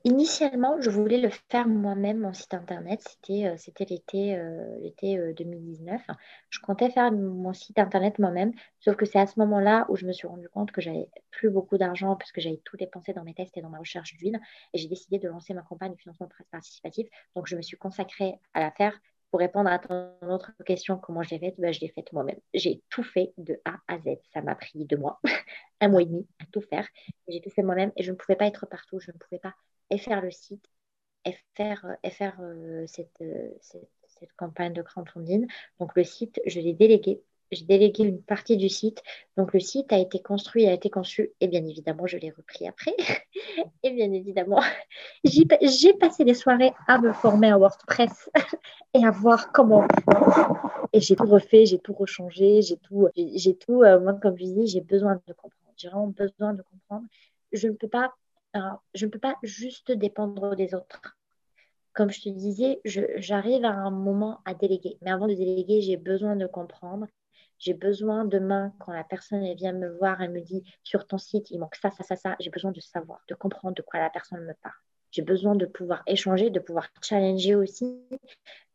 initialement, 0.03 0.79
je 0.81 0.89
voulais 0.89 1.17
le 1.19 1.29
faire 1.49 1.67
moi-même, 1.67 2.19
mon 2.19 2.33
site 2.33 2.53
internet. 2.53 3.01
C'était, 3.01 3.45
euh, 3.47 3.55
l'été, 3.89 4.35
euh, 4.37 4.77
l'été 4.81 5.33
2019. 5.33 6.01
Euh, 6.09 6.13
je 6.49 6.59
comptais 6.59 6.89
faire 6.89 7.11
mon 7.11 7.53
site 7.53 7.79
internet 7.79 8.19
moi-même, 8.19 8.51
sauf 8.79 8.95
que 8.97 9.05
c'est 9.05 9.19
à 9.19 9.25
ce 9.27 9.39
moment-là 9.39 9.85
où 9.89 9.95
je 9.95 10.05
me 10.05 10.11
suis 10.11 10.27
rendu 10.27 10.49
compte 10.49 10.71
que 10.71 10.81
j'avais 10.81 11.09
plus 11.31 11.49
beaucoup 11.49 11.77
d'argent 11.77 12.15
parce 12.17 12.31
que 12.31 12.41
j'avais 12.41 12.61
tout 12.65 12.75
dépensé 12.77 13.13
dans 13.13 13.23
mes 13.23 13.33
tests 13.33 13.55
et 13.57 13.61
dans 13.61 13.69
ma 13.69 13.79
recherche 13.79 14.15
d'huile. 14.17 14.39
Et 14.73 14.77
j'ai 14.77 14.87
décidé 14.89 15.17
de 15.19 15.29
lancer 15.29 15.53
ma 15.53 15.61
campagne 15.61 15.93
de 15.93 15.97
financement 15.99 16.27
participatif. 16.51 17.07
Donc, 17.35 17.47
je 17.47 17.55
me 17.55 17.61
suis 17.61 17.77
consacrée 17.77 18.35
à 18.53 18.59
la 18.59 18.71
faire 18.71 18.99
pour 19.31 19.39
répondre 19.39 19.69
à 19.69 19.79
ton 19.79 20.11
autre 20.23 20.51
question, 20.65 20.97
comment 20.97 21.21
je 21.23 21.31
l'ai 21.31 21.39
faite? 21.39 21.55
Ben, 21.59 21.71
Je 21.71 21.81
l'ai 21.81 21.89
faite 21.89 22.11
moi-même. 22.13 22.39
J'ai 22.53 22.81
tout 22.89 23.03
fait 23.03 23.33
de 23.37 23.59
A 23.65 23.79
à 23.87 23.99
Z. 23.99 24.17
Ça 24.33 24.41
m'a 24.41 24.55
pris 24.55 24.85
deux 24.85 24.97
mois, 24.97 25.19
un 25.81 25.87
mois 25.87 26.01
et 26.01 26.05
demi 26.05 26.27
à 26.39 26.45
tout 26.51 26.61
faire. 26.61 26.87
J'ai 27.27 27.41
tout 27.41 27.49
fait 27.49 27.63
moi-même 27.63 27.91
et 27.95 28.03
je 28.03 28.11
ne 28.11 28.15
pouvais 28.15 28.35
pas 28.35 28.47
être 28.47 28.65
partout. 28.65 28.99
Je 28.99 29.11
ne 29.11 29.17
pouvais 29.17 29.39
pas 29.39 29.53
faire 29.97 30.21
le 30.21 30.31
site 30.31 30.65
et 31.25 31.35
faire, 31.55 31.85
et 32.03 32.09
faire 32.09 32.39
euh, 32.41 32.85
euh, 33.21 33.49
cette, 33.59 34.33
campagne 34.35 34.73
de 34.73 34.81
crowdfunding. 34.81 35.47
Donc 35.79 35.95
le 35.95 36.03
site, 36.03 36.41
je 36.45 36.59
l'ai 36.59 36.73
délégué 36.73 37.21
j'ai 37.51 37.65
délégué 37.65 38.03
une 38.03 38.21
partie 38.21 38.57
du 38.57 38.69
site. 38.69 39.01
Donc 39.37 39.53
le 39.53 39.59
site 39.59 39.91
a 39.91 39.97
été 39.97 40.19
construit, 40.21 40.67
a 40.67 40.73
été 40.73 40.89
conçu 40.89 41.31
et 41.39 41.47
bien 41.47 41.65
évidemment, 41.65 42.07
je 42.07 42.17
l'ai 42.17 42.29
repris 42.29 42.67
après. 42.67 42.95
et 43.83 43.91
bien 43.91 44.11
évidemment, 44.11 44.61
j'ai 45.23 45.93
passé 45.93 46.23
des 46.25 46.33
soirées 46.33 46.73
à 46.87 46.99
me 46.99 47.13
former 47.13 47.49
à 47.49 47.57
WordPress 47.57 48.29
et 48.93 49.05
à 49.05 49.11
voir 49.11 49.51
comment. 49.51 49.87
Et 50.93 51.01
j'ai 51.01 51.15
tout 51.15 51.25
refait, 51.25 51.65
j'ai 51.65 51.79
tout 51.79 51.93
rechangé, 51.93 52.61
j'ai 52.61 52.77
tout, 52.77 53.07
j'ai 53.15 53.55
tout. 53.55 53.83
Euh, 53.83 53.99
moi, 53.99 54.13
comme 54.13 54.37
je 54.37 54.45
dis, 54.45 54.67
j'ai 54.67 54.81
besoin 54.81 55.15
de 55.15 55.33
comprendre. 55.33 55.73
J'ai 55.77 55.87
vraiment 55.87 56.07
besoin 56.07 56.53
de 56.53 56.61
comprendre. 56.61 57.05
Je 57.51 57.67
ne 57.67 57.73
peux 57.73 57.87
pas, 57.87 58.13
je 58.93 59.05
ne 59.05 59.11
peux 59.11 59.19
pas 59.19 59.35
juste 59.43 59.91
dépendre 59.91 60.55
des 60.55 60.73
autres 60.73 61.15
comme 61.93 62.11
je 62.11 62.21
te 62.21 62.29
disais, 62.29 62.79
j'arrive 62.85 63.65
à 63.65 63.71
un 63.71 63.91
moment 63.91 64.39
à 64.45 64.53
déléguer. 64.53 64.97
Mais 65.01 65.11
avant 65.11 65.27
de 65.27 65.33
déléguer, 65.33 65.81
j'ai 65.81 65.97
besoin 65.97 66.37
de 66.37 66.47
comprendre 66.47 67.07
j'ai 67.59 67.73
besoin 67.73 68.25
demain, 68.25 68.73
quand 68.79 68.93
la 68.93 69.03
personne 69.03 69.53
vient 69.53 69.73
me 69.73 69.89
voir, 69.97 70.21
et 70.21 70.27
me 70.27 70.41
dit 70.41 70.63
sur 70.83 71.05
ton 71.05 71.17
site, 71.17 71.51
il 71.51 71.59
manque 71.59 71.75
ça, 71.75 71.91
ça, 71.91 72.03
ça, 72.03 72.15
ça, 72.15 72.35
j'ai 72.39 72.49
besoin 72.49 72.71
de 72.71 72.79
savoir, 72.79 73.21
de 73.27 73.35
comprendre 73.35 73.75
de 73.75 73.81
quoi 73.81 73.99
la 73.99 74.09
personne 74.09 74.43
me 74.45 74.53
parle. 74.61 74.75
J'ai 75.11 75.21
besoin 75.21 75.55
de 75.55 75.65
pouvoir 75.65 76.03
échanger, 76.07 76.49
de 76.49 76.59
pouvoir 76.59 76.87
challenger 77.01 77.55
aussi, 77.55 77.99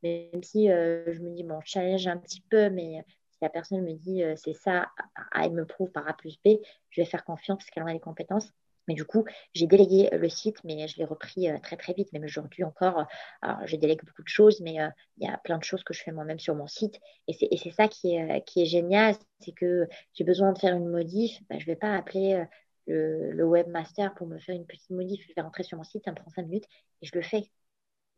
même 0.03 0.43
si 0.43 0.71
euh, 0.71 1.13
je 1.13 1.21
me 1.21 1.31
dis, 1.31 1.45
bon, 1.45 1.61
challenge 1.65 2.07
un 2.07 2.19
petit 2.19 2.41
peu, 2.43 2.71
mais 2.71 3.05
si 3.31 3.39
la 3.43 3.49
personne 3.49 3.83
me 3.83 3.95
dit 3.95 4.23
euh, 4.23 4.35
c'est 4.37 4.55
ça, 4.55 4.91
elle 5.35 5.53
me 5.53 5.65
prouve 5.65 5.91
par 5.91 6.07
A 6.09 6.13
plus 6.13 6.39
B, 6.45 6.59
je 6.91 7.01
vais 7.01 7.07
faire 7.07 7.25
confiance 7.25 7.59
parce 7.59 7.71
qu'elle 7.71 7.89
a 7.89 7.93
les 7.93 8.01
compétences. 8.01 8.53
Mais 8.89 8.95
du 8.95 9.05
coup, 9.05 9.25
j'ai 9.55 9.67
délégué 9.67 10.09
le 10.13 10.29
site, 10.29 10.63
mais 10.65 10.87
je 10.89 10.99
l'ai 10.99 11.05
repris 11.05 11.49
euh, 11.49 11.59
très 11.59 11.77
très 11.77 11.93
vite. 11.95 12.13
Même 12.13 12.25
aujourd'hui 12.25 12.65
encore, 12.65 13.07
euh, 13.45 13.49
je 13.65 13.77
délègue 13.77 14.05
beaucoup 14.05 14.23
de 14.23 14.29
choses, 14.29 14.61
mais 14.61 14.81
euh, 14.81 14.89
il 15.19 15.27
y 15.27 15.31
a 15.31 15.39
plein 15.39 15.59
de 15.59 15.65
choses 15.65 15.83
que 15.85 15.95
je 15.95 16.03
fais 16.03 16.13
moi-même 16.13 16.39
sur 16.39 16.55
mon 16.55 16.67
site. 16.67 17.01
Et 17.29 17.57
c'est 17.57 17.71
ça 17.71 17.89
qui 17.89 18.15
est, 18.15 18.45
qui 18.45 18.63
est 18.63 18.67
génial, 18.67 19.15
c'est 19.41 19.53
que 19.53 19.89
j'ai 20.15 20.25
besoin 20.25 20.53
de 20.53 20.59
faire 20.59 20.75
une 20.75 20.89
modif. 20.89 21.39
Bah, 21.49 21.57
je 21.59 21.65
ne 21.65 21.67
vais 21.67 21.77
pas 21.77 21.95
appeler 21.95 22.45
le, 22.87 23.45
webmaster 23.45 24.15
pour 24.15 24.27
me 24.27 24.39
faire 24.39 24.55
une 24.55 24.67
petite 24.67 24.91
modif. 24.91 25.25
Je 25.29 25.33
vais 25.35 25.43
rentrer 25.43 25.63
sur 25.63 25.79
mon 25.79 25.85
site, 25.85 26.05
ça 26.05 26.11
me 26.11 26.17
prend 26.17 26.31
cinq 26.31 26.47
minutes 26.47 26.67
et 27.03 27.07
je 27.07 27.13
le 27.15 27.23
fais. 27.23 27.51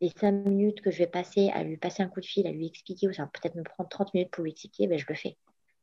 Les 0.01 0.09
cinq 0.09 0.31
minutes 0.31 0.81
que 0.81 0.91
je 0.91 0.99
vais 0.99 1.07
passer 1.07 1.49
à 1.53 1.63
lui 1.63 1.77
passer 1.77 2.03
un 2.03 2.07
coup 2.07 2.21
de 2.21 2.25
fil, 2.25 2.45
à 2.45 2.51
lui 2.51 2.67
expliquer, 2.67 3.07
ou 3.07 3.13
ça 3.13 3.23
va 3.23 3.29
peut-être 3.33 3.55
me 3.55 3.63
prendre 3.63 3.89
30 3.89 4.13
minutes 4.13 4.31
pour 4.31 4.43
lui 4.43 4.51
expliquer, 4.51 4.87
ben, 4.87 4.99
je 4.99 5.05
le 5.07 5.15
fais. 5.15 5.37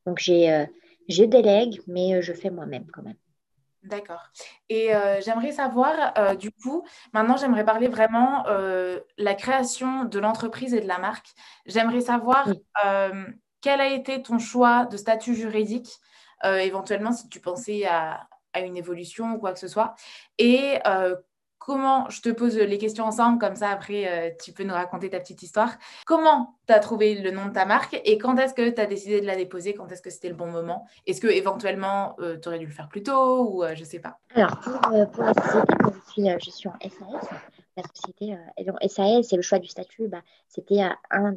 Donc 0.06 0.18
j'ai 0.18 0.66
je 1.08 1.24
délègue, 1.24 1.80
mais 1.86 2.22
je 2.22 2.32
fais 2.32 2.50
moi-même 2.50 2.86
quand 2.92 3.02
même. 3.02 3.16
D'accord. 3.84 4.30
Et 4.70 4.94
euh, 4.94 5.20
j'aimerais 5.20 5.52
savoir, 5.52 6.14
euh, 6.16 6.34
du 6.34 6.50
coup, 6.50 6.86
maintenant 7.12 7.36
j'aimerais 7.36 7.66
parler 7.66 7.86
vraiment 7.86 8.46
euh, 8.46 8.98
la 9.18 9.34
création 9.34 10.04
de 10.04 10.18
l'entreprise 10.18 10.72
et 10.72 10.80
de 10.80 10.88
la 10.88 10.98
marque. 10.98 11.28
J'aimerais 11.66 12.00
savoir 12.00 12.48
quel 13.60 13.80
a 13.80 13.88
été 13.88 14.22
ton 14.22 14.38
choix 14.38 14.86
de 14.86 14.96
statut 14.96 15.34
juridique, 15.34 15.88
éventuellement 16.42 17.12
si 17.12 17.28
tu 17.28 17.40
pensais 17.40 17.86
à, 17.86 18.26
à, 18.52 18.60
une 18.60 18.76
évolution 18.76 19.32
ou 19.32 19.38
quoi 19.38 19.52
que 19.52 19.58
ce 19.58 19.68
soit, 19.68 19.94
et 20.38 20.78
comment, 21.64 22.08
je 22.10 22.20
te 22.20 22.28
pose 22.28 22.56
les 22.58 22.78
questions 22.78 23.04
ensemble, 23.04 23.38
comme 23.38 23.56
ça 23.56 23.70
après 23.70 24.06
euh, 24.06 24.30
tu 24.42 24.52
peux 24.52 24.64
nous 24.64 24.74
raconter 24.74 25.08
ta 25.08 25.18
petite 25.18 25.42
histoire. 25.42 25.72
Comment 26.04 26.56
tu 26.66 26.74
as 26.74 26.78
trouvé 26.78 27.14
le 27.14 27.30
nom 27.30 27.46
de 27.46 27.52
ta 27.52 27.64
marque 27.64 27.98
et 28.04 28.18
quand 28.18 28.36
est-ce 28.36 28.52
que 28.52 28.68
tu 28.68 28.80
as 28.80 28.86
décidé 28.86 29.20
de 29.20 29.26
la 29.26 29.36
déposer? 29.36 29.74
Quand 29.74 29.90
est-ce 29.90 30.02
que 30.02 30.10
c'était 30.10 30.28
le 30.28 30.34
bon 30.34 30.50
moment? 30.50 30.86
Est-ce 31.06 31.20
que 31.20 31.26
éventuellement 31.26 32.16
euh, 32.20 32.38
tu 32.38 32.48
aurais 32.48 32.58
dû 32.58 32.66
le 32.66 32.72
faire 32.72 32.88
plus 32.88 33.02
tôt 33.02 33.48
ou 33.48 33.64
euh, 33.64 33.74
je 33.74 33.84
sais 33.84 33.98
pas? 33.98 34.18
Alors 34.34 34.60
pour, 35.12 35.24
la 35.24 35.32
société, 35.34 35.74
je 36.06 36.10
suis, 36.12 36.28
je 36.44 36.50
suis 36.50 36.68
en 36.68 36.78
SAS. 36.80 37.28
La 37.76 37.82
société, 37.94 38.36
SAS, 38.88 39.28
c'est 39.28 39.36
le 39.36 39.42
choix 39.42 39.58
du 39.58 39.68
statut. 39.68 40.06
Bah, 40.08 40.22
c'était 40.48 40.82
un 41.10 41.34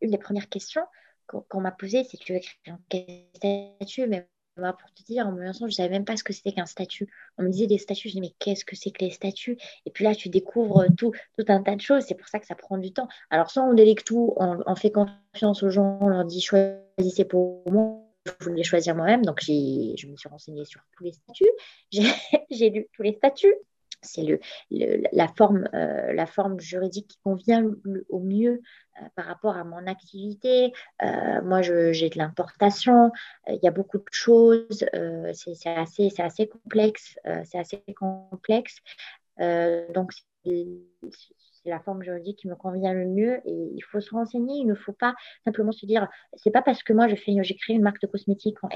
une 0.00 0.10
des 0.10 0.18
premières 0.18 0.48
questions 0.48 0.84
qu'on 1.26 1.60
m'a 1.60 1.70
posées, 1.70 2.04
c'est 2.04 2.18
tu 2.18 2.32
veux 2.32 2.40
créer 2.88 3.28
un 3.44 3.78
statut, 3.78 4.06
mais 4.08 4.26
pour 4.56 4.92
te 4.94 5.02
dire, 5.04 5.26
en 5.26 5.32
me 5.32 5.42
lançant, 5.42 5.66
je 5.66 5.72
ne 5.72 5.76
savais 5.76 5.88
même 5.88 6.04
pas 6.04 6.16
ce 6.16 6.24
que 6.24 6.32
c'était 6.32 6.52
qu'un 6.52 6.66
statut. 6.66 7.08
On 7.38 7.42
me 7.42 7.48
disait 7.48 7.66
des 7.66 7.78
statuts, 7.78 8.08
je 8.08 8.14
dis 8.14 8.20
mais 8.20 8.34
qu'est-ce 8.38 8.64
que 8.64 8.76
c'est 8.76 8.90
que 8.90 9.04
les 9.04 9.10
statuts? 9.10 9.58
Et 9.86 9.90
puis 9.90 10.04
là, 10.04 10.14
tu 10.14 10.28
découvres 10.28 10.84
tout, 10.96 11.12
tout 11.38 11.44
un 11.48 11.62
tas 11.62 11.76
de 11.76 11.80
choses. 11.80 12.04
C'est 12.06 12.14
pour 12.14 12.28
ça 12.28 12.38
que 12.38 12.46
ça 12.46 12.54
prend 12.54 12.78
du 12.78 12.92
temps. 12.92 13.08
Alors, 13.30 13.50
soit 13.50 13.62
on 13.62 13.74
délègue 13.74 14.04
tout, 14.04 14.34
on, 14.36 14.74
fait 14.74 14.90
confiance 14.90 15.62
aux 15.62 15.70
gens, 15.70 15.98
on 16.00 16.08
leur 16.08 16.24
dit 16.24 16.40
choisissez 16.40 17.24
pour 17.24 17.62
moi. 17.70 18.00
Je 18.40 18.48
voulais 18.48 18.62
choisir 18.62 18.94
moi-même, 18.94 19.24
donc 19.24 19.40
je 19.42 20.06
me 20.06 20.16
suis 20.16 20.28
renseignée 20.28 20.66
sur 20.66 20.82
tous 20.96 21.04
les 21.04 21.12
statuts. 21.12 21.50
J'ai 22.50 22.70
lu 22.70 22.86
tous 22.92 23.02
les 23.02 23.14
statuts 23.14 23.54
c'est 24.02 24.22
le, 24.22 24.40
la, 25.12 25.28
forme, 25.28 25.68
euh, 25.74 26.12
la 26.12 26.26
forme 26.26 26.58
juridique 26.60 27.08
qui 27.08 27.18
convient 27.22 27.64
au 28.08 28.20
mieux 28.20 28.60
euh, 29.00 29.04
par 29.14 29.26
rapport 29.26 29.56
à 29.56 29.64
mon 29.64 29.86
activité. 29.86 30.72
Euh, 31.02 31.42
moi, 31.42 31.62
j'ai 31.62 32.08
de 32.08 32.18
l'importation, 32.18 33.10
il 33.48 33.58
y 33.62 33.68
a 33.68 33.70
beaucoup 33.72 33.98
de 33.98 34.04
choses, 34.10 34.84
c'est 35.34 35.68
assez, 35.68 36.10
assez 36.18 36.48
complexe. 36.48 37.18
c'est 37.44 37.58
assez 37.58 37.82
complexe. 37.94 38.76
donc, 39.38 40.12
c'est 41.62 41.70
la 41.70 41.80
forme 41.80 42.02
juridique 42.02 42.38
qui 42.38 42.48
me 42.48 42.56
convient 42.56 42.92
le 42.92 43.06
mieux 43.06 43.40
et 43.44 43.70
il 43.74 43.82
faut 43.82 44.00
se 44.00 44.10
renseigner. 44.10 44.60
Il 44.60 44.66
ne 44.66 44.74
faut 44.74 44.92
pas 44.92 45.14
simplement 45.44 45.72
se 45.72 45.86
dire 45.86 46.08
c'est 46.34 46.50
pas 46.50 46.62
parce 46.62 46.82
que 46.82 46.92
moi 46.92 47.08
j'ai 47.08 47.56
créé 47.56 47.76
une 47.76 47.82
marque 47.82 48.00
de 48.00 48.06
cosmétiques 48.06 48.58
en, 48.62 48.70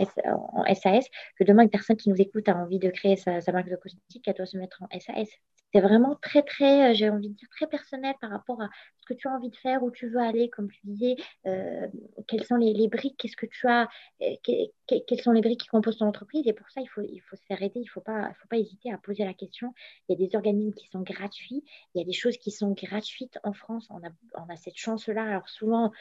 SAS 0.74 1.06
que 1.38 1.44
demain 1.44 1.62
une 1.62 1.70
personne 1.70 1.96
qui 1.96 2.10
nous 2.10 2.20
écoute 2.20 2.48
a 2.48 2.56
envie 2.56 2.78
de 2.78 2.90
créer 2.90 3.16
sa, 3.16 3.40
sa 3.40 3.52
marque 3.52 3.70
de 3.70 3.76
cosmétiques, 3.76 4.26
elle 4.26 4.34
doit 4.34 4.46
se 4.46 4.56
mettre 4.56 4.82
en 4.82 4.98
SAS 4.98 5.28
c'est 5.74 5.80
vraiment 5.80 6.16
très, 6.22 6.42
très, 6.42 6.90
euh, 6.90 6.94
j'ai 6.94 7.10
envie 7.10 7.30
de 7.30 7.34
dire, 7.34 7.48
très 7.50 7.66
personnel 7.66 8.14
par 8.20 8.30
rapport 8.30 8.62
à 8.62 8.68
ce 9.04 9.12
que 9.12 9.18
tu 9.18 9.28
as 9.28 9.32
envie 9.32 9.50
de 9.50 9.56
faire, 9.56 9.82
où 9.82 9.90
tu 9.90 10.08
veux 10.08 10.20
aller, 10.20 10.48
comme 10.48 10.70
tu 10.70 10.80
disais, 10.84 11.16
euh, 11.46 11.86
quelles 12.26 12.44
sont 12.44 12.56
les, 12.56 12.88
briques, 12.88 13.16
qu'est-ce 13.18 13.36
que 13.36 13.46
tu 13.46 13.68
as, 13.68 13.88
euh, 14.22 14.34
quelles 14.86 15.20
sont 15.20 15.32
les 15.32 15.42
briques 15.42 15.60
qui 15.60 15.68
composent 15.68 15.98
ton 15.98 16.06
entreprise. 16.06 16.46
Et 16.46 16.52
pour 16.52 16.68
ça, 16.70 16.80
il 16.80 16.86
faut, 16.86 17.02
il 17.02 17.20
faut 17.20 17.36
se 17.36 17.44
faire 17.44 17.62
aider, 17.62 17.80
il 17.80 17.84
ne 17.84 17.90
faut 17.90 18.00
pas, 18.00 18.32
faut 18.40 18.48
pas 18.48 18.56
hésiter 18.56 18.92
à 18.92 18.98
poser 18.98 19.24
la 19.24 19.34
question. 19.34 19.74
Il 20.08 20.18
y 20.18 20.24
a 20.24 20.26
des 20.26 20.34
organismes 20.36 20.72
qui 20.74 20.88
sont 20.88 21.02
gratuits, 21.02 21.64
il 21.94 21.98
y 21.98 22.00
a 22.00 22.04
des 22.04 22.12
choses 22.12 22.38
qui 22.38 22.50
sont 22.50 22.72
gratuites 22.72 23.38
en 23.44 23.52
France. 23.52 23.86
On 23.90 23.98
a, 23.98 24.10
on 24.34 24.50
a 24.52 24.56
cette 24.56 24.76
chance-là. 24.76 25.24
Alors 25.24 25.48
souvent, 25.48 25.92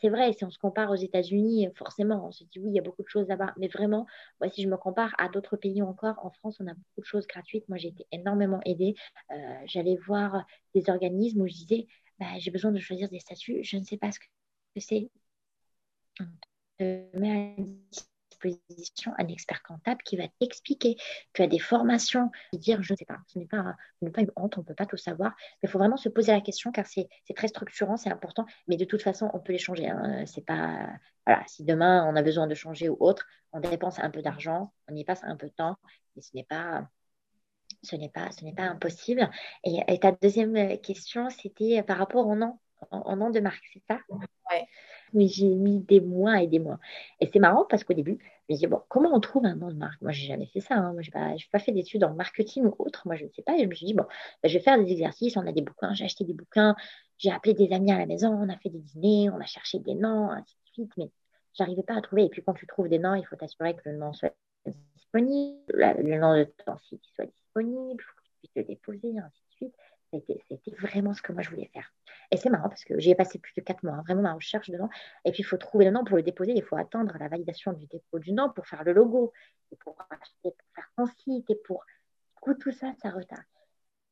c'est 0.00 0.08
vrai, 0.08 0.32
si 0.32 0.44
on 0.44 0.50
se 0.50 0.58
compare 0.58 0.90
aux 0.90 0.96
États-Unis, 0.96 1.68
forcément, 1.74 2.26
on 2.26 2.32
se 2.32 2.44
dit 2.44 2.58
oui, 2.58 2.68
il 2.70 2.74
y 2.74 2.78
a 2.78 2.82
beaucoup 2.82 3.02
de 3.02 3.08
choses 3.08 3.28
là-bas. 3.28 3.54
Mais 3.56 3.68
vraiment, 3.68 4.06
moi, 4.40 4.50
si 4.50 4.62
je 4.62 4.68
me 4.68 4.76
compare 4.76 5.14
à 5.18 5.28
d'autres 5.28 5.56
pays 5.56 5.82
encore, 5.82 6.16
en 6.22 6.30
France, 6.30 6.58
on 6.60 6.66
a 6.66 6.74
beaucoup 6.74 7.00
de 7.00 7.06
choses 7.06 7.26
gratuites. 7.26 7.68
Moi, 7.68 7.78
j'ai 7.78 7.88
été 7.88 8.06
énormément 8.12 8.60
aidée. 8.64 8.94
Euh, 9.30 9.36
j'allais 9.66 9.96
voir 9.96 10.44
des 10.74 10.90
organismes 10.90 11.42
où 11.42 11.46
je 11.46 11.54
disais, 11.54 11.86
bah, 12.18 12.38
j'ai 12.38 12.50
besoin 12.50 12.72
de 12.72 12.78
choisir 12.78 13.08
des 13.08 13.20
statuts, 13.20 13.62
je 13.62 13.76
ne 13.76 13.84
sais 13.84 13.96
pas 13.96 14.12
ce 14.12 14.18
que 14.18 14.26
c'est. 14.80 15.10
On 16.20 16.24
te 16.78 17.18
met 17.18 17.54
à 17.58 17.62
disposition 18.36 19.12
un 19.18 19.28
expert 19.28 19.62
comptable 19.62 20.02
qui 20.04 20.16
va 20.16 20.24
t'expliquer. 20.40 20.96
Tu 21.32 21.42
as 21.42 21.46
des 21.46 21.58
formations, 21.58 22.30
dire 22.52 22.82
je 22.82 22.92
ne 22.92 22.96
sais 22.96 23.04
pas, 23.04 23.18
ce 23.26 23.38
n'est 23.38 23.46
pas, 23.46 23.76
pas 24.12 24.20
une 24.20 24.32
honte, 24.36 24.58
on 24.58 24.60
ne 24.60 24.66
peut 24.66 24.74
pas 24.74 24.86
tout 24.86 24.96
savoir. 24.96 25.34
Il 25.62 25.68
faut 25.68 25.78
vraiment 25.78 25.96
se 25.96 26.08
poser 26.08 26.32
la 26.32 26.40
question 26.40 26.72
car 26.72 26.86
c'est 26.86 27.08
très 27.34 27.48
structurant, 27.48 27.96
c'est 27.96 28.10
important. 28.10 28.46
Mais 28.68 28.76
de 28.76 28.84
toute 28.84 29.02
façon, 29.02 29.30
on 29.34 29.40
peut 29.40 29.52
les 29.52 29.58
changer. 29.58 29.88
Hein. 29.88 30.24
Pas 30.46 30.88
voilà, 31.26 31.42
si 31.46 31.64
demain 31.64 32.06
on 32.08 32.16
a 32.16 32.22
besoin 32.22 32.46
de 32.46 32.54
changer 32.54 32.88
ou 32.88 32.96
autre, 33.00 33.26
on 33.52 33.60
dépense 33.60 33.98
un 33.98 34.10
peu 34.10 34.22
d'argent, 34.22 34.72
on 34.88 34.94
y 34.94 35.04
passe 35.04 35.22
un 35.24 35.36
peu 35.36 35.48
de 35.48 35.54
temps, 35.54 35.76
mais 36.14 36.22
ce 36.22 36.30
n'est 36.34 36.44
pas 36.44 36.88
ce 37.82 37.96
n'est 37.96 38.08
pas, 38.08 38.30
ce 38.32 38.44
n'est 38.44 38.54
pas 38.54 38.64
impossible. 38.64 39.30
Et, 39.64 39.98
ta 39.98 40.12
deuxième 40.12 40.78
question, 40.80 41.30
c'était 41.30 41.82
par 41.82 41.98
rapport 41.98 42.26
au 42.26 42.34
nom, 42.34 42.58
au, 42.90 43.16
nom 43.16 43.30
de 43.30 43.40
marque, 43.40 43.64
c'est 43.72 43.82
ça? 43.88 44.00
Oui. 44.08 44.26
Mais 45.12 45.28
j'ai 45.28 45.48
mis 45.48 45.80
des 45.80 46.00
mois 46.00 46.42
et 46.42 46.46
des 46.46 46.58
mois. 46.58 46.78
Et 47.20 47.30
c'est 47.32 47.38
marrant 47.38 47.64
parce 47.68 47.84
qu'au 47.84 47.94
début, 47.94 48.18
je 48.20 48.52
me 48.52 48.56
disais, 48.56 48.66
bon, 48.66 48.82
comment 48.88 49.10
on 49.14 49.20
trouve 49.20 49.46
un 49.46 49.54
nom 49.54 49.68
de 49.68 49.74
marque? 49.74 50.00
Moi, 50.02 50.12
j'ai 50.12 50.26
jamais 50.26 50.46
fait 50.46 50.60
ça. 50.60 50.74
Hein. 50.74 50.92
Moi, 50.92 51.02
je 51.02 51.10
n'ai 51.10 51.36
pas, 51.50 51.58
fait 51.58 51.72
d'études 51.72 52.04
en 52.04 52.14
marketing 52.14 52.64
ou 52.64 52.74
autre. 52.78 53.02
Moi, 53.06 53.16
je 53.16 53.24
ne 53.24 53.30
sais 53.30 53.42
pas. 53.42 53.56
Et 53.56 53.62
je 53.62 53.68
me 53.68 53.74
suis 53.74 53.86
dit, 53.86 53.94
bon, 53.94 54.04
ben, 54.42 54.48
je 54.48 54.58
vais 54.58 54.62
faire 54.62 54.78
des 54.78 54.90
exercices. 54.90 55.36
On 55.36 55.46
a 55.46 55.52
des 55.52 55.62
bouquins. 55.62 55.94
J'ai 55.94 56.04
acheté 56.04 56.24
des 56.24 56.34
bouquins. 56.34 56.74
J'ai 57.18 57.30
appelé 57.30 57.54
des 57.54 57.72
amis 57.72 57.92
à 57.92 57.98
la 57.98 58.06
maison. 58.06 58.28
On 58.28 58.48
a 58.48 58.56
fait 58.58 58.68
des 58.68 58.80
dîners. 58.80 59.30
On 59.30 59.40
a 59.40 59.46
cherché 59.46 59.78
des 59.78 59.94
noms, 59.94 60.30
ainsi 60.30 60.54
de 60.66 60.72
suite. 60.72 60.92
Mais 60.96 61.10
j'arrivais 61.54 61.82
pas 61.82 61.96
à 61.96 62.00
trouver. 62.00 62.24
Et 62.24 62.28
puis, 62.28 62.42
quand 62.44 62.54
tu 62.54 62.66
trouves 62.66 62.88
des 62.88 62.98
noms, 62.98 63.14
il 63.14 63.24
faut 63.24 63.36
t'assurer 63.36 63.74
que 63.74 63.88
le 63.88 63.96
nom 63.96 64.12
soit 64.12 64.34
disponible, 64.94 65.94
le 65.98 66.18
nom 66.18 66.36
de 66.36 66.44
ton 66.64 66.76
site 66.78 67.02
soit 67.14 67.26
disponible, 67.26 68.02
il 68.02 68.04
faut 68.04 68.14
que 68.16 68.22
tu 68.22 68.32
puisses 68.38 68.56
le 68.56 68.64
déposer, 68.64 69.18
ainsi 69.18 69.42
de 69.50 69.54
suite. 69.54 69.74
C'était 70.48 70.76
vraiment 70.76 71.12
ce 71.14 71.22
que 71.22 71.32
moi 71.32 71.42
je 71.42 71.50
voulais 71.50 71.70
faire. 71.72 71.92
Et 72.30 72.36
c'est 72.36 72.48
marrant 72.48 72.68
parce 72.68 72.84
que 72.84 72.98
j'ai 72.98 73.14
passé 73.14 73.38
plus 73.38 73.52
de 73.54 73.60
quatre 73.60 73.82
mois, 73.82 73.94
hein, 73.94 74.02
vraiment 74.06 74.22
ma 74.22 74.34
recherche 74.34 74.70
de 74.70 74.76
nom. 74.76 74.88
Et 75.24 75.32
puis 75.32 75.40
il 75.40 75.44
faut 75.44 75.56
trouver 75.56 75.84
le 75.84 75.90
nom 75.90 76.04
pour 76.04 76.16
le 76.16 76.22
déposer. 76.22 76.52
Il 76.54 76.62
faut 76.62 76.76
attendre 76.76 77.16
la 77.18 77.28
validation 77.28 77.72
du 77.72 77.86
dépôt 77.86 78.18
du 78.18 78.32
nom 78.32 78.50
pour 78.50 78.66
faire 78.66 78.84
le 78.84 78.92
logo, 78.92 79.32
pour 79.80 79.96
acheter, 80.10 80.50
pour 80.56 80.74
faire 80.74 80.90
ton 80.96 81.06
site, 81.06 81.50
et 81.50 81.56
pour. 81.56 81.84
tout 82.60 82.72
ça, 82.72 82.92
ça 83.02 83.10
retarde. 83.10 83.42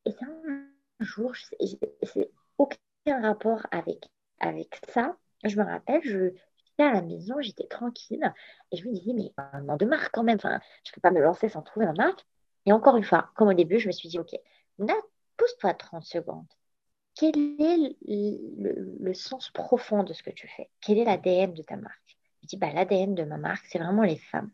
Et 0.04 0.10
c'est 0.12 0.24
un 0.24 0.66
jour, 1.00 1.34
c'est 1.36 2.30
aucun 2.58 3.20
rapport 3.22 3.66
avec, 3.70 4.06
avec 4.40 4.80
ça. 4.88 5.16
Je 5.44 5.56
me 5.58 5.64
rappelle, 5.64 6.02
je, 6.04 6.32
à 6.82 6.92
la 6.92 7.02
maison, 7.02 7.34
j'étais 7.40 7.66
tranquille 7.66 8.32
et 8.72 8.76
je 8.76 8.86
me 8.86 8.92
disais, 8.92 9.12
mais 9.14 9.32
un 9.36 9.60
nom 9.62 9.76
de 9.76 9.84
marque 9.84 10.12
quand 10.12 10.24
même, 10.24 10.36
enfin, 10.36 10.60
je 10.84 10.90
ne 10.90 10.94
peux 10.94 11.00
pas 11.00 11.10
me 11.10 11.20
lancer 11.20 11.48
sans 11.48 11.62
trouver 11.62 11.86
un 11.86 11.94
marque. 11.94 12.24
Et 12.66 12.72
encore 12.72 12.96
une 12.96 13.04
fois, 13.04 13.30
comme 13.36 13.48
au 13.48 13.54
début, 13.54 13.78
je 13.78 13.86
me 13.86 13.92
suis 13.92 14.08
dit, 14.08 14.18
OK, 14.18 14.34
pousse-toi 15.36 15.74
30 15.74 16.04
secondes. 16.04 16.46
Quel 17.14 17.36
est 17.36 17.96
le, 18.06 19.14
sens 19.14 19.50
profond 19.50 20.02
de 20.02 20.12
ce 20.12 20.22
que 20.22 20.30
tu 20.30 20.48
fais? 20.48 20.68
Quel 20.80 20.98
est 20.98 21.04
l'ADN 21.04 21.54
de 21.54 21.62
ta 21.62 21.76
marque? 21.76 22.16
Je 22.42 22.48
dis, 22.48 22.56
bah, 22.56 22.72
l'ADN 22.72 23.14
de 23.14 23.24
ma 23.24 23.36
marque, 23.36 23.64
c'est 23.68 23.78
vraiment 23.78 24.02
les 24.02 24.16
femmes. 24.16 24.50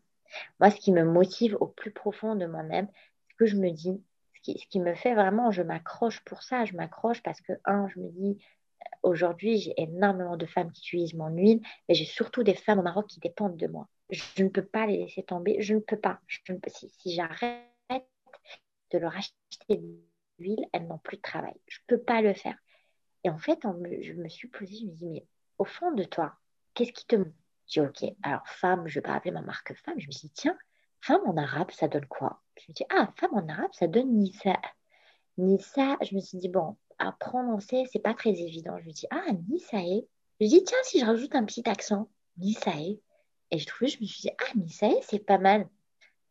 Moi, 0.59 0.69
ce 0.69 0.77
qui 0.77 0.91
me 0.91 1.03
motive 1.03 1.57
au 1.59 1.67
plus 1.67 1.91
profond 1.91 2.35
de 2.35 2.45
moi-même, 2.45 2.87
ce 3.29 3.35
que 3.35 3.45
je 3.45 3.55
me 3.55 3.71
dis, 3.71 4.03
ce 4.43 4.67
qui 4.67 4.79
me 4.79 4.93
fait 4.93 5.15
vraiment, 5.15 5.51
je 5.51 5.61
m'accroche 5.61 6.23
pour 6.23 6.43
ça, 6.43 6.65
je 6.65 6.75
m'accroche 6.75 7.21
parce 7.23 7.41
que, 7.41 7.53
un, 7.65 7.87
je 7.89 7.99
me 7.99 8.09
dis, 8.09 8.37
aujourd'hui, 9.03 9.57
j'ai 9.57 9.73
énormément 9.77 10.37
de 10.37 10.45
femmes 10.45 10.71
qui 10.71 10.81
utilisent 10.81 11.13
mon 11.13 11.29
huile, 11.29 11.61
mais 11.87 11.95
j'ai 11.95 12.05
surtout 12.05 12.43
des 12.43 12.55
femmes 12.55 12.79
au 12.79 12.83
Maroc 12.83 13.07
qui 13.07 13.19
dépendent 13.19 13.57
de 13.57 13.67
moi. 13.67 13.87
Je, 14.09 14.43
ne 14.43 14.49
peux 14.49 14.65
pas 14.65 14.85
les 14.85 14.97
laisser 14.97 15.23
tomber. 15.23 15.61
Je 15.61 15.73
ne 15.73 15.79
peux 15.79 15.99
pas. 15.99 16.19
Si, 16.67 17.13
j'arrête 17.13 17.65
de 18.91 18.97
leur 18.97 19.15
acheter 19.15 19.77
de 19.77 19.97
l'huile, 20.37 20.65
elles 20.73 20.87
n'ont 20.87 20.97
plus 20.97 21.17
de 21.17 21.21
travail. 21.21 21.55
Je 21.67 21.79
ne 21.79 21.95
peux 21.95 22.03
pas 22.03 22.21
le 22.21 22.33
faire. 22.33 22.57
Et 23.23 23.29
en 23.29 23.37
fait, 23.37 23.59
je 24.01 24.13
me 24.13 24.27
suis 24.27 24.47
posée, 24.49 24.79
je 24.81 24.85
me 24.85 24.91
dis, 24.91 25.07
mais 25.07 25.25
au 25.57 25.65
fond 25.65 25.91
de 25.91 26.03
toi, 26.03 26.35
qu'est-ce 26.73 26.91
qui 26.91 27.05
te... 27.05 27.15
Je 27.67 27.81
dis, 27.81 27.87
ok, 27.87 28.15
alors 28.23 28.45
femme, 28.47 28.87
je 28.87 28.99
vais 28.99 29.09
appeler 29.09 29.31
ma 29.31 29.41
marque 29.41 29.73
femme. 29.75 29.97
Je 29.97 30.07
me 30.07 30.11
dit, 30.11 30.29
tiens, 30.31 30.57
femme 30.99 31.21
en 31.25 31.37
arabe, 31.37 31.71
ça 31.71 31.87
donne 31.87 32.07
quoi? 32.07 32.41
Je 32.57 32.65
me 32.69 32.73
dis, 32.73 32.83
ah, 32.89 33.13
femme 33.17 33.33
en 33.33 33.47
arabe, 33.47 33.71
ça 33.73 33.87
donne 33.87 34.11
Nissa. 34.11 34.59
Nissa, 35.37 35.97
je 36.01 36.15
me 36.15 36.19
suis 36.19 36.37
dit, 36.37 36.49
bon, 36.49 36.75
à 37.01 37.11
prononcer, 37.13 37.85
c'est 37.91 37.99
pas 37.99 38.13
très 38.13 38.29
évident. 38.29 38.77
Je 38.79 38.85
me 38.85 38.91
dis, 38.91 39.07
ah, 39.09 39.31
Nisae. 39.49 40.05
Je 40.39 40.45
me 40.45 40.49
dis, 40.49 40.63
tiens, 40.63 40.77
si 40.83 40.99
je 40.99 41.05
rajoute 41.05 41.35
un 41.35 41.45
petit 41.45 41.67
accent, 41.67 42.09
Nisae. 42.37 42.99
Et 43.51 43.57
je 43.57 43.65
trouvais, 43.65 43.89
je 43.89 43.99
me 43.99 44.05
suis 44.05 44.21
dit, 44.21 44.29
ah, 44.37 44.57
Nisae, 44.57 45.01
c'est 45.01 45.25
pas 45.25 45.37
mal. 45.37 45.67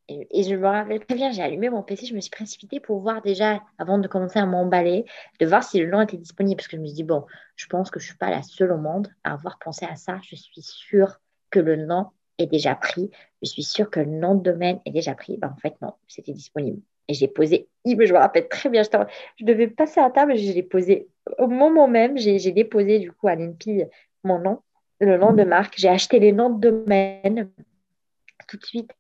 Et, 0.09 0.43
je 0.43 0.57
me 0.57 0.67
rappelle 0.67 1.05
très 1.07 1.15
bien, 1.15 1.31
j'ai 1.31 1.43
allumé 1.43 1.71
mon 1.71 1.85
PC, 1.85 2.07
je 2.07 2.15
me 2.17 2.21
suis 2.21 2.31
précipitée 2.31 2.81
pour 2.81 2.99
voir 2.99 3.23
déjà, 3.23 3.63
avant 3.79 3.97
de 3.99 4.09
commencer 4.09 4.41
à 4.41 4.47
m'emballer, 4.47 5.05
de 5.39 5.47
voir 5.47 5.63
si 5.63 5.79
le 5.79 5.89
nom 5.89 6.01
était 6.01 6.17
disponible. 6.17 6.57
Parce 6.57 6.67
que 6.67 6.77
je 6.77 6.83
me 6.83 6.87
suis 6.87 6.97
dit, 6.97 7.05
bon, 7.05 7.27
je 7.55 7.67
pense 7.67 7.91
que 7.91 8.01
je 8.01 8.07
ne 8.07 8.09
suis 8.09 8.19
pas 8.19 8.31
la 8.31 8.43
seule 8.43 8.73
au 8.73 8.79
monde 8.79 9.09
à 9.23 9.35
avoir 9.35 9.59
pensé 9.59 9.87
à 9.87 9.95
ça. 9.95 10.19
Je 10.23 10.35
suis 10.35 10.63
sûre 10.63 11.21
que 11.51 11.61
le 11.61 11.77
nom 11.77 12.07
est 12.39 12.47
déjà 12.47 12.75
pris. 12.75 13.11
Je 13.43 13.49
suis 13.49 13.63
sûre 13.63 13.89
que 13.89 14.01
le 14.01 14.07
nom 14.07 14.35
de 14.35 14.43
domaine 14.43 14.81
est 14.85 14.91
déjà 14.91 15.15
pris. 15.15 15.37
Ben, 15.37 15.53
en 15.57 15.61
fait, 15.61 15.81
non, 15.81 15.95
c'était 16.09 16.33
disponible. 16.33 16.81
Et 17.11 17.15
j'ai 17.15 17.27
posé, 17.27 17.69
je 17.85 17.95
me 17.97 18.19
rappelle 18.19 18.49
très 18.49 18.69
bien, 18.69 18.85
je, 18.85 19.45
devais 19.45 19.67
passer 19.67 19.99
à 19.99 20.11
table, 20.11 20.37
je 20.37 20.53
l'ai 20.53 20.63
posé 20.63 21.09
au 21.39 21.49
moment 21.49 21.89
même, 21.89 22.17
j'ai 22.17 22.53
déposé 22.53 23.01
du 23.01 23.11
coup 23.11 23.27
à 23.27 23.35
l'INPI 23.35 23.83
mon 24.23 24.39
nom, 24.39 24.63
le 25.01 25.19
nom 25.19 25.33
de 25.33 25.43
marque. 25.43 25.75
J'ai 25.77 25.89
acheté 25.89 26.21
les 26.21 26.31
noms 26.31 26.51
de 26.51 26.71
domaine 26.71 27.51
tout 28.47 28.57
de 28.59 28.65
suite. 28.65 28.93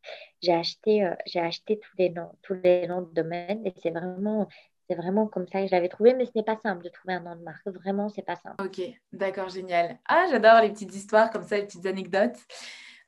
J'ai 0.42 0.54
acheté, 0.54 1.04
euh, 1.04 1.14
acheté 1.36 1.78
tous 1.78 1.96
les 1.98 2.11
noms, 2.11 2.32
tous 2.42 2.54
les 2.64 2.88
noms 2.88 3.02
de 3.02 3.12
domaine 3.14 3.64
et 3.64 3.72
c'est 3.80 3.90
vraiment, 3.90 4.48
c'est 4.88 4.96
vraiment 4.96 5.28
comme 5.28 5.46
ça 5.46 5.61
que 5.61 5.68
je 5.68 5.72
l'avais 5.72 5.88
trouvé, 5.88 6.14
mais 6.14 6.26
ce 6.26 6.32
n'est 6.34 6.42
pas 6.42 6.58
simple 6.64 6.82
de 6.82 6.88
trouver 6.88 7.14
un 7.14 7.20
nom 7.20 7.36
de 7.36 7.42
marque. 7.42 7.64
Vraiment, 7.68 8.08
c'est 8.08 8.26
pas 8.26 8.34
simple. 8.34 8.61
Ok, 8.61 8.80
d'accord, 9.12 9.50
génial. 9.50 9.98
Ah, 10.08 10.26
j'adore 10.28 10.62
les 10.62 10.70
petites 10.70 10.94
histoires 10.96 11.30
comme 11.30 11.44
ça, 11.44 11.58
les 11.58 11.64
petites 11.64 11.86
anecdotes. 11.86 12.38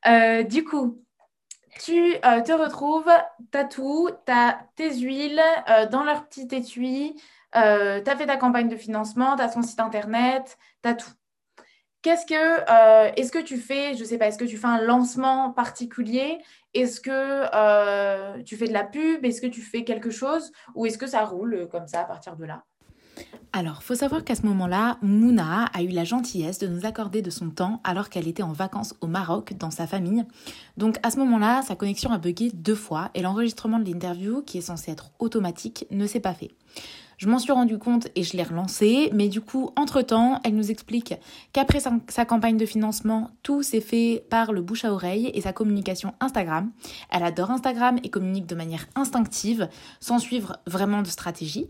Euh, 0.07 0.45
du 0.45 0.63
coup, 0.63 1.03
tu 1.81 2.15
euh, 2.25 2.41
te 2.43 2.53
retrouves, 2.53 3.11
tu 3.51 3.59
as 3.59 3.65
tout, 3.65 4.11
tu 4.27 4.33
as 4.33 4.61
tes 4.77 4.95
huiles 4.95 5.43
euh, 5.69 5.87
dans 5.87 6.05
leur 6.05 6.27
petit 6.29 6.49
étui, 6.53 7.21
euh, 7.57 8.01
tu 8.03 8.11
as 8.11 8.17
fait 8.17 8.27
ta 8.27 8.37
campagne 8.37 8.69
de 8.69 8.77
financement, 8.77 9.37
tu 9.37 9.43
as 9.43 9.49
son 9.49 9.63
site 9.63 9.81
internet, 9.81 10.59
tu 10.83 10.89
as 10.89 10.95
tout. 10.95 11.11
Qu'est-ce 12.03 12.27
que, 12.27 13.15
est-ce 13.17 13.31
que 13.31 13.39
tu 13.39 13.59
fais, 13.59 13.95
je 13.95 14.01
ne 14.01 14.05
sais 14.05 14.19
pas, 14.19 14.27
est-ce 14.27 14.39
que 14.39 14.45
tu 14.45 14.57
fais 14.57 14.67
un 14.67 14.83
lancement 14.83 15.53
particulier? 15.53 16.43
Est-ce 16.75 17.01
que 17.01 18.43
tu 18.43 18.57
fais 18.57 18.67
de 18.67 18.73
la 18.73 18.83
pub? 18.83 19.25
Est-ce 19.25 19.41
que 19.41 19.47
tu 19.47 19.61
fais 19.61 19.85
quelque 19.85 20.11
chose? 20.11 20.51
Ou 20.75 20.87
est-ce 20.87 20.99
que 20.99 21.07
ça 21.07 21.25
roule 21.25 21.69
comme 21.71 21.87
ça 21.87 22.01
à 22.01 22.05
partir 22.05 22.35
de 22.35 22.45
là? 22.45 22.65
Alors, 23.55 23.83
faut 23.83 23.95
savoir 23.95 24.25
qu'à 24.25 24.35
ce 24.35 24.47
moment-là, 24.47 24.97
Mouna 25.03 25.67
a 25.75 25.83
eu 25.83 25.89
la 25.89 26.05
gentillesse 26.05 26.59
de 26.59 26.67
nous 26.67 26.87
accorder 26.87 27.21
de 27.21 27.29
son 27.29 27.51
temps 27.51 27.83
alors 27.85 28.09
qu'elle 28.09 28.27
était 28.27 28.43
en 28.43 28.53
vacances 28.53 28.95
au 29.03 29.07
Maroc 29.07 29.53
dans 29.59 29.71
sa 29.71 29.87
famille. 29.87 30.25
Donc 30.79 30.97
à 31.03 31.11
ce 31.11 31.19
moment-là, 31.19 31.61
sa 31.61 31.77
connexion 31.77 32.13
a 32.13 32.19
bugué 32.19 32.51
deux 32.55 32.75
fois 32.75 33.11
et 33.15 33.21
l'enregistrement 33.21 33.79
de 33.79 33.85
l'interview, 33.85 34.41
qui 34.41 34.57
est 34.57 34.63
censé 34.63 34.91
être 34.91 35.11
automatique, 35.19 35.85
ne 35.91 36.07
s'est 36.07 36.19
pas 36.19 36.33
fait. 36.33 36.53
Je 37.23 37.29
m'en 37.29 37.39
suis 37.39 37.53
rendu 37.53 37.79
compte 37.79 38.09
et 38.17 38.25
je 38.25 38.37
l'ai 38.37 38.43
relancé, 38.43 39.11
mais 39.13 39.29
du 39.29 39.41
coup, 39.41 39.71
entre-temps, 39.77 40.41
elle 40.43 40.57
nous 40.57 40.73
explique 40.73 41.15
qu'après 41.53 41.79
sa, 41.79 42.25
campagne 42.25 42.57
de 42.57 42.67
financement, 42.67 43.31
tout 43.45 43.63
s'est 43.63 43.81
fait 43.81 44.25
par 44.29 44.53
le 44.53 44.61
bouche 44.61 44.85
à 44.85 44.93
oreille 44.93 45.31
et 45.33 45.43
sa 45.43 45.53
communication 45.53 46.15
Instagram. 46.19 46.73
Elle 47.11 47.23
adore 47.23 47.53
Instagram 47.53 47.99
et 48.03 48.11
communique 48.11 48.47
de 48.47 48.57
manière 48.57 48.89
instinctive, 48.97 49.69
sans 50.01 50.19
suivre 50.19 50.59
vraiment 50.67 51.03
de 51.03 51.07
stratégie. 51.07 51.69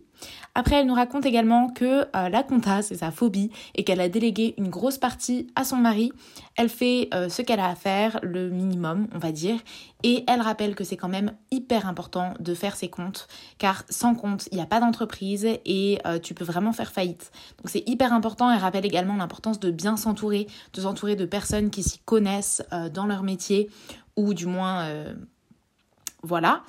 Après, 0.54 0.76
elle 0.76 0.86
nous 0.86 0.94
raconte 0.94 1.24
également 1.24 1.68
que 1.68 2.02
euh, 2.14 2.28
la 2.28 2.42
compta, 2.42 2.82
c'est 2.82 2.96
sa 2.96 3.10
phobie 3.10 3.50
et 3.74 3.84
qu'elle 3.84 4.00
a 4.00 4.08
délégué 4.08 4.54
une 4.58 4.68
grosse 4.68 4.98
partie 4.98 5.46
à 5.56 5.64
son 5.64 5.76
mari. 5.76 6.12
Elle 6.56 6.68
fait 6.68 7.08
euh, 7.14 7.28
ce 7.28 7.40
qu'elle 7.40 7.60
a 7.60 7.68
à 7.68 7.74
faire, 7.74 8.18
le 8.22 8.50
minimum, 8.50 9.08
on 9.14 9.18
va 9.18 9.32
dire. 9.32 9.56
Et 10.02 10.24
elle 10.28 10.42
rappelle 10.42 10.74
que 10.74 10.84
c'est 10.84 10.96
quand 10.96 11.08
même 11.08 11.32
hyper 11.50 11.86
important 11.86 12.34
de 12.38 12.54
faire 12.54 12.76
ses 12.76 12.88
comptes, 12.88 13.28
car 13.58 13.84
sans 13.88 14.14
compte, 14.14 14.48
il 14.52 14.56
n'y 14.56 14.62
a 14.62 14.66
pas 14.66 14.80
d'entreprise 14.80 15.46
et 15.64 15.98
euh, 16.06 16.18
tu 16.18 16.34
peux 16.34 16.44
vraiment 16.44 16.72
faire 16.72 16.92
faillite. 16.92 17.30
Donc 17.58 17.70
c'est 17.70 17.88
hyper 17.88 18.12
important. 18.12 18.50
Elle 18.50 18.60
rappelle 18.60 18.84
également 18.84 19.16
l'importance 19.16 19.58
de 19.58 19.70
bien 19.70 19.96
s'entourer, 19.96 20.46
de 20.74 20.80
s'entourer 20.82 21.16
de 21.16 21.24
personnes 21.24 21.70
qui 21.70 21.82
s'y 21.82 21.98
connaissent 22.00 22.62
dans 22.92 23.06
leur 23.06 23.22
métier 23.22 23.70
ou 24.16 24.34
du 24.34 24.46
moins 24.46 24.86
voilà. 26.22 26.62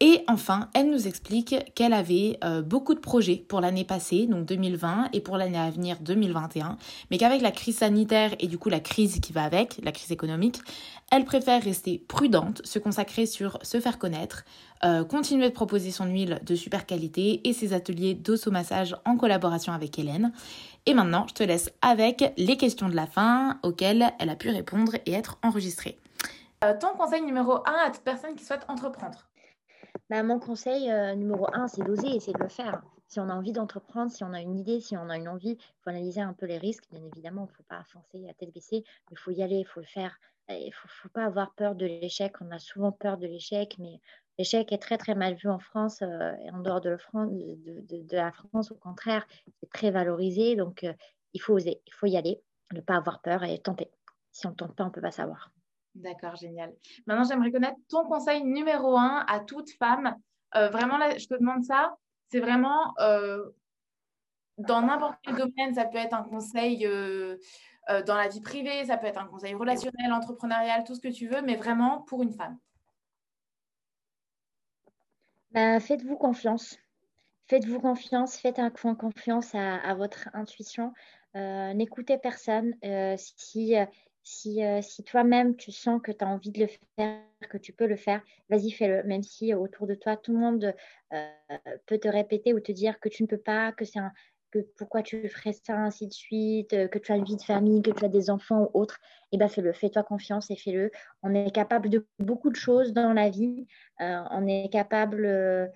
Et 0.00 0.22
enfin, 0.28 0.68
elle 0.72 0.88
nous 0.88 1.08
explique 1.08 1.56
qu'elle 1.74 1.92
avait 1.92 2.38
euh, 2.44 2.62
beaucoup 2.62 2.94
de 2.94 3.00
projets 3.00 3.44
pour 3.48 3.60
l'année 3.60 3.84
passée, 3.84 4.26
donc 4.26 4.46
2020, 4.46 5.08
et 5.12 5.20
pour 5.20 5.36
l'année 5.36 5.58
à 5.58 5.68
venir 5.68 5.96
2021, 6.00 6.78
mais 7.10 7.18
qu'avec 7.18 7.42
la 7.42 7.50
crise 7.50 7.78
sanitaire 7.78 8.34
et 8.38 8.46
du 8.46 8.56
coup 8.56 8.68
la 8.68 8.78
crise 8.78 9.18
qui 9.20 9.32
va 9.32 9.42
avec, 9.42 9.80
la 9.82 9.90
crise 9.90 10.12
économique, 10.12 10.60
elle 11.10 11.24
préfère 11.24 11.62
rester 11.62 12.02
prudente, 12.06 12.62
se 12.64 12.78
consacrer 12.78 13.26
sur 13.26 13.58
se 13.62 13.80
faire 13.80 13.98
connaître, 13.98 14.44
euh, 14.84 15.04
continuer 15.04 15.48
de 15.48 15.54
proposer 15.54 15.90
son 15.90 16.06
huile 16.06 16.40
de 16.46 16.54
super 16.54 16.86
qualité 16.86 17.40
et 17.48 17.52
ses 17.52 17.72
ateliers 17.72 18.14
d'osso-massage 18.14 18.96
en 19.04 19.16
collaboration 19.16 19.72
avec 19.72 19.98
Hélène. 19.98 20.32
Et 20.86 20.94
maintenant, 20.94 21.26
je 21.28 21.34
te 21.34 21.42
laisse 21.42 21.70
avec 21.82 22.32
les 22.38 22.56
questions 22.56 22.88
de 22.88 22.94
la 22.94 23.06
fin 23.06 23.58
auxquelles 23.64 24.12
elle 24.20 24.30
a 24.30 24.36
pu 24.36 24.50
répondre 24.50 24.94
et 25.04 25.12
être 25.12 25.38
enregistrée. 25.42 25.98
Euh, 26.62 26.74
ton 26.78 26.94
conseil 26.94 27.22
numéro 27.22 27.66
un 27.66 27.86
à 27.86 27.90
toute 27.90 28.02
personne 28.02 28.36
qui 28.36 28.44
souhaite 28.44 28.66
entreprendre 28.68 29.30
bah, 30.10 30.22
Mon 30.22 30.38
conseil 30.38 30.90
euh, 30.90 31.14
numéro 31.14 31.46
un, 31.54 31.68
c'est 31.68 31.82
d'oser 31.82 32.16
et 32.16 32.20
c'est 32.20 32.34
de 32.34 32.38
le 32.38 32.48
faire. 32.50 32.82
Si 33.08 33.18
on 33.18 33.30
a 33.30 33.34
envie 33.34 33.52
d'entreprendre, 33.52 34.12
si 34.12 34.24
on 34.24 34.34
a 34.34 34.42
une 34.42 34.58
idée, 34.58 34.78
si 34.78 34.94
on 34.94 35.08
a 35.08 35.16
une 35.16 35.28
envie, 35.28 35.52
il 35.52 35.74
faut 35.82 35.88
analyser 35.88 36.20
un 36.20 36.34
peu 36.34 36.44
les 36.44 36.58
risques. 36.58 36.84
Bien 36.90 37.02
évidemment, 37.02 37.46
il 37.46 37.50
ne 37.50 37.56
faut 37.56 37.62
pas 37.62 37.82
foncer 37.84 38.28
à 38.28 38.34
tête 38.34 38.52
baissée, 38.52 38.84
mais 38.84 39.12
il 39.12 39.18
faut 39.18 39.30
y 39.30 39.42
aller, 39.42 39.56
il 39.56 39.64
faut 39.64 39.80
le 39.80 39.86
faire. 39.86 40.20
Il 40.50 40.66
ne 40.66 40.72
faut, 40.72 41.08
pas 41.08 41.24
avoir 41.24 41.54
peur 41.54 41.74
de 41.74 41.86
l'échec. 41.86 42.34
On 42.42 42.50
a 42.50 42.58
souvent 42.58 42.92
peur 42.92 43.16
de 43.16 43.26
l'échec, 43.26 43.76
mais 43.78 43.98
l'échec 44.36 44.70
est 44.70 44.82
très 44.82 44.98
très 44.98 45.14
mal 45.14 45.36
vu 45.36 45.48
en 45.48 45.60
France 45.60 46.02
euh, 46.02 46.32
et 46.44 46.50
en 46.50 46.58
dehors 46.58 46.82
de, 46.82 46.98
de, 47.14 48.16
la 48.16 48.32
France. 48.32 48.70
Au 48.70 48.74
contraire, 48.74 49.26
c'est 49.60 49.70
très 49.70 49.90
valorisé. 49.90 50.56
Donc, 50.56 50.86
il 51.32 51.40
faut 51.40 51.54
oser, 51.54 51.80
il 51.86 51.94
faut 51.94 52.06
y 52.06 52.18
aller, 52.18 52.42
ne 52.74 52.82
pas 52.82 52.96
avoir 52.96 53.22
peur 53.22 53.44
et 53.44 53.58
tenter. 53.60 53.90
Si 54.30 54.46
on 54.46 54.50
ne 54.50 54.56
tente 54.56 54.76
pas, 54.76 54.84
on 54.84 54.88
ne 54.88 54.92
peut 54.92 55.00
pas 55.00 55.10
savoir. 55.10 55.50
D'accord, 55.94 56.36
génial. 56.36 56.72
Maintenant, 57.06 57.24
j'aimerais 57.24 57.50
connaître 57.50 57.78
ton 57.88 58.04
conseil 58.04 58.44
numéro 58.44 58.96
un 58.96 59.24
à 59.26 59.40
toute 59.40 59.70
femme. 59.72 60.16
Euh, 60.56 60.68
vraiment, 60.68 60.98
là, 60.98 61.16
je 61.18 61.26
te 61.26 61.34
demande 61.34 61.64
ça. 61.64 61.96
C'est 62.28 62.40
vraiment 62.40 62.94
euh, 63.00 63.44
dans 64.58 64.82
n'importe 64.82 65.18
quel 65.22 65.36
domaine, 65.36 65.74
ça 65.74 65.84
peut 65.84 65.98
être 65.98 66.14
un 66.14 66.22
conseil 66.22 66.86
euh, 66.86 67.36
dans 68.06 68.16
la 68.16 68.28
vie 68.28 68.40
privée, 68.40 68.84
ça 68.84 68.96
peut 68.96 69.06
être 69.06 69.20
un 69.20 69.26
conseil 69.26 69.54
relationnel, 69.54 70.12
entrepreneurial, 70.12 70.84
tout 70.84 70.94
ce 70.94 71.00
que 71.00 71.08
tu 71.08 71.26
veux, 71.26 71.42
mais 71.42 71.56
vraiment 71.56 72.02
pour 72.02 72.22
une 72.22 72.32
femme 72.32 72.56
bah, 75.50 75.80
Faites-vous 75.80 76.16
confiance. 76.16 76.78
Faites-vous 77.48 77.80
confiance, 77.80 78.36
faites 78.36 78.60
un 78.60 78.70
confiance 78.70 79.56
à, 79.56 79.92
votre 79.94 80.28
intuition. 80.34 80.92
N'écoutez 81.34 82.16
personne. 82.16 82.76
Si, 83.16 83.74
si, 84.30 84.60
si 84.82 85.04
toi-même 85.04 85.56
tu 85.56 85.72
sens 85.72 86.00
que 86.02 86.12
tu 86.12 86.24
as 86.24 86.28
envie 86.28 86.50
de 86.50 86.60
le 86.60 86.68
faire, 86.96 87.20
que 87.50 87.58
tu 87.58 87.72
peux 87.72 87.86
le 87.86 87.96
faire, 87.96 88.22
vas-y, 88.48 88.70
fais-le. 88.70 89.02
Même 89.04 89.22
si 89.22 89.54
autour 89.54 89.86
de 89.86 89.94
toi, 89.94 90.16
tout 90.16 90.32
le 90.32 90.38
monde 90.38 90.74
peut 91.86 91.98
te 91.98 92.08
répéter 92.08 92.54
ou 92.54 92.60
te 92.60 92.72
dire 92.72 93.00
que 93.00 93.08
tu 93.08 93.22
ne 93.22 93.28
peux 93.28 93.38
pas, 93.38 93.72
que 93.72 93.84
c'est 93.84 93.98
un, 93.98 94.12
que 94.50 94.58
pourquoi 94.76 95.02
tu 95.02 95.28
ferais 95.28 95.52
ça, 95.52 95.76
ainsi 95.76 96.06
de 96.06 96.12
suite, 96.12 96.72
euh, 96.72 96.88
que 96.88 96.98
tu 96.98 97.12
as 97.12 97.16
une 97.16 97.24
vie 97.24 97.36
de 97.36 97.42
famille, 97.42 97.82
que 97.82 97.90
tu 97.90 98.04
as 98.04 98.08
des 98.08 98.30
enfants 98.30 98.62
ou 98.62 98.80
autre, 98.80 98.98
eh 99.32 99.38
bien 99.38 99.48
fais-le, 99.48 99.72
fais-toi 99.72 100.02
confiance 100.02 100.50
et 100.50 100.56
fais-le. 100.56 100.90
On 101.22 101.34
est 101.34 101.54
capable 101.54 101.88
de 101.88 102.06
beaucoup 102.18 102.50
de 102.50 102.56
choses 102.56 102.92
dans 102.92 103.12
la 103.12 103.30
vie, 103.30 103.66
euh, 104.00 104.22
on 104.30 104.46
est 104.46 104.68
capable 104.72 105.70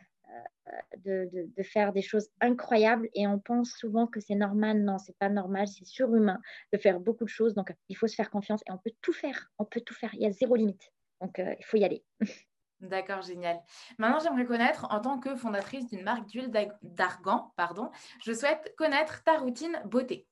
euh, 0.68 1.26
de, 1.32 1.50
de, 1.56 1.62
faire 1.62 1.92
des 1.92 2.02
choses 2.02 2.28
incroyables 2.40 3.08
et 3.14 3.26
on 3.26 3.38
pense 3.38 3.72
souvent 3.72 4.06
que 4.06 4.20
c'est 4.20 4.34
normal. 4.34 4.82
Non, 4.82 4.98
c'est 4.98 5.16
pas 5.18 5.28
normal, 5.28 5.68
c'est 5.68 5.84
surhumain 5.84 6.40
de 6.72 6.78
faire 6.78 7.00
beaucoup 7.00 7.24
de 7.24 7.30
choses. 7.30 7.54
Donc 7.54 7.72
il 7.88 7.96
faut 7.96 8.06
se 8.06 8.14
faire 8.14 8.30
confiance 8.30 8.62
et 8.68 8.72
on 8.72 8.78
peut 8.78 8.92
tout 9.02 9.12
faire, 9.12 9.50
on 9.58 9.64
peut 9.64 9.80
tout 9.80 9.94
faire, 9.94 10.14
il 10.14 10.22
y 10.22 10.26
a 10.26 10.32
zéro 10.32 10.56
limite. 10.56 10.92
Donc 11.20 11.38
il 11.38 11.64
faut 11.64 11.76
y 11.76 11.84
aller. 11.84 12.04
D'accord, 12.80 13.22
génial. 13.22 13.60
Maintenant, 13.98 14.18
j'aimerais 14.18 14.44
connaître, 14.44 14.86
en 14.90 15.00
tant 15.00 15.18
que 15.18 15.36
fondatrice 15.36 15.88
d'une 15.88 16.02
marque 16.02 16.26
d'huile 16.26 16.50
d'argan, 16.82 17.52
pardon, 17.56 17.90
je 18.22 18.32
souhaite 18.32 18.74
connaître 18.76 19.22
ta 19.24 19.38
routine 19.38 19.80
beauté. 19.86 20.26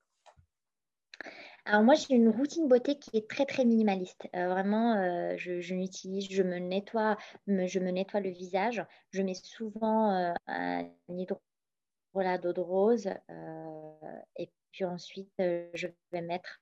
Alors 1.65 1.83
moi, 1.83 1.95
j'ai 1.95 2.15
une 2.15 2.29
routine 2.29 2.69
beauté 2.69 2.99
qui 2.99 3.17
est 3.17 3.29
très 3.31 3.47
très 3.47 3.65
minimaliste. 3.65 4.27
Euh, 4.35 4.49
vraiment, 4.49 4.95
euh, 4.97 5.37
je, 5.37 5.61
je 5.61 5.75
m'utilise, 5.75 6.29
je 6.31 6.43
me 6.43 6.59
nettoie, 6.59 7.17
je 7.47 7.79
me 7.79 7.91
nettoie 7.91 8.21
le 8.21 8.31
visage. 8.31 8.85
Je 9.13 9.23
mets 9.23 9.35
souvent 9.35 10.13
euh, 10.13 10.33
un 10.49 10.89
hydrolat 11.09 12.39
d'eau 12.39 12.53
de 12.53 12.61
rose 12.61 13.09
et 14.37 14.51
puis 14.73 14.85
ensuite 14.85 15.33
je 15.39 15.87
vais 16.13 16.23
mettre 16.23 16.61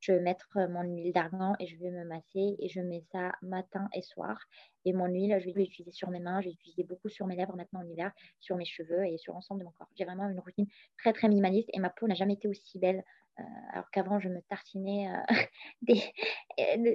je 0.00 0.12
vais 0.12 0.20
mettre 0.20 0.58
mon 0.68 0.82
huile 0.82 1.12
d'argan 1.14 1.54
et 1.58 1.66
je 1.66 1.76
vais 1.78 1.90
me 1.90 2.04
masser 2.04 2.56
et 2.58 2.68
je 2.68 2.80
mets 2.80 3.02
ça 3.10 3.32
matin 3.40 3.88
et 3.94 4.02
soir. 4.02 4.38
Et 4.84 4.92
mon 4.92 5.06
huile, 5.06 5.38
je 5.40 5.46
vais 5.46 5.62
l'utiliser 5.62 5.92
sur 5.92 6.10
mes 6.10 6.20
mains, 6.20 6.42
je 6.42 6.46
vais 6.46 6.50
l'utiliser 6.50 6.84
beaucoup 6.84 7.08
sur 7.08 7.26
mes 7.26 7.36
lèvres 7.36 7.56
maintenant 7.56 7.80
en 7.80 7.88
hiver, 7.88 8.12
sur 8.38 8.56
mes 8.56 8.66
cheveux 8.66 9.06
et 9.06 9.16
sur 9.16 9.32
l'ensemble 9.32 9.60
de 9.60 9.64
mon 9.64 9.70
corps. 9.72 9.88
J'ai 9.96 10.04
vraiment 10.04 10.28
une 10.28 10.40
routine 10.40 10.66
très 10.98 11.14
très 11.14 11.28
minimaliste 11.28 11.70
et 11.72 11.80
ma 11.80 11.88
peau 11.88 12.06
n'a 12.06 12.14
jamais 12.14 12.34
été 12.34 12.48
aussi 12.48 12.78
belle. 12.78 13.02
Euh, 13.40 13.42
alors 13.72 13.90
qu'avant, 13.90 14.20
je 14.20 14.28
me 14.28 14.40
tartinais 14.42 15.08
euh, 15.10 15.34
des, 15.82 16.02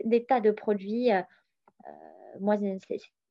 des, 0.06 0.26
tas 0.26 0.42
de 0.42 0.52
produits. 0.52 1.12
Euh, 1.12 1.22
moi, 2.40 2.56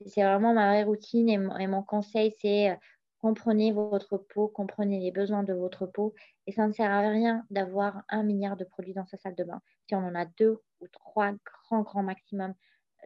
c'est 0.06 0.22
vraiment 0.22 0.54
ma 0.54 0.68
vraie 0.68 0.84
routine 0.84 1.28
et 1.28 1.66
mon 1.66 1.82
conseil, 1.82 2.34
c'est 2.40 2.76
comprenez 3.20 3.72
votre 3.72 4.16
peau, 4.16 4.48
comprenez 4.48 5.00
les 5.00 5.10
besoins 5.10 5.42
de 5.42 5.52
votre 5.52 5.86
peau. 5.86 6.14
Et 6.46 6.52
ça 6.52 6.66
ne 6.66 6.72
sert 6.72 6.90
à 6.90 7.00
rien 7.00 7.44
d'avoir 7.50 8.02
un 8.08 8.22
milliard 8.22 8.56
de 8.56 8.64
produits 8.64 8.94
dans 8.94 9.06
sa 9.06 9.16
salle 9.16 9.34
de 9.34 9.44
bain. 9.44 9.60
Si 9.88 9.94
on 9.94 9.98
en 9.98 10.14
a 10.14 10.24
deux 10.24 10.60
ou 10.80 10.88
trois 10.88 11.32
grands, 11.32 11.82
grands 11.82 12.02
maximum 12.02 12.54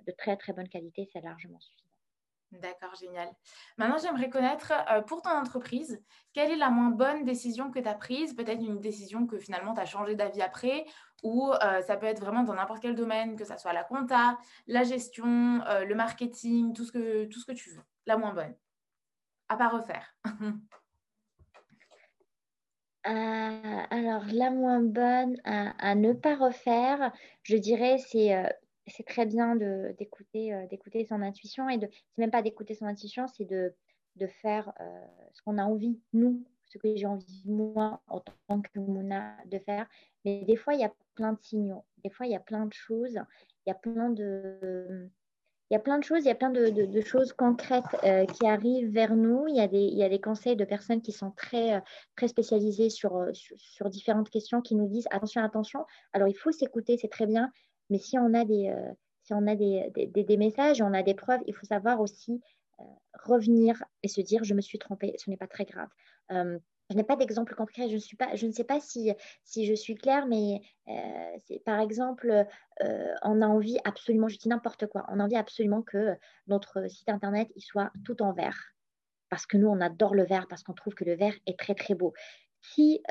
de 0.06 0.12
très, 0.12 0.36
très 0.36 0.52
bonne 0.52 0.68
qualité, 0.68 1.08
c'est 1.12 1.20
largement 1.20 1.60
suffisant. 1.60 1.91
D'accord, 2.52 2.94
génial. 2.94 3.30
Maintenant, 3.78 3.96
j'aimerais 3.96 4.28
connaître 4.28 4.72
euh, 4.90 5.00
pour 5.00 5.22
ton 5.22 5.30
entreprise, 5.30 6.02
quelle 6.34 6.50
est 6.50 6.56
la 6.56 6.68
moins 6.68 6.90
bonne 6.90 7.24
décision 7.24 7.70
que 7.70 7.78
tu 7.78 7.88
as 7.88 7.94
prise? 7.94 8.34
Peut-être 8.34 8.60
une 8.60 8.78
décision 8.78 9.26
que 9.26 9.38
finalement 9.38 9.72
tu 9.72 9.80
as 9.80 9.86
changé 9.86 10.14
d'avis 10.14 10.42
après, 10.42 10.84
ou 11.22 11.50
euh, 11.50 11.80
ça 11.80 11.96
peut 11.96 12.04
être 12.04 12.20
vraiment 12.20 12.42
dans 12.42 12.52
n'importe 12.54 12.82
quel 12.82 12.94
domaine, 12.94 13.36
que 13.36 13.46
ce 13.46 13.56
soit 13.56 13.72
la 13.72 13.84
compta, 13.84 14.38
la 14.66 14.82
gestion, 14.82 15.62
euh, 15.66 15.86
le 15.86 15.94
marketing, 15.94 16.74
tout 16.74 16.84
ce, 16.84 16.92
que, 16.92 17.52
tu 17.52 17.70
veux. 17.70 17.82
La 18.06 18.18
moins 18.18 18.34
bonne 18.34 18.54
à 19.48 19.56
pas 19.56 19.68
refaire 19.68 20.14
Alors, 23.04 24.24
la 24.32 24.50
moins 24.50 24.80
bonne 24.80 25.36
à, 25.44 25.94
ne 25.94 26.12
pas 26.12 26.36
refaire, 26.36 27.12
je 27.42 27.56
dirais, 27.56 27.98
c'est 27.98 28.32
c'est 28.86 29.06
très 29.06 29.26
bien 29.26 29.56
d'écouter 29.56 30.52
euh, 30.54 30.66
d'écouter 30.66 31.04
son 31.04 31.22
intuition 31.22 31.68
et 31.68 31.78
de 31.78 31.88
c'est 31.90 32.18
même 32.18 32.30
pas 32.30 32.42
d'écouter 32.42 32.74
son 32.74 32.86
intuition, 32.86 33.26
c'est 33.28 33.44
de, 33.44 33.74
de 34.16 34.26
faire 34.26 34.72
ce 35.32 35.42
qu'on 35.42 35.58
a 35.58 35.64
envie, 35.64 35.98
nous, 36.12 36.44
ce 36.66 36.78
que 36.78 36.94
j'ai 36.96 37.06
envie, 37.06 37.42
moi, 37.46 38.02
en 38.08 38.20
tant 38.20 38.60
que 38.60 38.78
Mouna, 38.78 39.36
de 39.46 39.58
faire. 39.58 39.86
Mais 40.24 40.44
des 40.44 40.56
fois, 40.56 40.74
il 40.74 40.80
y 40.80 40.84
a 40.84 40.92
plein 41.14 41.32
de 41.32 41.40
signaux. 41.40 41.84
Des 42.04 42.10
fois, 42.10 42.26
il 42.26 42.32
y 42.32 42.36
a 42.36 42.40
plein 42.40 42.66
de 42.66 42.72
choses. 42.72 43.18
Il 43.64 43.68
y 43.68 43.72
a 43.72 43.74
plein 43.74 44.10
de 44.10 45.08
il 45.72 45.74
y 45.74 45.78
a 45.78 45.80
plein 45.80 45.98
de 45.98 46.04
choses, 46.04 46.24
il 46.24 46.26
y 46.26 46.30
a 46.30 46.34
plein 46.34 46.50
de, 46.50 47.00
choses 47.00 47.32
concrètes 47.32 47.96
euh, 48.04 48.26
qui 48.26 48.46
arrivent 48.46 48.92
vers 48.92 49.16
nous. 49.16 49.46
Il 49.48 49.56
y, 49.56 49.60
a 49.60 49.68
des, 49.68 49.80
il 49.80 49.96
y, 49.96 50.04
a 50.04 50.10
des, 50.10 50.20
conseils 50.20 50.54
de 50.54 50.66
personnes 50.66 51.00
qui 51.00 51.12
sont 51.12 51.30
très, 51.30 51.76
euh, 51.76 51.80
très 52.14 52.28
spécialisées 52.28 52.90
sur, 52.90 53.16
euh, 53.16 53.30
sur, 53.32 53.88
différentes 53.88 54.28
questions, 54.28 54.60
qui 54.60 54.74
nous 54.74 54.86
disent 54.86 55.08
attention, 55.10 55.42
attention. 55.42 55.86
Alors, 56.12 56.28
il 56.28 56.34
faut 56.34 56.52
s'écouter, 56.52 56.98
c'est 56.98 57.08
très 57.08 57.24
bien, 57.24 57.50
mais 57.90 57.98
si 57.98 58.18
on 58.18 58.34
a 58.34 58.44
des, 58.44 58.74
si 59.22 59.34
on 59.34 59.46
a 59.46 59.54
des, 59.54 59.90
des, 59.94 60.36
messages, 60.36 60.82
on 60.82 60.94
a 60.94 61.02
des 61.02 61.14
preuves, 61.14 61.40
il 61.46 61.54
faut 61.54 61.66
savoir 61.66 62.00
aussi 62.00 62.40
revenir 63.24 63.82
et 64.02 64.08
se 64.08 64.20
dire 64.20 64.44
je 64.44 64.54
me 64.54 64.60
suis 64.60 64.78
trompée, 64.78 65.14
ce 65.18 65.30
n'est 65.30 65.36
pas 65.36 65.46
très 65.46 65.64
grave. 65.64 65.88
Je 66.92 66.96
n'ai 66.96 67.04
pas 67.04 67.16
d'exemple 67.16 67.54
concret, 67.54 67.88
je, 67.88 67.96
suis 67.96 68.18
pas, 68.18 68.34
je 68.36 68.46
ne 68.46 68.52
sais 68.52 68.64
pas 68.64 68.78
si, 68.78 69.12
si 69.44 69.64
je 69.64 69.72
suis 69.72 69.94
claire, 69.94 70.26
mais 70.26 70.60
euh, 70.88 71.58
par 71.64 71.80
exemple, 71.80 72.44
euh, 72.82 73.14
on 73.22 73.40
a 73.40 73.46
envie 73.46 73.78
absolument, 73.84 74.28
je 74.28 74.36
dis 74.36 74.48
n'importe 74.48 74.86
quoi, 74.88 75.06
on 75.08 75.18
a 75.18 75.24
envie 75.24 75.36
absolument 75.36 75.80
que 75.80 76.14
notre 76.48 76.86
site 76.90 77.08
internet 77.08 77.48
il 77.56 77.62
soit 77.62 77.90
tout 78.04 78.20
en 78.22 78.34
vert. 78.34 78.74
Parce 79.30 79.46
que 79.46 79.56
nous, 79.56 79.68
on 79.68 79.80
adore 79.80 80.14
le 80.14 80.26
vert, 80.26 80.46
parce 80.48 80.62
qu'on 80.62 80.74
trouve 80.74 80.92
que 80.92 81.04
le 81.04 81.14
vert 81.14 81.34
est 81.46 81.58
très 81.58 81.74
très 81.74 81.94
beau. 81.94 82.12
Si 82.60 83.02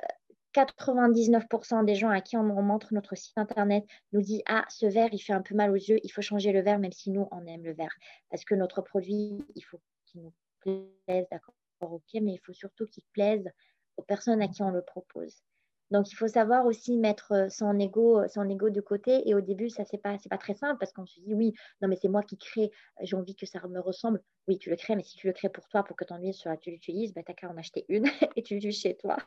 99% 0.53 1.81
euh, 1.81 1.83
des 1.83 1.95
gens 1.95 2.09
à 2.09 2.21
qui 2.21 2.37
on, 2.37 2.43
montre 2.43 2.93
notre 2.93 3.15
site 3.15 3.37
internet 3.37 3.85
nous 4.13 4.21
disent 4.21 4.43
Ah, 4.47 4.65
ce 4.69 4.85
vert, 4.85 5.09
il 5.11 5.19
fait 5.19 5.33
un 5.33 5.41
peu 5.41 5.55
mal 5.55 5.71
aux 5.71 5.75
yeux, 5.75 5.99
il 6.03 6.09
faut 6.09 6.21
changer 6.21 6.51
le 6.51 6.61
vert, 6.61 6.79
même 6.79 6.91
si 6.91 7.11
nous, 7.11 7.27
on 7.31 7.45
aime 7.45 7.63
le 7.63 7.73
vert. 7.73 7.93
Parce 8.29 8.45
que 8.45 8.55
notre 8.55 8.81
produit, 8.81 9.45
il 9.55 9.61
faut 9.61 9.79
qu'il 10.05 10.21
nous 10.21 10.33
plaise, 10.59 11.25
d'accord, 11.31 11.55
ok, 11.81 12.13
mais 12.21 12.33
il 12.33 12.39
faut 12.39 12.53
surtout 12.53 12.87
qu'il 12.87 13.03
plaise 13.13 13.49
aux 13.97 14.03
personnes 14.03 14.41
à 14.41 14.47
qui 14.47 14.61
on 14.63 14.71
le 14.71 14.81
propose. 14.81 15.43
Donc, 15.91 16.09
il 16.09 16.15
faut 16.15 16.27
savoir 16.29 16.65
aussi 16.65 16.97
mettre 16.97 17.33
euh, 17.33 17.49
son 17.49 17.77
ego, 17.77 18.21
euh, 18.21 18.27
son 18.29 18.49
ego 18.49 18.69
de 18.69 18.79
côté. 18.79 19.27
Et 19.29 19.35
au 19.35 19.41
début, 19.41 19.69
ça, 19.69 19.83
c'est 19.83 19.97
pas, 19.97 20.17
pas 20.29 20.37
très 20.37 20.53
simple 20.53 20.77
parce 20.79 20.93
qu'on 20.93 21.05
se 21.05 21.19
dit, 21.19 21.33
oui, 21.33 21.53
non, 21.81 21.89
mais 21.89 21.97
c'est 21.97 22.07
moi 22.07 22.23
qui 22.23 22.37
crée, 22.37 22.71
j'ai 23.01 23.15
envie 23.17 23.35
que 23.35 23.45
ça 23.45 23.59
me 23.67 23.79
ressemble. 23.79 24.21
Oui, 24.47 24.57
tu 24.57 24.69
le 24.69 24.77
crées, 24.77 24.95
mais 24.95 25.03
si 25.03 25.17
tu 25.17 25.27
le 25.27 25.33
crées 25.33 25.49
pour 25.49 25.67
toi, 25.67 25.83
pour 25.83 25.97
que 25.97 26.05
ton 26.05 26.17
huile 26.17 26.33
soit, 26.33 26.55
tu 26.57 26.71
l'utilises, 26.71 27.13
bah, 27.13 27.21
t'as 27.25 27.33
qu'à 27.33 27.49
en 27.49 27.57
acheter 27.57 27.85
une 27.89 28.05
et 28.37 28.43
tu 28.43 28.55
l'utilises 28.55 28.79
chez 28.79 28.95
toi. 28.95 29.17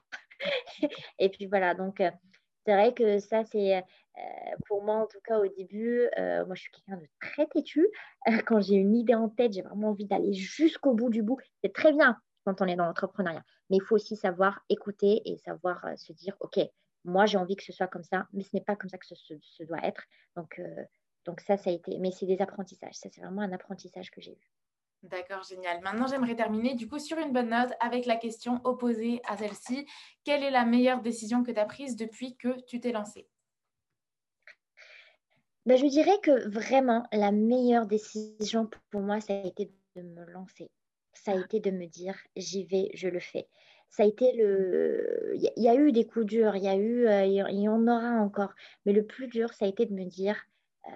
et 1.18 1.28
puis 1.28 1.46
voilà, 1.46 1.74
donc, 1.74 2.00
euh, 2.00 2.10
c'est 2.66 2.72
vrai 2.72 2.94
que 2.94 3.18
ça, 3.18 3.44
c'est 3.44 3.82
pour 4.66 4.82
moi, 4.82 4.94
en 4.94 5.06
tout 5.06 5.20
cas, 5.22 5.38
au 5.38 5.46
début, 5.48 6.08
moi, 6.16 6.54
je 6.54 6.62
suis 6.62 6.70
quelqu'un 6.70 6.96
de 6.98 7.06
très 7.20 7.46
têtu. 7.48 7.86
quand 8.46 8.62
j'ai 8.62 8.76
une 8.76 8.96
idée 8.96 9.14
en 9.14 9.28
tête, 9.28 9.52
j'ai 9.52 9.60
vraiment 9.60 9.90
envie 9.90 10.06
d'aller 10.06 10.32
jusqu'au 10.32 10.94
bout 10.94 11.10
du 11.10 11.22
bout. 11.22 11.36
C'est 11.62 11.74
très 11.74 11.92
bien 11.92 12.16
quand 12.44 12.60
on 12.60 12.66
est 12.66 12.76
dans 12.76 12.86
l'entrepreneuriat. 12.86 13.44
Mais 13.70 13.76
il 13.76 13.82
faut 13.82 13.94
aussi 13.94 14.16
savoir 14.16 14.60
écouter 14.68 15.22
et 15.24 15.38
savoir 15.38 15.84
euh, 15.84 15.96
se 15.96 16.12
dire, 16.12 16.36
OK, 16.40 16.60
moi 17.04 17.26
j'ai 17.26 17.38
envie 17.38 17.56
que 17.56 17.64
ce 17.64 17.72
soit 17.72 17.86
comme 17.86 18.04
ça, 18.04 18.26
mais 18.32 18.42
ce 18.42 18.50
n'est 18.54 18.62
pas 18.62 18.76
comme 18.76 18.90
ça 18.90 18.98
que 18.98 19.06
ce, 19.06 19.64
doit 19.64 19.84
être. 19.84 20.04
Donc, 20.36 20.58
euh, 20.58 20.84
donc 21.24 21.40
ça, 21.40 21.56
ça 21.56 21.70
a 21.70 21.72
été, 21.72 21.98
mais 21.98 22.10
c'est 22.10 22.26
des 22.26 22.40
apprentissages. 22.40 22.94
Ça, 22.94 23.08
c'est 23.10 23.20
vraiment 23.20 23.42
un 23.42 23.52
apprentissage 23.52 24.10
que 24.10 24.20
j'ai 24.20 24.32
eu. 24.32 24.50
D'accord, 25.02 25.42
génial. 25.42 25.82
Maintenant, 25.82 26.06
j'aimerais 26.06 26.34
terminer 26.34 26.74
du 26.74 26.88
coup 26.88 26.98
sur 26.98 27.18
une 27.18 27.32
bonne 27.32 27.50
note 27.50 27.72
avec 27.80 28.06
la 28.06 28.16
question 28.16 28.60
opposée 28.64 29.20
à 29.26 29.36
celle-ci. 29.36 29.86
Quelle 30.24 30.42
est 30.42 30.50
la 30.50 30.64
meilleure 30.64 31.02
décision 31.02 31.42
que 31.42 31.50
tu 31.50 31.60
as 31.60 31.66
prise 31.66 31.96
depuis 31.96 32.36
que 32.36 32.58
tu 32.62 32.80
t'es 32.80 32.92
lancée? 32.92 33.28
Ben, 35.66 35.76
Je 35.76 35.86
dirais 35.86 36.18
que 36.22 36.48
vraiment, 36.48 37.06
la 37.12 37.32
meilleure 37.32 37.86
décision 37.86 38.68
pour 38.90 39.02
moi, 39.02 39.20
ça 39.20 39.34
a 39.34 39.46
été 39.46 39.70
de 39.94 40.02
me 40.02 40.24
lancer 40.24 40.70
ça 41.14 41.32
a 41.32 41.36
été 41.36 41.60
de 41.60 41.70
me 41.70 41.86
dire 41.86 42.16
j'y 42.36 42.64
vais, 42.64 42.90
je 42.94 43.08
le 43.08 43.20
fais. 43.20 43.48
Ça 43.90 44.02
a 44.02 44.06
été 44.06 44.32
le. 44.32 45.32
Il 45.36 45.52
y, 45.62 45.68
a 45.68 45.74
eu 45.74 45.92
des 45.92 46.06
coups 46.06 46.26
durs, 46.26 46.56
il 46.56 46.64
y 46.64 46.68
a 46.68 46.76
eu, 46.76 47.06
euh, 47.06 47.24
il 47.26 47.60
y 47.60 47.68
en 47.68 47.86
aura 47.86 48.10
encore. 48.20 48.52
Mais 48.86 48.92
le 48.92 49.06
plus 49.06 49.28
dur, 49.28 49.52
ça 49.52 49.66
a 49.66 49.68
été 49.68 49.86
de 49.86 49.94
me 49.94 50.04
dire 50.04 50.36
euh, 50.88 50.90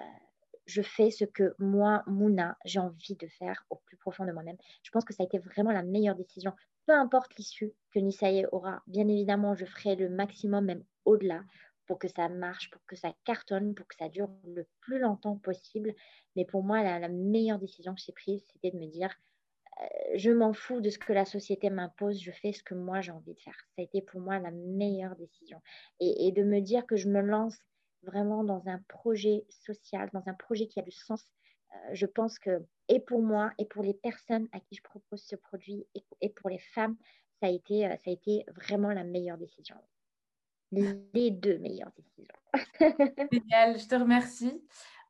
je 0.68 0.82
fais 0.82 1.10
ce 1.10 1.24
que 1.24 1.54
moi, 1.58 2.02
Mouna, 2.06 2.58
j'ai 2.64 2.78
envie 2.78 3.16
de 3.16 3.26
faire 3.26 3.64
au 3.70 3.76
plus 3.76 3.96
profond 3.96 4.26
de 4.26 4.32
moi-même. 4.32 4.58
Je 4.82 4.90
pense 4.90 5.04
que 5.04 5.14
ça 5.14 5.22
a 5.22 5.26
été 5.26 5.38
vraiment 5.38 5.72
la 5.72 5.82
meilleure 5.82 6.14
décision. 6.14 6.52
Peu 6.86 6.92
importe 6.92 7.36
l'issue 7.38 7.72
que 7.90 7.98
Nisaïe 7.98 8.46
aura, 8.52 8.82
bien 8.86 9.08
évidemment, 9.08 9.54
je 9.54 9.64
ferai 9.64 9.96
le 9.96 10.10
maximum, 10.10 10.66
même 10.66 10.84
au-delà, 11.04 11.42
pour 11.86 11.98
que 11.98 12.08
ça 12.08 12.28
marche, 12.28 12.70
pour 12.70 12.84
que 12.86 12.96
ça 12.96 13.14
cartonne, 13.24 13.74
pour 13.74 13.86
que 13.88 13.94
ça 13.96 14.10
dure 14.10 14.28
le 14.44 14.66
plus 14.80 14.98
longtemps 14.98 15.36
possible. 15.36 15.94
Mais 16.36 16.44
pour 16.44 16.62
moi, 16.62 16.82
la, 16.82 16.98
la 16.98 17.08
meilleure 17.08 17.58
décision 17.58 17.94
que 17.94 18.00
j'ai 18.04 18.12
prise, 18.12 18.44
c'était 18.52 18.76
de 18.76 18.80
me 18.80 18.90
dire 18.90 19.10
je 20.14 20.30
m'en 20.30 20.52
fous 20.52 20.80
de 20.80 20.90
ce 20.90 20.98
que 20.98 21.12
la 21.12 21.24
société 21.24 21.70
m'impose, 21.70 22.20
je 22.20 22.32
fais 22.32 22.52
ce 22.52 22.62
que 22.62 22.74
moi 22.74 23.00
j'ai 23.00 23.12
envie 23.12 23.34
de 23.34 23.40
faire. 23.40 23.56
Ça 23.76 23.82
a 23.82 23.82
été 23.82 24.02
pour 24.02 24.20
moi 24.20 24.38
la 24.38 24.50
meilleure 24.50 25.16
décision. 25.16 25.60
Et, 26.00 26.32
de 26.32 26.42
me 26.42 26.60
dire 26.60 26.86
que 26.86 26.96
je 26.96 27.08
me 27.08 27.20
lance 27.20 27.58
vraiment 28.02 28.44
dans 28.44 28.66
un 28.68 28.80
projet 28.88 29.44
social, 29.48 30.08
dans 30.12 30.26
un 30.26 30.34
projet 30.34 30.66
qui 30.66 30.80
a 30.80 30.82
du 30.82 30.90
sens, 30.90 31.24
euh, 31.72 31.76
je 31.92 32.06
pense 32.06 32.38
que, 32.38 32.64
et 32.88 33.00
pour 33.00 33.22
moi, 33.22 33.52
et 33.58 33.66
pour 33.66 33.82
les 33.82 33.94
personnes 33.94 34.48
à 34.52 34.60
qui 34.60 34.76
je 34.76 34.82
propose 34.82 35.22
ce 35.22 35.36
produit, 35.36 35.86
et, 36.20 36.28
pour 36.30 36.50
les 36.50 36.58
femmes, 36.58 36.96
ça 37.40 37.48
a, 37.48 37.50
été, 37.50 37.86
euh, 37.86 37.96
ça 38.04 38.10
a 38.10 38.12
été 38.12 38.44
vraiment 38.54 38.90
la 38.90 39.04
meilleure 39.04 39.38
décision. 39.38 39.76
Les 40.70 41.30
deux 41.30 41.58
meilleures 41.58 41.92
décisions. 41.96 42.34
Génial, 43.32 43.78
je 43.78 43.88
te 43.88 43.94
remercie. 43.94 44.62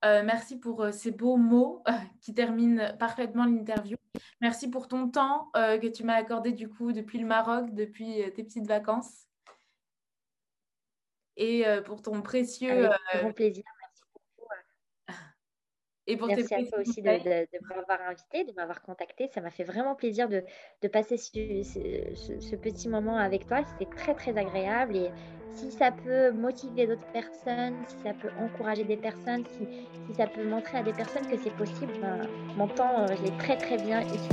Euh, 0.04 0.22
merci 0.22 0.58
pour 0.58 0.82
euh, 0.82 0.92
ces 0.92 1.10
beaux 1.10 1.36
mots 1.36 1.82
euh, 1.88 1.92
qui 2.20 2.34
terminent 2.34 2.96
parfaitement 2.98 3.44
l'interview. 3.44 3.96
Merci 4.40 4.70
pour 4.70 4.88
ton 4.88 5.08
temps 5.08 5.50
que 5.54 5.86
tu 5.88 6.04
m'as 6.04 6.14
accordé 6.14 6.52
du 6.52 6.68
coup 6.68 6.92
depuis 6.92 7.18
le 7.18 7.26
Maroc, 7.26 7.74
depuis 7.74 8.22
tes 8.34 8.44
petites 8.44 8.66
vacances. 8.66 9.26
Et 11.36 11.64
pour 11.84 12.02
ton 12.02 12.20
précieux. 12.22 12.86
Avec 12.86 13.22
grand 13.22 13.32
plaisir. 13.32 13.64
Merci 16.08 16.16
beaucoup. 16.16 16.16
Et 16.16 16.16
pour 16.16 16.28
Merci 16.28 16.54
à 16.54 16.64
toi 16.64 16.80
aussi 16.80 17.02
de, 17.02 17.08
m'avoir 17.74 18.00
invité, 18.08 18.44
de 18.44 18.52
m'avoir 18.52 18.82
contacté. 18.82 19.28
Ça 19.28 19.40
m'a 19.40 19.50
fait 19.50 19.64
vraiment 19.64 19.94
plaisir 19.94 20.28
de, 20.28 20.42
passer 20.88 21.16
ce, 21.16 21.32
ce, 22.14 22.56
petit 22.56 22.88
moment 22.88 23.16
avec 23.16 23.46
toi. 23.46 23.60
C'était 23.64 23.90
très, 23.94 24.14
très 24.14 24.36
agréable. 24.36 24.96
Et 24.96 25.10
si 25.52 25.70
ça 25.70 25.90
peut 25.90 26.30
motiver 26.30 26.86
d'autres 26.86 27.12
personnes, 27.12 27.74
si 27.86 27.96
ça 28.02 28.12
peut 28.14 28.30
encourager 28.38 28.84
des 28.84 28.96
personnes, 28.96 29.44
si, 29.46 29.66
si 30.06 30.14
ça 30.14 30.26
peut 30.26 30.44
montrer 30.44 30.78
à 30.78 30.82
des 30.82 30.92
personnes 30.92 31.26
que 31.26 31.36
c'est 31.36 31.54
possible, 31.54 31.92
ben, 32.00 32.28
mon 32.56 32.68
temps, 32.68 33.02
euh, 33.02 33.06
je 33.16 33.24
l'ai 33.24 33.36
très 33.38 33.56
très 33.56 33.76
bien 33.76 34.00
utilisé. 34.02 34.28